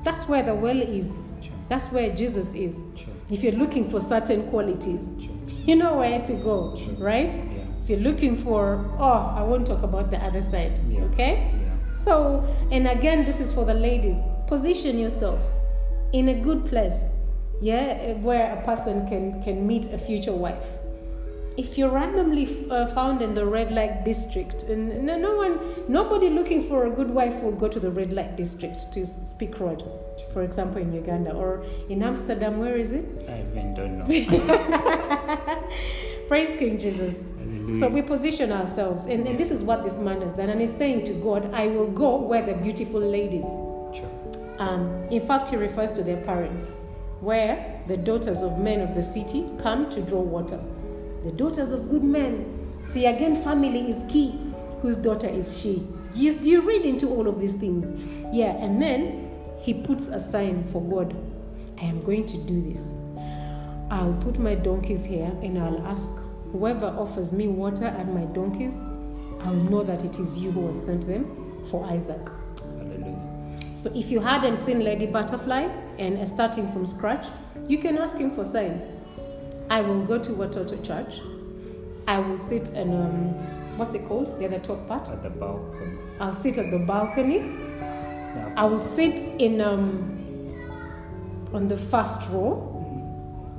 That's 0.04 0.28
where 0.28 0.44
the 0.44 0.54
well 0.54 0.82
is. 0.82 1.18
Sure. 1.42 1.52
That's 1.70 1.92
where 1.92 2.14
Jesus 2.16 2.54
is. 2.56 2.84
Sure. 2.98 3.08
If 3.32 3.44
you're 3.44 3.54
looking 3.54 3.90
for 3.90 4.00
certain 4.02 4.50
qualities, 4.50 5.10
Sure. 5.20 5.30
you 5.66 5.76
know 5.76 5.98
where 5.98 6.22
to 6.22 6.34
go, 6.34 6.78
right? 6.98 7.34
Yeah. 7.34 7.64
If 7.84 7.90
you're 7.90 8.00
looking 8.00 8.36
for, 8.36 8.86
oh, 9.00 9.34
I 9.38 9.42
won't 9.44 9.66
talk 9.68 9.84
about 9.84 10.12
the 10.12 10.18
other 10.18 10.42
side, 10.42 10.74
Yeah. 10.90 11.04
okay? 11.06 11.52
Yeah. 11.54 11.96
So, 11.96 12.44
and 12.72 12.88
again, 12.88 13.26
this 13.26 13.40
is 13.40 13.54
for 13.54 13.64
the 13.66 13.74
ladies. 13.74 14.18
Position 14.52 15.00
yourself 15.00 15.50
in 16.12 16.28
a 16.28 16.34
good 16.34 16.66
place, 16.66 17.08
yeah, 17.62 18.12
where 18.16 18.52
a 18.52 18.62
person 18.66 19.08
can 19.08 19.42
can 19.42 19.66
meet 19.66 19.86
a 19.94 19.98
future 19.98 20.34
wife. 20.34 20.68
If 21.56 21.78
you're 21.78 21.90
randomly 21.90 22.68
uh, 22.70 22.88
found 22.88 23.22
in 23.22 23.34
the 23.34 23.46
red 23.46 23.72
light 23.72 24.04
district, 24.04 24.64
and 24.64 25.06
no, 25.06 25.18
no 25.18 25.38
one, 25.38 25.58
nobody 25.88 26.30
looking 26.30 26.62
for 26.68 26.88
a 26.88 26.90
good 26.90 27.10
wife 27.10 27.42
will 27.42 27.54
go 27.54 27.70
to 27.70 27.80
the 27.80 27.90
red 27.90 28.12
light 28.12 28.36
district 28.36 28.92
to 28.92 29.06
Speke 29.06 29.58
Road, 29.58 29.90
for 30.34 30.44
example, 30.44 30.82
in 30.82 30.92
Uganda 30.92 31.32
or 31.32 31.64
in 31.88 32.04
Amsterdam. 32.04 32.60
Where 32.60 32.76
is 32.76 32.92
it? 32.92 33.06
I 33.30 33.46
even 33.52 33.74
don't 33.74 34.00
know. 34.00 35.68
Praise 36.28 36.58
King 36.58 36.78
Jesus. 36.78 37.26
So 37.80 37.88
we 37.88 38.02
position 38.02 38.52
ourselves, 38.52 39.06
and, 39.06 39.26
and 39.26 39.40
this 39.40 39.50
is 39.50 39.64
what 39.64 39.86
this 39.86 39.98
man 39.98 40.22
has 40.22 40.34
done. 40.34 40.50
And 40.50 40.60
he's 40.60 40.76
saying 40.76 41.06
to 41.06 41.14
God, 41.14 41.54
I 41.54 41.68
will 41.68 41.88
go 41.90 42.18
where 42.18 42.42
the 42.46 42.56
beautiful 42.56 43.00
ladies. 43.00 43.46
Um, 44.62 45.08
in 45.10 45.26
fact, 45.26 45.50
he 45.50 45.56
refers 45.56 45.90
to 45.92 46.04
their 46.04 46.22
parents, 46.22 46.76
where 47.20 47.82
the 47.88 47.98
daughters 47.98 48.44
of 48.44 48.60
men 48.60 48.80
of 48.82 48.94
the 48.94 49.02
city 49.02 49.50
come 49.60 49.90
to 49.90 50.04
draw 50.04 50.22
water. 50.22 50.64
The 51.24 51.32
daughters 51.32 51.72
of 51.72 51.90
good 51.90 52.04
men. 52.04 52.78
See, 52.84 53.08
again, 53.08 53.36
family 53.36 53.90
is 53.90 54.04
key. 54.08 54.40
Whose 54.84 54.98
daughter 54.98 55.28
is 55.28 55.60
she? 55.60 55.88
Yes, 56.14 56.36
do 56.36 56.52
you 56.52 56.62
read 56.62 56.86
into 56.86 57.10
all 57.10 57.28
of 57.28 57.40
these 57.40 57.56
things? 57.56 57.92
Yeah, 58.32 58.56
and 58.58 58.80
then 58.80 59.32
he 59.60 59.74
puts 59.74 60.10
a 60.10 60.20
sign 60.20 60.64
for 60.66 60.80
God. 60.80 61.16
I 61.82 61.86
am 61.86 62.04
going 62.04 62.28
to 62.28 62.38
do 62.38 62.62
this. 62.62 62.94
I'll 63.90 64.14
put 64.22 64.38
my 64.38 64.54
donkeys 64.54 65.04
here 65.04 65.36
and 65.42 65.58
I'll 65.58 65.88
ask 65.88 66.16
whoever 66.52 66.86
offers 66.86 67.34
me 67.34 67.48
water 67.48 67.86
and 67.86 68.14
my 68.14 68.26
donkeys, 68.26 68.78
I'll 69.40 69.56
know 69.56 69.82
that 69.82 70.04
it 70.04 70.20
is 70.20 70.38
you 70.38 70.52
who 70.52 70.68
has 70.68 70.86
sent 70.86 71.08
them 71.08 71.64
for 71.66 71.84
Isaac. 71.86 72.30
So 73.82 73.92
if 73.96 74.12
you 74.12 74.20
hadn't 74.20 74.60
seen 74.60 74.82
Lady 74.82 75.08
Butterfly 75.08 75.68
and 75.98 76.30
starting 76.30 76.72
from 76.72 76.86
scratch, 76.86 77.30
you 77.68 77.80
can 77.80 77.98
ask 77.98 78.16
him 78.16 78.30
for 78.30 78.46
signs. 78.46 78.84
I 79.72 79.82
will 79.82 80.04
go 80.06 80.20
to 80.20 80.32
Watoto 80.34 80.86
Church. 80.86 81.20
I 82.08 82.20
will 82.20 82.38
sit 82.38 82.70
and 82.70 82.94
um, 82.94 83.78
what's 83.80 83.96
it 83.96 84.08
called? 84.08 84.38
The 84.38 84.46
other 84.46 84.60
top 84.60 84.88
part. 84.88 85.10
At 85.10 85.24
the 85.24 85.32
balcony. 85.32 85.98
I'll 86.20 86.36
sit 86.36 86.60
at 86.60 86.70
the 86.70 86.78
balcony. 86.78 87.38
Yeah. 87.38 88.54
I 88.56 88.66
will 88.66 88.80
sit 88.80 89.16
in 89.42 89.60
um, 89.62 90.62
on 91.52 91.68
the 91.68 91.78
first 91.78 92.30
row. 92.30 92.68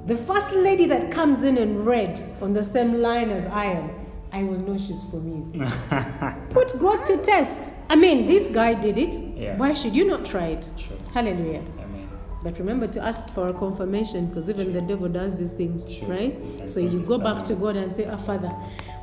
The 0.06 0.16
first 0.16 0.52
lady 0.52 0.86
that 0.86 1.10
comes 1.10 1.42
in 1.42 1.58
in 1.58 1.84
red 1.84 2.20
on 2.40 2.52
the 2.52 2.62
same 2.62 3.00
line 3.00 3.30
as 3.30 3.44
I 3.46 3.64
am, 3.64 3.90
I 4.32 4.42
will 4.44 4.58
know 4.60 4.78
she's 4.78 5.02
from 5.04 5.28
you. 5.28 5.60
Put 6.50 6.78
God 6.80 7.04
to 7.06 7.18
test. 7.18 7.70
I 7.90 7.96
mean, 7.96 8.26
this 8.26 8.46
guy 8.46 8.72
did 8.74 8.96
it. 8.96 9.14
Yeah. 9.36 9.56
Why 9.58 9.72
should 9.74 9.94
you 9.94 10.06
not 10.06 10.24
try 10.24 10.46
it? 10.46 10.70
Sure. 10.76 10.96
Hallelujah. 11.12 11.62
Amen. 11.78 12.08
But 12.42 12.58
remember 12.58 12.86
to 12.88 13.00
ask 13.00 13.28
for 13.34 13.48
a 13.48 13.52
confirmation 13.52 14.26
because 14.28 14.48
even 14.48 14.72
the 14.72 14.80
devil 14.80 15.08
does 15.08 15.36
these 15.38 15.52
things, 15.52 15.90
Sure. 15.92 16.08
right? 16.08 16.58
That's 16.58 16.72
So 16.72 16.80
you 16.80 17.00
go 17.00 17.18
back 17.18 17.44
to 17.44 17.54
God 17.54 17.76
and 17.76 17.94
say, 17.94 18.06
Ah, 18.06 18.16
Father, 18.16 18.48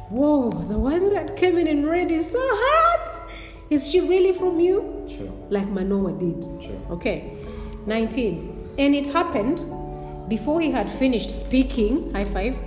whoa, 0.09 0.49
the 0.67 0.77
one 0.79 1.13
that 1.13 1.35
came 1.37 1.57
in 1.59 1.67
in 1.67 1.85
red 1.85 2.09
is 2.11 2.29
so 2.31 2.39
hot. 2.41 3.31
Is 3.69 3.87
she 3.87 3.99
really 4.01 4.33
from 4.33 4.59
you? 4.59 5.05
Sure. 5.07 5.31
Like 5.51 5.67
Manoah 5.69 6.13
did. 6.13 6.41
Sure. 6.63 6.81
Okay. 6.89 7.37
19. 7.85 8.73
And 8.79 8.95
it 8.95 9.05
happened 9.07 9.63
before 10.27 10.59
he 10.59 10.71
had 10.71 10.89
finished 10.89 11.29
speaking, 11.29 12.11
high 12.13 12.23
five, 12.23 12.57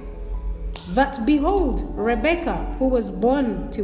that 0.91 1.25
behold, 1.27 1.83
Rebekah, 1.97 2.77
who 2.79 2.89
was 2.89 3.11
born 3.11 3.71
to 3.73 3.83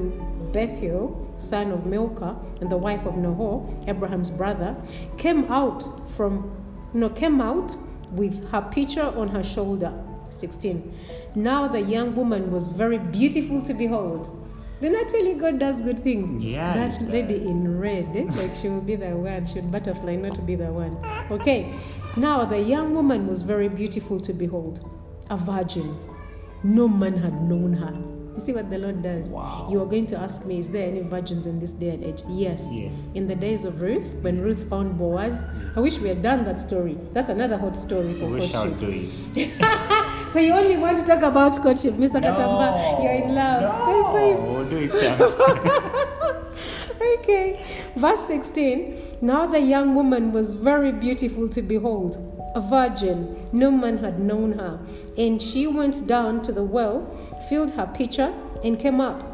Bethuel, 0.52 1.32
son 1.36 1.70
of 1.70 1.86
Milcah, 1.86 2.36
and 2.60 2.70
the 2.70 2.76
wife 2.76 3.06
of 3.06 3.16
Nahor, 3.16 3.68
Abraham's 3.86 4.30
brother, 4.30 4.76
came 5.16 5.44
out 5.52 5.82
from 6.10 6.54
no 6.94 7.08
came 7.10 7.40
out 7.40 7.76
with 8.12 8.48
her 8.50 8.62
pitcher 8.62 9.02
on 9.02 9.28
her 9.28 9.42
shoulder. 9.42 9.92
16. 10.30 10.94
Now 11.34 11.68
the 11.68 11.80
young 11.80 12.14
woman 12.14 12.50
was 12.50 12.68
very 12.68 12.98
beautiful 12.98 13.62
to 13.62 13.74
behold. 13.74 14.26
Didn't 14.80 14.96
I 14.96 15.04
tell 15.04 15.24
you 15.24 15.34
God 15.34 15.58
does 15.58 15.82
good 15.82 16.04
things? 16.04 16.42
Yeah, 16.42 16.74
That 16.88 17.02
lady 17.02 17.36
in 17.36 17.78
red, 17.80 18.14
eh? 18.14 18.26
like 18.36 18.54
she 18.54 18.68
will 18.68 18.80
be 18.80 18.94
the 18.94 19.08
one, 19.16 19.44
She 19.46 19.54
should 19.54 19.72
butterfly 19.72 20.16
not 20.16 20.46
be 20.46 20.54
the 20.54 20.70
one. 20.72 20.96
Okay. 21.30 21.74
Now 22.16 22.44
the 22.44 22.58
young 22.60 22.94
woman 22.94 23.26
was 23.26 23.42
very 23.42 23.68
beautiful 23.68 24.20
to 24.20 24.32
behold, 24.32 24.88
a 25.30 25.36
virgin. 25.36 25.98
No 26.64 26.88
man 26.88 27.16
had 27.16 27.40
known 27.42 27.72
her. 27.74 27.92
You 28.34 28.40
see 28.40 28.52
what 28.52 28.70
the 28.70 28.78
Lord 28.78 29.02
does? 29.02 29.30
Wow. 29.30 29.68
You 29.70 29.82
are 29.82 29.86
going 29.86 30.06
to 30.06 30.16
ask 30.18 30.46
me, 30.46 30.58
is 30.58 30.70
there 30.70 30.86
any 30.88 31.00
virgins 31.00 31.46
in 31.46 31.58
this 31.58 31.70
day 31.70 31.90
and 31.90 32.04
age? 32.04 32.22
Yes. 32.28 32.68
Yes. 32.72 32.92
In 33.14 33.26
the 33.26 33.34
days 33.34 33.64
of 33.64 33.80
Ruth, 33.80 34.14
when 34.22 34.40
Ruth 34.40 34.68
found 34.70 34.96
Boaz, 34.98 35.44
I 35.74 35.80
wish 35.80 35.98
we 35.98 36.08
had 36.08 36.22
done 36.22 36.44
that 36.44 36.60
story. 36.60 36.96
That's 37.12 37.28
another 37.30 37.58
hot 37.58 37.76
story 37.76 38.14
for 38.14 38.26
We 38.26 38.46
shall 38.48 38.68
courtship. 38.70 38.78
do 39.34 39.40
it. 39.40 39.52
So 40.28 40.40
you 40.40 40.52
only 40.52 40.76
want 40.76 40.98
to 40.98 41.04
talk 41.06 41.22
about 41.22 41.56
courtship, 41.62 41.94
Mr. 41.94 42.20
Katamba. 42.20 43.02
You're 43.02 43.12
in 43.24 43.34
love. 43.34 43.62
High 43.72 44.02
five. 44.12 44.38
No, 44.38 44.52
we'll 44.52 44.68
do 44.68 44.76
it 44.92 46.48
okay. 47.20 47.64
Verse 47.96 48.20
16 48.26 49.16
Now 49.22 49.46
the 49.46 49.58
young 49.60 49.94
woman 49.94 50.30
was 50.32 50.52
very 50.52 50.92
beautiful 50.92 51.48
to 51.48 51.62
behold, 51.62 52.18
a 52.54 52.60
virgin. 52.60 53.48
No 53.52 53.70
man 53.70 53.96
had 53.96 54.20
known 54.20 54.52
her. 54.52 54.78
And 55.18 55.42
she 55.42 55.66
went 55.66 56.06
down 56.06 56.42
to 56.42 56.52
the 56.52 56.62
well, 56.62 57.04
filled 57.48 57.72
her 57.72 57.90
pitcher, 57.92 58.32
and 58.64 58.78
came 58.78 59.00
up. 59.00 59.24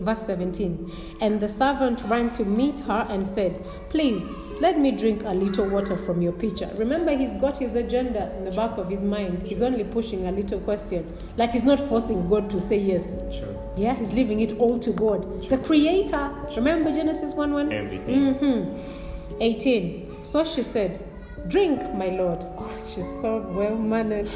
Verse 0.00 0.22
17 0.22 0.90
And 1.20 1.40
the 1.40 1.48
servant 1.48 2.02
ran 2.04 2.32
to 2.34 2.44
meet 2.44 2.80
her 2.80 3.06
and 3.08 3.26
said, 3.26 3.64
Please, 3.90 4.28
let 4.60 4.78
me 4.78 4.90
drink 4.90 5.22
a 5.24 5.30
little 5.30 5.68
water 5.68 5.96
from 5.96 6.22
your 6.22 6.32
pitcher. 6.32 6.70
Remember, 6.76 7.16
he's 7.16 7.32
got 7.34 7.58
his 7.58 7.74
agenda 7.74 8.34
in 8.36 8.44
the 8.44 8.50
back 8.52 8.76
of 8.78 8.88
his 8.88 9.02
mind. 9.02 9.42
He's 9.42 9.62
only 9.62 9.84
pushing 9.84 10.26
a 10.26 10.32
little 10.32 10.60
question. 10.60 11.12
Like 11.36 11.50
he's 11.50 11.64
not 11.64 11.80
forcing 11.80 12.28
God 12.28 12.50
to 12.50 12.60
say 12.60 12.78
yes. 12.78 13.16
sure. 13.32 13.54
Yeah, 13.76 13.94
he's 13.94 14.12
leaving 14.12 14.40
it 14.40 14.58
all 14.58 14.78
to 14.80 14.90
God, 14.90 15.48
the 15.48 15.58
Creator. 15.58 16.32
Remember 16.56 16.92
Genesis 16.92 17.34
1 17.34 17.52
1? 17.52 17.72
Everything. 17.72 18.34
Mm-hmm. 18.34 19.38
18. 19.40 20.24
So 20.24 20.44
she 20.44 20.62
said, 20.62 21.04
Drink, 21.46 21.80
my 21.94 22.08
Lord. 22.08 22.44
Oh, 22.58 22.76
she's 22.84 23.06
so 23.20 23.40
well 23.52 23.76
mannered. 23.76 24.28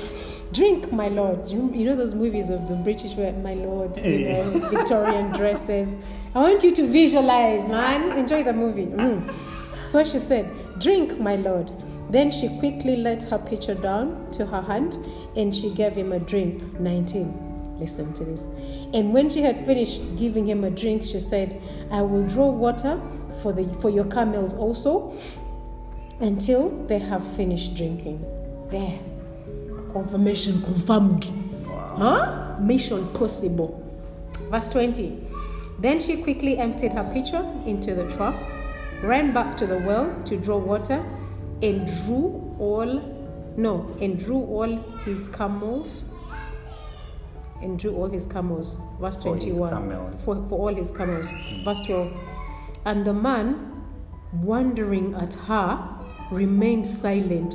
Drink, 0.52 0.92
my 0.92 1.08
Lord. 1.08 1.48
You 1.48 1.70
you 1.74 1.86
know 1.86 1.96
those 1.96 2.14
movies 2.14 2.50
of 2.50 2.68
the 2.68 2.76
British 2.76 3.14
where, 3.14 3.32
my 3.32 3.54
Lord, 3.54 3.96
you 3.96 4.28
know, 4.28 4.68
Victorian 4.68 5.32
dresses. 5.38 5.96
I 6.34 6.40
want 6.40 6.62
you 6.62 6.74
to 6.74 6.86
visualize, 6.86 7.68
man. 7.68 8.16
Enjoy 8.18 8.42
the 8.42 8.52
movie. 8.52 8.86
Mm. 8.86 9.32
So 9.84 10.04
she 10.04 10.18
said, 10.18 10.48
Drink, 10.78 11.18
my 11.20 11.36
Lord. 11.36 11.70
Then 12.10 12.30
she 12.30 12.48
quickly 12.58 12.96
let 12.96 13.22
her 13.24 13.38
pitcher 13.38 13.74
down 13.74 14.30
to 14.32 14.44
her 14.44 14.60
hand 14.60 14.98
and 15.34 15.54
she 15.54 15.70
gave 15.70 15.94
him 15.94 16.12
a 16.12 16.18
drink. 16.18 16.78
19. 16.78 17.78
Listen 17.78 18.12
to 18.12 18.24
this. 18.24 18.42
And 18.92 19.14
when 19.14 19.30
she 19.30 19.40
had 19.40 19.64
finished 19.64 20.02
giving 20.16 20.46
him 20.46 20.64
a 20.64 20.70
drink, 20.70 21.02
she 21.04 21.18
said, 21.18 21.60
I 21.90 22.02
will 22.02 22.26
draw 22.26 22.50
water 22.50 23.00
for, 23.42 23.52
the, 23.52 23.64
for 23.80 23.88
your 23.88 24.04
camels 24.04 24.52
also 24.54 25.16
until 26.20 26.68
they 26.86 26.98
have 26.98 27.26
finished 27.34 27.74
drinking. 27.74 28.24
There. 28.70 28.98
Confirmation 29.92 30.62
confirmed. 30.62 31.26
Wow. 31.66 31.94
Huh? 31.96 32.56
Mission 32.60 33.06
possible. 33.08 33.78
Verse 34.50 34.70
20. 34.70 35.18
Then 35.78 36.00
she 36.00 36.22
quickly 36.22 36.58
emptied 36.58 36.92
her 36.92 37.04
pitcher 37.12 37.44
into 37.66 37.94
the 37.94 38.08
trough, 38.10 38.40
ran 39.02 39.32
back 39.32 39.56
to 39.56 39.66
the 39.66 39.78
well 39.78 40.14
to 40.24 40.36
draw 40.36 40.58
water, 40.58 41.04
and 41.62 41.86
drew 42.04 42.54
all 42.58 43.00
no, 43.56 43.94
and 44.00 44.18
drew 44.18 44.38
all 44.38 44.76
his 45.04 45.26
camels 45.28 46.06
and 47.62 47.78
drew 47.78 47.94
all 47.94 48.08
his 48.08 48.26
camels. 48.26 48.78
Verse 49.00 49.16
21. 49.16 49.70
camels. 49.70 50.24
For, 50.24 50.42
for 50.48 50.58
all 50.58 50.74
his 50.74 50.90
camels. 50.90 51.30
Hmm. 51.30 51.64
Verse 51.64 51.80
12. 51.86 52.12
And 52.84 53.04
the 53.04 53.14
man, 53.14 53.84
wondering 54.34 55.14
at 55.14 55.34
her, 55.34 55.88
remained 56.30 56.86
silent 56.86 57.54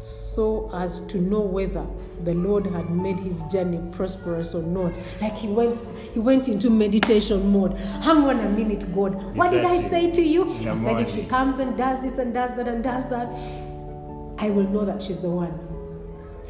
so 0.00 0.70
as 0.74 1.00
to 1.06 1.18
know 1.18 1.40
whether 1.40 1.86
the 2.24 2.34
Lord 2.34 2.66
had 2.66 2.90
made 2.90 3.18
his 3.20 3.42
journey 3.44 3.80
prosperous 3.92 4.54
or 4.54 4.62
not. 4.62 5.00
Like 5.20 5.36
he 5.36 5.48
went 5.48 5.76
he 6.12 6.18
went 6.20 6.48
into 6.48 6.68
meditation 6.70 7.50
mode. 7.52 7.78
Hang 8.02 8.18
on 8.24 8.40
a 8.40 8.48
minute, 8.50 8.84
God. 8.94 9.14
What 9.36 9.50
did 9.50 9.64
I 9.64 9.76
say 9.88 10.10
to 10.10 10.22
you? 10.22 10.44
I 10.72 10.74
said 10.74 11.00
if 11.00 11.14
she 11.14 11.24
comes 11.24 11.58
and 11.60 11.76
does 11.76 12.00
this 12.00 12.18
and 12.18 12.34
does 12.34 12.54
that 12.56 12.68
and 12.68 12.82
does 12.84 13.08
that, 13.08 13.28
I 14.38 14.50
will 14.50 14.68
know 14.68 14.84
that 14.84 15.02
she's 15.02 15.20
the 15.20 15.30
one. 15.30 15.58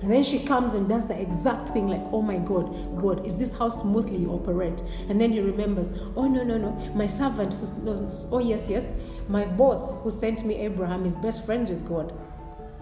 And 0.03 0.11
then 0.11 0.25
she 0.25 0.39
comes 0.39 0.73
and 0.75 0.89
does 0.89 1.07
the 1.07 1.21
exact 1.21 1.69
thing, 1.71 1.87
like, 1.87 2.03
oh 2.11 2.23
my 2.23 2.39
God, 2.39 2.97
God, 2.99 3.27
is 3.27 3.37
this 3.37 3.55
how 3.57 3.69
smoothly 3.69 4.17
you 4.17 4.31
operate? 4.31 4.83
And 5.11 5.21
then 5.21 5.31
he 5.31 5.41
remembers, 5.41 5.93
oh 6.17 6.27
no, 6.27 6.43
no, 6.43 6.57
no, 6.57 6.71
my 6.95 7.07
servant 7.07 7.53
who's, 7.55 7.77
knows- 7.77 8.27
oh 8.33 8.39
yes, 8.39 8.67
yes, 8.71 8.93
my 9.29 9.45
boss 9.45 10.03
who 10.03 10.09
sent 10.09 10.43
me 10.45 10.57
Abraham 10.57 11.05
is 11.05 11.17
best 11.17 11.45
friends 11.45 11.69
with 11.69 11.87
God. 11.87 12.15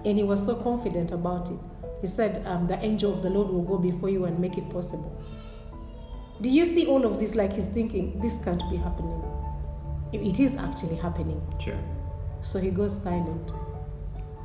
And 0.05 0.16
he 0.16 0.25
was 0.25 0.45
so 0.45 0.55
confident 0.55 1.11
about 1.11 1.51
it. 1.51 1.59
He 2.01 2.07
said, 2.07 2.47
um, 2.47 2.66
the 2.66 2.79
angel 2.85 3.12
of 3.12 3.23
the 3.23 3.31
Lord 3.31 3.49
will 3.49 3.62
go 3.62 3.79
before 3.79 4.09
you 4.09 4.25
and 4.27 4.39
make 4.39 4.57
it 4.57 4.69
possible. 4.70 5.20
Do 6.41 6.49
you 6.49 6.65
see 6.65 6.87
all 6.87 7.05
of 7.05 7.19
this? 7.19 7.35
Like 7.35 7.53
he's 7.53 7.69
thinking, 7.69 8.20
this 8.20 8.39
can't 8.45 8.62
be 8.70 8.77
happening. 8.77 9.23
It- 10.12 10.39
is 10.41 10.57
actually 10.57 10.97
happening. 10.97 11.43
Sure. 11.59 11.79
So 12.41 12.61
he 12.61 12.70
goes 12.70 12.97
silent. 12.97 13.53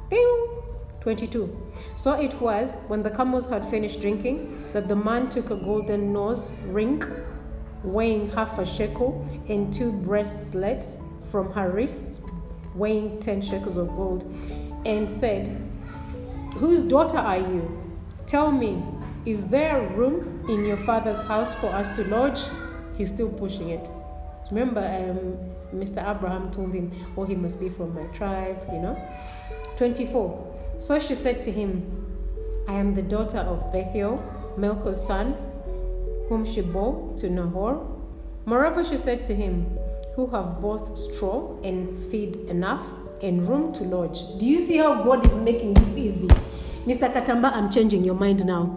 Pew! 0.10 0.64
22. 1.02 1.56
So 1.96 2.14
it 2.14 2.34
was 2.42 2.78
when 2.88 3.04
the 3.04 3.10
camels 3.10 3.48
had 3.50 3.66
finished 3.66 4.02
drinking 4.02 4.72
that 4.74 4.88
the 4.88 4.96
man 4.96 5.30
took 5.30 5.52
a 5.52 5.56
golden 5.56 6.14
nose 6.14 6.54
ring 6.68 7.04
weighing 7.84 8.30
half 8.32 8.58
a 8.60 8.66
shekel 8.66 9.28
and 9.50 9.72
two 9.72 9.92
bracelets 9.92 11.00
from 11.30 11.52
her 11.52 11.70
wrist 11.70 12.22
weighing 12.74 13.20
10 13.20 13.42
shekels 13.42 13.76
of 13.76 13.94
gold 13.96 14.24
and 14.85 15.10
said, 15.10 15.60
Whose 16.55 16.84
daughter 16.84 17.18
are 17.18 17.38
you? 17.38 17.81
Tell 18.26 18.51
me, 18.51 18.84
is 19.26 19.47
there 19.47 19.81
room 19.89 20.45
in 20.49 20.65
your 20.65 20.77
father's 20.77 21.23
house 21.23 21.53
for 21.55 21.68
us 21.68 21.89
to 21.91 22.03
lodge? 22.05 22.41
He's 22.97 23.11
still 23.11 23.30
pushing 23.30 23.69
it. 23.69 23.89
Remember, 24.51 24.81
um, 24.81 25.80
Mr. 25.80 25.97
Abraham 25.97 26.51
told 26.51 26.73
him, 26.73 26.91
Oh, 27.18 27.23
he 27.23 27.35
must 27.35 27.60
be 27.60 27.69
from 27.69 27.95
my 27.95 28.03
tribe, 28.15 28.61
you 28.72 28.80
know? 28.80 28.97
24. 29.77 30.76
So 30.77 30.99
she 30.99 31.15
said 31.15 31.41
to 31.43 31.51
him, 31.51 32.03
I 32.68 32.73
am 32.73 32.93
the 32.93 33.01
daughter 33.01 33.39
of 33.39 33.72
Bethuel, 33.72 34.22
Milcah's 34.57 35.03
son, 35.03 35.35
whom 36.30 36.45
she 36.45 36.61
bore 36.61 37.14
to 37.18 37.30
Nahor. 37.30 37.85
Moreover, 38.45 38.84
she 38.84 38.97
said 38.97 39.23
to 39.26 39.35
him, 39.35 39.77
Who 40.15 40.27
have 40.27 40.61
both 40.61 40.97
straw 40.97 41.60
and 41.64 41.97
feed 41.97 42.35
enough 42.49 42.85
and 43.24 43.41
room 43.48 43.72
to 43.74 43.84
lodge. 43.86 44.20
Do 44.38 44.45
you 44.45 44.60
see 44.60 44.78
how 44.78 45.02
God 45.04 45.26
is 45.26 45.34
making 45.34 45.74
this 45.76 45.98
easy? 45.98 46.28
Mr. 46.86 47.12
Katamba, 47.12 47.52
I'm 47.54 47.70
changing 47.70 48.04
your 48.04 48.16
mind 48.16 48.45
now. 48.45 48.76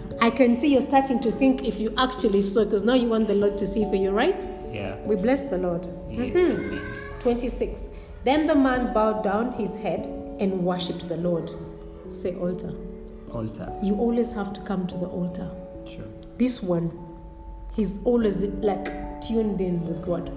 I 0.20 0.30
can 0.30 0.54
see 0.54 0.68
you're 0.68 0.82
starting 0.82 1.18
to 1.20 1.32
think 1.32 1.66
if 1.66 1.80
you 1.80 1.92
actually 1.98 2.42
saw, 2.42 2.64
because 2.64 2.82
now 2.84 2.94
you 2.94 3.08
want 3.08 3.26
the 3.26 3.34
Lord 3.34 3.56
to 3.58 3.66
see 3.66 3.84
for 3.86 3.96
you, 3.96 4.10
right? 4.10 4.40
yeah. 4.72 4.96
We 5.04 5.16
bless 5.16 5.46
the 5.46 5.58
Lord. 5.58 5.86
Yes, 6.10 6.34
Mhm. 6.34 6.94
26. 7.20 7.88
Then 8.24 8.46
the 8.46 8.54
man 8.54 8.92
bowed 8.94 9.24
down 9.24 9.52
his 9.52 9.74
head 9.74 10.06
and 10.38 10.64
worshipped 10.64 11.08
the 11.08 11.16
Lord. 11.16 11.50
Say 12.10 12.34
altar. 12.36 12.72
Altar. 13.32 13.72
You 13.82 13.96
always 13.96 14.30
have 14.32 14.52
to 14.52 14.60
come 14.60 14.86
to 14.86 14.96
the 14.96 15.06
altar. 15.06 15.50
Sure. 15.88 16.04
This 16.38 16.62
one, 16.62 16.90
he's 17.74 17.98
always 18.04 18.42
like 18.44 19.20
tuned 19.22 19.60
in 19.60 19.86
with 19.86 20.02
God. 20.04 20.30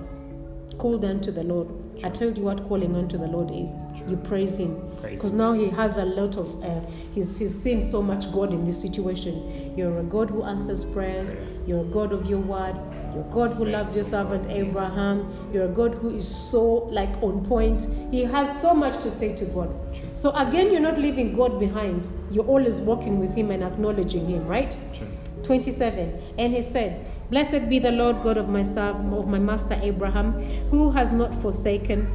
Called 0.78 1.06
unto 1.06 1.32
the 1.32 1.44
Lord. 1.44 1.68
I 2.04 2.10
told 2.10 2.38
you 2.38 2.44
what 2.44 2.64
calling 2.68 2.96
unto 2.96 3.18
the 3.18 3.28
Lord 3.28 3.52
is. 3.52 3.72
You 4.08 4.18
praise 4.18 4.58
Him. 4.58 4.92
Because 5.02 5.34
now 5.34 5.54
He 5.54 5.70
has 5.70 5.98
a 5.98 6.06
lot 6.06 6.38
of, 6.38 6.64
uh, 6.64 6.82
he's, 7.14 7.38
he's 7.38 7.54
seen 7.54 7.82
so 7.82 8.02
much 8.02 8.32
God 8.32 8.54
in 8.54 8.64
this 8.64 8.80
situation. 8.82 9.74
You're 9.78 10.00
a 10.00 10.04
God 10.04 10.30
who 10.30 10.44
answers 10.44 10.84
prayers. 10.86 11.36
You're 11.66 11.82
a 11.82 11.86
God 11.86 12.12
of 12.12 12.26
your 12.26 12.40
word. 12.40 12.76
You're 13.14 13.26
a 13.26 13.34
God 13.34 13.54
who 13.54 13.66
loves 13.66 13.96
your 13.96 14.04
servant 14.04 14.48
Abraham. 14.50 15.50
You're 15.54 15.66
a 15.66 15.74
God 15.74 15.96
who 15.96 16.16
is 16.16 16.28
so 16.28 16.64
like 16.92 17.16
on 17.24 17.46
point. 17.46 17.88
He 18.12 18.24
has 18.24 18.62
so 18.62 18.74
much 18.74 18.98
to 19.04 19.10
say 19.10 19.34
to 19.36 19.46
God. 19.46 19.74
So 20.14 20.32
again, 20.32 20.72
you're 20.72 20.82
not 20.82 20.98
leaving 20.98 21.34
God 21.34 21.60
behind. 21.60 22.10
You're 22.30 22.46
always 22.46 22.82
walking 22.82 23.20
with 23.20 23.34
Him 23.34 23.52
and 23.52 23.64
acknowledging 23.64 24.28
Him, 24.28 24.46
right? 24.46 24.78
Sure. 24.94 25.08
27 25.46 26.22
and 26.40 26.54
he 26.54 26.62
said 26.62 27.06
blessed 27.30 27.70
be 27.70 27.80
the 27.80 27.92
lord 27.92 28.22
god 28.22 28.38
of 28.38 28.48
my 28.50 28.64
serv- 28.64 29.14
of 29.14 29.28
my 29.28 29.40
master 29.40 29.78
abraham 29.82 30.34
who 30.70 30.92
has 30.92 31.12
not 31.12 31.34
forsaken 31.34 32.06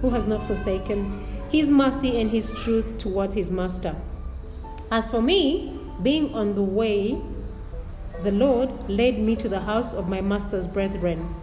who 0.00 0.10
has 0.10 0.26
not 0.26 0.42
forsaken 0.46 1.24
his 1.50 1.70
mercy 1.70 2.20
and 2.20 2.30
his 2.30 2.52
truth 2.62 2.98
towards 2.98 3.34
his 3.34 3.50
master 3.50 3.94
as 4.90 5.10
for 5.10 5.22
me 5.22 5.78
being 6.02 6.34
on 6.34 6.54
the 6.54 6.62
way 6.62 7.20
the 8.22 8.30
lord 8.30 8.70
led 8.88 9.18
me 9.18 9.34
to 9.36 9.48
the 9.48 9.60
house 9.60 9.92
of 9.94 10.08
my 10.08 10.20
master's 10.20 10.66
brethren 10.66 11.34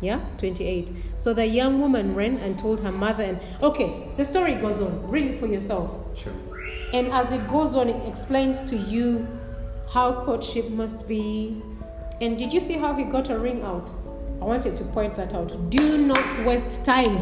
yeah 0.00 0.20
28 0.38 0.92
so 1.18 1.32
the 1.32 1.46
young 1.46 1.80
woman 1.80 2.14
ran 2.14 2.36
and 2.38 2.58
told 2.58 2.80
her 2.80 2.92
mother 2.92 3.22
and 3.24 3.40
okay 3.62 4.08
the 4.16 4.24
story 4.24 4.54
goes 4.56 4.80
on 4.80 5.08
read 5.08 5.24
it 5.24 5.38
for 5.40 5.46
yourself 5.46 5.96
Sure. 6.16 6.32
and 6.92 7.08
as 7.08 7.30
it 7.32 7.46
goes 7.48 7.74
on, 7.74 7.88
it 7.90 8.08
explains 8.08 8.60
to 8.70 8.76
you 8.76 9.26
how 9.90 10.24
courtship 10.24 10.70
must 10.70 11.06
be. 11.06 11.60
And 12.20 12.38
did 12.38 12.52
you 12.52 12.60
see 12.60 12.74
how 12.74 12.94
he 12.94 13.04
got 13.04 13.30
a 13.30 13.38
ring 13.38 13.62
out? 13.62 13.94
I 14.40 14.44
wanted 14.44 14.76
to 14.76 14.84
point 14.84 15.16
that 15.16 15.34
out. 15.34 15.70
Do 15.70 15.98
not 15.98 16.44
waste 16.44 16.84
time. 16.84 17.16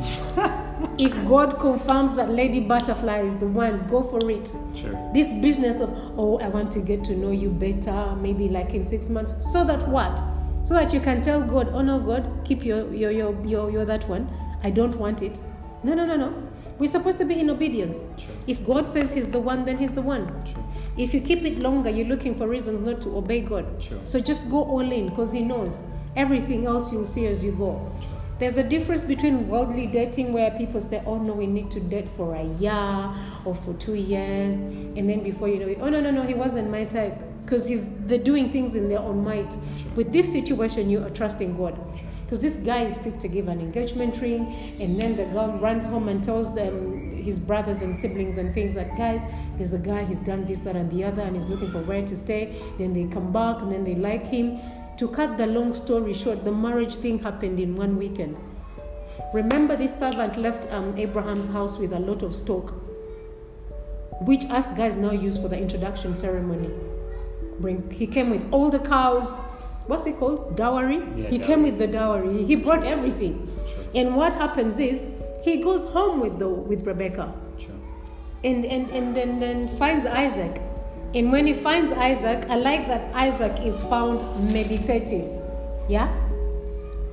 if 0.98 1.12
God 1.26 1.58
confirms 1.58 2.14
that 2.14 2.30
Lady 2.30 2.60
Butterfly 2.60 3.20
is 3.20 3.36
the 3.36 3.46
one, 3.46 3.86
go 3.86 4.02
for 4.02 4.30
it. 4.30 4.48
Sure. 4.74 5.10
This 5.12 5.32
business 5.40 5.80
of, 5.80 5.90
oh, 6.18 6.38
I 6.38 6.48
want 6.48 6.70
to 6.72 6.80
get 6.80 7.04
to 7.04 7.16
know 7.16 7.30
you 7.30 7.50
better, 7.50 8.16
maybe 8.16 8.48
like 8.48 8.74
in 8.74 8.84
six 8.84 9.08
months. 9.08 9.34
So 9.52 9.64
that 9.64 9.86
what? 9.88 10.22
So 10.64 10.74
that 10.74 10.92
you 10.92 11.00
can 11.00 11.22
tell 11.22 11.42
God, 11.42 11.70
oh 11.72 11.80
no, 11.80 11.98
God, 11.98 12.42
keep 12.44 12.64
your, 12.64 12.92
your, 12.94 13.10
your, 13.10 13.46
your, 13.46 13.70
your 13.70 13.84
that 13.84 14.08
one. 14.08 14.30
I 14.62 14.70
don't 14.70 14.96
want 14.96 15.22
it. 15.22 15.40
No, 15.82 15.94
no, 15.94 16.04
no, 16.04 16.16
no. 16.16 16.49
We're 16.80 16.86
supposed 16.86 17.18
to 17.18 17.26
be 17.26 17.38
in 17.38 17.50
obedience. 17.50 18.06
Sure. 18.16 18.34
If 18.46 18.66
God 18.66 18.86
says 18.86 19.12
He's 19.12 19.28
the 19.28 19.38
one, 19.38 19.66
then 19.66 19.76
He's 19.76 19.92
the 19.92 20.00
one. 20.00 20.26
Sure. 20.46 20.64
If 20.96 21.12
you 21.12 21.20
keep 21.20 21.44
it 21.44 21.58
longer, 21.58 21.90
you're 21.90 22.08
looking 22.08 22.34
for 22.34 22.48
reasons 22.48 22.80
not 22.80 23.02
to 23.02 23.18
obey 23.18 23.42
God. 23.42 23.66
Sure. 23.82 23.98
So 24.02 24.18
just 24.18 24.50
go 24.50 24.64
all 24.64 24.90
in 24.90 25.10
because 25.10 25.30
He 25.30 25.42
knows. 25.42 25.82
Everything 26.16 26.66
else 26.66 26.90
you'll 26.90 27.04
see 27.04 27.26
as 27.26 27.44
you 27.44 27.52
go. 27.52 27.92
There's 28.38 28.56
a 28.56 28.62
difference 28.62 29.04
between 29.04 29.46
worldly 29.48 29.86
dating 29.86 30.32
where 30.32 30.50
people 30.52 30.80
say, 30.80 31.02
oh 31.04 31.18
no, 31.18 31.34
we 31.34 31.46
need 31.46 31.70
to 31.72 31.80
date 31.80 32.08
for 32.08 32.34
a 32.34 32.44
year 32.44 33.14
or 33.44 33.54
for 33.54 33.74
two 33.74 33.94
years. 33.94 34.56
And 34.56 35.06
then 35.06 35.22
before 35.22 35.48
you 35.48 35.58
know 35.58 35.66
it, 35.66 35.78
oh 35.82 35.90
no, 35.90 36.00
no, 36.00 36.10
no, 36.10 36.22
he 36.22 36.32
wasn't 36.32 36.70
my 36.70 36.86
type. 36.86 37.18
Because 37.44 37.68
he's 37.68 37.90
they're 38.06 38.18
doing 38.18 38.50
things 38.50 38.74
in 38.74 38.88
their 38.88 39.00
own 39.00 39.22
might. 39.22 39.54
With 39.96 40.12
this 40.12 40.32
situation, 40.32 40.88
you 40.88 41.04
are 41.04 41.10
trusting 41.10 41.58
God. 41.58 41.78
Because 42.30 42.42
this 42.42 42.58
guy 42.58 42.84
is 42.84 42.96
quick 42.96 43.18
to 43.18 43.26
give 43.26 43.48
an 43.48 43.58
engagement 43.58 44.20
ring, 44.20 44.76
and 44.78 45.00
then 45.00 45.16
the 45.16 45.24
girl 45.24 45.58
runs 45.58 45.84
home 45.84 46.06
and 46.06 46.22
tells 46.22 46.54
them 46.54 47.10
his 47.10 47.40
brothers 47.40 47.82
and 47.82 47.98
siblings 47.98 48.36
and 48.36 48.54
things 48.54 48.76
like, 48.76 48.96
guys, 48.96 49.20
there's 49.56 49.72
a 49.72 49.80
guy, 49.80 50.04
he's 50.04 50.20
done 50.20 50.46
this, 50.46 50.60
that, 50.60 50.76
and 50.76 50.88
the 50.92 51.02
other, 51.02 51.22
and 51.22 51.34
he's 51.34 51.46
looking 51.46 51.72
for 51.72 51.82
where 51.82 52.06
to 52.06 52.14
stay. 52.14 52.54
Then 52.78 52.92
they 52.92 53.06
come 53.06 53.32
back, 53.32 53.62
and 53.62 53.72
then 53.72 53.82
they 53.82 53.96
like 53.96 54.24
him. 54.24 54.60
To 54.98 55.08
cut 55.08 55.38
the 55.38 55.46
long 55.48 55.74
story 55.74 56.14
short, 56.14 56.44
the 56.44 56.52
marriage 56.52 56.94
thing 56.94 57.18
happened 57.18 57.58
in 57.58 57.74
one 57.74 57.96
weekend. 57.96 58.36
Remember, 59.34 59.74
this 59.74 59.98
servant 59.98 60.36
left 60.36 60.72
um, 60.72 60.96
Abraham's 60.96 61.48
house 61.48 61.78
with 61.78 61.92
a 61.92 61.98
lot 61.98 62.22
of 62.22 62.36
stock, 62.36 62.72
which 64.20 64.44
us 64.50 64.72
guys 64.76 64.94
now 64.94 65.10
use 65.10 65.36
for 65.36 65.48
the 65.48 65.58
introduction 65.58 66.14
ceremony. 66.14 66.70
Bring, 67.58 67.90
he 67.90 68.06
came 68.06 68.30
with 68.30 68.46
all 68.52 68.70
the 68.70 68.78
cows. 68.78 69.42
What's 69.86 70.06
it 70.06 70.18
called? 70.18 70.56
Dowry. 70.56 70.98
Yeah, 71.16 71.28
he 71.28 71.38
dowry. 71.38 71.46
came 71.46 71.62
with 71.62 71.78
the 71.78 71.86
dowry. 71.86 72.44
He 72.46 72.54
brought 72.56 72.84
everything. 72.84 73.48
Sure. 73.68 73.84
And 73.94 74.14
what 74.16 74.32
happens 74.34 74.78
is 74.78 75.08
he 75.42 75.58
goes 75.62 75.84
home 75.86 76.20
with 76.20 76.38
the 76.38 76.48
with 76.48 76.86
Rebecca 76.86 77.32
Sure. 77.58 77.70
and 78.44 78.64
and 78.64 78.90
and 78.90 79.16
then 79.16 79.40
then 79.40 79.76
finds 79.78 80.06
Isaac. 80.06 80.60
And 81.14 81.32
when 81.32 81.46
he 81.46 81.54
finds 81.54 81.92
Isaac, 81.92 82.46
I 82.48 82.54
like 82.56 82.86
that 82.86 83.12
Isaac 83.14 83.60
is 83.66 83.80
found 83.82 84.22
meditating. 84.52 85.42
Yeah? 85.88 86.08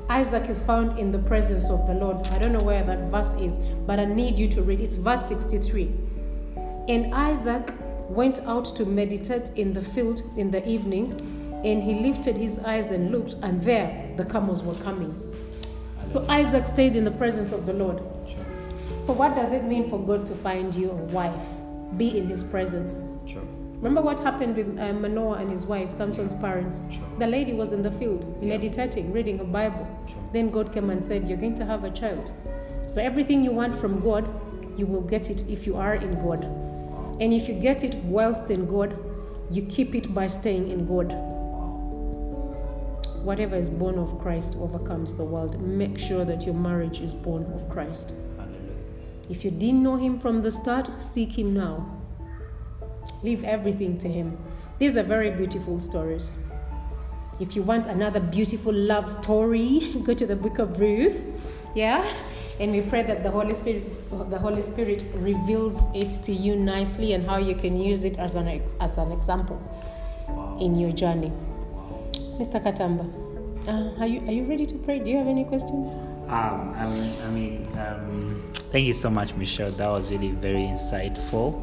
Isaac 0.09 0.47
is 0.49 0.59
found 0.59 0.99
in 0.99 1.11
the 1.11 1.17
presence 1.19 1.67
of 1.69 1.85
the 1.87 1.93
Lord. 1.95 2.27
I 2.27 2.37
don't 2.37 2.53
know 2.53 2.61
where 2.63 2.83
that 2.83 2.99
verse 3.09 3.33
is, 3.35 3.57
but 3.87 3.99
I 3.99 4.05
need 4.05 4.37
you 4.39 4.47
to 4.49 4.61
read. 4.61 4.79
It's 4.81 4.97
verse 4.97 5.25
63. 5.25 5.91
And 6.87 7.13
Isaac 7.13 7.73
went 8.07 8.39
out 8.41 8.65
to 8.77 8.85
meditate 8.85 9.49
in 9.57 9.73
the 9.73 9.81
field 9.81 10.21
in 10.37 10.49
the 10.51 10.65
evening, 10.65 11.17
and 11.63 11.81
he 11.81 11.95
lifted 11.95 12.37
his 12.37 12.59
eyes 12.59 12.91
and 12.91 13.11
looked, 13.11 13.35
and 13.41 13.61
there 13.63 14.13
the 14.17 14.25
camels 14.25 14.63
were 14.63 14.75
coming. 14.75 15.13
So 16.03 16.25
Isaac 16.29 16.67
stayed 16.67 16.95
in 16.95 17.03
the 17.03 17.11
presence 17.11 17.51
of 17.51 17.65
the 17.65 17.73
Lord. 17.73 18.01
So, 19.07 19.13
what 19.13 19.35
does 19.35 19.53
it 19.53 19.63
mean 19.63 19.89
for 19.89 19.97
God 19.99 20.25
to 20.25 20.35
find 20.35 20.75
you 20.75 20.91
a 20.91 20.95
wife? 20.95 21.47
Be 21.95 22.17
in 22.17 22.27
his 22.27 22.43
presence. 22.43 23.03
Sure. 23.25 23.41
Remember 23.77 24.01
what 24.01 24.19
happened 24.19 24.57
with 24.57 24.77
uh, 24.77 24.91
Manoah 24.91 25.37
and 25.37 25.49
his 25.49 25.65
wife, 25.65 25.91
Samson's 25.91 26.33
parents? 26.33 26.81
Sure. 26.91 27.03
The 27.17 27.27
lady 27.27 27.53
was 27.53 27.71
in 27.71 27.81
the 27.81 27.91
field, 27.91 28.43
meditating, 28.43 29.13
reading 29.13 29.39
a 29.39 29.45
Bible. 29.45 29.87
Then 30.33 30.49
God 30.49 30.73
came 30.73 30.89
and 30.89 31.05
said, 31.05 31.29
You're 31.29 31.37
going 31.37 31.55
to 31.55 31.65
have 31.65 31.85
a 31.85 31.89
child. 31.89 32.33
So, 32.85 33.01
everything 33.01 33.43
you 33.45 33.51
want 33.51 33.73
from 33.73 34.01
God, 34.01 34.27
you 34.77 34.85
will 34.85 35.03
get 35.03 35.29
it 35.29 35.47
if 35.47 35.65
you 35.65 35.77
are 35.77 35.95
in 35.95 36.15
God. 36.21 36.43
And 37.21 37.33
if 37.33 37.47
you 37.47 37.53
get 37.53 37.85
it 37.85 37.95
whilst 38.03 38.51
in 38.51 38.65
God, 38.65 38.97
you 39.49 39.61
keep 39.63 39.95
it 39.95 40.13
by 40.13 40.27
staying 40.27 40.69
in 40.69 40.85
God. 40.85 41.11
Whatever 43.27 43.57
is 43.57 43.69
born 43.69 43.99
of 43.99 44.17
Christ 44.21 44.55
overcomes 44.57 45.13
the 45.13 45.25
world. 45.25 45.59
Make 45.59 45.99
sure 45.99 46.23
that 46.23 46.45
your 46.45 46.55
marriage 46.55 47.01
is 47.01 47.13
born 47.13 47.43
of 47.53 47.67
Christ. 47.67 48.13
Hallelujah. 48.37 48.71
If 49.29 49.43
you 49.43 49.51
didn't 49.51 49.83
know 49.83 49.97
him 49.97 50.15
from 50.15 50.41
the 50.41 50.49
start, 50.49 50.89
seek 51.03 51.37
him 51.37 51.53
now. 51.53 51.85
Leave 53.23 53.43
everything 53.43 53.97
to 53.97 54.07
him. 54.07 54.37
These 54.79 54.95
are 54.95 55.03
very 55.03 55.29
beautiful 55.29 55.77
stories. 55.81 56.37
If 57.41 57.53
you 57.53 57.63
want 57.63 57.87
another 57.87 58.21
beautiful 58.21 58.71
love 58.71 59.09
story, 59.09 59.81
go 60.05 60.13
to 60.13 60.25
the 60.25 60.37
book 60.37 60.59
of 60.59 60.79
Ruth. 60.79 61.21
Yeah? 61.75 62.09
And 62.61 62.71
we 62.71 62.79
pray 62.79 63.03
that 63.03 63.23
the 63.23 63.29
Holy 63.29 63.55
Spirit 63.55 64.09
the 64.29 64.39
Holy 64.39 64.61
Spirit 64.61 65.03
reveals 65.15 65.83
it 65.93 66.11
to 66.23 66.31
you 66.31 66.55
nicely 66.55 67.11
and 67.11 67.25
how 67.25 67.35
you 67.35 67.55
can 67.55 67.77
use 67.77 68.05
it 68.05 68.17
as 68.19 68.35
an 68.35 68.47
as 68.79 68.97
an 68.97 69.11
example 69.11 69.59
in 70.61 70.79
your 70.79 70.93
journey. 70.93 71.33
Mr. 72.37 72.63
Katamba, 72.63 73.03
uh, 73.67 73.99
are 73.99 74.05
you 74.05 74.21
are 74.27 74.31
you 74.31 74.43
ready 74.43 74.63
to 74.63 74.77
pray? 74.77 74.99
Do 74.99 75.09
you 75.09 75.17
have 75.17 75.25
any 75.25 75.43
questions? 75.43 75.95
Um, 76.29 76.71
I 76.77 76.85
mean, 76.85 77.13
I 77.23 77.29
mean 77.31 77.67
um, 77.79 78.43
thank 78.71 78.85
you 78.85 78.93
so 78.93 79.09
much, 79.09 79.33
Michelle. 79.33 79.71
That 79.71 79.87
was 79.87 80.11
really 80.11 80.29
very 80.29 80.61
insightful, 80.69 81.57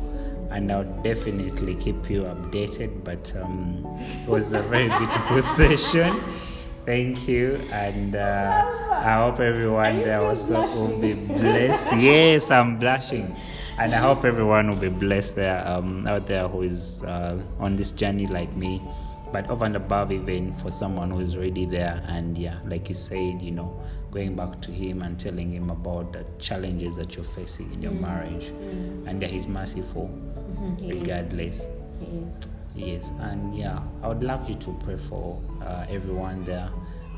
and 0.50 0.72
I'll 0.72 0.90
definitely 1.04 1.76
keep 1.76 2.10
you 2.10 2.22
updated. 2.22 3.04
But 3.04 3.32
um, 3.36 3.86
it 4.24 4.28
was 4.28 4.52
a 4.52 4.62
very 4.62 4.88
beautiful 4.98 5.42
session. 5.42 6.20
Thank 6.84 7.28
you, 7.28 7.54
and 7.70 8.16
uh, 8.16 8.50
I 8.90 9.14
hope 9.22 9.38
everyone 9.38 9.98
there 9.98 10.22
also 10.22 10.66
will 10.74 10.98
be 10.98 11.14
blessed. 11.14 11.94
Yes, 11.94 12.50
I'm 12.50 12.80
blushing, 12.80 13.36
and 13.78 13.94
I 13.94 13.98
hope 13.98 14.24
everyone 14.24 14.70
will 14.70 14.82
be 14.82 14.88
blessed 14.88 15.36
there 15.36 15.64
um, 15.68 16.04
out 16.08 16.26
there 16.26 16.48
who 16.48 16.62
is 16.62 17.04
uh, 17.04 17.40
on 17.60 17.76
this 17.76 17.92
journey 17.92 18.26
like 18.26 18.56
me 18.56 18.82
but 19.34 19.50
over 19.50 19.64
and 19.64 19.74
above 19.74 20.12
even 20.12 20.52
for 20.54 20.70
someone 20.70 21.10
who 21.10 21.18
is 21.18 21.34
already 21.34 21.66
there 21.66 22.00
and 22.06 22.38
yeah 22.38 22.56
like 22.66 22.88
you 22.88 22.94
said 22.94 23.42
you 23.42 23.50
know 23.50 23.82
going 24.12 24.36
back 24.36 24.60
to 24.60 24.70
him 24.70 25.02
and 25.02 25.18
telling 25.18 25.50
him 25.50 25.70
about 25.70 26.12
the 26.12 26.24
challenges 26.38 26.94
that 26.94 27.16
you're 27.16 27.24
facing 27.24 27.72
in 27.72 27.82
your 27.82 27.90
mm. 27.90 28.00
marriage. 28.02 28.44
Mm. 28.44 29.08
And 29.08 29.20
that 29.20 29.28
he's 29.28 29.48
merciful 29.48 30.06
mm-hmm. 30.06 30.76
He 30.76 30.90
is. 30.90 31.00
regardless. 31.00 31.66
He 31.98 32.18
is. 32.18 32.48
yes 32.76 33.10
and 33.20 33.56
yeah 33.56 33.80
i 34.02 34.08
would 34.08 34.22
love 34.22 34.48
you 34.48 34.54
to 34.56 34.72
pray 34.84 34.96
for 34.96 35.40
uh, 35.62 35.86
everyone 35.88 36.44
there 36.44 36.70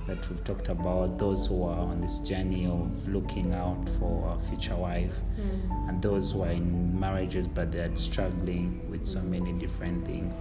that 0.06 0.30
we've 0.30 0.44
talked 0.44 0.68
about 0.68 1.18
those 1.18 1.47
who 1.47 1.64
are 1.64 1.78
on 1.78 2.01
this 2.01 2.18
journey 2.20 2.66
of 2.66 3.09
looking 3.09 3.52
out 3.55 3.88
for 3.98 4.38
a 4.38 4.48
future 4.48 4.76
wife 4.76 5.14
mm. 5.38 5.88
and 5.88 6.01
those 6.01 6.32
who 6.32 6.43
are 6.43 6.51
in 6.51 6.98
marriages 6.98 7.48
but 7.48 7.72
they're 7.72 7.94
struggling 7.97 8.88
with 8.90 9.06
so 9.06 9.20
many 9.20 9.52
different 9.55 10.06
things 10.06 10.34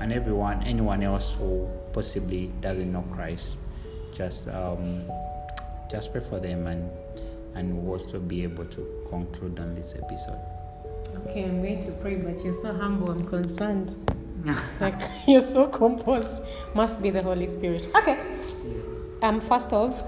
and 0.00 0.12
everyone 0.12 0.62
anyone 0.62 1.02
else 1.02 1.34
who 1.34 1.68
possibly 1.92 2.48
doesn't 2.60 2.92
know 2.92 3.04
christ 3.12 3.56
just 4.14 4.48
um 4.48 5.02
just 5.90 6.12
pray 6.12 6.20
for 6.20 6.40
them 6.40 6.66
and 6.66 6.90
and 7.54 7.74
we'll 7.76 7.92
also 7.92 8.18
be 8.18 8.42
able 8.42 8.64
to 8.66 8.86
conclude 9.08 9.58
on 9.58 9.74
this 9.74 9.94
episode 9.94 10.38
Okay, 11.14 11.44
I'm 11.44 11.62
going 11.62 11.78
to 11.80 11.92
pray, 11.92 12.16
but 12.16 12.42
you're 12.44 12.52
so 12.52 12.72
humble. 12.72 13.10
I'm 13.10 13.26
concerned. 13.26 13.94
like 14.80 15.00
you're 15.26 15.40
so 15.40 15.68
composed. 15.68 16.42
Must 16.74 17.02
be 17.02 17.10
the 17.10 17.22
Holy 17.22 17.46
Spirit. 17.46 17.88
Okay. 17.94 18.20
Um. 19.22 19.40
First 19.40 19.72
off, 19.72 20.04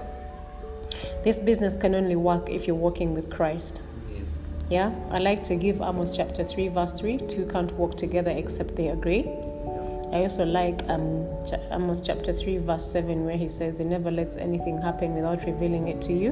this 1.23 1.39
business 1.39 1.75
can 1.75 1.95
only 1.95 2.15
work 2.15 2.49
if 2.49 2.67
you're 2.67 2.75
walking 2.75 3.13
with 3.13 3.29
Christ. 3.29 3.83
yes 4.13 4.37
Yeah. 4.69 4.93
I 5.11 5.19
like 5.19 5.43
to 5.43 5.55
give 5.55 5.81
Amos 5.81 6.15
chapter 6.15 6.43
three, 6.43 6.67
verse 6.67 6.93
three. 6.93 7.17
Two 7.17 7.45
can't 7.47 7.71
walk 7.73 7.95
together 7.95 8.31
except 8.31 8.75
they 8.75 8.89
agree. 8.89 9.27
I 10.11 10.23
also 10.23 10.45
like 10.45 10.81
um, 10.89 11.27
Amos 11.71 12.01
chapter 12.01 12.33
3, 12.33 12.57
verse 12.57 12.91
7, 12.91 13.25
where 13.25 13.37
he 13.37 13.47
says, 13.47 13.79
He 13.79 13.85
never 13.85 14.09
lets 14.09 14.37
anything 14.37 14.81
happen 14.81 15.15
without 15.15 15.45
revealing 15.45 15.87
it 15.87 16.01
to 16.03 16.13
you. 16.13 16.29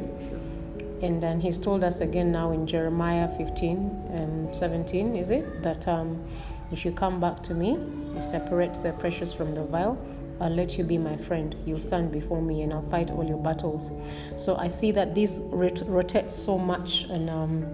And 1.01 1.21
then 1.21 1.39
he's 1.39 1.57
told 1.57 1.83
us 1.83 1.99
again 1.99 2.31
now 2.31 2.51
in 2.51 2.65
Jeremiah 2.65 3.27
15, 3.37 3.77
um, 4.13 4.53
17, 4.53 5.15
is 5.15 5.29
it? 5.29 5.61
That 5.61 5.87
um, 5.87 6.23
if 6.71 6.85
you 6.85 6.91
come 6.91 7.19
back 7.19 7.43
to 7.43 7.53
me, 7.53 7.77
you 8.13 8.21
separate 8.21 8.73
the 8.81 8.93
precious 8.93 9.31
from 9.31 9.53
the 9.53 9.63
vile, 9.63 9.97
I'll 10.39 10.49
let 10.49 10.77
you 10.77 10.83
be 10.83 10.97
my 10.97 11.17
friend. 11.17 11.55
You'll 11.65 11.79
stand 11.79 12.11
before 12.11 12.41
me 12.41 12.61
and 12.61 12.73
I'll 12.73 12.87
fight 12.89 13.11
all 13.11 13.23
your 13.23 13.37
battles. 13.37 13.91
So 14.37 14.55
I 14.57 14.67
see 14.67 14.91
that 14.91 15.15
this 15.15 15.39
rot- 15.43 15.87
rotates 15.87 16.35
so 16.35 16.57
much 16.57 17.03
and 17.05 17.29
um, 17.29 17.65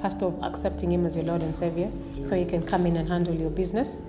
first 0.00 0.22
of 0.22 0.38
accepting 0.42 0.92
him 0.92 1.04
as 1.04 1.16
your 1.16 1.26
Lord 1.26 1.42
and 1.42 1.56
Savior 1.56 1.90
so 2.22 2.34
you 2.34 2.46
can 2.46 2.62
come 2.62 2.86
in 2.86 2.96
and 2.96 3.08
handle 3.08 3.34
your 3.34 3.50
business. 3.50 4.02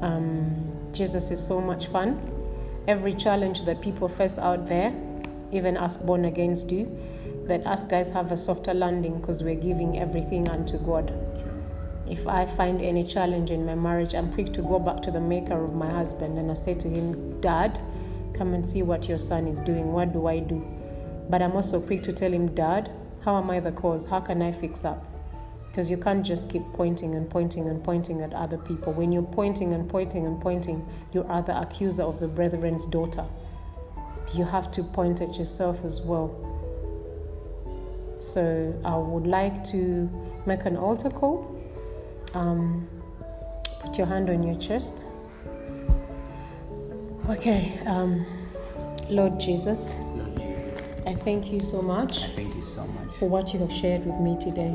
Um, 0.00 0.90
Jesus 0.92 1.30
is 1.30 1.44
so 1.44 1.60
much 1.60 1.86
fun. 1.86 2.20
Every 2.86 3.14
challenge 3.14 3.64
that 3.64 3.80
people 3.80 4.08
face 4.08 4.38
out 4.38 4.66
there, 4.66 4.94
even 5.52 5.76
us 5.76 5.96
born 5.96 6.24
agains 6.24 6.62
do, 6.62 6.84
but 7.46 7.66
us 7.66 7.84
guys 7.86 8.10
have 8.10 8.32
a 8.32 8.36
softer 8.36 8.74
landing 8.74 9.20
because 9.20 9.42
we're 9.42 9.54
giving 9.54 9.98
everything 9.98 10.48
unto 10.48 10.78
God. 10.78 11.12
If 12.08 12.26
I 12.26 12.46
find 12.46 12.80
any 12.80 13.04
challenge 13.04 13.50
in 13.50 13.66
my 13.66 13.74
marriage, 13.74 14.14
I'm 14.14 14.32
quick 14.32 14.52
to 14.54 14.62
go 14.62 14.78
back 14.78 15.02
to 15.02 15.10
the 15.10 15.20
maker 15.20 15.62
of 15.62 15.74
my 15.74 15.90
husband 15.90 16.38
and 16.38 16.50
I 16.50 16.54
say 16.54 16.74
to 16.74 16.88
him, 16.88 17.40
Dad, 17.40 17.78
come 18.32 18.54
and 18.54 18.66
see 18.66 18.82
what 18.82 19.08
your 19.08 19.18
son 19.18 19.46
is 19.46 19.60
doing. 19.60 19.92
What 19.92 20.12
do 20.12 20.26
I 20.26 20.38
do? 20.38 20.66
But 21.28 21.42
I'm 21.42 21.52
also 21.52 21.80
quick 21.80 22.02
to 22.04 22.12
tell 22.12 22.32
him, 22.32 22.54
Dad, 22.54 22.90
how 23.24 23.36
am 23.36 23.50
I 23.50 23.60
the 23.60 23.72
cause? 23.72 24.06
How 24.06 24.20
can 24.20 24.40
I 24.40 24.52
fix 24.52 24.84
up? 24.84 25.04
Because 25.68 25.90
you 25.90 25.96
can't 25.96 26.24
just 26.24 26.48
keep 26.50 26.62
pointing 26.72 27.14
and 27.14 27.28
pointing 27.30 27.68
and 27.68 27.82
pointing 27.82 28.22
at 28.22 28.32
other 28.32 28.58
people. 28.58 28.92
When 28.92 29.12
you're 29.12 29.22
pointing 29.22 29.74
and 29.74 29.88
pointing 29.88 30.26
and 30.26 30.40
pointing, 30.40 30.86
you 31.12 31.24
are 31.24 31.42
the 31.42 31.60
accuser 31.60 32.02
of 32.02 32.20
the 32.20 32.28
brethren's 32.28 32.86
daughter. 32.86 33.24
You 34.34 34.44
have 34.44 34.70
to 34.72 34.82
point 34.82 35.20
at 35.20 35.38
yourself 35.38 35.84
as 35.84 36.00
well. 36.00 36.44
So 38.18 38.78
I 38.84 38.96
would 38.96 39.26
like 39.26 39.62
to 39.64 40.10
make 40.46 40.64
an 40.64 40.76
altar 40.76 41.10
call. 41.10 41.56
Um, 42.34 42.88
put 43.80 43.96
your 43.96 44.06
hand 44.06 44.28
on 44.28 44.42
your 44.42 44.58
chest. 44.58 45.04
Okay, 47.28 47.78
um, 47.86 48.26
Lord 49.08 49.38
Jesus, 49.38 49.98
Lord 49.98 50.36
Jesus, 50.36 50.92
I 51.06 51.14
thank 51.14 51.52
you 51.52 51.60
so 51.60 51.82
much 51.82 52.24
I 52.24 52.28
thank 52.28 52.54
you 52.54 52.62
so 52.62 52.86
much 52.86 53.14
for 53.16 53.28
what 53.28 53.52
you 53.52 53.60
have 53.60 53.72
shared 53.72 54.04
with 54.04 54.18
me 54.18 54.36
today. 54.40 54.74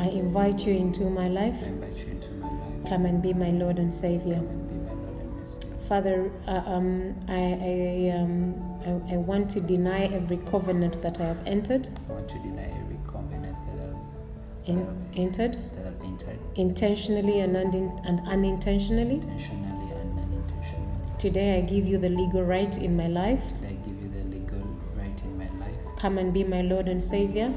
I 0.00 0.06
invite 0.08 0.66
you 0.66 0.72
into 0.74 1.02
my 1.10 1.28
life. 1.28 1.62
I 1.62 1.66
invite 1.66 1.96
you 1.98 2.12
into 2.12 2.30
my 2.30 2.48
life. 2.48 2.88
Come 2.88 3.04
and 3.04 3.22
be 3.22 3.34
my 3.34 3.50
Lord 3.50 3.78
and 3.78 3.94
Savior. 3.94 4.36
Come 4.36 4.46
and 4.46 4.68
be 4.70 4.76
my 4.88 4.94
Lord 4.94 5.20
and 5.20 5.36
my 5.36 5.44
Savior. 5.44 5.76
Father, 5.90 6.30
uh, 6.48 6.62
um, 6.64 7.14
I, 7.28 7.42
I, 7.72 8.16
um, 8.16 9.04
I, 9.10 9.14
I 9.14 9.16
want 9.18 9.50
to 9.50 9.60
deny 9.60 10.06
every 10.06 10.38
covenant 10.38 11.02
that 11.02 11.20
I 11.20 11.24
have 11.24 11.46
entered, 11.46 11.86
I 12.08 12.12
want 12.12 12.28
to 12.30 12.38
deny 12.38 12.72
every 12.80 12.98
covenant 13.12 13.56
that 13.66 13.84
I've, 13.84 14.68
in, 14.70 15.06
entered 15.16 15.58
that 15.76 15.86
I've 15.86 16.00
entered 16.02 16.38
intentionally 16.54 17.40
and, 17.40 17.54
unin- 17.54 18.00
and 18.08 18.26
unintentionally. 18.26 19.16
intentionally 19.16 19.92
and 20.00 20.18
unintentionally. 20.18 21.18
Today 21.18 21.58
I 21.58 21.60
give 21.60 21.86
you 21.86 21.98
the 21.98 22.08
legal 22.08 22.42
right 22.42 22.74
in 22.78 22.96
my 22.96 23.08
life. 23.08 23.42
Did 23.60 23.68
I 23.68 23.72
give 23.86 24.00
you 24.02 24.08
the 24.08 24.24
legal 24.34 24.60
right 24.96 25.22
in 25.24 25.36
my 25.36 25.50
life? 25.60 25.76
Come 25.98 26.16
and 26.16 26.32
be 26.32 26.42
my 26.42 26.62
Lord 26.62 26.88
and 26.88 27.02
Savior. 27.02 27.52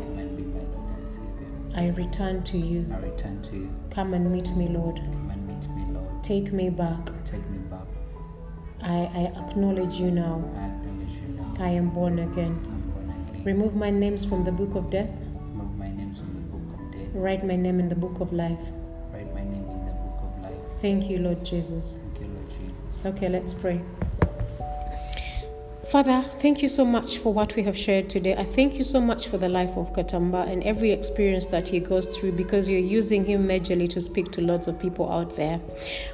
I 1.75 1.87
return 1.89 2.43
to 2.43 2.57
you. 2.57 2.85
I 2.93 2.97
return 2.97 3.41
to 3.43 3.55
you. 3.55 3.69
Come 3.89 4.13
and 4.13 4.31
meet 4.31 4.55
me, 4.55 4.67
Lord. 4.67 4.97
Come 4.97 5.31
and 5.31 5.47
meet 5.47 5.67
me, 5.69 5.85
Lord. 5.93 6.23
Take 6.23 6.53
me 6.53 6.69
back. 6.69 7.05
Take 7.25 7.47
me 7.49 7.57
back. 7.69 7.87
I, 8.81 9.09
I 9.15 9.47
acknowledge 9.49 9.99
you 9.99 10.11
now. 10.11 10.43
I 10.55 10.65
acknowledge 10.65 11.15
you 11.15 11.27
now. 11.35 11.53
I 11.59 11.69
am 11.69 11.89
born 11.89 12.19
again. 12.19 12.59
I'm 12.65 12.81
born 12.91 13.27
again. 13.29 13.43
Remove 13.43 13.75
my 13.75 13.89
names 13.89 14.23
from 14.23 14.43
the 14.43 14.51
book 14.51 14.75
of 14.75 14.91
death. 14.91 15.09
Remove 15.09 15.77
my 15.77 15.87
name 15.87 16.13
from 16.13 16.33
the 16.35 16.41
book 16.41 16.79
of 16.79 16.91
death. 16.91 17.09
Write 17.15 17.45
my 17.45 17.55
name 17.55 17.79
in 17.79 17.89
the 17.89 17.95
book 17.95 18.19
of 18.19 18.31
life. 18.33 18.59
Write 19.11 19.33
my 19.33 19.43
name 19.43 19.67
in 19.67 19.85
the 19.85 19.93
book 19.93 20.19
of 20.21 20.43
life. 20.43 20.81
Thank 20.81 21.09
you, 21.09 21.19
Lord 21.19 21.43
Jesus. 21.43 22.09
Thank 22.13 22.21
you, 22.21 22.27
Lord 22.35 22.49
Jesus. 22.49 23.05
Okay, 23.05 23.29
let's 23.29 23.53
pray. 23.53 23.81
Father, 25.93 26.25
thank 26.39 26.63
you 26.63 26.67
so 26.67 26.83
much 26.83 27.19
for 27.19 27.31
what 27.31 27.55
we 27.55 27.61
have 27.61 27.77
shared 27.77 28.09
today. 28.09 28.35
I 28.35 28.45
thank 28.45 28.79
you 28.79 28.83
so 28.83 28.99
much 28.99 29.27
for 29.27 29.37
the 29.37 29.47
life 29.47 29.77
of 29.77 29.93
Katamba 29.93 30.51
and 30.51 30.63
every 30.63 30.89
experience 30.89 31.45
that 31.45 31.67
he 31.67 31.79
goes 31.79 32.07
through 32.07 32.31
because 32.31 32.67
you're 32.67 32.79
using 32.79 33.23
him 33.23 33.47
majorly 33.47 33.87
to 33.91 34.01
speak 34.01 34.31
to 34.31 34.41
lots 34.41 34.65
of 34.65 34.79
people 34.79 35.07
out 35.11 35.35
there. 35.35 35.61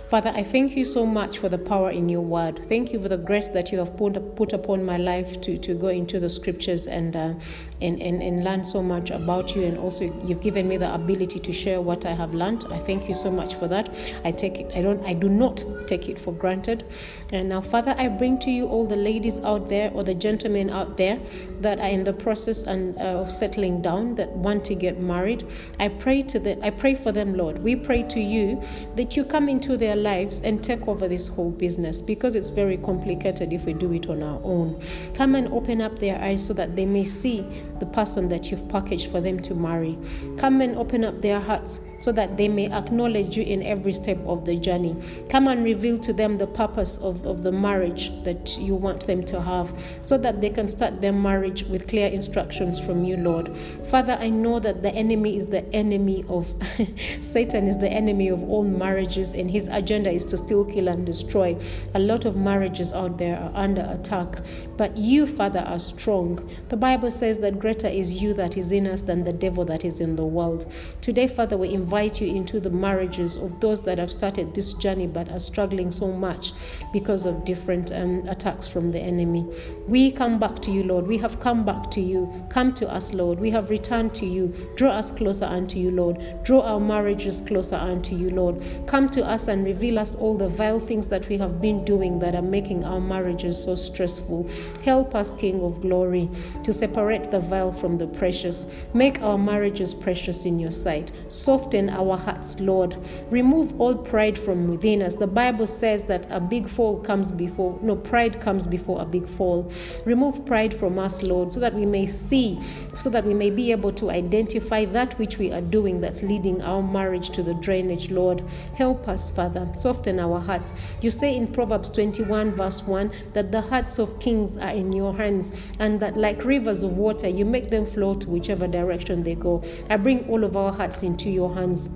Father, 0.09 0.33
I 0.35 0.43
thank 0.43 0.75
you 0.75 0.83
so 0.83 1.05
much 1.05 1.37
for 1.37 1.47
the 1.47 1.57
power 1.57 1.91
in 1.91 2.09
your 2.09 2.19
word. 2.19 2.67
Thank 2.67 2.91
you 2.91 3.01
for 3.01 3.07
the 3.07 3.15
grace 3.15 3.47
that 3.49 3.71
you 3.71 3.77
have 3.77 3.95
put, 3.95 4.35
put 4.35 4.51
upon 4.51 4.83
my 4.83 4.97
life 4.97 5.39
to, 5.41 5.57
to 5.59 5.73
go 5.73 5.87
into 5.87 6.19
the 6.19 6.29
scriptures 6.29 6.87
and, 6.87 7.15
uh, 7.15 7.33
and, 7.79 8.01
and, 8.01 8.21
and 8.21 8.43
learn 8.43 8.65
so 8.65 8.83
much 8.83 9.11
about 9.11 9.55
you. 9.55 9.63
And 9.63 9.77
also, 9.77 10.11
you've 10.25 10.41
given 10.41 10.67
me 10.67 10.75
the 10.75 10.93
ability 10.93 11.39
to 11.39 11.53
share 11.53 11.79
what 11.79 12.05
I 12.05 12.11
have 12.11 12.33
learned. 12.33 12.65
I 12.69 12.79
thank 12.79 13.07
you 13.07 13.13
so 13.13 13.31
much 13.31 13.55
for 13.55 13.69
that. 13.69 13.95
I 14.25 14.31
take 14.31 14.59
it, 14.59 14.75
I 14.75 14.81
don't, 14.81 15.01
I 15.05 15.13
do 15.13 15.29
not 15.29 15.63
take 15.87 16.09
it 16.09 16.19
for 16.19 16.33
granted. 16.33 16.83
And 17.31 17.47
now, 17.47 17.61
Father, 17.61 17.95
I 17.97 18.09
bring 18.09 18.39
to 18.39 18.51
you 18.51 18.67
all 18.67 18.85
the 18.85 18.97
ladies 18.97 19.39
out 19.39 19.68
there 19.69 19.91
or 19.93 20.03
the 20.03 20.13
gentlemen 20.13 20.69
out 20.69 20.97
there 20.97 21.19
that 21.61 21.79
are 21.79 21.87
in 21.87 22.03
the 22.03 22.13
process 22.13 22.63
and 22.63 22.97
uh, 22.97 23.21
of 23.21 23.31
settling 23.31 23.81
down 23.81 24.15
that 24.15 24.29
want 24.29 24.65
to 24.65 24.75
get 24.75 24.99
married. 24.99 25.45
I 25.79 25.87
pray 25.87 26.21
to 26.23 26.39
the, 26.39 26.63
I 26.65 26.69
pray 26.71 26.95
for 26.95 27.11
them, 27.11 27.35
Lord. 27.35 27.63
We 27.63 27.75
pray 27.75 28.03
to 28.03 28.19
you 28.19 28.61
that 28.95 29.15
you 29.15 29.23
come 29.23 29.47
into 29.47 29.77
their 29.77 29.95
lives 29.95 30.41
and 30.41 30.63
take 30.63 30.87
over 30.87 31.07
this 31.07 31.27
whole 31.27 31.51
business 31.51 32.01
because 32.01 32.35
it's 32.35 32.49
very 32.49 32.77
complicated 32.77 33.53
if 33.53 33.65
we 33.65 33.73
do 33.73 33.93
it 33.93 34.09
on 34.09 34.23
our 34.23 34.41
own. 34.43 34.81
Come 35.13 35.35
and 35.35 35.47
open 35.49 35.81
up 35.81 35.99
their 35.99 36.21
eyes 36.21 36.45
so 36.45 36.53
that 36.53 36.75
they 36.75 36.85
may 36.85 37.03
see 37.03 37.45
the 37.79 37.85
person 37.85 38.27
that 38.29 38.51
you've 38.51 38.67
packaged 38.69 39.09
for 39.09 39.21
them 39.21 39.39
to 39.41 39.53
marry. 39.53 39.97
Come 40.37 40.61
and 40.61 40.75
open 40.77 41.03
up 41.03 41.21
their 41.21 41.39
hearts 41.39 41.81
so 41.99 42.11
that 42.11 42.37
they 42.37 42.47
may 42.47 42.71
acknowledge 42.71 43.37
you 43.37 43.43
in 43.43 43.63
every 43.63 43.93
step 43.93 44.17
of 44.25 44.45
the 44.45 44.57
journey. 44.57 44.95
Come 45.29 45.47
and 45.47 45.63
reveal 45.63 45.97
to 45.99 46.13
them 46.13 46.37
the 46.37 46.47
purpose 46.47 46.97
of, 46.99 47.25
of 47.25 47.43
the 47.43 47.51
marriage 47.51 48.11
that 48.23 48.57
you 48.57 48.75
want 48.75 49.05
them 49.05 49.23
to 49.25 49.41
have 49.41 49.73
so 50.01 50.17
that 50.17 50.41
they 50.41 50.49
can 50.49 50.67
start 50.67 51.01
their 51.01 51.11
marriage 51.11 51.63
with 51.63 51.87
clear 51.87 52.07
instructions 52.07 52.79
from 52.79 53.03
you, 53.03 53.17
Lord. 53.17 53.55
Father, 53.87 54.17
I 54.19 54.29
know 54.29 54.59
that 54.59 54.81
the 54.81 54.91
enemy 54.91 55.37
is 55.37 55.47
the 55.47 55.65
enemy 55.73 56.25
of 56.29 56.53
Satan 57.21 57.67
is 57.67 57.77
the 57.77 57.89
enemy 57.89 58.29
of 58.29 58.43
all 58.43 58.63
marriages 58.63 59.33
and 59.33 59.49
his 59.49 59.67
agenda 59.67 60.11
is 60.11 60.25
to 60.25 60.37
steal, 60.37 60.65
kill 60.65 60.87
and 60.87 61.05
destroy. 61.05 61.57
A 61.95 61.99
lot 61.99 62.25
of 62.25 62.35
marriages 62.35 62.93
out 62.93 63.17
there 63.17 63.37
are 63.37 63.51
under 63.53 63.81
attack, 63.99 64.37
but 64.79 64.95
you, 64.95 65.27
Father, 65.27 65.59
are 65.59 65.77
strong. 65.77 66.39
The 66.69 66.77
Bible 66.77 67.11
says 67.11 67.37
that 67.39 67.59
greater 67.59 67.89
is 67.89 68.21
you 68.23 68.33
that 68.35 68.55
is 68.55 68.71
in 68.71 68.87
us 68.87 69.01
than 69.01 69.25
the 69.25 69.33
devil 69.33 69.65
that 69.65 69.83
is 69.83 69.99
in 69.99 70.15
the 70.15 70.23
world. 70.23 70.71
Today, 71.01 71.27
Father, 71.27 71.57
we 71.57 71.67
invite 71.73 72.21
you 72.21 72.33
into 72.33 72.61
the 72.61 72.69
marriages 72.69 73.35
of 73.35 73.59
those 73.59 73.81
that 73.81 73.97
have 73.97 74.09
started 74.09 74.55
this 74.55 74.71
journey 74.71 75.05
but 75.05 75.29
are 75.31 75.39
struggling 75.39 75.91
so 75.91 76.07
much 76.07 76.53
because 76.93 77.25
of 77.25 77.43
different 77.43 77.91
um, 77.91 78.25
attacks 78.29 78.67
from 78.67 78.89
the 78.89 79.01
enemy. 79.01 79.45
We 79.85 80.13
come 80.13 80.39
back 80.39 80.59
to 80.59 80.71
you, 80.71 80.83
Lord. 80.83 81.05
We 81.07 81.17
have 81.17 81.41
come 81.41 81.65
back 81.65 81.91
to 81.91 81.99
you. 81.99 82.31
Come 82.49 82.73
to 82.75 82.89
us, 82.89 83.13
Lord. 83.13 83.37
We 83.37 83.49
have 83.49 83.69
returned 83.69 84.15
to 84.15 84.25
you. 84.25 84.55
Draw 84.77 84.91
us 84.91 85.11
closer 85.11 85.43
unto 85.43 85.77
you, 85.77 85.91
Lord. 85.91 86.23
Draw 86.45 86.61
our 86.61 86.79
marriages 86.79 87.41
closer 87.41 87.75
unto 87.75 88.15
you, 88.15 88.29
Lord. 88.29 88.63
Come 88.87 89.09
to 89.09 89.25
us 89.25 89.49
and 89.49 89.65
reveal 89.65 89.99
us 89.99 90.15
all 90.15 90.37
the 90.37 90.47
vile 90.47 90.79
things 90.79 91.09
that 91.09 91.27
we 91.27 91.37
have 91.37 91.59
been 91.59 91.83
doing 91.83 92.17
that 92.19 92.33
are 92.33 92.41
making 92.41 92.85
our 92.85 93.01
marriages 93.01 93.61
so 93.61 93.75
stressful. 93.75 94.49
Help 94.83 95.15
us, 95.15 95.33
King 95.33 95.61
of 95.61 95.81
glory, 95.81 96.29
to 96.63 96.71
separate 96.71 97.31
the 97.31 97.39
vile 97.39 97.71
from 97.71 97.97
the 97.97 98.07
precious. 98.07 98.67
Make 98.93 99.21
our 99.21 99.37
marriages 99.37 99.93
precious 99.93 100.45
in 100.45 100.59
your 100.59 100.71
sight. 100.71 101.11
Soften 101.27 101.89
our 101.89 102.17
hearts, 102.17 102.59
Lord. 102.59 102.95
Remove 103.29 103.79
all 103.79 103.95
pride 103.95 104.37
from 104.37 104.67
within 104.67 105.01
us. 105.01 105.15
The 105.15 105.27
Bible 105.27 105.67
says 105.67 106.05
that 106.05 106.27
a 106.29 106.39
big 106.39 106.67
fall 106.67 106.99
comes 106.99 107.31
before, 107.31 107.77
no, 107.81 107.95
pride 107.95 108.39
comes 108.39 108.67
before 108.67 109.01
a 109.01 109.05
big 109.05 109.27
fall. 109.27 109.71
Remove 110.05 110.45
pride 110.45 110.73
from 110.73 110.97
us, 110.99 111.21
Lord, 111.21 111.53
so 111.53 111.59
that 111.59 111.73
we 111.73 111.85
may 111.85 112.05
see, 112.05 112.59
so 112.95 113.09
that 113.09 113.25
we 113.25 113.33
may 113.33 113.49
be 113.49 113.71
able 113.71 113.91
to 113.93 114.09
identify 114.09 114.85
that 114.85 115.17
which 115.19 115.37
we 115.37 115.51
are 115.51 115.61
doing 115.61 116.01
that's 116.01 116.23
leading 116.23 116.61
our 116.61 116.81
marriage 116.81 117.29
to 117.31 117.43
the 117.43 117.53
drainage, 117.55 118.11
Lord. 118.11 118.43
Help 118.75 119.07
us, 119.07 119.29
Father. 119.29 119.67
Soften 119.75 120.19
our 120.19 120.39
hearts. 120.39 120.73
You 121.01 121.11
say 121.11 121.35
in 121.35 121.47
Proverbs 121.47 121.89
21, 121.89 122.53
verse 122.53 122.83
1, 122.83 123.11
that 123.33 123.51
the 123.51 123.61
hearts 123.61 123.99
of 123.99 124.19
kings 124.19 124.57
are 124.59 124.71
in 124.71 124.93
your 124.93 125.13
hands, 125.13 125.51
and 125.79 125.99
that 125.99 126.17
like 126.17 126.43
rivers 126.45 126.83
of 126.83 126.97
water, 126.97 127.27
you 127.27 127.45
make 127.45 127.69
them 127.69 127.85
flow 127.85 128.13
to 128.15 128.29
whichever 128.29 128.67
direction 128.67 129.23
they 129.23 129.35
go. 129.35 129.63
I 129.89 129.97
bring 129.97 130.27
all 130.29 130.43
of 130.43 130.55
our 130.55 130.71
hearts 130.71 131.03
into 131.03 131.29
your 131.29 131.53
hands 131.53 131.89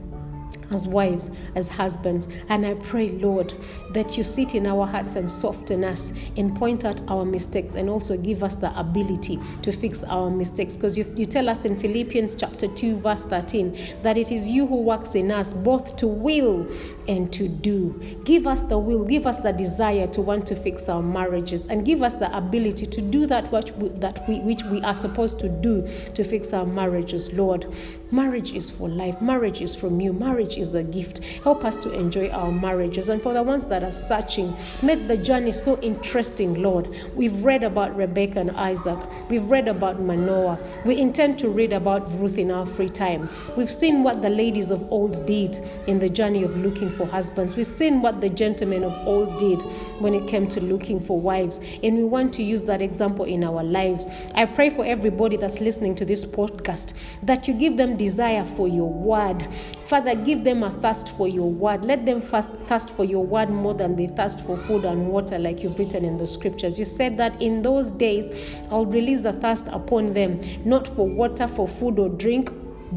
as 0.73 0.87
wives, 0.87 1.31
as 1.55 1.67
husbands. 1.67 2.27
And 2.49 2.65
I 2.65 2.73
pray, 2.75 3.09
Lord, 3.09 3.53
that 3.91 4.17
you 4.17 4.23
sit 4.23 4.55
in 4.55 4.65
our 4.65 4.85
hearts 4.85 5.15
and 5.15 5.29
soften 5.29 5.83
us 5.83 6.13
and 6.37 6.55
point 6.55 6.85
out 6.85 7.01
our 7.09 7.25
mistakes 7.25 7.75
and 7.75 7.89
also 7.89 8.17
give 8.17 8.43
us 8.43 8.55
the 8.55 8.77
ability 8.79 9.39
to 9.61 9.71
fix 9.71 10.03
our 10.03 10.29
mistakes. 10.29 10.75
Because 10.75 10.97
you, 10.97 11.05
you 11.15 11.25
tell 11.25 11.49
us 11.49 11.65
in 11.65 11.75
Philippians 11.75 12.35
chapter 12.35 12.67
2, 12.67 12.97
verse 12.97 13.23
13, 13.25 13.77
that 14.01 14.17
it 14.17 14.31
is 14.31 14.49
you 14.49 14.65
who 14.65 14.77
works 14.77 15.15
in 15.15 15.31
us 15.31 15.53
both 15.53 15.95
to 15.97 16.07
will 16.07 16.67
and 17.07 17.31
to 17.33 17.47
do. 17.47 17.99
Give 18.25 18.47
us 18.47 18.61
the 18.61 18.77
will, 18.77 19.03
give 19.03 19.27
us 19.27 19.37
the 19.37 19.51
desire 19.51 20.07
to 20.07 20.21
want 20.21 20.47
to 20.47 20.55
fix 20.55 20.89
our 20.89 21.01
marriages, 21.01 21.67
and 21.67 21.85
give 21.85 22.01
us 22.01 22.15
the 22.15 22.35
ability 22.35 22.85
to 22.85 23.01
do 23.01 23.25
that 23.27 23.51
which 23.51 23.71
we, 23.73 23.89
that 23.89 24.27
we, 24.27 24.39
which 24.39 24.63
we 24.63 24.81
are 24.81 24.93
supposed 24.93 25.39
to 25.39 25.49
do 25.49 25.87
to 26.13 26.23
fix 26.23 26.53
our 26.53 26.65
marriages, 26.65 27.33
Lord. 27.33 27.73
Marriage 28.11 28.53
is 28.53 28.69
for 28.69 28.87
life, 28.89 29.21
marriage 29.21 29.61
is 29.61 29.75
from 29.75 29.99
you, 29.99 30.13
marriage 30.13 30.57
is 30.57 30.62
a 30.73 30.83
gift. 30.83 31.19
Help 31.43 31.63
us 31.65 31.77
to 31.77 31.91
enjoy 31.91 32.29
our 32.29 32.51
marriages. 32.51 33.09
And 33.09 33.21
for 33.21 33.33
the 33.33 33.43
ones 33.43 33.65
that 33.65 33.83
are 33.83 33.91
searching, 33.91 34.55
make 34.81 35.07
the 35.07 35.17
journey 35.17 35.51
so 35.51 35.79
interesting, 35.81 36.61
Lord. 36.61 36.87
We've 37.15 37.43
read 37.43 37.63
about 37.63 37.95
Rebecca 37.95 38.39
and 38.39 38.51
Isaac, 38.51 38.99
we've 39.29 39.49
read 39.51 39.67
about 39.67 40.01
Manoah. 40.01 40.57
We 40.85 40.97
intend 40.97 41.37
to 41.39 41.49
read 41.49 41.73
about 41.73 42.09
Ruth 42.19 42.37
in 42.37 42.51
our 42.51 42.65
free 42.65 42.89
time. 42.89 43.29
We've 43.57 43.69
seen 43.69 44.03
what 44.03 44.21
the 44.21 44.29
ladies 44.29 44.71
of 44.71 44.89
old 44.91 45.25
did 45.25 45.55
in 45.87 45.99
the 45.99 46.09
journey 46.09 46.43
of 46.43 46.55
looking 46.57 46.89
for 46.89 47.05
husbands. 47.05 47.55
We've 47.55 47.65
seen 47.65 48.01
what 48.01 48.21
the 48.21 48.29
gentlemen 48.29 48.83
of 48.83 48.93
old 49.07 49.37
did 49.37 49.61
when 49.99 50.13
it 50.13 50.27
came 50.27 50.47
to 50.49 50.61
looking 50.61 50.99
for 50.99 51.19
wives. 51.19 51.61
And 51.83 51.97
we 51.97 52.03
want 52.03 52.33
to 52.35 52.43
use 52.43 52.63
that 52.63 52.81
example 52.81 53.25
in 53.25 53.43
our 53.43 53.63
lives. 53.63 54.07
I 54.35 54.45
pray 54.45 54.69
for 54.69 54.85
everybody 54.85 55.37
that's 55.37 55.59
listening 55.59 55.95
to 55.95 56.05
this 56.05 56.25
podcast 56.25 56.93
that 57.23 57.47
you 57.47 57.53
give 57.53 57.77
them 57.77 57.97
desire 57.97 58.45
for 58.45 58.67
your 58.67 58.89
word. 58.89 59.47
Father, 59.93 60.15
give 60.15 60.43
them 60.43 60.63
a 60.63 60.71
thirst 60.71 61.09
for 61.09 61.27
your 61.27 61.51
word. 61.51 61.85
Let 61.85 62.03
them 62.03 62.19
fast, 62.19 62.49
thirst 62.65 62.89
for 62.89 63.05
your 63.05 63.23
word 63.23 63.51
more 63.51 63.75
than 63.75 63.95
they 63.95 64.07
thirst 64.07 64.41
for 64.41 64.57
food 64.57 64.85
and 64.85 65.07
water, 65.07 65.37
like 65.37 65.61
you've 65.61 65.77
written 65.77 66.03
in 66.03 66.17
the 66.17 66.25
scriptures. 66.25 66.79
You 66.79 66.85
said 66.85 67.15
that 67.17 67.39
in 67.39 67.61
those 67.61 67.91
days 67.91 68.59
I'll 68.71 68.87
release 68.87 69.23
a 69.25 69.33
thirst 69.33 69.67
upon 69.67 70.15
them, 70.15 70.41
not 70.65 70.87
for 70.87 71.05
water, 71.05 71.47
for 71.47 71.67
food 71.67 71.99
or 71.99 72.09
drink, 72.09 72.49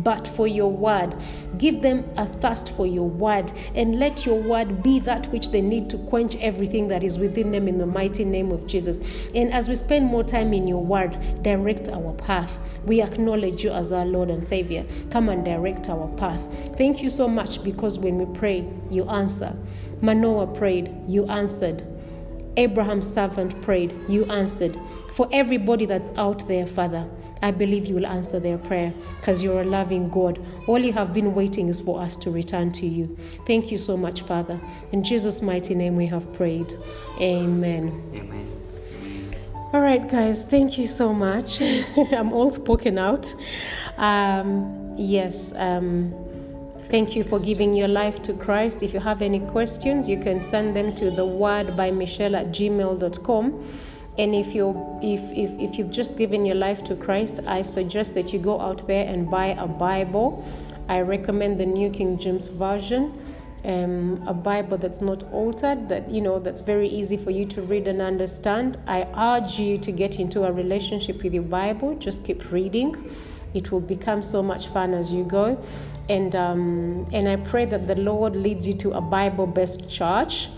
but 0.02 0.26
for 0.26 0.46
your 0.46 0.70
word. 0.70 1.14
Give 1.58 1.82
them 1.82 2.08
a 2.16 2.26
thirst 2.26 2.70
for 2.70 2.86
your 2.86 3.08
word 3.08 3.52
and 3.74 3.98
let 3.98 4.26
your 4.26 4.40
word 4.40 4.82
be 4.82 4.98
that 5.00 5.26
which 5.28 5.50
they 5.50 5.60
need 5.60 5.88
to 5.90 5.98
quench 5.98 6.36
everything 6.36 6.88
that 6.88 7.02
is 7.04 7.18
within 7.18 7.50
them 7.50 7.68
in 7.68 7.78
the 7.78 7.86
mighty 7.86 8.24
name 8.24 8.50
of 8.50 8.66
Jesus. 8.66 9.28
And 9.34 9.52
as 9.52 9.68
we 9.68 9.74
spend 9.74 10.06
more 10.06 10.24
time 10.24 10.52
in 10.52 10.66
your 10.66 10.84
word, 10.84 11.18
direct 11.42 11.88
our 11.88 12.12
path. 12.14 12.60
We 12.84 13.02
acknowledge 13.02 13.64
you 13.64 13.70
as 13.70 13.92
our 13.92 14.04
Lord 14.04 14.30
and 14.30 14.44
Savior. 14.44 14.84
Come 15.10 15.28
and 15.28 15.44
direct 15.44 15.88
our 15.88 16.08
path. 16.16 16.40
Thank 16.76 17.02
you 17.02 17.10
so 17.10 17.28
much 17.28 17.62
because 17.62 17.98
when 17.98 18.18
we 18.18 18.38
pray, 18.38 18.68
you 18.90 19.08
answer. 19.08 19.56
Manoah 20.02 20.46
prayed, 20.46 20.94
you 21.08 21.26
answered. 21.26 21.82
Abraham's 22.58 23.12
servant 23.12 23.60
prayed, 23.62 23.94
you 24.08 24.24
answered. 24.26 24.78
For 25.12 25.28
everybody 25.32 25.86
that's 25.86 26.10
out 26.16 26.46
there, 26.48 26.66
Father, 26.66 27.08
I 27.42 27.50
believe 27.50 27.86
you 27.86 27.94
will 27.94 28.06
answer 28.06 28.40
their 28.40 28.58
prayer 28.58 28.92
because 29.20 29.42
you're 29.42 29.60
a 29.60 29.64
loving 29.64 30.08
God. 30.08 30.44
All 30.66 30.78
you 30.78 30.92
have 30.92 31.12
been 31.12 31.34
waiting 31.34 31.68
is 31.68 31.80
for 31.80 32.00
us 32.00 32.16
to 32.16 32.30
return 32.30 32.72
to 32.72 32.86
you. 32.86 33.16
Thank 33.46 33.70
you 33.70 33.78
so 33.78 33.96
much, 33.96 34.22
Father. 34.22 34.58
In 34.92 35.04
Jesus' 35.04 35.42
mighty 35.42 35.74
name 35.74 35.96
we 35.96 36.06
have 36.06 36.32
prayed. 36.32 36.72
Amen. 37.20 38.02
Amen. 38.14 38.52
All 39.72 39.80
right, 39.80 40.08
guys, 40.08 40.44
thank 40.44 40.78
you 40.78 40.86
so 40.86 41.12
much. 41.12 41.60
I'm 42.12 42.32
all 42.32 42.50
spoken 42.50 42.98
out. 42.98 43.34
Um, 43.98 44.94
yes. 44.96 45.52
Um, 45.54 46.14
Thank 46.88 47.16
you 47.16 47.24
for 47.24 47.40
giving 47.40 47.74
your 47.74 47.88
life 47.88 48.22
to 48.22 48.32
Christ. 48.32 48.80
If 48.80 48.94
you 48.94 49.00
have 49.00 49.20
any 49.20 49.40
questions, 49.40 50.08
you 50.08 50.20
can 50.20 50.40
send 50.40 50.76
them 50.76 50.94
to 50.94 51.10
the 51.10 51.26
word 51.26 51.76
by 51.76 51.90
Michelle 51.90 52.36
at 52.36 52.50
gmail.com. 52.50 53.64
And 54.18 54.34
if 54.34 54.54
you 54.54 54.98
if, 55.02 55.20
if 55.32 55.50
if 55.60 55.78
you've 55.78 55.90
just 55.90 56.16
given 56.16 56.46
your 56.46 56.54
life 56.56 56.82
to 56.84 56.96
Christ, 56.96 57.40
I 57.46 57.62
suggest 57.62 58.14
that 58.14 58.32
you 58.32 58.38
go 58.38 58.60
out 58.60 58.86
there 58.86 59.06
and 59.06 59.30
buy 59.30 59.48
a 59.48 59.66
Bible. 59.66 60.44
I 60.88 61.00
recommend 61.00 61.58
the 61.58 61.66
New 61.66 61.90
King 61.90 62.18
James 62.18 62.46
Version. 62.46 63.12
Um, 63.64 64.22
a 64.28 64.32
Bible 64.32 64.78
that's 64.78 65.00
not 65.00 65.24
altered, 65.32 65.88
that 65.88 66.08
you 66.08 66.20
know, 66.20 66.38
that's 66.38 66.60
very 66.60 66.86
easy 66.86 67.16
for 67.16 67.32
you 67.32 67.44
to 67.46 67.62
read 67.62 67.88
and 67.88 68.00
understand. 68.00 68.78
I 68.86 69.08
urge 69.16 69.58
you 69.58 69.76
to 69.78 69.90
get 69.90 70.20
into 70.20 70.44
a 70.44 70.52
relationship 70.52 71.22
with 71.24 71.34
your 71.34 71.42
Bible. 71.42 71.96
Just 71.96 72.24
keep 72.24 72.52
reading; 72.52 73.10
it 73.54 73.72
will 73.72 73.80
become 73.80 74.22
so 74.22 74.42
much 74.42 74.68
fun 74.68 74.94
as 74.94 75.12
you 75.12 75.24
go. 75.24 75.62
And 76.08 76.36
um, 76.36 77.06
and 77.12 77.28
I 77.28 77.36
pray 77.36 77.64
that 77.66 77.86
the 77.86 77.96
Lord 77.96 78.36
leads 78.36 78.68
you 78.68 78.74
to 78.74 78.92
a 78.92 79.00
Bible-based 79.00 79.90
church 79.90 80.48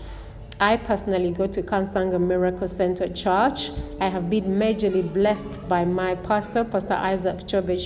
I 0.61 0.75
personally 0.75 1.31
go 1.31 1.47
to 1.47 1.61
Kansanga 1.61 2.19
Miracle 2.19 2.67
Center 2.67 3.07
Church. 3.07 3.71
I 4.01 4.09
have 4.09 4.29
been 4.29 4.43
majorly 4.59 5.01
blessed 5.13 5.65
by 5.69 5.85
my 5.85 6.15
pastor, 6.15 6.65
Pastor 6.65 6.95
Isaac 6.95 7.47
Chobe 7.47 7.79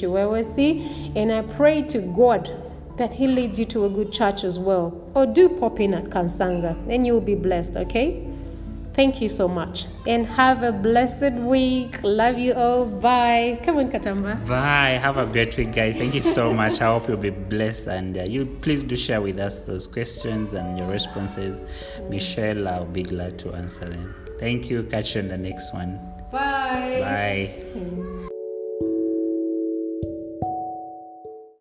and 1.15 1.31
I 1.31 1.43
pray 1.43 1.83
to 1.83 1.99
God 1.99 2.51
that 2.97 3.13
He 3.13 3.27
leads 3.27 3.59
you 3.59 3.65
to 3.65 3.85
a 3.85 3.89
good 3.89 4.11
church 4.11 4.43
as 4.43 4.57
well. 4.57 4.99
Or 5.13 5.27
do 5.27 5.49
pop 5.49 5.79
in 5.79 5.93
at 5.93 6.05
Kansanga, 6.05 6.75
and 6.89 7.05
you'll 7.05 7.21
be 7.21 7.35
blessed, 7.35 7.77
okay? 7.77 8.27
Thank 8.93 9.21
you 9.21 9.29
so 9.29 9.47
much. 9.47 9.87
And 10.05 10.25
have 10.27 10.61
a 10.61 10.71
blessed 10.71 11.33
week. 11.33 11.97
Love 12.03 12.37
you 12.37 12.53
all. 12.53 12.85
Bye. 12.85 13.59
Come 13.63 13.77
on, 13.77 13.91
Katamba. 13.91 14.47
Bye. 14.47 14.99
Have 15.01 15.17
a 15.17 15.25
great 15.25 15.57
week, 15.57 15.73
guys. 15.73 15.95
Thank 15.95 16.13
you 16.13 16.21
so 16.21 16.53
much. 16.53 16.79
I 16.79 16.85
hope 16.85 17.07
you'll 17.07 17.17
be 17.17 17.31
blessed. 17.31 17.87
And 17.87 18.17
uh, 18.17 18.23
you 18.23 18.45
please 18.45 18.83
do 18.83 18.95
share 18.95 19.21
with 19.21 19.39
us 19.39 19.65
those 19.65 19.87
questions 19.87 20.53
and 20.53 20.77
your 20.77 20.87
responses. 20.87 21.61
Michelle, 22.09 22.67
I'll 22.67 22.85
be 22.85 23.03
glad 23.03 23.39
to 23.39 23.53
answer 23.53 23.89
them. 23.89 24.15
Thank 24.39 24.69
you. 24.69 24.83
Catch 24.83 25.15
you 25.15 25.21
in 25.21 25.27
the 25.27 25.37
next 25.37 25.73
one. 25.73 25.99
Bye. 26.31 26.99
Bye. 27.01 28.29